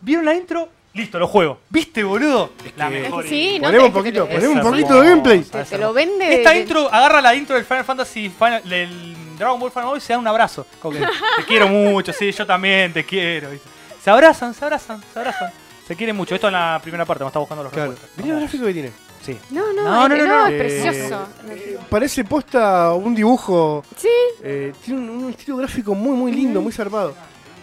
[0.00, 0.68] ¿Vieron la intro?
[0.92, 1.60] Listo, lo juego.
[1.70, 2.52] ¿Viste, boludo?
[2.76, 3.60] la que- mejor Sí, intro.
[3.62, 5.40] no Ponemos un poquito, ponemos un es poquito de gameplay.
[5.42, 6.26] Te, te lo vende.
[6.26, 9.86] de- Esta de- intro, agarra la intro del Final Fantasy Final, del Dragon Ball Final
[9.88, 10.66] Boy y se dan un abrazo.
[10.80, 13.50] Como que, te quiero mucho, sí, yo también te quiero.
[13.50, 13.68] ¿viste?
[14.02, 15.50] Se abrazan, se abrazan, se abrazan.
[15.86, 16.34] Se quieren mucho.
[16.34, 17.92] Esto en la primera parte, me está buscando los Claro.
[17.92, 18.16] recuerdos.
[18.18, 18.92] Mirá el gráfico que tiene.
[19.22, 19.38] Sí.
[19.50, 20.46] No, no, No, no, no, no.
[20.46, 21.26] es precioso.
[21.48, 23.82] eh, parece posta un dibujo.
[23.96, 24.08] Sí.
[24.42, 27.14] eh, tiene un, un estilo gráfico muy, muy lindo, muy zarpado.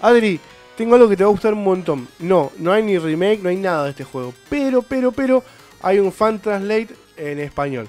[0.02, 0.40] Adri,
[0.76, 2.08] tengo algo que te va a gustar un montón.
[2.20, 4.34] No, no hay ni remake, no hay nada de este juego.
[4.50, 5.44] Pero, pero, pero,
[5.82, 7.88] hay un fan translate en español.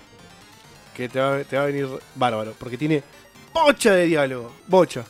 [0.94, 2.54] Que te va, te va a venir bárbaro.
[2.58, 3.02] Porque tiene
[3.52, 4.52] bocha de diálogo.
[4.66, 5.04] Bocha.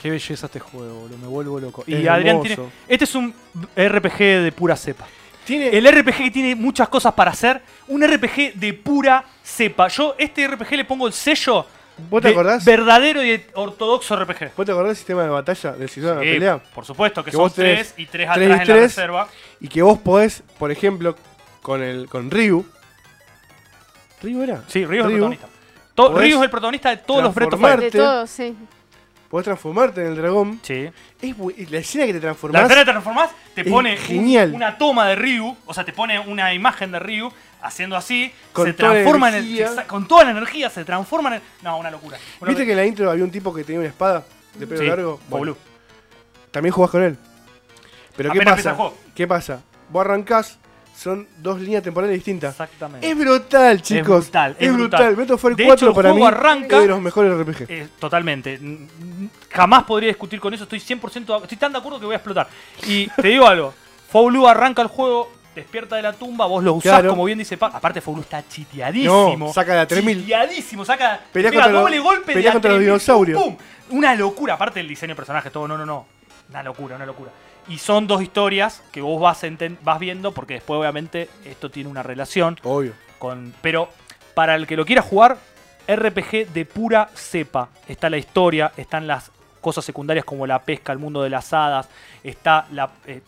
[0.00, 1.18] Qué belleza este juego, boludo.
[1.18, 1.84] Me vuelvo loco.
[1.86, 2.58] Y Adrián tiene.
[2.88, 3.34] Este es un
[3.76, 5.06] RPG de pura cepa.
[5.44, 5.68] Tiene.
[5.76, 7.60] El RPG que tiene muchas cosas para hacer.
[7.88, 9.88] Un RPG de pura cepa.
[9.88, 11.66] Yo, este RPG le pongo el sello.
[12.08, 12.64] ¿Vos te de acordás?
[12.64, 14.52] Verdadero y ortodoxo RPG.
[14.56, 16.58] ¿Vos te acordás del sistema de batalla del sistema de Sí, pelea?
[16.74, 18.82] por supuesto, que, Que son tres y tres tres y atrás en la tres.
[18.96, 19.28] reserva.
[19.60, 21.14] Y que vos podés, por ejemplo,
[21.60, 22.64] con el con Ryu.
[24.22, 24.62] ¿Ryu era?
[24.66, 25.46] Sí, Ryu es el Ryu, protagonista.
[26.08, 27.78] Ryu es el protagonista de todos los Breath of Fire.
[27.78, 27.98] transformarte.
[27.98, 28.56] De todo, sí.
[29.28, 30.58] Podés transformarte en el dragón.
[30.62, 30.90] Sí.
[31.22, 32.62] Es bu- la escena que te La transformás.
[32.62, 34.52] escena te transformás, te es pone un- genial.
[34.54, 37.30] una toma de Ryu, o sea, te pone una imagen de Ryu
[37.62, 39.44] haciendo así, Con se toda la transforma en el.
[39.44, 39.70] energía.
[39.70, 41.42] exa- Con toda la energía, se transforma en el.
[41.62, 42.16] No, una locura.
[42.40, 42.64] Una ¿Viste locura.
[42.64, 45.20] que en la intro había un tipo que tenía una espada de pelo Sí, largo?
[45.28, 45.56] Bueno,
[46.50, 47.16] también jugás con él.
[48.16, 48.70] Pero ¿qué Apenas empieza pasa?
[48.70, 48.96] el juego.
[49.14, 49.60] ¿Qué pasa?
[49.90, 50.58] Vos arrancás,
[50.96, 52.52] son dos líneas temporales distintas.
[52.52, 53.08] Exactamente.
[53.10, 54.24] Es brutal, chicos.
[54.24, 55.14] brutal, es Es brutal.
[55.14, 55.38] brutal.
[55.38, 57.66] Fire De 4 hecho, el para mí arranca- es de los mejores RPG.
[57.68, 58.58] Eh, totalmente.
[59.50, 60.64] Jamás podría discutir con eso.
[60.64, 61.36] Estoy 100%.
[61.38, 62.48] de- Estoy tan de acuerdo que voy a explotar.
[62.86, 63.72] Y te digo algo.
[64.10, 67.10] Foulu arranca el juego, despierta de la tumba, vos lo usás, Claro.
[67.10, 67.66] como bien dice Pa.
[67.68, 69.36] Aparte, Foulu está chiteadísimo.
[69.38, 70.20] No, saca la 3000.
[70.22, 71.20] Chiteadísimo, saca.
[71.32, 73.42] Pelea pega doble los- golpe de pelea contra los 3000, dinosaurios.
[73.42, 73.56] pum.
[73.90, 74.54] Una locura.
[74.54, 75.66] Aparte, el diseño de personajes, todo.
[75.66, 76.06] No, no, no.
[76.50, 77.30] Una locura, una locura.
[77.70, 79.42] Y son dos historias que vos vas,
[79.82, 82.58] vas viendo, porque después, obviamente, esto tiene una relación.
[82.64, 82.92] Obvio.
[83.18, 83.88] Con, pero
[84.34, 85.38] para el que lo quiera jugar,
[85.88, 87.68] RPG de pura cepa.
[87.88, 91.88] Está la historia, están las cosas secundarias como la pesca, el mundo de las hadas,
[92.24, 93.20] está la, eh,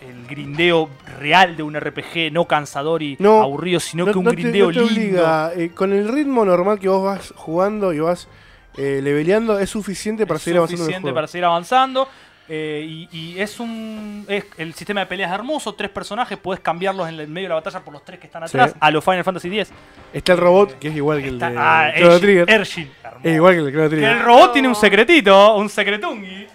[0.00, 4.24] el grindeo real de un RPG, no cansador y No, aburrido, sino no, que un
[4.24, 4.86] no grindeo te lindo.
[4.92, 5.52] obliga.
[5.54, 8.28] Eh, con el ritmo normal que vos vas jugando y vas
[8.76, 11.14] eh, leveleando es suficiente para es seguir avanzando en el suficiente juego.
[11.14, 12.08] para seguir avanzando.
[12.48, 14.24] Eh, y, y es un.
[14.28, 17.48] Es, el sistema de peleas es hermoso, tres personajes, puedes cambiarlos en el medio de
[17.50, 18.76] la batalla por los tres que están atrás, Sí.
[18.80, 19.72] a los Final Fantasy X.
[20.12, 22.48] Está el robot, que es igual que el Está- de ah, Chrono Ershin, Trigger.
[22.50, 23.28] Hermoso.
[23.28, 24.10] Es igual que el de Chrono Trigger.
[24.10, 26.46] el robot tiene un secretito, un secretungi.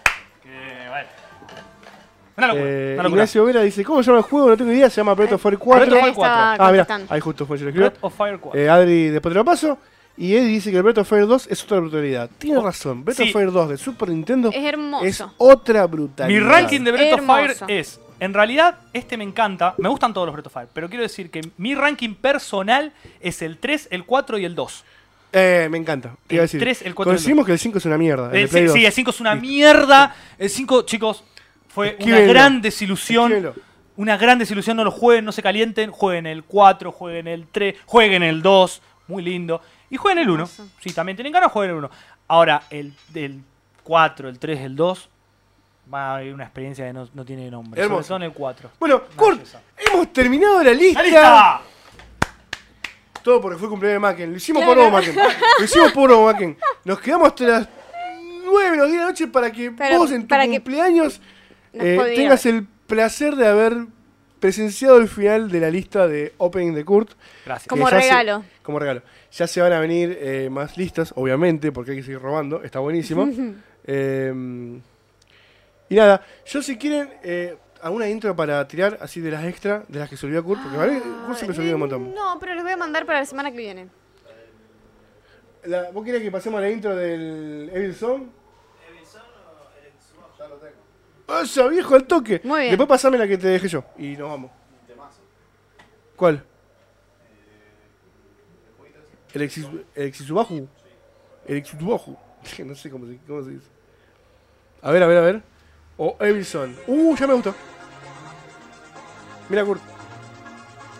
[0.41, 1.07] Que, bueno.
[2.35, 3.19] Una locura, Eh, una locura.
[3.21, 4.49] Ignacio Vera dice, ¿cómo se llama el juego?
[4.49, 5.85] No tengo idea, se llama Breath of Fire 4.
[5.85, 6.33] Breath of Ahí Fire 4.
[6.53, 7.89] estaba Ah, mira, ahí justo fue, yo lo escribo.
[7.89, 8.59] Breath of Fire 4.
[8.59, 9.77] Eh, Adri, después te lo paso.
[10.15, 12.29] Y Eddie dice que el Breath of Fire 2 es otra brutalidad.
[12.37, 13.03] Tiene razón.
[13.03, 13.23] Breath Sí.
[13.23, 15.05] of Fire 2 de Super Nintendo Es hermoso.
[15.05, 16.39] es otra brutalidad.
[16.39, 17.25] Mi ranking de Breath of.
[17.25, 20.87] Fire es, en realidad, este me encanta, me gustan todos los Breath of Fire, pero
[20.87, 24.83] quiero decir que mi ranking personal es el 3, el 4 y el 2.
[25.35, 26.15] Eh, me encanta.
[26.27, 26.59] Te iba a El decir.
[26.59, 28.29] 3, el 4 y el Coincidimos que el 5 es una mierda.
[28.31, 28.73] el El 2.
[28.73, 30.15] sí, el 5 es una mierda.
[30.37, 31.23] El 5, chicos,
[31.69, 33.31] fue una gran desilusión.
[33.31, 33.55] Esquívenlo.
[33.95, 37.75] Una gran desilusión, no lo jueguen, no se calienten, jueguen el 4, jueguen el 3,
[37.85, 39.59] jueguen el 2, muy lindo.
[39.93, 40.33] Y jueguen el 1.
[40.43, 40.67] Hermoso.
[40.81, 41.89] Si también tienen ganas, jueguen el 1.
[42.29, 43.41] Ahora, el, el
[43.83, 45.09] 4, el 3, el 2,
[45.93, 47.79] va a haber una experiencia que no, no tiene nombre.
[47.81, 48.15] Hermoso.
[48.15, 48.71] En el 4.
[48.79, 49.61] Bueno, Kurt, belleza.
[49.77, 51.01] hemos terminado la lista.
[51.01, 51.61] ¡La lista!
[53.23, 54.31] Todo porque fue cumpleaños de Macken.
[54.31, 54.81] Lo hicimos Claro.
[54.81, 55.15] por vos, Macken.
[55.59, 56.57] Lo hicimos por vos, Macken.
[56.83, 57.69] Nos quedamos hasta las
[58.45, 61.21] 9 menos 10 de la noche para que Pero vos en tu para que cumpleaños
[61.73, 63.85] eh, tengas el placer de haber
[64.39, 67.11] presenciado el final de la lista de Opening de Kurt.
[67.45, 67.67] Gracias.
[67.69, 68.43] Como se- regalo.
[68.61, 69.01] como regalo.
[69.35, 72.63] Ya se van a venir eh, más listas, obviamente, porque hay que seguir robando.
[72.63, 73.27] Está buenísimo.
[73.85, 74.31] Eh,
[75.89, 79.99] y nada, yo si quieren eh, alguna intro para tirar así de las extra, de
[79.99, 81.01] las que se olvidó Kurt, porque ¿vale?
[81.01, 82.15] Kurt siempre se olvida un montón.
[82.15, 83.89] No, pero les voy a mandar para la semana que viene.
[85.65, 88.27] La- ¿Vos querés que pasemos a la intro del Evil Zone?
[91.43, 92.39] ¡Esa viejo al toque!
[92.43, 92.71] Muy bien.
[92.71, 94.51] Después pasame la que te dejé yo y nos vamos.
[96.15, 96.41] ¿Cuál?
[99.33, 100.67] El Exis- el Exisubahu.
[101.47, 102.17] El Exisubahu.
[102.65, 103.67] No sé cómo se, cómo se dice.
[104.81, 105.43] A ver, a ver, a ver.
[105.97, 106.75] O Evil Zone.
[106.87, 107.15] ¡Uh!
[107.15, 107.55] Ya me gustó.
[109.49, 109.81] Mira, Kurt.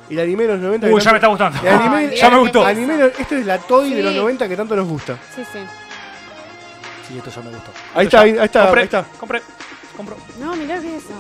[0.10, 0.88] El anime de los 90.
[0.88, 1.60] que Uy, ya me está gustando.
[1.62, 2.66] el anime, Ay, ya me gustó.
[2.66, 5.18] Anime, esto es la Toy de los 90 que tanto nos gusta.
[5.36, 5.60] Sí, sí.
[7.08, 7.72] Sí, esto ya me gustó.
[7.96, 9.04] Ahí Esto está, ya- ahí está, Compré, ahí está.
[9.20, 9.42] compré,
[9.98, 10.18] compro.
[10.40, 11.14] No, mirá qué es eso.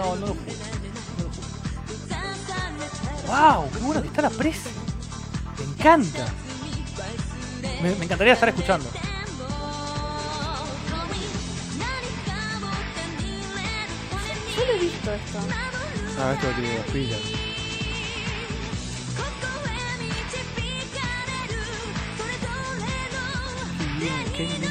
[0.00, 0.56] No, no lo jugué.
[3.26, 3.70] ¡Wow!
[3.70, 4.70] ¡Qué bueno que está la presa!
[5.58, 6.26] Me encanta.
[7.82, 8.88] Me, me encantaría estar escuchando.
[14.56, 15.38] Yo lo he visto esto.
[16.18, 17.20] Ah, esto tiene las pilas.
[24.34, 24.62] Qué bien.
[24.62, 24.70] Es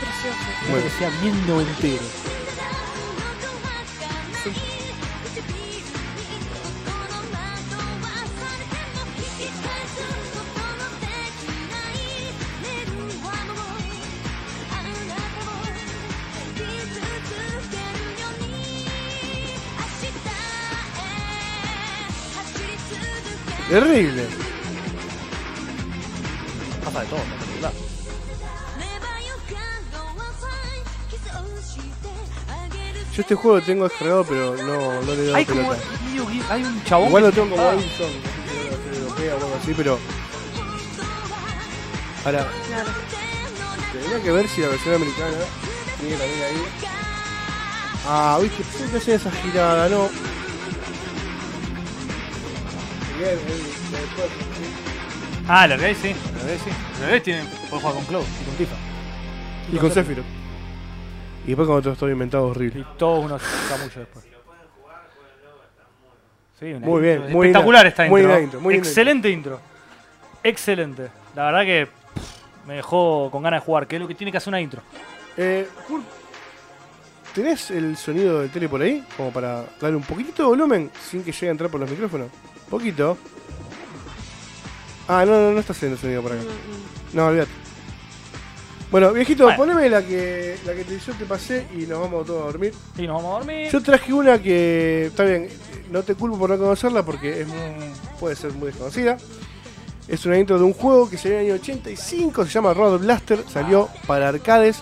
[0.00, 0.38] precioso.
[0.70, 0.84] Bueno.
[0.84, 2.33] que sea bien noventero.
[23.74, 24.22] Terrible.
[26.84, 27.72] Pasa de todo, espectacular.
[33.16, 35.60] Yo este juego lo tengo descargado, pero no, no le dado Hay como.
[35.70, 35.82] pelota.
[36.14, 37.08] game- Hay un chabón.
[37.08, 39.98] Igual lo tengo como Wilson, no sé europea o algo así, pero.
[42.24, 42.90] Ahora, Claro.
[43.92, 45.36] tendría que ver si la versión americana
[45.98, 46.64] tiene también ahí.
[48.06, 50.08] Ah, viste, siempre hacen esa girada, no.
[55.48, 56.14] Ah, la realidad sí.
[56.32, 56.70] La realidad sí.
[56.94, 57.44] La realidad tiene.
[57.70, 58.76] Puede jugar con Cloud y con Tifa.
[59.72, 60.24] Y con Sephiroth.
[61.44, 62.80] Y después con otros todo inventado horrible.
[62.80, 64.24] Y todos unos chamullos después.
[66.58, 68.40] Sí, una Muy bien, intro muy espectacular esta muy intro.
[68.40, 69.60] intro, muy Excelente intro.
[70.42, 71.08] Excelente.
[71.34, 74.30] La verdad que pff, me dejó con ganas de jugar, que es lo que tiene
[74.30, 74.80] que hacer una intro.
[75.36, 76.04] Eh, Kurt,
[77.34, 79.04] ¿tenés el sonido del tele por ahí?
[79.16, 82.28] Como para darle un poquitito de volumen sin que llegue a entrar por los micrófonos.
[82.70, 83.16] Poquito.
[85.08, 86.42] Ah, no, no, no está haciendo sonido por acá.
[87.12, 87.50] No, olvídate.
[88.90, 89.58] Bueno, viejito, Bueno.
[89.58, 92.72] poneme la que, la que te- yo te pasé y nos vamos todos a dormir.
[92.96, 93.70] Y nos vamos a dormir.
[93.70, 95.48] Yo traje una que, está bien,
[95.90, 97.56] no te culpo por no conocerla porque es muy-
[98.20, 99.16] puede ser muy desconocida.
[100.06, 103.00] Es una intro de un juego que salió en el año 85, se llama Road
[103.00, 104.76] Blaster, salió para arcades,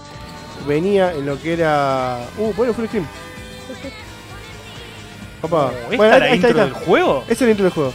[0.69, 2.19] venía en lo que era...
[2.39, 3.07] Uh, bueno, full screen.
[5.43, 5.67] Opa.
[5.67, 6.85] Oh, ¿Esta Bueno, la ahí está, intro ahí del está.
[6.87, 7.25] juego?
[7.29, 7.93] Es la intro del juego.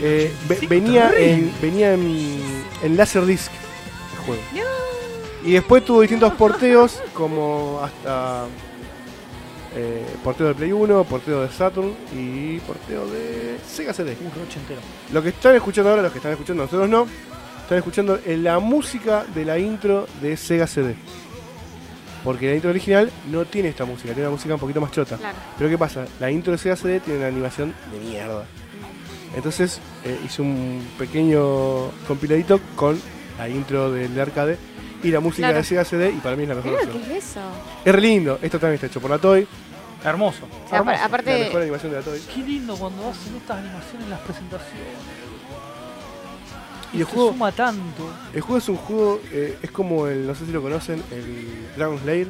[0.00, 3.50] Eh, ve- venía en, venía en, en Laserdisc
[4.12, 4.42] el juego.
[5.44, 8.44] Y después tuvo distintos porteos, como hasta
[9.76, 14.16] eh, porteo de Play 1, porteo de Saturn y porteo de Sega CD.
[14.20, 14.80] Un roche entero.
[15.12, 17.06] Lo que están escuchando ahora, los que están escuchando, nosotros no,
[17.62, 20.94] están escuchando la música de la intro de Sega CD.
[22.28, 25.16] Porque la intro original no tiene esta música, tiene una música un poquito más chota.
[25.16, 25.34] Claro.
[25.56, 26.04] Pero ¿qué pasa?
[26.20, 28.44] La intro de Sega CD tiene una animación de mierda.
[29.34, 33.00] Entonces eh, hice un pequeño compiladito con
[33.38, 34.58] la intro del arcade
[35.02, 35.56] y la música Claro.
[35.58, 36.78] de Sega CD, y para mí es la mejor.
[36.90, 37.40] ¿qué es eso?
[37.82, 39.48] Es re lindo, esto también está hecho por la Toy,
[40.04, 40.44] Hermoso.
[40.66, 40.96] O sea, hermoso.
[40.98, 42.20] apar- aparte, la mejor animación de la Toy.
[42.34, 44.84] Qué lindo cuando hacen estas animaciones en las presentaciones.
[46.92, 48.10] Y el juego, suma tanto.
[48.32, 51.46] el juego es un juego, eh, es como el, no sé si lo conocen, el
[51.76, 52.28] Dragon Slayer,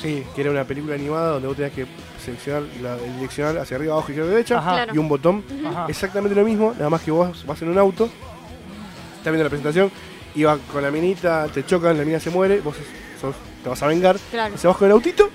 [0.00, 0.24] Sí.
[0.34, 1.86] que era una película animada donde vos tenías que
[2.24, 4.60] seleccionar la, el direccional hacia arriba, abajo, izquierda, derecha.
[4.62, 4.94] Claro.
[4.94, 5.44] y un botón.
[5.66, 5.86] Ajá.
[5.88, 9.90] Exactamente lo mismo, nada más que vos vas en un auto, estás viendo la presentación,
[10.34, 12.76] y vas con la minita, te chocan, la mina se muere, vos
[13.20, 14.56] sos- te vas a vengar, claro.
[14.56, 15.28] se vas con el autito,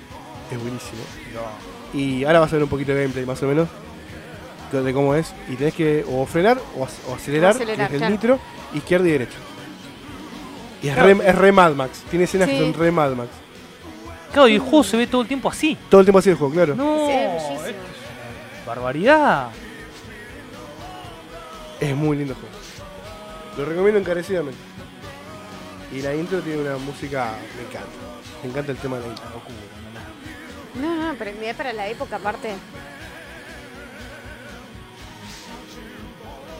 [0.50, 1.02] es buenísimo.
[1.92, 3.68] Y ahora vas a ver un poquito de gameplay más o menos
[4.72, 5.32] de cómo es.
[5.48, 8.12] Y tenés que o frenar o, ac- o acelerar, O acelerar, desde el claro.
[8.12, 8.38] nitro,
[8.74, 9.36] izquierda y derecha.
[10.82, 11.14] Y es, Claro.
[11.18, 12.60] re, es re Mad Max, tiene escenas que Sí.
[12.62, 13.30] son re Mad Max.
[14.32, 15.76] Claro, y el juego se ve todo el tiempo así.
[15.88, 16.74] Todo el tiempo así el juego, claro.
[16.74, 19.48] No, Sí, es es barbaridad.
[21.80, 22.54] Es muy lindo el juego.
[23.58, 24.58] Lo recomiendo encarecidamente.
[25.92, 27.88] Y la intro tiene una música, me encanta.
[28.42, 29.24] Me encanta el tema de la intro.
[30.80, 32.50] No, no, pero mirá para la época aparte.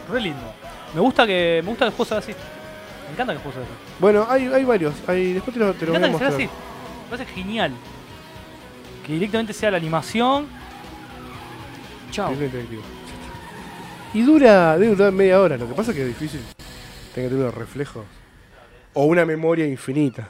[0.09, 0.53] Re lindo.
[0.95, 2.33] Me gusta que me gusta que el juego sea así.
[3.07, 3.73] Me encanta que el juego sea así.
[3.99, 4.95] Bueno, hay, hay varios.
[5.07, 6.49] Hay, después te lo, te Me lo voy a encanta que sea mostrar.
[6.51, 7.05] así.
[7.05, 7.73] Me parece genial.
[9.07, 10.47] Que directamente sea la animación.
[12.11, 12.33] Chao.
[14.15, 15.57] Y dura, debe durar media hora.
[15.57, 16.41] Lo que pasa es que es difícil.
[17.13, 18.05] Tiene que tener unos reflejos.
[18.95, 20.29] O una memoria infinita.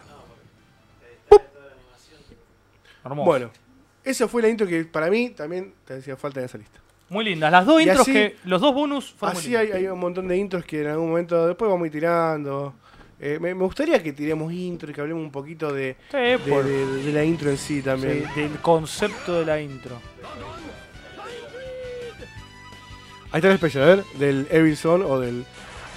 [3.05, 3.25] Hermoso.
[3.25, 3.51] Bueno,
[4.03, 6.81] esa fue la intro que para mí también te hacía falta en esa lista.
[7.09, 7.53] Muy lindas.
[7.53, 8.37] Las dos Y intros así- que.
[8.45, 9.81] Los dos bonus fueron muy Así hay, lindos.
[9.83, 12.75] hay un montón de intros que en algún momento después vamos a ir tirando.
[13.21, 16.39] Eh, me, me gustaría que tiremos intro y que hablemos un poquito de, Sí, de-
[16.39, 18.29] por- de- de la intro en sí también.
[18.35, 19.99] sí, del concepto de la intro.
[23.33, 25.45] Ahí está el especial, a ver, del Evil Zone o del...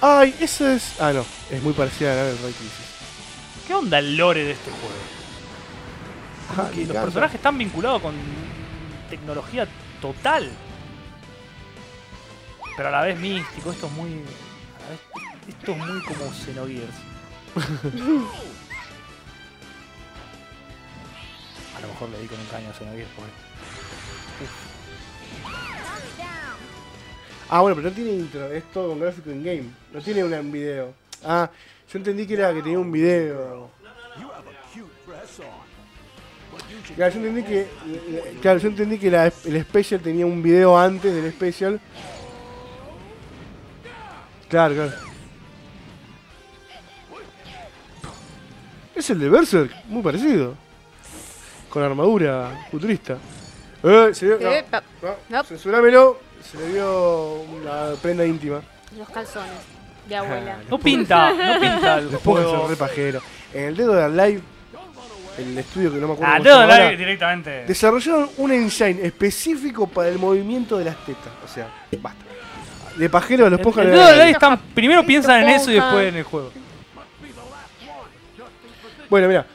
[0.00, 1.00] Ay, eso es...
[1.00, 2.86] Ah, no, es muy parecida a la del Ray Crisis.
[3.66, 4.94] ¿Qué onda el lore de este juego?
[6.56, 7.02] Ah, los encanta.
[7.02, 8.14] personajes están vinculados con
[9.08, 9.68] tecnología
[10.02, 10.50] total.
[12.80, 13.72] Pero a la vez místico.
[13.72, 14.08] Esto es muy.
[14.08, 15.00] a la vez-
[15.48, 16.94] esto es muy como Xenogears.
[21.76, 23.30] a lo mejor le di con un caño a Xenogears porque.
[27.50, 29.64] Ah, bueno, pero no tiene intro, es todo con gráfico in game.
[29.92, 30.94] No tiene una- un video.
[31.22, 31.50] Ah,
[31.92, 33.68] yo entendí que era que tenía un video.
[36.96, 37.68] Claro, yo entendí que,
[38.40, 41.78] claro, yo entendí que la- el special tenía un video antes del special.
[44.50, 44.92] Claro, claro.
[48.94, 50.54] Es el de Berserk, muy parecido.
[51.70, 53.16] Con armadura futurista.
[53.82, 55.44] Eh, se vio, no, Epa, no, No.
[55.44, 58.60] censurámelo, se le vio una prenda íntima.
[58.98, 59.52] los calzones
[60.08, 60.58] de abuela.
[60.68, 62.60] No pinta, no pinta el Después de juego.
[62.62, 63.22] ser re pajero.
[63.54, 64.42] En el dedo de Live,
[65.38, 67.64] el estudio que no me acuerdo Ah, cómo Dedo se llama Live ahora, directamente.
[67.66, 71.32] desarrollaron un engine específico para el movimiento de las tetas.
[71.44, 71.68] O sea,
[72.02, 72.24] basta.
[73.00, 76.16] De pajero los El, pongan el el- están, primero piensan en eso y después en
[76.16, 76.52] el juego.
[79.08, 79.46] Bueno, mira.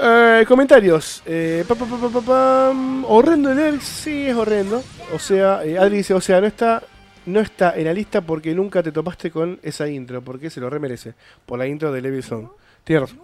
[0.00, 1.22] Eh, comentarios.
[1.26, 3.04] Eh, pa, pa, pa, pa, pa, pam.
[3.04, 4.82] Horrendo el Erx, sí es horrendo.
[5.14, 6.82] O sea, eh, Adri dice, o sea, no está,
[7.26, 10.70] no está en la lista porque nunca te topaste con esa intro, porque se lo
[10.70, 11.14] remerece.
[11.44, 12.48] Por la intro de Levi Song.
[12.84, 13.20] Tienes razón.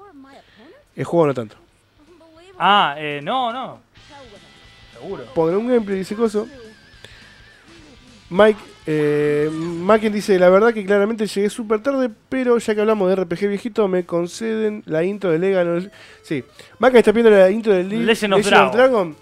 [0.94, 1.56] El juego no tanto.
[2.58, 3.80] Ah, eh, no, no.
[4.92, 5.24] Seguro.
[5.34, 6.46] Pongan un gameplay, dice Coso.
[8.36, 13.08] Mike, eh, Macken dice, la verdad que claramente llegué súper tarde, pero ya que hablamos
[13.08, 15.92] de RPG viejito, me conceden la intro de Legan.
[16.22, 16.42] Sí,
[16.80, 19.16] Macken está pidiendo la intro de Le- Legend of Dragon.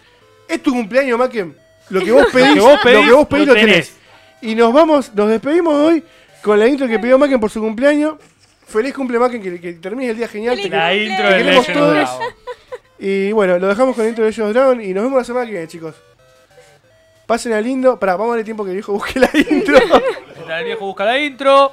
[0.48, 1.54] Es tu cumpleaños, Macken.
[1.90, 3.96] Lo que vos pedís, que vos pedís, lo que vos pedís lo lo tenés.
[4.40, 6.02] Y nos vamos, nos despedimos hoy
[6.42, 8.14] con la intro que pidió Macken por su cumpleaños.
[8.66, 10.56] Feliz cumple, Macken, que, que termines el día genial.
[10.58, 11.90] Te- La intro Te de Legend of.
[11.92, 12.20] Dragon.
[12.98, 15.24] y bueno, lo dejamos con la intro de Legend of Dragon y nos vemos la
[15.24, 15.94] semana que viene, chicos.
[17.26, 17.98] Pasen a lindo.
[17.98, 19.76] Pará, vamos a darle tiempo que el viejo busque la intro.
[20.58, 21.72] El viejo busca la intro.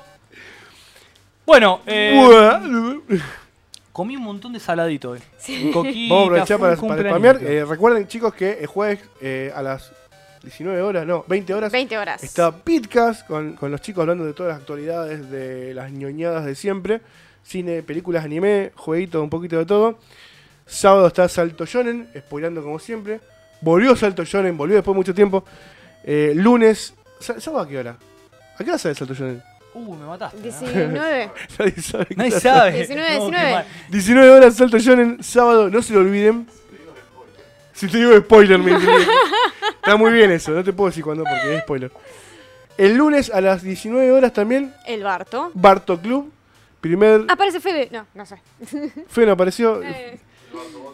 [1.45, 3.01] Bueno, eh,
[3.91, 5.19] comí un montón de saladito hoy.
[5.73, 7.43] Coquita, vamos a aprovechar para, un para spamear.
[7.43, 9.91] Eh, recuerden, chicos, que el jueves eh, a las
[10.43, 12.23] 19 horas, no, 20 horas, 20 horas.
[12.23, 16.55] está Pitcast con, con los chicos hablando de todas las actualidades, de las ñoñadas de
[16.55, 17.01] siempre.
[17.43, 19.97] Cine, películas, anime, jueguito, un poquito de todo.
[20.65, 23.19] Sábado está Salto Shonen, spoilando como siempre.
[23.61, 25.43] Volvió Salto Shonen, volvió después de mucho tiempo.
[26.03, 26.93] Eh, lunes.
[27.19, 27.97] ¿sá- ¿Sábado a qué hora?
[28.57, 29.41] ¿A qué hora sale Salto Shonen?
[29.73, 30.37] Uh, me mataste.
[30.37, 30.41] ¿eh?
[30.41, 31.31] 19.
[31.59, 32.07] Nadie sabe.
[32.15, 32.71] Nadie sabe.
[32.71, 33.51] 19, No, qué 19.
[33.51, 33.65] mal.
[33.89, 36.47] 19 horas Salto Shonen, sábado, no se lo olviden.
[37.73, 38.91] Si te digo spoiler, me dice.
[39.75, 41.91] Está muy bien eso, no te puedo decir cuándo porque es spoiler.
[42.77, 45.51] El lunes a las 19 horas también, El Barto.
[45.53, 46.31] Barto Club.
[46.81, 47.25] primer.
[47.29, 47.87] Aparece Fede.
[47.91, 48.41] No, no sé.
[49.07, 49.81] Fue, no apareció.
[49.83, 50.19] Eh,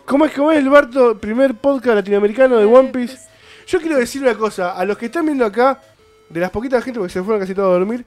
[0.05, 1.17] ¿Cómo es, cómo es el Barto?
[1.17, 3.17] Primer podcast latinoamericano de One Piece.
[3.65, 5.81] Yo quiero decir una cosa, a los que están viendo acá,
[6.29, 8.05] de las poquitas gente porque se fueron casi todos a dormir,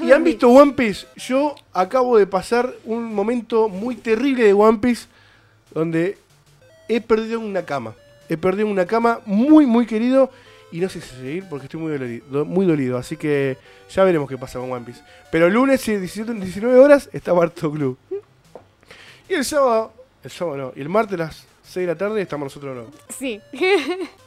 [0.00, 4.78] y han visto One Piece, yo acabo de pasar un momento muy terrible de One
[4.78, 5.06] Piece,
[5.72, 6.16] donde
[6.88, 7.94] he perdido una cama.
[8.28, 10.30] He perdido una cama muy, muy querido,
[10.70, 13.58] y no sé si seguir porque estoy muy dolido, muy dolido, así que
[13.92, 15.02] ya veremos qué pasa con One Piece.
[15.32, 17.98] Pero el lunes, y 17, 19 horas, está Barto Club.
[19.28, 19.92] Y el sábado,
[20.24, 23.14] el sábado no, y el martes a las 6 de la tarde estamos nosotros no.
[23.16, 23.40] Sí.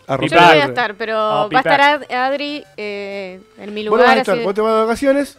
[0.08, 1.82] A Yo no voy a estar, pero Oh, va a estar.
[1.82, 4.18] Ad- Adri eh, en mi Vos no vas a lugar.
[4.20, 5.38] estar, así- vos te vas de vacaciones,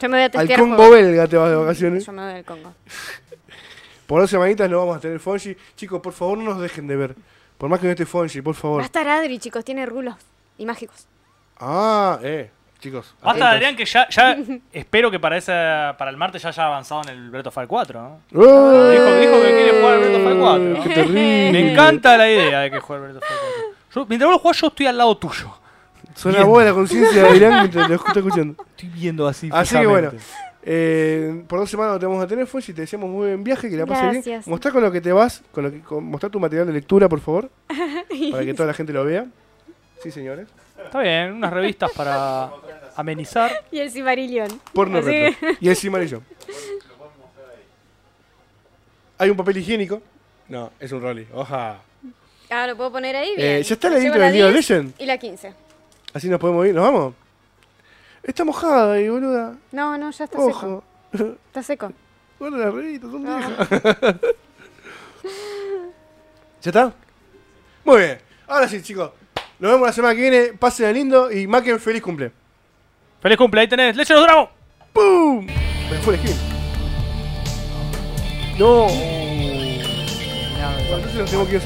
[0.00, 0.94] yo me voy a al testear Congo juegos.
[0.96, 2.06] belga te vas de vacaciones.
[2.06, 2.74] Yo me voy al Congo.
[4.06, 5.56] Por dos semanitas no vamos a tener Fonji.
[5.76, 7.14] Chicos, por favor no nos dejen de ver.
[7.56, 8.82] Por más que no esté Fonji, por Va favor.
[8.82, 9.64] a estar Adri, chicos.
[9.64, 10.16] Tiene rulos
[10.58, 11.06] y mágicos.
[11.58, 12.50] Ah, eh,
[12.84, 13.14] chicos.
[13.22, 13.54] Basta, atentos.
[13.54, 14.36] Adrián, que ya, ya
[14.72, 17.68] espero que para esa, para el martes ya haya avanzado en el Breath of Fire
[17.68, 18.20] 4, ¿no?
[18.34, 18.88] ¡Oh!
[18.90, 20.82] Dijo, dijo que quiere jugar al Breath of Fire 4.
[20.82, 21.52] Qué terrible.
[21.52, 23.40] Me encanta la idea de que juegue al Breath of Fire
[23.92, 24.02] 4.
[24.02, 25.58] Yo, mientras vos lo jugás, yo estoy al lado tuyo.
[26.14, 28.64] Suena de la conciencia de Adrián mientras lo está escuchando.
[28.76, 29.48] Estoy viendo así.
[29.52, 30.12] Así que bueno,
[30.62, 32.72] eh, por dos semanas no te vamos a tener Fonji.
[32.72, 34.42] Te deseamos muy buen viaje, que la pases bien.
[34.46, 37.08] Mostrá con lo que te vas, con lo que, con, mostrá tu material de lectura,
[37.08, 37.50] por favor.
[38.30, 39.26] para que toda la gente lo vea.
[40.02, 40.48] Sí, señores.
[40.84, 42.50] Está bien, unas revistas para
[42.96, 43.64] amenizar.
[43.70, 44.60] Y el Cimarillón.
[44.72, 45.48] Porno Así retro.
[45.60, 46.24] Y el Silmarillion.
[49.18, 50.02] Hay un papel higiénico.
[50.48, 51.26] No, es un rolly.
[51.32, 51.78] Oja.
[52.50, 53.32] Ah, lo puedo poner ahí.
[53.36, 53.62] Eh.
[53.64, 55.00] ¿Ya está la intro de League of 10 Legends?
[55.00, 55.54] Y la 15.
[56.12, 56.74] Así nos podemos ir.
[56.74, 57.14] ¿Nos vamos?
[58.22, 59.56] Está mojada ahí, boluda.
[59.72, 60.48] No, no, ya está seco.
[60.48, 60.84] Ojo.
[61.46, 61.92] Está seco.
[62.38, 63.36] Guarda las rueditas, son No.
[63.38, 63.68] viejas.
[66.62, 66.92] ¿Ya está?
[67.84, 68.18] Muy bien.
[68.46, 69.10] Ahora sí, chicos.
[69.58, 70.52] Nos vemos la semana que viene.
[70.58, 72.32] Pasen lindo y Maken feliz cumple.
[73.24, 73.96] Feliz cumple, ahí tenés.
[73.96, 74.48] Legend of Dragon.
[74.92, 75.46] ¡Pum!
[75.46, 76.36] Me fue el skin.
[78.58, 78.86] No.
[80.78, 81.58] Entonces que.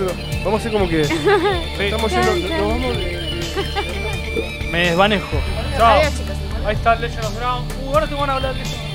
[0.44, 1.00] Vamos a hacer como que.
[1.80, 2.36] Estamos yendo.
[2.36, 5.36] Nos vamos de- Me desvanejo.
[5.76, 6.00] Chao.
[6.64, 7.66] Ahí está el Legend of Dragon.
[7.82, 8.87] Uh, ahora te van a hablar de Legend.